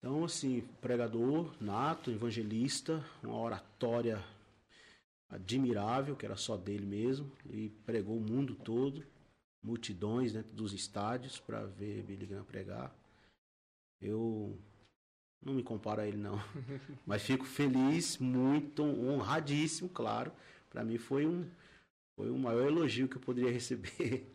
Então, 0.00 0.24
assim, 0.24 0.62
pregador 0.80 1.54
nato, 1.60 2.10
evangelista, 2.10 3.04
uma 3.22 3.36
oratória 3.36 4.24
admirável, 5.28 6.16
que 6.16 6.24
era 6.24 6.36
só 6.36 6.56
dele 6.56 6.86
mesmo, 6.86 7.30
e 7.50 7.68
pregou 7.84 8.16
o 8.16 8.20
mundo 8.20 8.54
todo, 8.54 9.06
multidões 9.62 10.32
dentro 10.32 10.52
dos 10.56 10.72
estádios 10.72 11.38
para 11.38 11.66
ver 11.66 12.02
Billy 12.02 12.24
Graham 12.24 12.44
pregar. 12.44 12.96
Eu 14.00 14.58
não 15.42 15.52
me 15.52 15.62
comparo 15.62 16.00
a 16.00 16.08
ele, 16.08 16.16
não. 16.16 16.42
Mas 17.06 17.22
fico 17.22 17.44
feliz, 17.44 18.16
muito 18.16 18.82
honradíssimo, 18.82 19.90
claro. 19.90 20.32
Para 20.70 20.82
mim 20.82 20.96
foi 20.96 21.26
um, 21.26 21.46
foi 22.16 22.30
o 22.30 22.38
maior 22.38 22.66
elogio 22.66 23.06
que 23.06 23.16
eu 23.16 23.20
poderia 23.20 23.52
receber. 23.52 24.26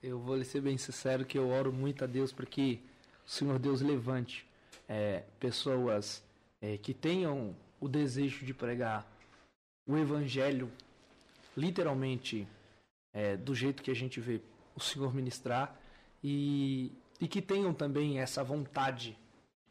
Eu 0.00 0.20
vou 0.20 0.36
lhe 0.36 0.44
ser 0.44 0.60
bem 0.60 0.78
sincero 0.78 1.24
que 1.24 1.36
eu 1.36 1.48
oro 1.48 1.72
muito 1.72 2.04
a 2.04 2.06
Deus 2.06 2.32
para 2.32 2.46
que 2.46 2.80
o 3.26 3.28
Senhor 3.28 3.58
Deus 3.58 3.80
levante 3.80 4.47
é, 4.88 5.24
pessoas 5.38 6.22
é, 6.60 6.78
que 6.78 6.94
tenham 6.94 7.54
o 7.78 7.88
desejo 7.88 8.44
de 8.44 8.54
pregar 8.54 9.06
o 9.86 9.96
Evangelho 9.96 10.70
literalmente 11.56 12.46
é, 13.12 13.36
do 13.36 13.54
jeito 13.54 13.82
que 13.82 13.90
a 13.90 13.94
gente 13.94 14.20
vê 14.20 14.40
o 14.74 14.80
Senhor 14.80 15.14
ministrar 15.14 15.78
e, 16.22 16.92
e 17.20 17.28
que 17.28 17.42
tenham 17.42 17.72
também 17.74 18.20
essa 18.20 18.42
vontade 18.42 19.16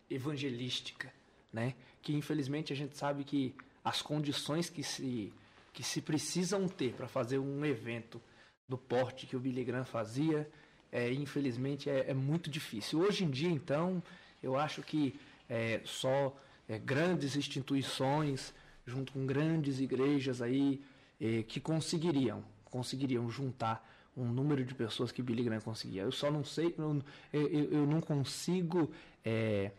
evangelística, 0.10 1.12
né? 1.52 1.76
Que 2.02 2.14
infelizmente 2.14 2.72
a 2.72 2.76
gente 2.76 2.98
sabe 2.98 3.24
que 3.24 3.54
as 3.84 4.02
condições 4.02 4.70
que 4.70 4.84
se 4.84 5.34
que 5.74 5.84
se 5.84 6.02
precisam 6.02 6.68
ter 6.68 6.94
para 6.94 7.08
fazer 7.08 7.38
um 7.38 7.64
evento 7.64 8.20
do 8.68 8.80
porte 8.80 9.28
que 9.28 9.36
o 9.36 9.40
Billy 9.40 9.64
Graham 9.64 9.86
fazia, 9.86 10.50
é, 10.92 11.14
infelizmente 11.14 11.88
é, 11.88 12.10
é, 12.10 12.14
muito 12.16 12.50
difícil. 12.50 13.00
Hoje 13.00 13.24
em 13.24 13.30
dia, 13.30 13.52
então, 13.52 14.02
eu 14.42 14.58
acho 14.58 14.82
que 14.82 15.20
é, 15.50 15.82
só 15.86 16.36
é, 16.68 16.78
grandes 16.78 17.36
instituições, 17.36 18.54
junto 18.86 19.12
com 19.12 19.26
grandes 19.26 19.80
igrejas 19.80 20.42
aí, 20.42 20.82
é, 21.20 21.44
que 21.44 21.60
conseguiriam, 21.60 22.44
conseguiriam 22.66 23.30
juntar 23.30 23.88
um 24.16 24.26
número 24.26 24.66
de 24.66 24.74
pessoas 24.74 25.12
que 25.12 25.22
Billy 25.22 25.44
Graham 25.44 25.62
conseguia. 25.62 26.02
Eu 26.02 26.12
só 26.12 26.32
não 26.32 26.44
sei, 26.44 26.74
eu, 26.78 27.04
eu, 27.32 27.72
eu 27.72 27.86
não 27.86 28.02
consigo 28.02 28.92
é, 29.24 29.72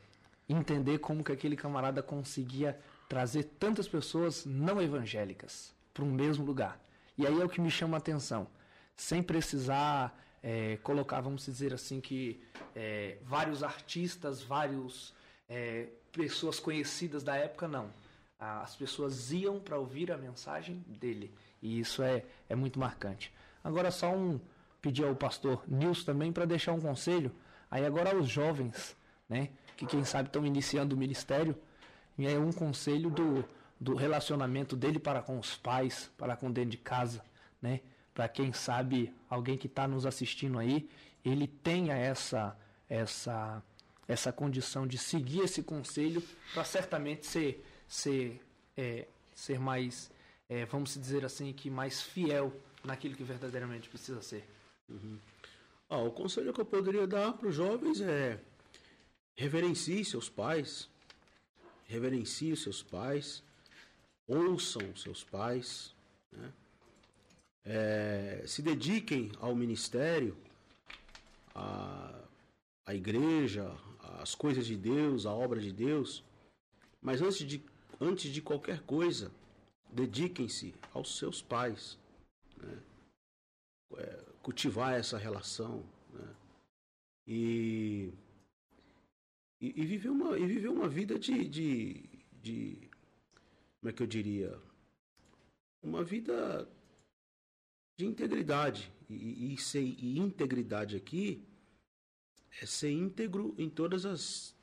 entender 0.49 0.99
como 0.99 1.25
que 1.25 1.33
aquele 1.33 1.57
camarada 1.57 2.03
conseguia 2.03 2.79
trazer 3.09 3.45
tantas 3.59 3.89
pessoas 3.89 4.45
não 4.45 4.81
evangélicas 4.81 5.75
para 5.93 6.05
um 6.05 6.13
mesmo 6.13 6.45
lugar. 6.45 6.79
E 7.17 7.27
aí 7.27 7.41
é 7.41 7.45
o 7.45 7.49
que 7.49 7.61
me 7.61 7.71
chama 7.71 7.97
a 7.97 7.99
atenção. 7.99 8.47
Sem 8.97 9.23
precisar 9.23 10.17
é, 10.43 10.77
colocar, 10.83 11.21
vamos 11.21 11.45
dizer 11.45 11.75
assim, 11.75 12.01
que 12.01 12.41
é, 12.75 13.19
vários 13.23 13.63
artistas, 13.63 14.43
vários 14.43 15.15
é, 15.49 15.89
pessoas 16.13 16.61
conhecidas 16.61 17.23
da 17.23 17.37
época, 17.37 17.67
não. 17.67 17.91
As 18.39 18.77
pessoas 18.77 19.33
iam 19.33 19.59
para 19.59 19.77
ouvir 19.77 20.13
a 20.13 20.17
mensagem 20.17 20.85
dele. 20.87 21.35
E 21.61 21.81
isso 21.81 22.03
é, 22.03 22.25
é 22.49 22.55
muito 22.55 22.79
marcante. 22.79 23.33
Agora, 23.65 23.91
só 23.91 24.15
um 24.15 24.41
pedir 24.81 25.05
ao 25.05 25.17
pastor 25.17 25.63
Nilson 25.67 26.05
também 26.05 26.33
para 26.33 26.45
deixar 26.45 26.73
um 26.73 26.81
conselho. 26.81 27.33
Aí, 27.69 27.85
agora, 27.85 28.15
aos 28.15 28.29
jovens, 28.29 28.97
né, 29.29 29.51
que 29.77 29.87
quem 29.87 30.05
sabe 30.05 30.29
estão 30.29 30.47
iniciando 30.47 30.95
o 30.95 30.99
ministério, 30.99 31.57
e 32.17 32.27
é 32.27 32.39
um 32.39 32.53
conselho 32.53 33.11
do, 33.11 33.45
do 33.81 33.95
relacionamento 33.95 34.77
dele 34.77 34.99
para 34.99 35.21
com 35.21 35.39
os 35.39 35.57
pais, 35.57 36.11
para 36.17 36.37
com 36.37 36.51
dentro 36.51 36.71
de 36.71 36.79
casa, 36.79 37.23
né? 37.61 37.81
Para 38.19 38.29
quem 38.29 38.53
sabe, 38.53 39.15
alguém 39.31 39.57
que 39.57 39.69
está 39.69 39.87
nos 39.87 40.05
assistindo 40.05 40.59
aí, 40.59 40.91
ele 41.25 41.47
tenha 41.47 41.95
essa 41.95 42.59
essa 42.89 43.63
essa 44.09 44.33
condição 44.33 44.89
de 44.89 44.99
seguir 44.99 45.43
esse 45.43 45.63
conselho 45.63 46.21
para 46.53 46.65
certamente 46.65 47.25
ser 47.25 47.65
ser 47.87 48.45
é, 48.77 49.07
ser 49.33 49.61
mais 49.61 50.11
é, 50.49 50.65
vamos 50.65 50.95
dizer 50.95 51.25
assim 51.25 51.53
que 51.53 51.71
mais 51.71 52.03
fiel 52.03 52.53
naquilo 52.83 53.15
que 53.15 53.23
verdadeiramente 53.23 53.89
precisa 53.89 54.21
ser. 54.21 54.45
Uhum. 54.89 55.17
Ah, 55.89 55.99
o 55.99 56.11
conselho 56.11 56.53
que 56.53 56.61
eu 56.61 56.67
poderia 56.67 57.07
dar 57.07 57.35
para 57.35 57.47
os 57.47 57.55
jovens 57.55 58.01
é 58.01 58.41
reverencie 59.37 60.05
seus 60.05 60.29
pais, 60.29 60.91
reverencie 61.87 62.57
seus 62.57 62.83
pais, 62.83 63.45
ouçam 64.27 64.97
seus 64.97 65.23
pais, 65.23 65.95
né? 66.33 66.53
É, 67.69 68.43
se 68.47 68.63
dediquem 68.63 69.31
ao 69.41 69.55
ministério, 69.55 70.35
à, 71.55 72.25
à 72.87 72.95
igreja, 72.95 73.71
às 74.21 74.35
coisas 74.35 74.67
de 74.67 74.75
Deus, 74.75 75.27
à 75.27 75.35
obra 75.35 75.61
de 75.61 75.71
Deus, 75.71 76.25
mas 77.03 77.21
antes 77.21 77.47
de, 77.47 77.63
antes 78.01 78.33
de 78.33 78.41
qualquer 78.41 78.81
coisa, 78.85 79.31
dediquem-se 79.91 80.75
aos 80.95 81.19
seus 81.19 81.43
pais, 81.43 81.99
né? 82.57 82.83
é, 83.99 84.25
cultivar 84.43 84.95
essa 84.95 85.19
relação 85.19 85.85
né? 86.15 86.35
e, 87.27 88.13
e, 89.61 89.83
e, 89.83 89.87
viver 89.87 90.09
uma, 90.09 90.39
e 90.39 90.47
viver 90.47 90.69
uma 90.69 90.89
vida 90.89 91.19
de, 91.19 91.47
de, 91.47 92.09
de 92.41 92.79
como 93.79 93.91
é 93.91 93.93
que 93.93 94.03
eu 94.03 94.07
diria? 94.07 94.59
Uma 95.83 96.03
vida 96.03 96.67
de 97.99 98.07
integridade. 98.07 98.91
E, 99.11 99.55
e, 99.55 99.59
ser, 99.59 99.83
e 99.83 100.19
integridade 100.19 100.97
aqui 100.97 101.43
é 102.63 102.65
ser 102.65 102.93
íntegro 102.93 103.55
em 103.59 103.69
todas 103.69 104.07
as 104.07 104.57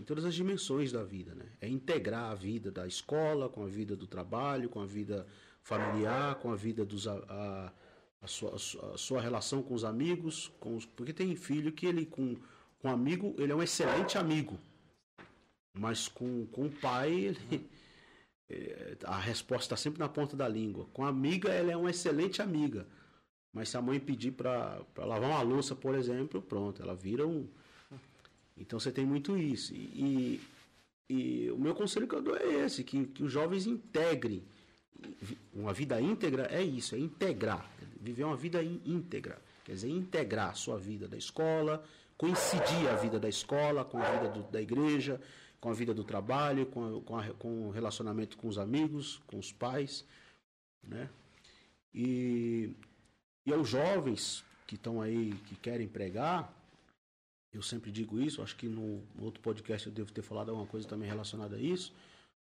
em 0.00 0.04
todas 0.04 0.24
as 0.24 0.32
dimensões 0.32 0.92
da 0.92 1.02
vida, 1.02 1.34
né? 1.34 1.44
É 1.60 1.68
integrar 1.68 2.30
a 2.30 2.34
vida 2.34 2.70
da 2.70 2.86
escola 2.86 3.48
com 3.48 3.64
a 3.64 3.66
vida 3.66 3.96
do 3.96 4.06
trabalho, 4.06 4.68
com 4.68 4.80
a 4.80 4.86
vida 4.86 5.26
familiar, 5.60 6.36
com 6.36 6.52
a 6.52 6.54
vida 6.54 6.84
dos 6.84 7.08
a, 7.08 7.72
a, 8.22 8.26
sua, 8.28 8.54
a 8.54 8.96
sua 8.96 9.20
relação 9.20 9.60
com 9.60 9.74
os 9.74 9.82
amigos, 9.82 10.52
com 10.60 10.76
os, 10.76 10.86
porque 10.86 11.12
tem 11.12 11.34
filho 11.34 11.72
que 11.72 11.84
ele 11.84 12.06
com 12.06 12.36
com 12.78 12.88
amigo 12.88 13.34
ele 13.38 13.50
é 13.50 13.54
um 13.56 13.62
excelente 13.62 14.16
amigo, 14.16 14.56
mas 15.74 16.06
com, 16.06 16.46
com 16.46 16.66
o 16.66 16.70
pai 16.70 17.10
ele, 17.12 17.68
a 19.04 19.18
resposta 19.18 19.64
está 19.64 19.76
sempre 19.76 19.98
na 19.98 20.08
ponta 20.08 20.36
da 20.36 20.48
língua. 20.48 20.86
Com 20.92 21.04
a 21.04 21.08
amiga, 21.08 21.50
ela 21.50 21.72
é 21.72 21.76
uma 21.76 21.90
excelente 21.90 22.40
amiga. 22.40 22.86
Mas 23.52 23.68
se 23.70 23.76
a 23.76 23.82
mãe 23.82 23.98
pedir 23.98 24.32
para 24.32 24.80
lavar 24.96 25.30
uma 25.30 25.42
louça, 25.42 25.74
por 25.74 25.94
exemplo, 25.94 26.40
pronto, 26.40 26.82
ela 26.82 26.94
vira 26.94 27.26
um. 27.26 27.46
Então 28.56 28.78
você 28.78 28.90
tem 28.90 29.06
muito 29.06 29.36
isso. 29.36 29.74
E, 29.74 30.40
e 31.08 31.50
o 31.50 31.58
meu 31.58 31.74
conselho 31.74 32.06
que 32.06 32.14
eu 32.14 32.22
dou 32.22 32.36
é 32.36 32.64
esse: 32.64 32.84
que, 32.84 33.06
que 33.06 33.22
os 33.22 33.32
jovens 33.32 33.66
integrem. 33.66 34.42
Uma 35.54 35.72
vida 35.72 36.00
íntegra 36.00 36.48
é 36.50 36.62
isso, 36.62 36.94
é 36.94 36.98
integrar. 36.98 37.70
Viver 38.00 38.24
uma 38.24 38.36
vida 38.36 38.62
íntegra. 38.62 39.40
Quer 39.64 39.72
dizer, 39.72 39.90
integrar 39.90 40.50
a 40.50 40.54
sua 40.54 40.78
vida 40.78 41.06
da 41.06 41.16
escola, 41.16 41.84
coincidir 42.16 42.88
a 42.90 42.96
vida 42.96 43.20
da 43.20 43.28
escola 43.28 43.84
com 43.84 43.98
a 43.98 44.10
vida 44.10 44.28
do, 44.28 44.42
da 44.50 44.60
igreja, 44.60 45.20
com 45.60 45.70
a 45.70 45.74
vida 45.74 45.92
do 45.92 46.04
trabalho, 46.04 46.66
com, 46.66 47.00
com, 47.02 47.18
a, 47.18 47.34
com 47.34 47.68
o 47.68 47.70
relacionamento 47.70 48.36
com 48.36 48.48
os 48.48 48.58
amigos, 48.58 49.20
com 49.26 49.38
os 49.38 49.52
pais, 49.52 50.04
né? 50.82 51.08
E, 51.92 52.74
e 53.44 53.52
aos 53.52 53.68
jovens 53.68 54.44
que 54.66 54.76
estão 54.76 55.00
aí, 55.00 55.32
que 55.46 55.56
querem 55.56 55.88
pregar, 55.88 56.52
eu 57.52 57.62
sempre 57.62 57.90
digo 57.90 58.20
isso, 58.20 58.42
acho 58.42 58.54
que 58.56 58.68
no, 58.68 59.02
no 59.14 59.24
outro 59.24 59.40
podcast 59.40 59.86
eu 59.86 59.92
devo 59.92 60.12
ter 60.12 60.22
falado 60.22 60.50
alguma 60.50 60.66
coisa 60.66 60.86
também 60.86 61.08
relacionada 61.08 61.56
a 61.56 61.60
isso. 61.60 61.94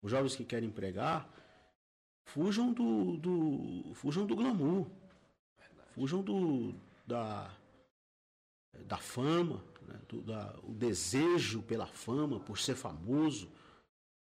Os 0.01 0.11
jovens 0.11 0.35
que 0.35 0.45
querem 0.45 0.69
pregar, 0.69 1.27
fujam 2.25 2.71
do, 2.71 3.17
do 3.17 3.93
fujam 3.95 4.25
do 4.25 4.35
glamour, 4.35 4.87
fujam 5.93 6.21
do 6.21 6.73
da 7.05 7.51
da 8.87 8.97
fama, 8.97 9.61
né, 9.87 9.99
do, 10.07 10.21
da, 10.21 10.57
o 10.63 10.73
desejo 10.73 11.61
pela 11.61 11.87
fama, 11.87 12.39
por 12.39 12.57
ser 12.57 12.75
famoso. 12.75 13.51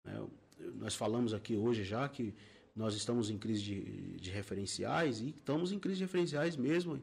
Né, 0.04 0.26
nós 0.74 0.94
falamos 0.94 1.32
aqui 1.32 1.56
hoje 1.56 1.84
já 1.84 2.08
que 2.08 2.34
nós 2.74 2.94
estamos 2.94 3.30
em 3.30 3.38
crise 3.38 3.62
de, 3.62 4.20
de 4.20 4.30
referenciais 4.30 5.20
e 5.20 5.30
estamos 5.30 5.72
em 5.72 5.78
crise 5.78 5.98
de 5.98 6.04
referenciais 6.04 6.56
mesmo, 6.56 7.00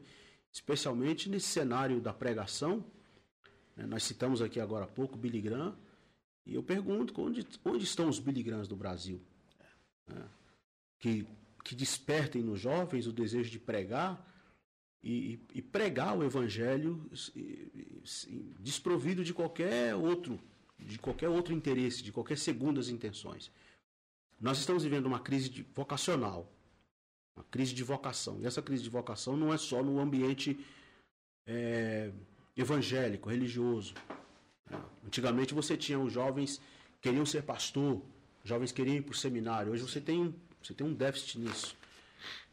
especialmente 0.52 1.28
nesse 1.28 1.48
cenário 1.48 2.00
da 2.00 2.12
pregação. 2.12 2.84
Né, 3.76 3.86
nós 3.86 4.02
citamos 4.02 4.42
aqui 4.42 4.60
agora 4.60 4.84
há 4.84 4.88
pouco 4.88 5.16
Billy 5.16 5.40
Graham, 5.40 5.76
e 6.46 6.54
eu 6.54 6.62
pergunto 6.62 7.20
onde, 7.20 7.46
onde 7.64 7.84
estão 7.84 8.08
os 8.08 8.18
Billy 8.18 8.42
Grahams 8.42 8.68
do 8.68 8.76
Brasil? 8.76 9.20
Né, 10.06 10.28
que, 10.98 11.26
que 11.62 11.74
despertem 11.74 12.42
nos 12.42 12.60
jovens 12.60 13.06
o 13.06 13.12
desejo 13.12 13.50
de 13.50 13.58
pregar 13.58 14.26
e, 15.02 15.38
e 15.54 15.62
pregar 15.62 16.16
o 16.16 16.24
evangelho 16.24 17.08
desprovido 18.58 19.22
de 19.22 19.32
qualquer 19.32 19.94
outro, 19.94 20.38
de 20.78 20.98
qualquer 20.98 21.28
outro 21.28 21.54
interesse, 21.54 22.02
de 22.02 22.12
qualquer 22.12 22.38
segundas 22.38 22.88
intenções. 22.88 23.50
Nós 24.40 24.58
estamos 24.58 24.84
vivendo 24.84 25.06
uma 25.06 25.20
crise 25.20 25.66
vocacional, 25.74 26.52
uma 27.36 27.44
crise 27.50 27.74
de 27.74 27.82
vocação. 27.82 28.40
E 28.40 28.46
essa 28.46 28.62
crise 28.62 28.82
de 28.82 28.90
vocação 28.90 29.36
não 29.36 29.52
é 29.52 29.58
só 29.58 29.82
no 29.82 29.98
ambiente 29.98 30.58
é, 31.46 32.12
evangélico, 32.56 33.28
religioso. 33.28 33.94
Antigamente 35.04 35.54
você 35.54 35.76
tinha 35.76 35.98
os 35.98 36.12
jovens 36.12 36.60
queriam 37.00 37.24
ser 37.24 37.42
pastor, 37.42 38.02
jovens 38.44 38.72
queriam 38.72 38.96
ir 38.96 39.02
para 39.02 39.12
o 39.12 39.16
seminário. 39.16 39.72
Hoje 39.72 39.82
você 39.82 40.00
tem, 40.00 40.34
você 40.62 40.74
tem 40.74 40.86
um 40.86 40.92
déficit 40.92 41.38
nisso. 41.38 41.76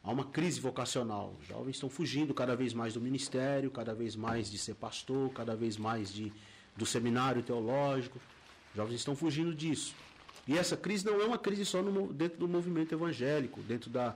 Há 0.06 0.11
uma 0.11 0.23
crise 0.23 0.61
vocacional. 0.61 1.36
Os 1.41 1.48
jovens 1.48 1.77
estão 1.77 1.90
fugindo 1.90 2.32
cada 2.32 2.56
vez 2.56 2.76
mais 2.76 2.94
do 2.94 3.02
ministério, 3.02 3.72
cada 3.72 3.91
vez 3.95 4.15
mais 4.15 4.52
de 4.52 4.57
ser 4.60 4.76
pastor, 4.76 5.34
cada 5.34 5.56
vez 5.56 5.77
mais 5.77 6.14
de, 6.14 6.32
do 6.77 6.86
seminário 6.86 7.41
teológico. 7.41 8.22
Os 8.69 8.76
jovens 8.76 8.98
estão 8.98 9.15
fugindo 9.15 9.53
disso. 9.56 9.95
E 10.48 10.56
essa 10.56 10.77
crise 10.77 11.03
não 11.03 11.19
é 11.19 11.26
uma 11.26 11.40
crise 11.40 11.65
só 11.65 11.82
no, 11.82 12.14
dentro 12.14 12.38
do 12.38 12.48
movimento 12.48 12.94
evangélico, 12.94 13.64
dentro 13.64 13.90
da, 13.90 14.15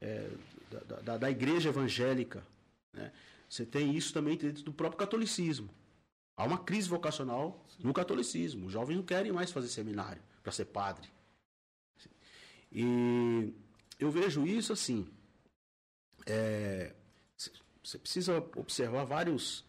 é, 0.00 0.28
da, 0.68 0.96
da, 0.96 1.18
da, 1.18 1.30
igreja 1.30 1.68
evangélica. 1.68 2.44
Né? 2.92 3.12
Você 3.48 3.64
tem 3.64 3.96
isso 3.96 4.12
também 4.12 4.36
dentro 4.36 4.64
do 4.64 4.72
próprio 4.72 4.98
catolicismo. 4.98 5.70
Há 6.36 6.42
uma 6.42 6.58
crise 6.58 6.88
vocacional 6.88 7.64
no 7.78 7.92
catolicismo. 7.92 8.66
Os 8.66 8.72
jovens 8.72 8.96
não 8.96 9.04
querem 9.04 9.30
mais 9.30 9.52
fazer 9.52 9.68
seminário 9.68 10.20
para 10.42 10.50
ser 10.50 10.64
padre. 10.64 11.08
E 12.72 13.54
eu 13.96 14.10
vejo 14.10 14.44
isso 14.44 14.72
assim 14.72 15.06
é, 16.26 16.94
você 17.82 17.98
precisa 17.98 18.38
observar 18.56 19.04
vários, 19.04 19.64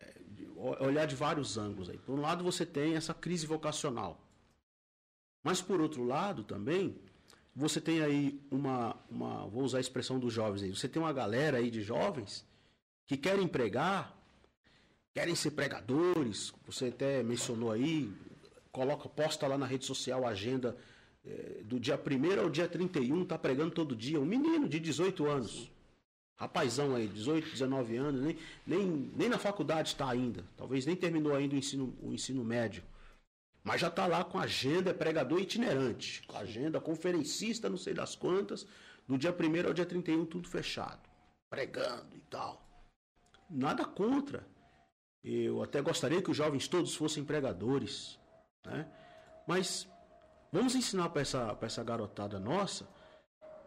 é, 0.00 0.14
olhar 0.56 1.06
de 1.06 1.14
vários 1.14 1.56
ângulos 1.56 1.88
aí. 1.88 1.98
Por 1.98 2.18
um 2.18 2.20
lado 2.20 2.44
você 2.44 2.66
tem 2.66 2.96
essa 2.96 3.14
crise 3.14 3.46
vocacional, 3.46 4.20
mas 5.42 5.60
por 5.60 5.80
outro 5.80 6.04
lado 6.04 6.42
também 6.44 6.96
você 7.54 7.80
tem 7.80 8.02
aí 8.02 8.40
uma, 8.50 8.96
uma. 9.08 9.46
Vou 9.46 9.62
usar 9.62 9.78
a 9.78 9.80
expressão 9.80 10.18
dos 10.18 10.32
jovens 10.32 10.62
aí. 10.62 10.70
Você 10.74 10.88
tem 10.88 11.00
uma 11.00 11.12
galera 11.12 11.58
aí 11.58 11.70
de 11.70 11.82
jovens 11.82 12.44
que 13.06 13.16
querem 13.16 13.46
pregar, 13.46 14.16
querem 15.14 15.34
ser 15.36 15.52
pregadores. 15.52 16.52
Você 16.66 16.86
até 16.86 17.22
mencionou 17.22 17.70
aí, 17.70 18.12
coloca, 18.72 19.08
posta 19.08 19.46
lá 19.46 19.56
na 19.56 19.66
rede 19.66 19.84
social 19.84 20.26
a 20.26 20.30
agenda 20.30 20.76
é, 21.24 21.62
do 21.64 21.78
dia 21.78 21.96
1 21.98 22.40
ao 22.40 22.50
dia 22.50 22.68
31, 22.68 23.24
tá 23.24 23.38
pregando 23.38 23.70
todo 23.70 23.94
dia. 23.94 24.20
Um 24.20 24.26
menino 24.26 24.68
de 24.68 24.80
18 24.80 25.26
anos. 25.26 25.70
Rapazão 26.36 26.96
aí, 26.96 27.06
18, 27.06 27.50
19 27.50 27.96
anos, 27.96 28.20
nem, 28.20 28.36
nem, 28.66 29.12
nem 29.14 29.28
na 29.28 29.38
faculdade 29.38 29.90
está 29.90 30.10
ainda. 30.10 30.44
Talvez 30.56 30.84
nem 30.84 30.96
terminou 30.96 31.34
ainda 31.34 31.54
o 31.54 31.58
ensino, 31.58 31.96
o 32.02 32.12
ensino 32.12 32.42
médio. 32.42 32.82
Mas 33.62 33.80
já 33.80 33.88
está 33.88 34.06
lá 34.06 34.24
com 34.24 34.38
agenda, 34.38 34.90
é 34.90 34.94
pregador 34.94 35.40
itinerante. 35.40 36.22
Com 36.26 36.36
agenda, 36.36 36.80
conferencista, 36.80 37.70
não 37.70 37.76
sei 37.76 37.94
das 37.94 38.16
quantas. 38.16 38.66
Do 39.06 39.16
dia 39.16 39.30
1 39.30 39.66
ao 39.66 39.72
dia 39.72 39.86
31, 39.86 40.26
tudo 40.26 40.48
fechado. 40.48 41.00
Pregando 41.48 42.16
e 42.16 42.20
tal. 42.28 42.66
Nada 43.48 43.84
contra. 43.84 44.44
Eu 45.22 45.62
até 45.62 45.80
gostaria 45.80 46.20
que 46.20 46.30
os 46.30 46.36
jovens 46.36 46.66
todos 46.66 46.96
fossem 46.96 47.24
pregadores. 47.24 48.18
Né? 48.66 48.86
Mas 49.46 49.88
vamos 50.52 50.74
ensinar 50.74 51.10
para 51.10 51.22
essa, 51.22 51.56
essa 51.62 51.84
garotada 51.84 52.40
nossa 52.40 52.88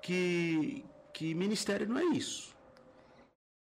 que, 0.01 0.85
que 1.13 1.33
ministério 1.33 1.87
não 1.87 1.97
é 1.97 2.05
isso 2.05 2.56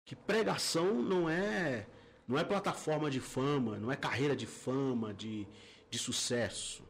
que 0.08 0.16
pregação 0.16 1.02
não 1.02 1.28
é 1.28 1.86
não 2.26 2.38
é 2.38 2.42
plataforma 2.42 3.10
de 3.10 3.20
fama, 3.20 3.76
não 3.76 3.92
é 3.92 3.96
carreira 3.96 4.34
de 4.34 4.46
fama, 4.46 5.12
de, 5.12 5.46
de 5.90 5.98
sucesso. 5.98 6.82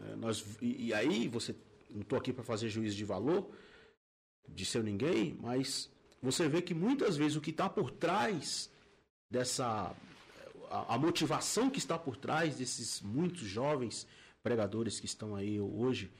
É, 0.00 0.14
nós, 0.14 0.44
e, 0.62 0.86
e, 0.86 0.94
aí 0.94 1.26
você 1.26 1.56
não 1.90 2.02
estou 2.02 2.16
aqui 2.16 2.32
para 2.32 2.44
fazer 2.44 2.68
juízo 2.68 2.96
de 2.96 3.04
valor 3.04 3.50
de 4.48 4.64
seu 4.64 4.80
ninguém, 4.80 5.36
mas 5.40 5.90
você 6.22 6.48
vê 6.48 6.62
que 6.62 6.72
muitas 6.72 7.16
vezes 7.16 7.36
o 7.36 7.40
que 7.40 7.50
está 7.50 7.68
por 7.68 7.90
trás 7.90 8.70
dessa 9.28 9.92
a, 10.70 10.94
a, 10.94 10.98
motivação 10.98 11.68
que 11.68 11.78
está 11.78 11.98
por 11.98 12.16
trás 12.16 12.56
desses 12.56 13.00
muitos 13.00 13.42
jovens 13.42 14.06
pregadores 14.40 15.00
que 15.00 15.06
estão 15.06 15.34
aí 15.34 15.60
hoje, 15.60 16.12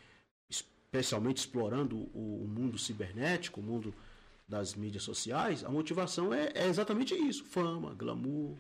especialmente 0.48 1.38
explorando 1.38 1.96
o, 2.12 2.44
o 2.44 2.48
mundo 2.48 2.76
cibernético, 2.78 3.60
o 3.60 3.62
mundo 3.62 3.94
das 4.50 4.74
mídias 4.74 5.04
sociais, 5.04 5.64
a 5.64 5.68
motivação 5.70 6.34
é, 6.34 6.50
é 6.54 6.66
exatamente 6.66 7.14
isso: 7.14 7.44
fama, 7.44 7.94
glamour, 7.94 8.58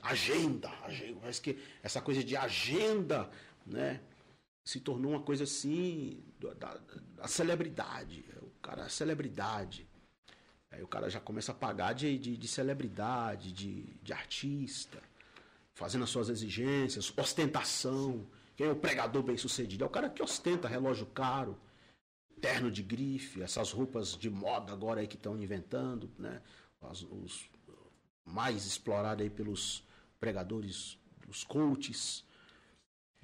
agenda, 0.00 0.70
agenda. 0.84 1.18
Parece 1.20 1.42
que 1.42 1.58
essa 1.82 2.00
coisa 2.00 2.22
de 2.22 2.36
agenda, 2.36 3.28
né? 3.66 4.00
Se 4.64 4.78
tornou 4.78 5.10
uma 5.10 5.22
coisa 5.22 5.42
assim 5.42 6.22
da, 6.38 6.78
da 7.16 7.26
celebridade. 7.26 8.24
O 8.40 8.50
cara, 8.62 8.84
a 8.84 8.88
celebridade. 8.88 9.88
Aí 10.70 10.80
o 10.82 10.86
cara 10.86 11.10
já 11.10 11.18
começa 11.18 11.50
a 11.50 11.54
pagar 11.54 11.94
de, 11.94 12.16
de, 12.16 12.36
de 12.36 12.48
celebridade, 12.48 13.50
de, 13.52 13.82
de 14.00 14.12
artista, 14.12 15.02
fazendo 15.74 16.04
as 16.04 16.10
suas 16.10 16.28
exigências, 16.28 17.12
ostentação. 17.18 18.24
Quem 18.56 18.68
é 18.68 18.70
o 18.70 18.76
pregador 18.76 19.22
bem 19.24 19.36
sucedido? 19.36 19.82
É 19.82 19.86
o 19.86 19.90
cara 19.90 20.08
que 20.08 20.22
ostenta 20.22 20.68
relógio 20.68 21.06
caro, 21.06 21.58
terno 22.42 22.72
de 22.72 22.82
grife, 22.82 23.40
essas 23.40 23.70
roupas 23.70 24.16
de 24.18 24.28
moda 24.28 24.72
agora 24.72 25.00
aí 25.00 25.06
que 25.06 25.14
estão 25.14 25.40
inventando, 25.40 26.10
né? 26.18 26.42
Os, 26.80 27.02
os 27.04 27.50
mais 28.24 28.66
explorados 28.66 29.22
aí 29.22 29.30
pelos 29.30 29.84
pregadores, 30.18 30.98
os 31.28 31.44
coaches. 31.44 32.24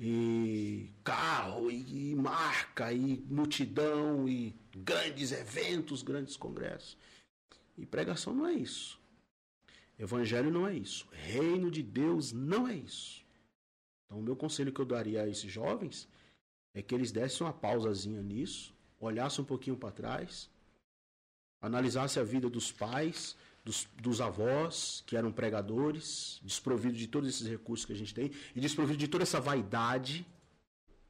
E 0.01 0.93
carro, 1.03 1.73
e, 1.73 2.12
e 2.12 2.15
marca, 2.15 2.93
e 2.93 3.19
multidão, 3.28 4.28
e 4.28 4.55
grandes 4.77 5.32
eventos, 5.32 6.05
grandes 6.05 6.36
congressos. 6.36 6.97
E 7.77 7.85
pregação 7.85 8.32
não 8.32 8.47
é 8.47 8.53
isso. 8.53 9.01
Evangelho 9.99 10.53
não 10.53 10.69
é 10.69 10.74
isso. 10.74 11.09
Reino 11.11 11.69
de 11.69 11.82
Deus 11.82 12.31
não 12.32 12.69
é 12.69 12.77
isso. 12.77 13.24
Então, 14.07 14.20
o 14.20 14.23
meu 14.23 14.36
conselho 14.36 14.73
que 14.73 14.81
eu 14.81 14.86
daria 14.86 15.23
a 15.23 15.28
esses 15.28 15.51
jovens 15.51 16.09
é 16.73 16.81
que 16.81 16.95
eles 16.95 17.11
dessem 17.11 17.45
uma 17.45 17.53
pausazinha 17.53 18.23
nisso, 18.23 18.73
olhasse 19.01 19.41
um 19.41 19.45
pouquinho 19.45 19.77
para 19.77 19.91
trás, 19.91 20.51
analisasse 21.61 22.19
a 22.19 22.25
vida 22.25 22.49
dos 22.49 22.73
pais, 22.73 23.37
dos, 23.65 23.87
dos, 24.01 24.20
avós, 24.20 25.03
que 25.07 25.16
eram 25.16 25.33
pregadores, 25.33 26.41
desprovidos 26.43 26.99
de 26.99 27.07
todos 27.07 27.29
esses 27.29 27.47
recursos 27.47 27.85
que 27.85 27.93
a 27.93 27.97
gente 27.97 28.15
tem, 28.15 28.31
e 28.55 28.61
desprovido 28.61 28.99
de 28.99 29.09
toda 29.09 29.23
essa 29.23 29.41
vaidade 29.41 30.27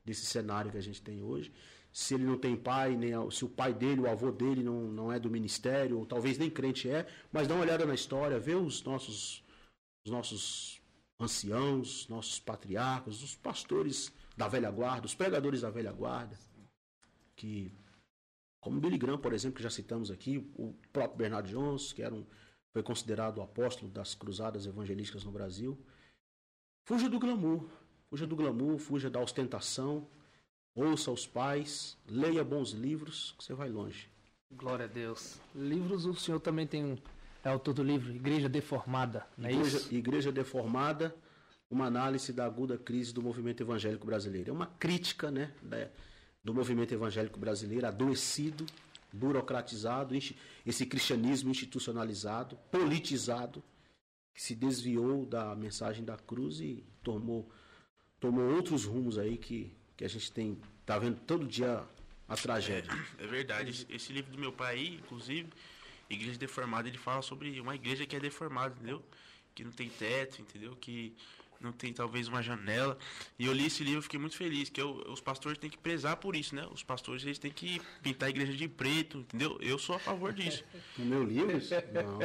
desse 0.05 0.27
cenário 0.27 0.71
que 0.71 0.79
a 0.79 0.83
gente 0.83 1.01
tem 1.01 1.23
hoje. 1.23 1.53
Se 1.93 2.15
ele 2.15 2.25
não 2.25 2.37
tem 2.37 2.57
pai, 2.57 2.97
nem 2.97 3.13
se 3.31 3.45
o 3.45 3.49
pai 3.49 3.73
dele, 3.73 4.03
o 4.03 4.11
avô 4.11 4.31
dele 4.31 4.63
não, 4.63 4.83
não 4.83 5.13
é 5.13 5.19
do 5.19 5.31
ministério, 5.31 5.99
ou 5.99 6.07
talvez 6.07 6.37
nem 6.39 6.51
crente 6.51 6.89
é, 6.89 7.07
mas 7.33 7.49
dá 7.49 7.55
uma 7.55 7.63
olhada 7.63 7.87
na 7.87 7.95
história, 7.95 8.39
vê 8.39 8.55
os 8.55 8.83
nossos, 8.85 9.43
os 10.05 10.11
nossos 10.11 10.81
anciãos, 11.19 12.07
nossos 12.09 12.39
patriarcas, 12.39 13.23
os 13.23 13.35
pastores 13.35 14.13
da 14.37 14.47
velha 14.47 14.71
guarda, 14.71 15.07
os 15.07 15.15
pregadores 15.15 15.63
da 15.63 15.71
velha 15.71 15.93
guarda 15.93 16.39
que, 17.39 17.73
como 18.61 18.81
Billy 18.81 18.99
Graham, 18.99 19.19
por 19.19 19.33
exemplo, 19.33 19.57
que 19.57 19.63
já 19.63 19.71
citamos 19.71 20.11
aqui, 20.11 20.39
o 20.57 20.75
próprio 20.93 21.19
Bernard 21.19 21.49
Jones, 21.49 21.93
que 21.93 22.03
era 22.03 22.13
um, 22.13 22.27
foi 22.73 22.83
considerado 22.83 23.39
o 23.39 23.43
apóstolo 23.43 23.91
das 23.91 24.15
cruzadas 24.15 24.67
evangelísticas 24.67 25.25
no 25.25 25.31
Brasil. 25.31 25.79
Fuja 26.85 27.09
do 27.09 27.19
glamour, 27.19 27.65
fuja 28.11 28.27
do 28.27 28.35
glamour, 28.35 28.79
fuja 28.79 29.09
da 29.09 29.21
ostentação, 29.21 30.07
ouça 30.75 31.11
os 31.13 31.27
pais, 31.27 31.97
leia 32.07 32.43
bons 32.43 32.73
livros, 32.73 33.35
que 33.39 33.45
você 33.45 33.55
vai 33.55 33.69
longe. 33.69 34.11
Glória 34.51 34.87
a 34.87 34.89
Deus. 34.89 35.41
Livros, 35.55 36.05
o 36.05 36.15
senhor 36.15 36.41
também 36.41 36.67
tem 36.67 36.85
um. 36.85 36.99
É 37.45 37.51
autor 37.51 37.73
do 37.73 37.85
livro 37.85 38.13
Igreja 38.13 38.49
Deformada, 38.49 39.27
não 39.37 39.49
é 39.49 39.53
Igreja, 39.53 39.77
isso? 39.77 39.95
Igreja 39.95 40.33
Deformada, 40.33 41.15
uma 41.71 41.87
análise 41.87 42.33
da 42.33 42.45
aguda 42.45 42.77
crise 42.77 43.13
do 43.15 43.23
movimento 43.23 43.63
evangélico 43.63 44.05
brasileiro. 44.07 44.51
É 44.51 44.53
uma 44.53 44.67
crítica, 44.67 45.31
né? 45.31 45.53
Do 46.43 46.55
movimento 46.55 46.93
evangélico 46.93 47.39
brasileiro, 47.39 47.87
adoecido, 47.87 48.65
burocratizado, 49.13 50.15
esse 50.67 50.87
cristianismo 50.87 51.51
institucionalizado, 51.51 52.57
politizado, 52.71 53.63
que 54.35 54.43
se 54.43 54.55
desviou 54.55 55.27
da 55.27 55.55
mensagem 55.55 56.05
da 56.05 56.17
cruz 56.17 56.61
e 56.61 56.85
tomou, 57.03 57.51
tomou 58.21 58.55
outros 58.55 58.85
rumos 58.85 59.19
aí 59.19 59.37
que, 59.37 59.73
que 59.97 60.05
a 60.05 60.09
gente 60.09 60.31
tem 60.31 60.61
tá 60.87 60.99
vendo 60.99 61.19
todo 61.27 61.47
dia 61.47 61.85
a 62.29 62.37
tragédia. 62.37 62.91
É, 63.19 63.25
é 63.25 63.27
verdade. 63.27 63.87
Esse 63.91 64.13
livro 64.13 64.31
do 64.31 64.39
meu 64.39 64.53
pai 64.53 64.87
inclusive, 64.87 65.51
Igreja 66.09 66.39
Deformada, 66.39 66.89
ele 66.89 66.99
fala 66.99 67.21
sobre 67.21 67.61
uma 67.61 67.75
igreja 67.75 68.07
que 68.07 68.17
é 68.17 68.21
deformada, 68.21 68.75
entendeu? 68.75 69.05
Que 69.55 69.65
não 69.65 69.73
tem 69.73 69.91
teto, 69.91 70.41
entendeu? 70.41 70.77
Que 70.77 71.15
não 71.61 71.73
tem 71.73 71.93
talvez 71.93 72.29
uma 72.29 72.43
janela. 72.43 72.97
E 73.39 73.47
eu 73.47 73.53
li 73.53 73.67
esse 73.67 73.83
livro 73.83 74.01
e 74.01 74.03
fiquei 74.03 74.19
muito 74.19 74.37
feliz, 74.37 74.69
que 74.69 74.81
eu, 74.81 75.05
os 75.09 75.21
pastores 75.21 75.59
têm 75.59 75.71
que 75.71 75.79
prezar 75.79 76.17
por 76.17 76.37
isso, 76.37 76.55
né? 76.55 76.67
Os 76.73 76.83
pastores 76.83 77.25
eles 77.25 77.39
têm 77.39 77.51
que 77.51 77.81
pintar 78.03 78.29
a 78.29 78.31
igreja 78.31 78.53
de 78.53 78.69
preto, 78.69 79.19
entendeu? 79.19 79.59
Eu 79.61 79.79
sou 79.79 79.97
a 79.97 79.99
favor 79.99 80.33
disso. 80.33 80.65
No 80.99 81.05
meu 81.05 81.25
livro? 81.25 81.59
Não. 81.93 82.19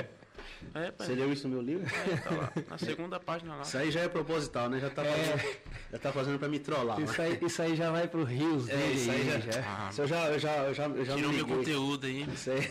É, 0.73 0.91
Você 0.97 1.13
leu 1.13 1.31
isso 1.31 1.47
no 1.47 1.55
meu 1.55 1.63
livro? 1.63 1.85
É, 1.85 2.17
tá 2.17 2.29
lá, 2.31 2.53
na 2.69 2.77
segunda 2.77 3.19
página 3.19 3.55
lá. 3.55 3.61
Isso 3.61 3.77
aí 3.77 3.91
já 3.91 4.01
é 4.01 4.07
proposital, 4.09 4.69
né? 4.69 4.79
Já 4.79 4.89
tá 4.89 5.03
fazendo, 5.03 5.39
é. 5.39 5.57
já 5.91 5.99
tá 5.99 6.11
fazendo 6.11 6.39
pra 6.39 6.47
me 6.47 6.59
trollar. 6.59 6.99
Isso 6.99 7.21
aí, 7.21 7.39
isso 7.41 7.61
aí 7.61 7.75
já 7.75 7.91
vai 7.91 8.07
pro 8.07 8.23
Rios 8.23 8.67
é, 8.69 8.91
isso 8.91 9.11
aí 9.11 9.25
já. 9.25 9.39
já. 9.39 9.63
Ah, 9.65 9.89
isso 9.91 10.01
eu 10.01 10.07
já, 10.07 10.29
eu 10.29 10.39
já, 10.39 10.57
eu 10.57 10.73
já, 10.73 10.85
eu 10.87 11.05
já 11.05 11.15
Tirou 11.15 11.33
meu 11.33 11.47
conteúdo 11.47 12.07
aí. 12.07 12.23
Isso 12.33 12.51
aí. 12.51 12.67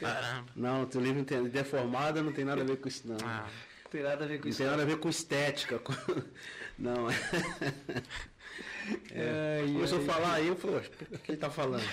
Caramba. 0.00 0.46
Não, 0.56 0.82
o 0.82 0.86
teu 0.86 1.00
livro 1.00 1.24
deformado 1.48 2.22
não 2.22 2.32
tem 2.32 2.44
nada 2.44 2.62
a 2.62 2.64
ver 2.64 2.76
com 2.78 2.88
isso, 2.88 3.06
não. 3.06 3.16
Ah 3.22 3.46
tem 3.90 4.02
nada 4.02 4.24
a 4.24 4.28
ver 4.28 4.40
com 4.40 4.48
isso. 4.48 4.62
Não 4.62 4.68
tem 4.68 4.76
nada 4.76 4.82
a 4.82 4.94
ver 4.94 5.00
com 5.00 5.08
estética. 5.08 5.78
Com... 5.78 5.92
Não. 6.78 7.06
É. 9.10 9.62
Ai, 9.62 9.72
Começou 9.72 9.98
ai, 9.98 10.04
a 10.04 10.06
falar 10.06 10.34
aí, 10.34 10.46
eu 10.46 10.56
falei, 10.56 10.76
o 10.78 11.18
que 11.18 11.32
ele 11.32 11.38
tá 11.38 11.50
falando? 11.50 11.84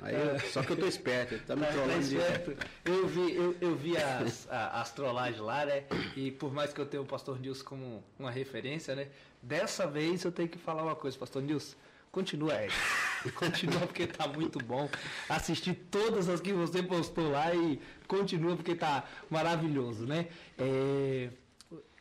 Aí 0.00 0.14
só 0.50 0.62
que 0.62 0.72
eu 0.72 0.76
tô 0.76 0.86
esperto, 0.86 1.34
ele 1.34 1.44
tá 1.44 1.54
me 1.54 1.62
tá, 1.62 1.68
tá 1.68 1.72
trolando. 1.74 2.56
Tá 2.56 2.66
eu 2.86 3.06
vi, 3.06 3.36
eu, 3.36 3.56
eu 3.60 3.76
vi 3.76 3.96
as, 3.96 4.48
as 4.50 4.92
trollagens 4.92 5.40
lá, 5.40 5.64
né? 5.64 5.84
E 6.16 6.30
por 6.32 6.52
mais 6.52 6.72
que 6.72 6.80
eu 6.80 6.86
tenha 6.86 7.02
o 7.02 7.06
Pastor 7.06 7.38
Nilson 7.38 7.64
como 7.64 8.04
uma 8.18 8.30
referência, 8.30 8.96
né? 8.96 9.08
Dessa 9.40 9.86
vez 9.86 10.24
eu 10.24 10.32
tenho 10.32 10.48
que 10.48 10.58
falar 10.58 10.82
uma 10.82 10.96
coisa, 10.96 11.16
Pastor 11.16 11.42
Nilson. 11.42 11.76
Continua, 12.10 12.64
Ed. 12.64 12.74
Continua 13.36 13.80
porque 13.80 14.06
tá 14.06 14.26
muito 14.26 14.58
bom. 14.58 14.88
Assisti 15.28 15.74
todas 15.74 16.28
as 16.28 16.40
que 16.40 16.52
você 16.52 16.82
postou 16.82 17.30
lá 17.30 17.54
e 17.54 17.80
continua 18.06 18.56
porque 18.56 18.74
tá 18.74 19.04
maravilhoso, 19.30 20.06
né? 20.06 20.28
É, 20.58 21.30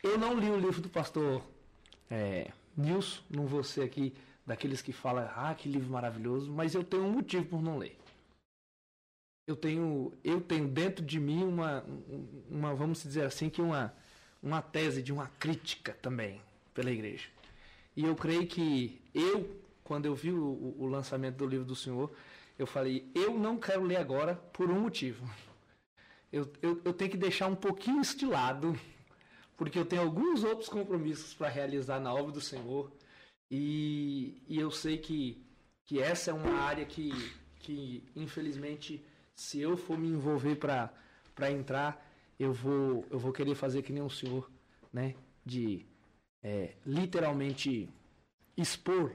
eu 0.04 0.18
não 0.18 0.38
li 0.38 0.50
o 0.50 0.60
livro 0.60 0.82
do 0.82 0.90
pastor 0.90 1.44
é, 2.10 2.52
Nilson, 2.76 3.22
não 3.30 3.46
vou 3.46 3.64
ser 3.64 3.84
aqui 3.84 4.14
daqueles 4.46 4.82
que 4.82 4.92
falam, 4.92 5.30
ah, 5.36 5.54
que 5.56 5.70
livro 5.70 5.90
maravilhoso, 5.90 6.52
mas 6.52 6.74
eu 6.74 6.84
tenho 6.84 7.04
um 7.04 7.12
motivo 7.12 7.46
por 7.46 7.62
não 7.62 7.78
ler. 7.78 7.98
Eu 9.48 9.56
tenho, 9.56 10.14
eu 10.24 10.42
tenho 10.42 10.68
dentro 10.68 11.04
de 11.06 11.20
mim 11.20 11.44
uma, 11.44 11.84
uma 12.50 12.74
vamos 12.74 13.04
dizer 13.04 13.26
assim, 13.26 13.50
que 13.50 13.62
uma, 13.62 13.94
uma 14.42 14.62
tese 14.62 15.02
de 15.02 15.12
uma 15.12 15.28
crítica 15.40 15.94
também 16.02 16.42
pela 16.74 16.92
igreja. 16.92 17.28
E 17.96 18.06
eu 18.06 18.16
creio 18.16 18.48
que 18.48 19.02
eu 19.14 19.61
quando 19.92 20.06
eu 20.06 20.16
vi 20.16 20.32
o, 20.32 20.74
o 20.80 20.88
lançamento 20.88 21.36
do 21.36 21.46
livro 21.46 21.66
do 21.66 21.76
senhor, 21.76 22.10
eu 22.58 22.66
falei, 22.66 23.12
eu 23.14 23.38
não 23.38 23.58
quero 23.58 23.84
ler 23.84 23.98
agora 23.98 24.36
por 24.54 24.72
um 24.72 24.80
motivo. 24.80 25.30
Eu, 26.32 26.50
eu, 26.62 26.82
eu 26.86 26.94
tenho 26.94 27.12
que 27.12 27.18
deixar 27.18 27.48
um 27.48 27.58
pouquinho 27.58 28.00
isso 28.00 28.18
de 28.18 28.26
lado, 28.26 28.74
porque 29.58 29.78
eu 29.78 29.84
tenho 29.84 30.02
alguns 30.02 30.46
outros 30.46 30.70
compromissos 30.70 31.34
para 31.34 31.50
realizar 31.50 32.00
na 32.00 32.14
obra 32.14 32.32
do 32.32 32.40
Senhor. 32.40 32.90
E, 33.52 34.42
e 34.48 34.58
eu 34.58 34.72
sei 34.72 34.98
que, 34.98 35.46
que 35.84 36.00
essa 36.00 36.32
é 36.32 36.34
uma 36.34 36.62
área 36.62 36.86
que, 36.86 37.12
que, 37.60 38.02
infelizmente, 38.16 39.06
se 39.36 39.60
eu 39.60 39.76
for 39.76 40.00
me 40.00 40.08
envolver 40.08 40.56
para 40.56 41.52
entrar, 41.52 42.02
eu 42.40 42.54
vou, 42.54 43.06
eu 43.12 43.20
vou 43.20 43.34
querer 43.34 43.56
fazer 43.56 43.82
que 43.82 43.92
nem 43.92 44.02
o 44.02 44.10
senhor, 44.10 44.50
né? 44.94 45.16
De 45.46 45.86
é, 46.42 46.76
literalmente 46.86 47.90
expor 48.56 49.12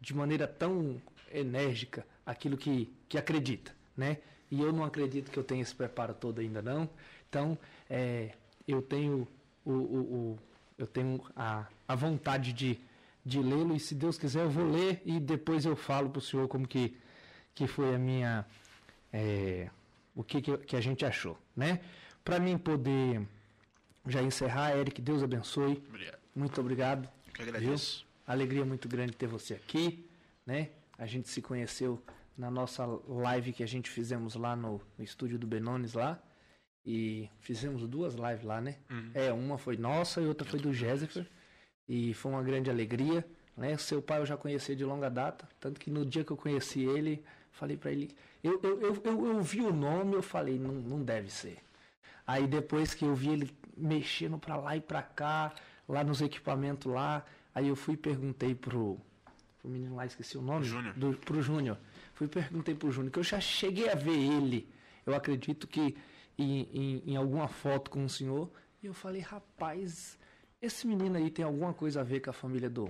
de 0.00 0.14
maneira 0.14 0.46
tão 0.46 1.00
enérgica 1.32 2.06
aquilo 2.24 2.56
que, 2.56 2.92
que 3.08 3.18
acredita, 3.18 3.74
né? 3.96 4.18
E 4.50 4.60
eu 4.60 4.72
não 4.72 4.84
acredito 4.84 5.30
que 5.30 5.38
eu 5.38 5.44
tenha 5.44 5.62
esse 5.62 5.74
preparo 5.74 6.14
todo 6.14 6.40
ainda 6.40 6.60
não. 6.60 6.88
Então, 7.28 7.56
é, 7.88 8.32
eu 8.66 8.82
tenho 8.82 9.28
o, 9.64 9.72
o, 9.72 9.74
o, 9.74 10.38
eu 10.76 10.86
tenho 10.86 11.22
a, 11.36 11.66
a 11.86 11.94
vontade 11.94 12.52
de, 12.52 12.80
de 13.24 13.40
lê-lo 13.40 13.76
e 13.76 13.80
se 13.80 13.94
Deus 13.94 14.18
quiser 14.18 14.42
eu 14.42 14.50
vou 14.50 14.64
ler 14.68 15.00
e 15.04 15.20
depois 15.20 15.64
eu 15.64 15.76
falo 15.76 16.10
para 16.10 16.18
o 16.18 16.22
senhor 16.22 16.48
como 16.48 16.66
que, 16.66 16.96
que 17.54 17.66
foi 17.66 17.94
a 17.94 17.98
minha 17.98 18.44
é, 19.12 19.70
o 20.14 20.24
que, 20.24 20.40
que, 20.42 20.56
que 20.58 20.76
a 20.76 20.80
gente 20.80 21.04
achou, 21.04 21.38
né? 21.54 21.80
Para 22.24 22.38
mim 22.38 22.58
poder 22.58 23.26
já 24.06 24.22
encerrar, 24.22 24.76
Eric, 24.76 25.00
Deus 25.00 25.22
abençoe. 25.22 25.82
Obrigado. 25.88 26.18
Muito 26.34 26.60
obrigado. 26.60 27.08
Eu 27.26 27.32
que 27.32 27.42
agradeço. 27.42 28.00
Viu? 28.00 28.09
Alegria 28.32 28.64
muito 28.64 28.88
grande 28.88 29.12
ter 29.12 29.26
você 29.26 29.54
aqui, 29.54 30.08
né? 30.46 30.70
A 30.96 31.04
gente 31.04 31.28
se 31.28 31.42
conheceu 31.42 32.00
na 32.38 32.48
nossa 32.48 32.86
live 33.08 33.52
que 33.52 33.62
a 33.62 33.66
gente 33.66 33.90
fizemos 33.90 34.36
lá 34.36 34.54
no, 34.54 34.80
no 34.96 35.02
estúdio 35.02 35.36
do 35.36 35.48
Benones 35.48 35.94
lá. 35.94 36.16
E 36.86 37.28
fizemos 37.40 37.86
duas 37.88 38.14
lives 38.14 38.44
lá, 38.44 38.60
né? 38.60 38.76
Uhum. 38.88 39.10
É, 39.14 39.32
uma 39.32 39.58
foi 39.58 39.76
nossa 39.76 40.20
e 40.20 40.26
outra 40.26 40.48
foi 40.48 40.60
do 40.60 40.72
Jéssica. 40.72 41.26
E 41.88 42.14
foi 42.14 42.30
uma 42.30 42.42
grande 42.42 42.70
alegria, 42.70 43.26
né? 43.56 43.76
Seu 43.76 44.00
pai 44.00 44.20
eu 44.20 44.26
já 44.26 44.36
conhecia 44.36 44.76
de 44.76 44.84
longa 44.84 45.10
data, 45.10 45.48
tanto 45.58 45.80
que 45.80 45.90
no 45.90 46.06
dia 46.06 46.22
que 46.22 46.30
eu 46.30 46.36
conheci 46.36 46.84
ele, 46.84 47.24
falei 47.50 47.76
para 47.76 47.90
ele, 47.90 48.14
eu, 48.44 48.60
eu, 48.62 48.80
eu, 48.80 49.02
eu, 49.04 49.26
eu 49.26 49.42
vi 49.42 49.60
o 49.60 49.72
nome, 49.72 50.14
eu 50.14 50.22
falei, 50.22 50.56
não, 50.56 50.72
não 50.72 51.02
deve 51.02 51.30
ser. 51.30 51.58
Aí 52.24 52.46
depois 52.46 52.94
que 52.94 53.04
eu 53.04 53.12
vi 53.12 53.30
ele 53.30 53.50
mexendo 53.76 54.38
para 54.38 54.56
lá 54.56 54.76
e 54.76 54.80
para 54.80 55.02
cá, 55.02 55.52
lá 55.88 56.04
nos 56.04 56.22
equipamentos 56.22 56.90
lá, 56.90 57.26
aí 57.60 57.68
eu 57.68 57.76
fui 57.76 57.94
e 57.94 57.96
perguntei 57.96 58.54
pro, 58.54 58.98
pro 59.60 59.70
menino 59.70 59.94
lá, 59.94 60.06
esqueci 60.06 60.36
o 60.36 60.42
nome, 60.42 60.64
Júnior. 60.64 60.94
do, 60.94 61.14
pro 61.14 61.40
Júnior. 61.40 61.78
Fui 62.14 62.26
e 62.26 62.30
perguntei 62.30 62.74
pro 62.74 62.90
Júnior, 62.90 63.12
que 63.12 63.18
eu 63.18 63.24
já 63.24 63.40
cheguei 63.40 63.88
a 63.88 63.94
ver 63.94 64.16
ele. 64.16 64.68
Eu 65.06 65.14
acredito 65.14 65.66
que 65.66 65.96
em, 66.36 66.62
em, 66.72 67.02
em 67.12 67.16
alguma 67.16 67.48
foto 67.48 67.90
com 67.90 68.04
o 68.04 68.08
senhor, 68.08 68.50
e 68.82 68.86
eu 68.86 68.94
falei, 68.94 69.20
rapaz, 69.20 70.18
esse 70.60 70.86
menino 70.86 71.16
aí 71.16 71.30
tem 71.30 71.44
alguma 71.44 71.72
coisa 71.72 72.00
a 72.00 72.04
ver 72.04 72.20
com 72.20 72.30
a 72.30 72.32
família 72.32 72.68
do, 72.68 72.88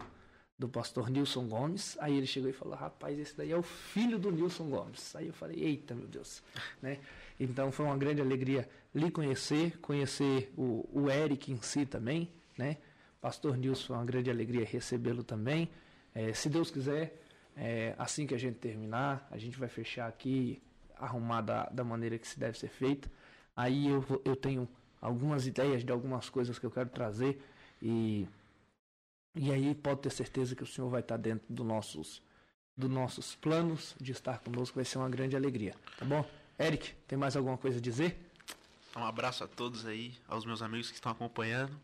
do 0.58 0.68
pastor 0.68 1.08
Nilson 1.08 1.46
Gomes. 1.48 1.96
Aí 2.00 2.16
ele 2.16 2.26
chegou 2.26 2.50
e 2.50 2.52
falou: 2.52 2.74
Rapaz, 2.74 3.18
esse 3.18 3.36
daí 3.36 3.52
é 3.52 3.56
o 3.56 3.62
filho 3.62 4.18
do 4.18 4.30
Nilson 4.30 4.68
Gomes. 4.68 5.14
Aí 5.16 5.28
eu 5.28 5.32
falei: 5.32 5.62
Eita, 5.62 5.94
meu 5.94 6.06
Deus. 6.06 6.42
né? 6.82 6.98
Então 7.38 7.70
foi 7.72 7.86
uma 7.86 7.96
grande 7.96 8.20
alegria 8.20 8.68
lhe 8.94 9.10
conhecer, 9.10 9.78
conhecer 9.78 10.52
o, 10.56 10.88
o 10.92 11.10
Eric 11.10 11.52
em 11.52 11.62
si 11.62 11.86
também. 11.86 12.28
Né? 12.58 12.76
Pastor 13.20 13.56
Nilson, 13.56 13.86
foi 13.86 13.96
uma 13.96 14.04
grande 14.04 14.30
alegria 14.30 14.64
recebê-lo 14.64 15.22
também. 15.22 15.68
É, 16.14 16.32
se 16.32 16.48
Deus 16.48 16.70
quiser, 16.70 17.20
é, 17.56 17.94
assim 17.98 18.26
que 18.26 18.34
a 18.34 18.38
gente 18.38 18.58
terminar, 18.58 19.26
a 19.30 19.36
gente 19.36 19.58
vai 19.58 19.68
fechar 19.68 20.08
aqui, 20.08 20.62
arrumar 20.96 21.42
da, 21.42 21.64
da 21.66 21.84
maneira 21.84 22.18
que 22.18 22.26
se 22.26 22.38
deve 22.38 22.58
ser 22.58 22.68
feito. 22.68 23.10
Aí 23.54 23.88
eu, 23.88 24.04
eu 24.24 24.34
tenho 24.34 24.68
algumas 25.00 25.46
ideias 25.46 25.84
de 25.84 25.92
algumas 25.92 26.30
coisas 26.30 26.58
que 26.58 26.64
eu 26.64 26.70
quero 26.70 26.88
trazer 26.88 27.42
e 27.80 28.26
e 29.32 29.52
aí 29.52 29.76
pode 29.76 30.00
ter 30.00 30.10
certeza 30.10 30.56
que 30.56 30.62
o 30.64 30.66
Senhor 30.66 30.90
vai 30.90 31.00
estar 31.00 31.16
dentro 31.16 31.46
dos 31.48 31.64
nossos, 31.64 32.20
dos 32.76 32.90
nossos 32.90 33.36
planos 33.36 33.94
de 34.00 34.10
estar 34.10 34.40
conosco, 34.40 34.74
vai 34.74 34.84
ser 34.84 34.98
uma 34.98 35.08
grande 35.08 35.36
alegria, 35.36 35.72
tá 35.96 36.04
bom? 36.04 36.28
Eric, 36.58 36.92
tem 37.06 37.16
mais 37.16 37.36
alguma 37.36 37.56
coisa 37.56 37.78
a 37.78 37.80
dizer? 37.80 38.18
Um 38.96 39.04
abraço 39.04 39.44
a 39.44 39.46
todos 39.46 39.86
aí, 39.86 40.18
aos 40.26 40.44
meus 40.44 40.62
amigos 40.62 40.88
que 40.88 40.96
estão 40.96 41.12
acompanhando 41.12 41.78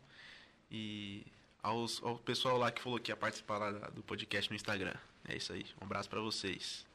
e 0.71 1.25
aos, 1.61 2.01
ao 2.03 2.17
pessoal 2.17 2.57
lá 2.57 2.71
que 2.71 2.81
falou 2.81 2.99
que 2.99 3.11
ia 3.11 3.15
participar 3.15 3.57
lá 3.57 3.71
do 3.89 4.01
podcast 4.03 4.49
no 4.49 4.55
Instagram. 4.55 4.93
É 5.27 5.35
isso 5.35 5.51
aí, 5.53 5.65
um 5.81 5.85
abraço 5.85 6.09
pra 6.09 6.21
vocês. 6.21 6.85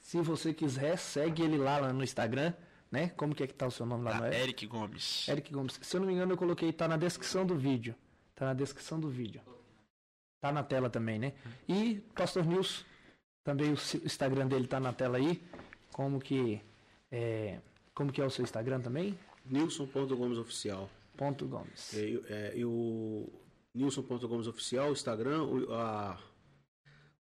Se 0.00 0.20
você 0.20 0.52
quiser, 0.52 0.96
segue 0.98 1.42
ele 1.42 1.56
lá, 1.58 1.78
lá 1.78 1.92
no 1.92 2.02
Instagram, 2.02 2.52
né? 2.90 3.10
Como 3.10 3.34
que 3.34 3.42
é 3.42 3.46
que 3.46 3.54
tá 3.54 3.66
o 3.66 3.70
seu 3.70 3.86
nome 3.86 4.04
lá 4.04 4.12
Tá, 4.12 4.18
no 4.18 4.26
Eric? 4.26 4.40
Eric 4.40 4.66
Gomes. 4.66 5.28
Eric 5.28 5.52
Gomes. 5.52 5.78
Se 5.82 5.96
eu 5.96 6.00
não 6.00 6.08
me 6.08 6.14
engano, 6.14 6.32
eu 6.32 6.36
coloquei, 6.36 6.72
tá 6.72 6.88
na 6.88 6.96
descrição 6.96 7.46
do 7.46 7.56
vídeo. 7.56 7.94
Tá 8.34 8.46
na 8.46 8.54
descrição 8.54 8.98
do 8.98 9.08
vídeo. 9.08 9.40
Tá 10.40 10.50
na 10.50 10.64
tela 10.64 10.88
também, 10.88 11.18
né? 11.18 11.34
E 11.68 11.96
Pastor 12.14 12.44
Nilson, 12.44 12.82
também 13.44 13.70
o 13.70 13.74
Instagram 13.74 14.48
dele 14.48 14.66
tá 14.66 14.80
na 14.80 14.92
tela 14.92 15.18
aí. 15.18 15.40
Como 15.92 16.18
que 16.18 16.60
é, 17.12 17.60
como 17.94 18.10
que 18.10 18.20
é 18.20 18.24
o 18.24 18.30
seu 18.30 18.42
Instagram 18.42 18.80
também? 18.80 19.18
Nilson.gomes 19.44 20.38
Oficial. 20.38 20.88
Ponto 21.16 21.46
Gomes. 21.46 21.92
E, 21.92 22.22
é, 22.28 22.56
e 22.56 22.64
o 22.64 23.28
Nilson.gomes 23.74 24.46
Oficial, 24.46 24.92
Instagram, 24.92 25.42
o 25.44 25.72
a- 25.74 26.18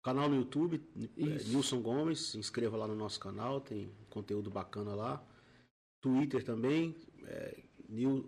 canal 0.02 0.28
no 0.28 0.36
YouTube, 0.36 0.80
é, 1.16 1.22
Isso. 1.22 1.48
Nilson 1.50 1.82
Gomes, 1.82 2.18
se 2.20 2.38
inscreva 2.38 2.76
lá 2.76 2.86
no 2.86 2.94
nosso 2.94 3.18
canal, 3.20 3.60
tem 3.60 3.90
conteúdo 4.08 4.50
bacana 4.50 4.94
lá. 4.94 5.22
Twitter 6.00 6.44
também, 6.44 6.94
é, 7.24 7.62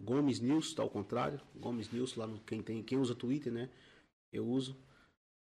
Gomes 0.02 0.40
News, 0.40 0.74
tá 0.74 0.82
ao 0.82 0.90
contrário, 0.90 1.40
Gomes 1.54 1.90
News, 1.92 2.16
lá 2.16 2.26
no, 2.26 2.38
quem, 2.40 2.62
tem, 2.62 2.82
quem 2.82 2.98
usa 2.98 3.14
Twitter, 3.14 3.52
né? 3.52 3.70
Eu 4.32 4.46
uso. 4.46 4.76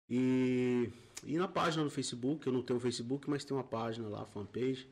E, 0.09 0.89
e 1.25 1.38
na 1.38 1.47
página 1.47 1.83
no 1.83 1.89
Facebook, 1.89 2.45
eu 2.45 2.53
não 2.53 2.61
tenho 2.61 2.79
Facebook, 2.79 3.29
mas 3.29 3.43
tem 3.43 3.55
uma 3.55 3.63
página 3.63 4.07
lá, 4.07 4.25
fanpage, 4.25 4.88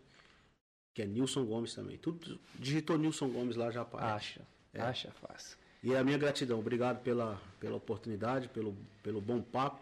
que 0.96 1.02
é 1.02 1.06
Nilson 1.06 1.46
Gomes 1.46 1.74
também. 1.76 1.98
Tudo 1.98 2.40
digitou 2.56 2.98
Nilson 2.98 3.30
Gomes 3.30 3.56
lá 3.56 3.70
já 3.72 3.82
aparece. 3.82 4.14
Acha. 4.40 4.48
Acha 4.82 5.12
fácil. 5.12 5.58
E 5.82 5.96
a 5.96 6.04
minha 6.04 6.18
gratidão, 6.18 6.60
obrigado 6.60 7.02
pela, 7.02 7.40
pela 7.60 7.78
oportunidade, 7.78 8.50
pelo, 8.50 8.76
pelo 9.02 9.22
bom 9.22 9.42
papo, 9.42 9.80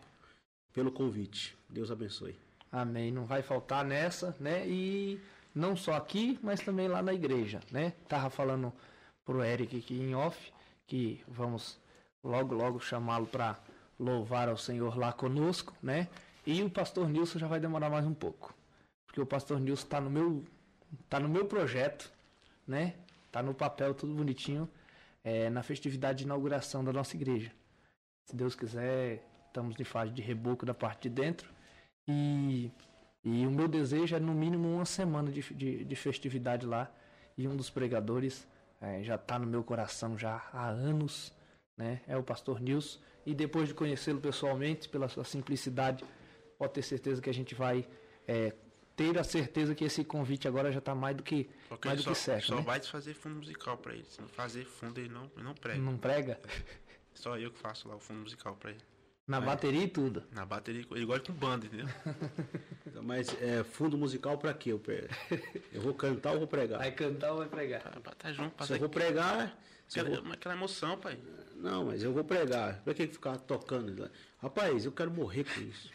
pelo 0.73 0.91
convite. 0.91 1.57
Deus 1.67 1.89
abençoe. 1.89 2.37
Amém. 2.71 3.11
Não 3.11 3.25
vai 3.25 3.41
faltar 3.41 3.83
nessa, 3.83 4.35
né? 4.39 4.67
E 4.67 5.19
não 5.55 5.75
só 5.75 5.93
aqui, 5.93 6.37
mas 6.43 6.59
também 6.61 6.87
lá 6.87 7.01
na 7.01 7.13
igreja, 7.13 7.59
né? 7.71 7.93
Tava 8.07 8.29
falando 8.29 8.71
pro 9.25 9.43
Eric 9.43 9.77
aqui 9.77 9.99
em 9.99 10.13
off 10.13 10.53
que 10.85 11.21
vamos 11.27 11.79
logo, 12.23 12.53
logo 12.53 12.79
chamá-lo 12.79 13.25
para 13.27 13.57
louvar 13.99 14.47
ao 14.47 14.57
Senhor 14.57 14.97
lá 14.97 15.11
conosco, 15.11 15.73
né? 15.81 16.07
E 16.45 16.61
o 16.63 16.69
pastor 16.69 17.09
Nilson 17.09 17.39
já 17.39 17.47
vai 17.47 17.59
demorar 17.59 17.89
mais 17.89 18.05
um 18.05 18.13
pouco. 18.13 18.53
Porque 19.05 19.19
o 19.19 19.25
pastor 19.25 19.59
Nilson 19.59 19.83
está 19.83 19.99
no 19.99 20.09
meu 20.09 20.43
tá 21.09 21.19
no 21.19 21.27
meu 21.27 21.45
projeto, 21.45 22.11
né? 22.65 22.93
Tá 23.31 23.41
no 23.41 23.53
papel 23.53 23.93
tudo 23.93 24.13
bonitinho, 24.13 24.69
é, 25.27 25.49
na 25.49 25.61
festividade 25.61 26.19
de 26.19 26.23
inauguração 26.23 26.81
da 26.85 26.93
nossa 26.93 27.13
igreja. 27.17 27.51
Se 28.23 28.33
Deus 28.33 28.55
quiser, 28.55 29.21
estamos 29.45 29.77
em 29.77 29.83
fase 29.83 30.13
de 30.13 30.21
reboco 30.21 30.65
da 30.65 30.73
parte 30.73 31.09
de 31.09 31.15
dentro. 31.21 31.49
E, 32.07 32.71
e 33.25 33.45
o 33.45 33.51
meu 33.51 33.67
desejo 33.67 34.15
é 34.15 34.19
no 34.21 34.33
mínimo 34.33 34.73
uma 34.73 34.85
semana 34.85 35.29
de, 35.29 35.41
de, 35.53 35.83
de 35.83 35.95
festividade 35.97 36.65
lá. 36.65 36.89
E 37.37 37.45
um 37.45 37.57
dos 37.57 37.69
pregadores 37.69 38.47
eh, 38.79 39.03
já 39.03 39.15
está 39.15 39.37
no 39.37 39.45
meu 39.45 39.65
coração 39.65 40.17
já 40.17 40.49
há 40.53 40.69
anos, 40.69 41.33
né? 41.77 41.99
É 42.07 42.15
o 42.15 42.23
pastor 42.23 42.61
Nilson. 42.61 42.97
E 43.25 43.35
depois 43.35 43.67
de 43.67 43.73
conhecê-lo 43.73 44.21
pessoalmente, 44.21 44.87
pela 44.87 45.09
sua 45.09 45.25
simplicidade, 45.25 46.05
pode 46.57 46.71
ter 46.71 46.83
certeza 46.83 47.21
que 47.21 47.29
a 47.29 47.33
gente 47.33 47.53
vai 47.53 47.85
eh, 48.25 48.53
ter 48.97 49.17
a 49.17 49.23
certeza 49.23 49.73
que 49.75 49.85
esse 49.85 50.03
convite 50.03 50.47
agora 50.47 50.71
já 50.71 50.79
está 50.79 50.93
mais 50.95 51.15
do 51.15 51.23
que, 51.23 51.47
Só 51.69 51.77
que 51.77 51.87
mais 51.87 51.99
do 51.99 52.03
só, 52.03 52.09
que 52.11 52.17
certo, 52.17 52.47
só 52.47 52.55
né? 52.57 52.61
vai 52.63 52.81
fazer 52.81 53.13
fundo 53.13 53.35
musical 53.35 53.77
pra 53.77 53.93
ele. 53.93 54.03
Se 54.09 54.19
não 54.19 54.27
fazer 54.27 54.65
fundo, 54.65 54.99
ele 54.99 55.07
não, 55.09 55.31
não 55.37 55.53
prega. 55.53 55.79
Não 55.79 55.97
prega? 55.97 56.39
Só 57.13 57.37
eu 57.37 57.51
que 57.51 57.59
faço 57.59 57.87
lá 57.87 57.95
o 57.95 57.99
fundo 57.99 58.19
musical 58.21 58.55
pra 58.55 58.71
ele. 58.71 58.79
Na 59.27 59.39
bateria 59.41 59.83
e 59.83 59.87
tudo. 59.87 60.23
Na 60.31 60.45
bateria, 60.45 60.85
ele 60.91 61.05
gosta 61.05 61.31
com 61.31 61.37
banda, 61.37 61.65
entendeu? 61.65 61.87
Mas 63.03 63.29
é, 63.41 63.63
fundo 63.63 63.97
musical 63.97 64.37
pra 64.37 64.53
quê? 64.53 64.71
Eu, 64.71 64.81
eu 65.73 65.81
vou 65.81 65.93
cantar 65.93 66.31
ou 66.31 66.39
vou 66.39 66.47
pregar? 66.47 66.79
Vai 66.79 66.91
cantar 66.91 67.31
ou 67.33 67.39
vai 67.39 67.47
pregar? 67.47 67.81
Pra, 67.81 67.99
pra 67.99 68.15
tá 68.15 68.31
junto, 68.31 68.55
pra 68.55 68.65
Se 68.65 68.73
eu 68.73 68.79
vou 68.79 68.89
pregar, 68.89 69.59
se 69.87 69.99
eu 69.99 70.05
aquela, 70.05 70.21
vou- 70.21 70.33
aquela 70.33 70.55
emoção, 70.55 70.97
pai. 70.97 71.19
não, 71.57 71.85
mas 71.85 72.01
eu 72.03 72.13
vou 72.13 72.23
pregar. 72.23 72.81
Pra 72.83 72.93
que 72.93 73.05
ficar 73.07 73.37
tocando? 73.37 74.09
Rapaz, 74.41 74.85
eu 74.85 74.91
quero 74.93 75.11
morrer 75.11 75.43
com 75.43 75.59
isso. 75.61 75.91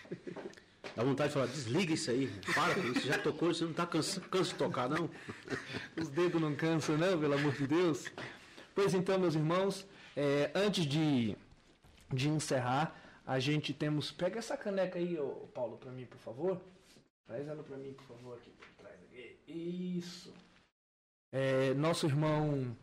Dá 0.94 1.02
vontade 1.02 1.28
de 1.28 1.34
falar, 1.34 1.46
desliga 1.46 1.94
isso 1.94 2.10
aí, 2.10 2.30
para 2.54 2.74
com 2.74 2.80
isso, 2.88 3.06
já 3.06 3.18
tocou, 3.18 3.52
você 3.52 3.64
não 3.64 3.72
tá 3.72 3.86
cansa, 3.86 4.20
cansa 4.20 4.52
de 4.52 4.56
tocar, 4.56 4.88
não? 4.90 5.08
Os 5.96 6.08
dedos 6.08 6.40
não 6.40 6.54
cansam, 6.54 6.98
não, 6.98 7.18
pelo 7.18 7.34
amor 7.34 7.54
de 7.54 7.66
Deus. 7.66 8.12
Pois 8.74 8.92
então, 8.92 9.18
meus 9.18 9.34
irmãos, 9.34 9.86
é, 10.14 10.50
antes 10.54 10.84
de, 10.84 11.34
de 12.12 12.28
encerrar, 12.28 12.94
a 13.26 13.38
gente 13.38 13.72
temos. 13.72 14.10
Pega 14.12 14.38
essa 14.38 14.56
caneca 14.56 14.98
aí, 14.98 15.18
ô, 15.18 15.48
Paulo, 15.54 15.78
para 15.78 15.90
mim, 15.92 16.04
por 16.04 16.18
favor. 16.18 16.60
Traz 17.26 17.48
ela 17.48 17.62
para 17.62 17.76
mim, 17.76 17.92
por 17.94 18.04
favor, 18.04 18.36
aqui. 18.36 18.52
Traz 18.76 18.96
aqui. 19.02 19.36
Isso. 19.46 20.34
É, 21.32 21.72
nosso 21.74 22.06
irmão 22.06 22.76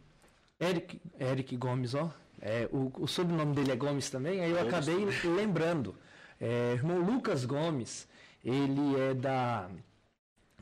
Eric, 0.60 0.99
Eric 1.19 1.56
Gomes, 1.56 1.94
ó. 1.94 2.11
É, 2.41 2.68
o, 2.72 2.91
o, 2.98 3.07
sobrenome 3.07 3.53
dele 3.53 3.72
é 3.72 3.76
Gomes 3.76 4.10
também, 4.10 4.41
aí 4.41 4.49
eu 4.49 4.57
Gomes. 4.57 4.73
acabei 4.73 5.06
lembrando. 5.36 5.95
É, 6.40 6.74
irmão 6.74 6.99
Lucas 6.99 7.45
Gomes, 7.45 8.07
ele 8.44 8.99
é 8.99 9.14
da, 9.14 9.70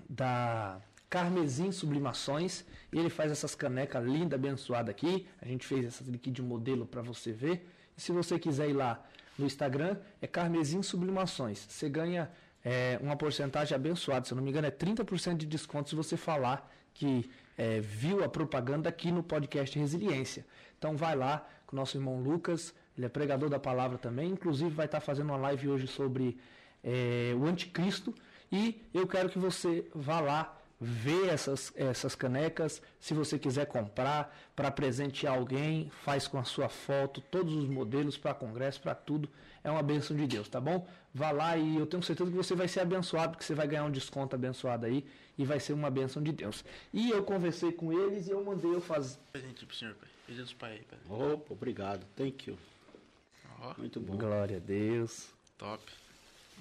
da 0.09 0.81
Carmesim 1.09 1.71
Sublimações, 1.71 2.65
ele 2.91 3.09
faz 3.09 3.31
essas 3.31 3.53
canecas 3.55 4.03
lindas, 4.03 4.39
abençoadas 4.39 4.89
aqui. 4.89 5.27
A 5.41 5.47
gente 5.47 5.65
fez 5.65 5.85
essas 5.85 6.09
aqui 6.09 6.31
de 6.31 6.41
modelo 6.41 6.85
para 6.85 7.01
você 7.01 7.31
ver. 7.31 7.69
E 7.97 8.01
se 8.01 8.11
você 8.11 8.39
quiser 8.39 8.69
ir 8.69 8.73
lá 8.73 9.03
no 9.37 9.45
Instagram, 9.45 9.97
é 10.21 10.27
Carmesim 10.27 10.81
Sublimações. 10.81 11.65
Você 11.69 11.87
ganha 11.87 12.29
é, 12.63 12.99
uma 13.01 13.15
porcentagem 13.15 13.75
abençoada, 13.75 14.25
se 14.25 14.33
eu 14.33 14.35
não 14.35 14.43
me 14.43 14.49
engano, 14.49 14.67
é 14.67 14.71
30% 14.71 15.37
de 15.37 15.45
desconto 15.45 15.89
se 15.89 15.95
você 15.95 16.17
falar 16.17 16.69
que 16.93 17.29
é, 17.57 17.79
viu 17.79 18.23
a 18.23 18.29
propaganda 18.29 18.89
aqui 18.89 19.11
no 19.11 19.23
podcast 19.23 19.77
Resiliência. 19.77 20.45
Então 20.77 20.97
vai 20.97 21.15
lá 21.15 21.47
com 21.65 21.75
o 21.75 21.79
nosso 21.79 21.97
irmão 21.97 22.19
Lucas, 22.19 22.73
ele 22.97 23.05
é 23.05 23.09
pregador 23.09 23.49
da 23.49 23.59
palavra 23.59 23.97
também, 23.97 24.31
inclusive 24.31 24.71
vai 24.71 24.87
estar 24.87 24.99
fazendo 24.99 25.27
uma 25.27 25.37
live 25.37 25.69
hoje 25.69 25.87
sobre 25.87 26.37
é, 26.83 27.33
o 27.35 27.45
anticristo. 27.45 28.13
E 28.51 28.81
eu 28.93 29.05
quero 29.07 29.29
que 29.29 29.37
você 29.37 29.85
vá 29.93 30.19
lá 30.19 30.57
ver 30.79 31.29
essas, 31.29 31.71
essas 31.75 32.15
canecas. 32.15 32.81
Se 32.99 33.13
você 33.13 33.37
quiser 33.37 33.65
comprar 33.65 34.35
para 34.55 34.71
presentear 34.71 35.35
alguém, 35.35 35.91
faz 36.03 36.27
com 36.27 36.37
a 36.37 36.43
sua 36.43 36.69
foto, 36.69 37.21
todos 37.21 37.53
os 37.53 37.67
modelos 37.67 38.17
para 38.17 38.33
congresso, 38.33 38.81
para 38.81 38.95
tudo. 38.95 39.29
É 39.63 39.69
uma 39.69 39.83
benção 39.83 40.15
de 40.15 40.25
Deus, 40.25 40.47
tá 40.47 40.61
bom? 40.61 40.87
Vá 41.13 41.31
lá 41.31 41.57
e 41.57 41.77
eu 41.77 41.85
tenho 41.85 42.01
certeza 42.01 42.29
que 42.29 42.37
você 42.37 42.55
vai 42.55 42.67
ser 42.67 42.79
abençoado, 42.79 43.31
porque 43.31 43.43
você 43.43 43.53
vai 43.53 43.67
ganhar 43.67 43.83
um 43.83 43.91
desconto 43.91 44.35
abençoado 44.35 44.85
aí 44.85 45.05
e 45.37 45.43
vai 45.43 45.59
ser 45.59 45.73
uma 45.73 45.89
benção 45.89 46.23
de 46.23 46.31
Deus. 46.31 46.63
E 46.93 47.09
eu 47.09 47.23
conversei 47.23 47.71
com 47.71 47.91
eles 47.91 48.27
e 48.27 48.31
eu 48.31 48.43
mandei 48.43 48.73
eu 48.73 48.81
fazer. 48.81 49.17
Presente 49.31 49.65
pro 49.65 49.75
senhor, 49.75 49.95
pai. 49.95 50.09
Jesus 50.29 50.53
Pai. 50.53 50.81
pai. 50.89 50.99
Opa, 51.09 51.53
obrigado. 51.53 52.05
Thank 52.15 52.49
you. 52.49 52.57
Oh, 53.67 53.73
Muito 53.79 53.99
bom. 53.99 54.15
Glória 54.15 54.57
a 54.57 54.59
Deus. 54.59 55.27
Top. 55.57 55.83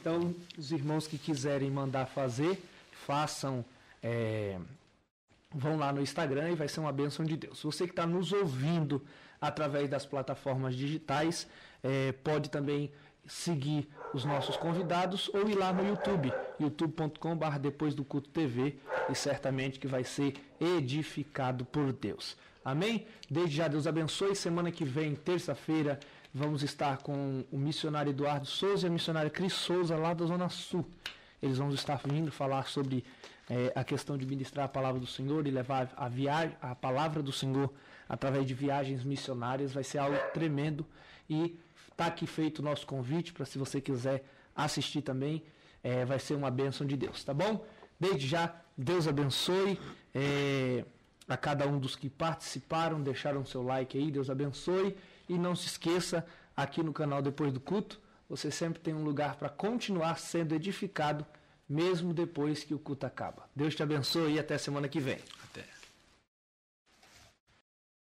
Então, 0.00 0.34
os 0.58 0.72
irmãos 0.72 1.06
que 1.06 1.18
quiserem 1.18 1.70
mandar 1.70 2.06
fazer, 2.06 2.60
façam. 3.06 3.64
É, 4.02 4.58
vão 5.54 5.76
lá 5.76 5.92
no 5.92 6.00
Instagram 6.00 6.50
e 6.50 6.54
vai 6.54 6.68
ser 6.68 6.80
uma 6.80 6.92
bênção 6.92 7.24
de 7.24 7.36
Deus. 7.36 7.62
Você 7.62 7.84
que 7.84 7.92
está 7.92 8.06
nos 8.06 8.32
ouvindo 8.32 9.02
através 9.40 9.88
das 9.88 10.04
plataformas 10.04 10.74
digitais, 10.74 11.46
é, 11.82 12.12
pode 12.12 12.50
também 12.50 12.90
seguir 13.26 13.88
os 14.14 14.24
nossos 14.24 14.56
convidados 14.56 15.28
ou 15.34 15.48
ir 15.48 15.54
lá 15.54 15.72
no 15.72 15.86
YouTube, 15.86 16.32
youtube.com.br 16.60 17.58
depois 17.60 17.94
do 17.94 18.04
culto 18.04 18.28
TV 18.30 18.76
e 19.10 19.14
certamente 19.14 19.80
que 19.80 19.86
vai 19.86 20.04
ser 20.04 20.34
edificado 20.60 21.64
por 21.64 21.92
Deus. 21.92 22.36
Amém? 22.64 23.06
Desde 23.30 23.56
já 23.56 23.68
Deus 23.68 23.86
abençoe. 23.86 24.34
Semana 24.34 24.72
que 24.72 24.84
vem, 24.84 25.14
terça-feira, 25.14 26.00
vamos 26.36 26.62
estar 26.62 26.98
com 26.98 27.44
o 27.50 27.58
missionário 27.58 28.10
Eduardo 28.10 28.46
Souza 28.46 28.86
e 28.86 28.88
a 28.88 28.92
missionária 28.92 29.30
Cris 29.30 29.52
Souza 29.52 29.96
lá 29.96 30.12
da 30.12 30.26
Zona 30.26 30.48
Sul. 30.48 30.84
Eles 31.42 31.58
vão 31.58 31.70
estar 31.70 32.00
vindo 32.04 32.30
falar 32.30 32.66
sobre 32.68 33.04
é, 33.48 33.72
a 33.74 33.82
questão 33.82 34.16
de 34.18 34.26
ministrar 34.26 34.66
a 34.66 34.68
palavra 34.68 35.00
do 35.00 35.06
Senhor 35.06 35.46
e 35.46 35.50
levar 35.50 35.92
a, 35.96 36.08
viagem, 36.08 36.56
a 36.60 36.74
palavra 36.74 37.22
do 37.22 37.32
Senhor 37.32 37.72
através 38.08 38.46
de 38.46 38.54
viagens 38.54 39.02
missionárias. 39.02 39.72
Vai 39.72 39.84
ser 39.84 39.98
algo 39.98 40.16
tremendo 40.32 40.86
e 41.28 41.58
Está 41.96 42.08
aqui 42.08 42.26
feito 42.26 42.58
o 42.58 42.62
nosso 42.62 42.86
convite 42.86 43.32
para 43.32 43.46
se 43.46 43.56
você 43.56 43.80
quiser 43.80 44.22
assistir 44.54 45.00
também, 45.00 45.42
é, 45.82 46.04
vai 46.04 46.18
ser 46.18 46.34
uma 46.34 46.50
bênção 46.50 46.86
de 46.86 46.94
Deus, 46.94 47.24
tá 47.24 47.32
bom? 47.32 47.64
Desde 47.98 48.26
já, 48.26 48.54
Deus 48.76 49.08
abençoe 49.08 49.80
é, 50.14 50.84
a 51.26 51.38
cada 51.38 51.66
um 51.66 51.78
dos 51.78 51.96
que 51.96 52.10
participaram, 52.10 53.00
deixaram 53.02 53.46
seu 53.46 53.62
like 53.62 53.96
aí, 53.96 54.10
Deus 54.10 54.28
abençoe. 54.28 54.94
E 55.28 55.38
não 55.38 55.56
se 55.56 55.66
esqueça, 55.66 56.26
aqui 56.56 56.82
no 56.82 56.92
canal 56.92 57.20
Depois 57.20 57.52
do 57.52 57.60
Culto, 57.60 58.00
você 58.28 58.50
sempre 58.50 58.80
tem 58.80 58.94
um 58.94 59.04
lugar 59.04 59.36
para 59.36 59.48
continuar 59.48 60.18
sendo 60.18 60.54
edificado, 60.54 61.24
mesmo 61.68 62.12
depois 62.12 62.64
que 62.64 62.74
o 62.74 62.78
culto 62.78 63.06
acaba. 63.06 63.48
Deus 63.54 63.74
te 63.74 63.82
abençoe 63.82 64.34
e 64.34 64.38
até 64.38 64.56
semana 64.58 64.88
que 64.88 65.00
vem. 65.00 65.18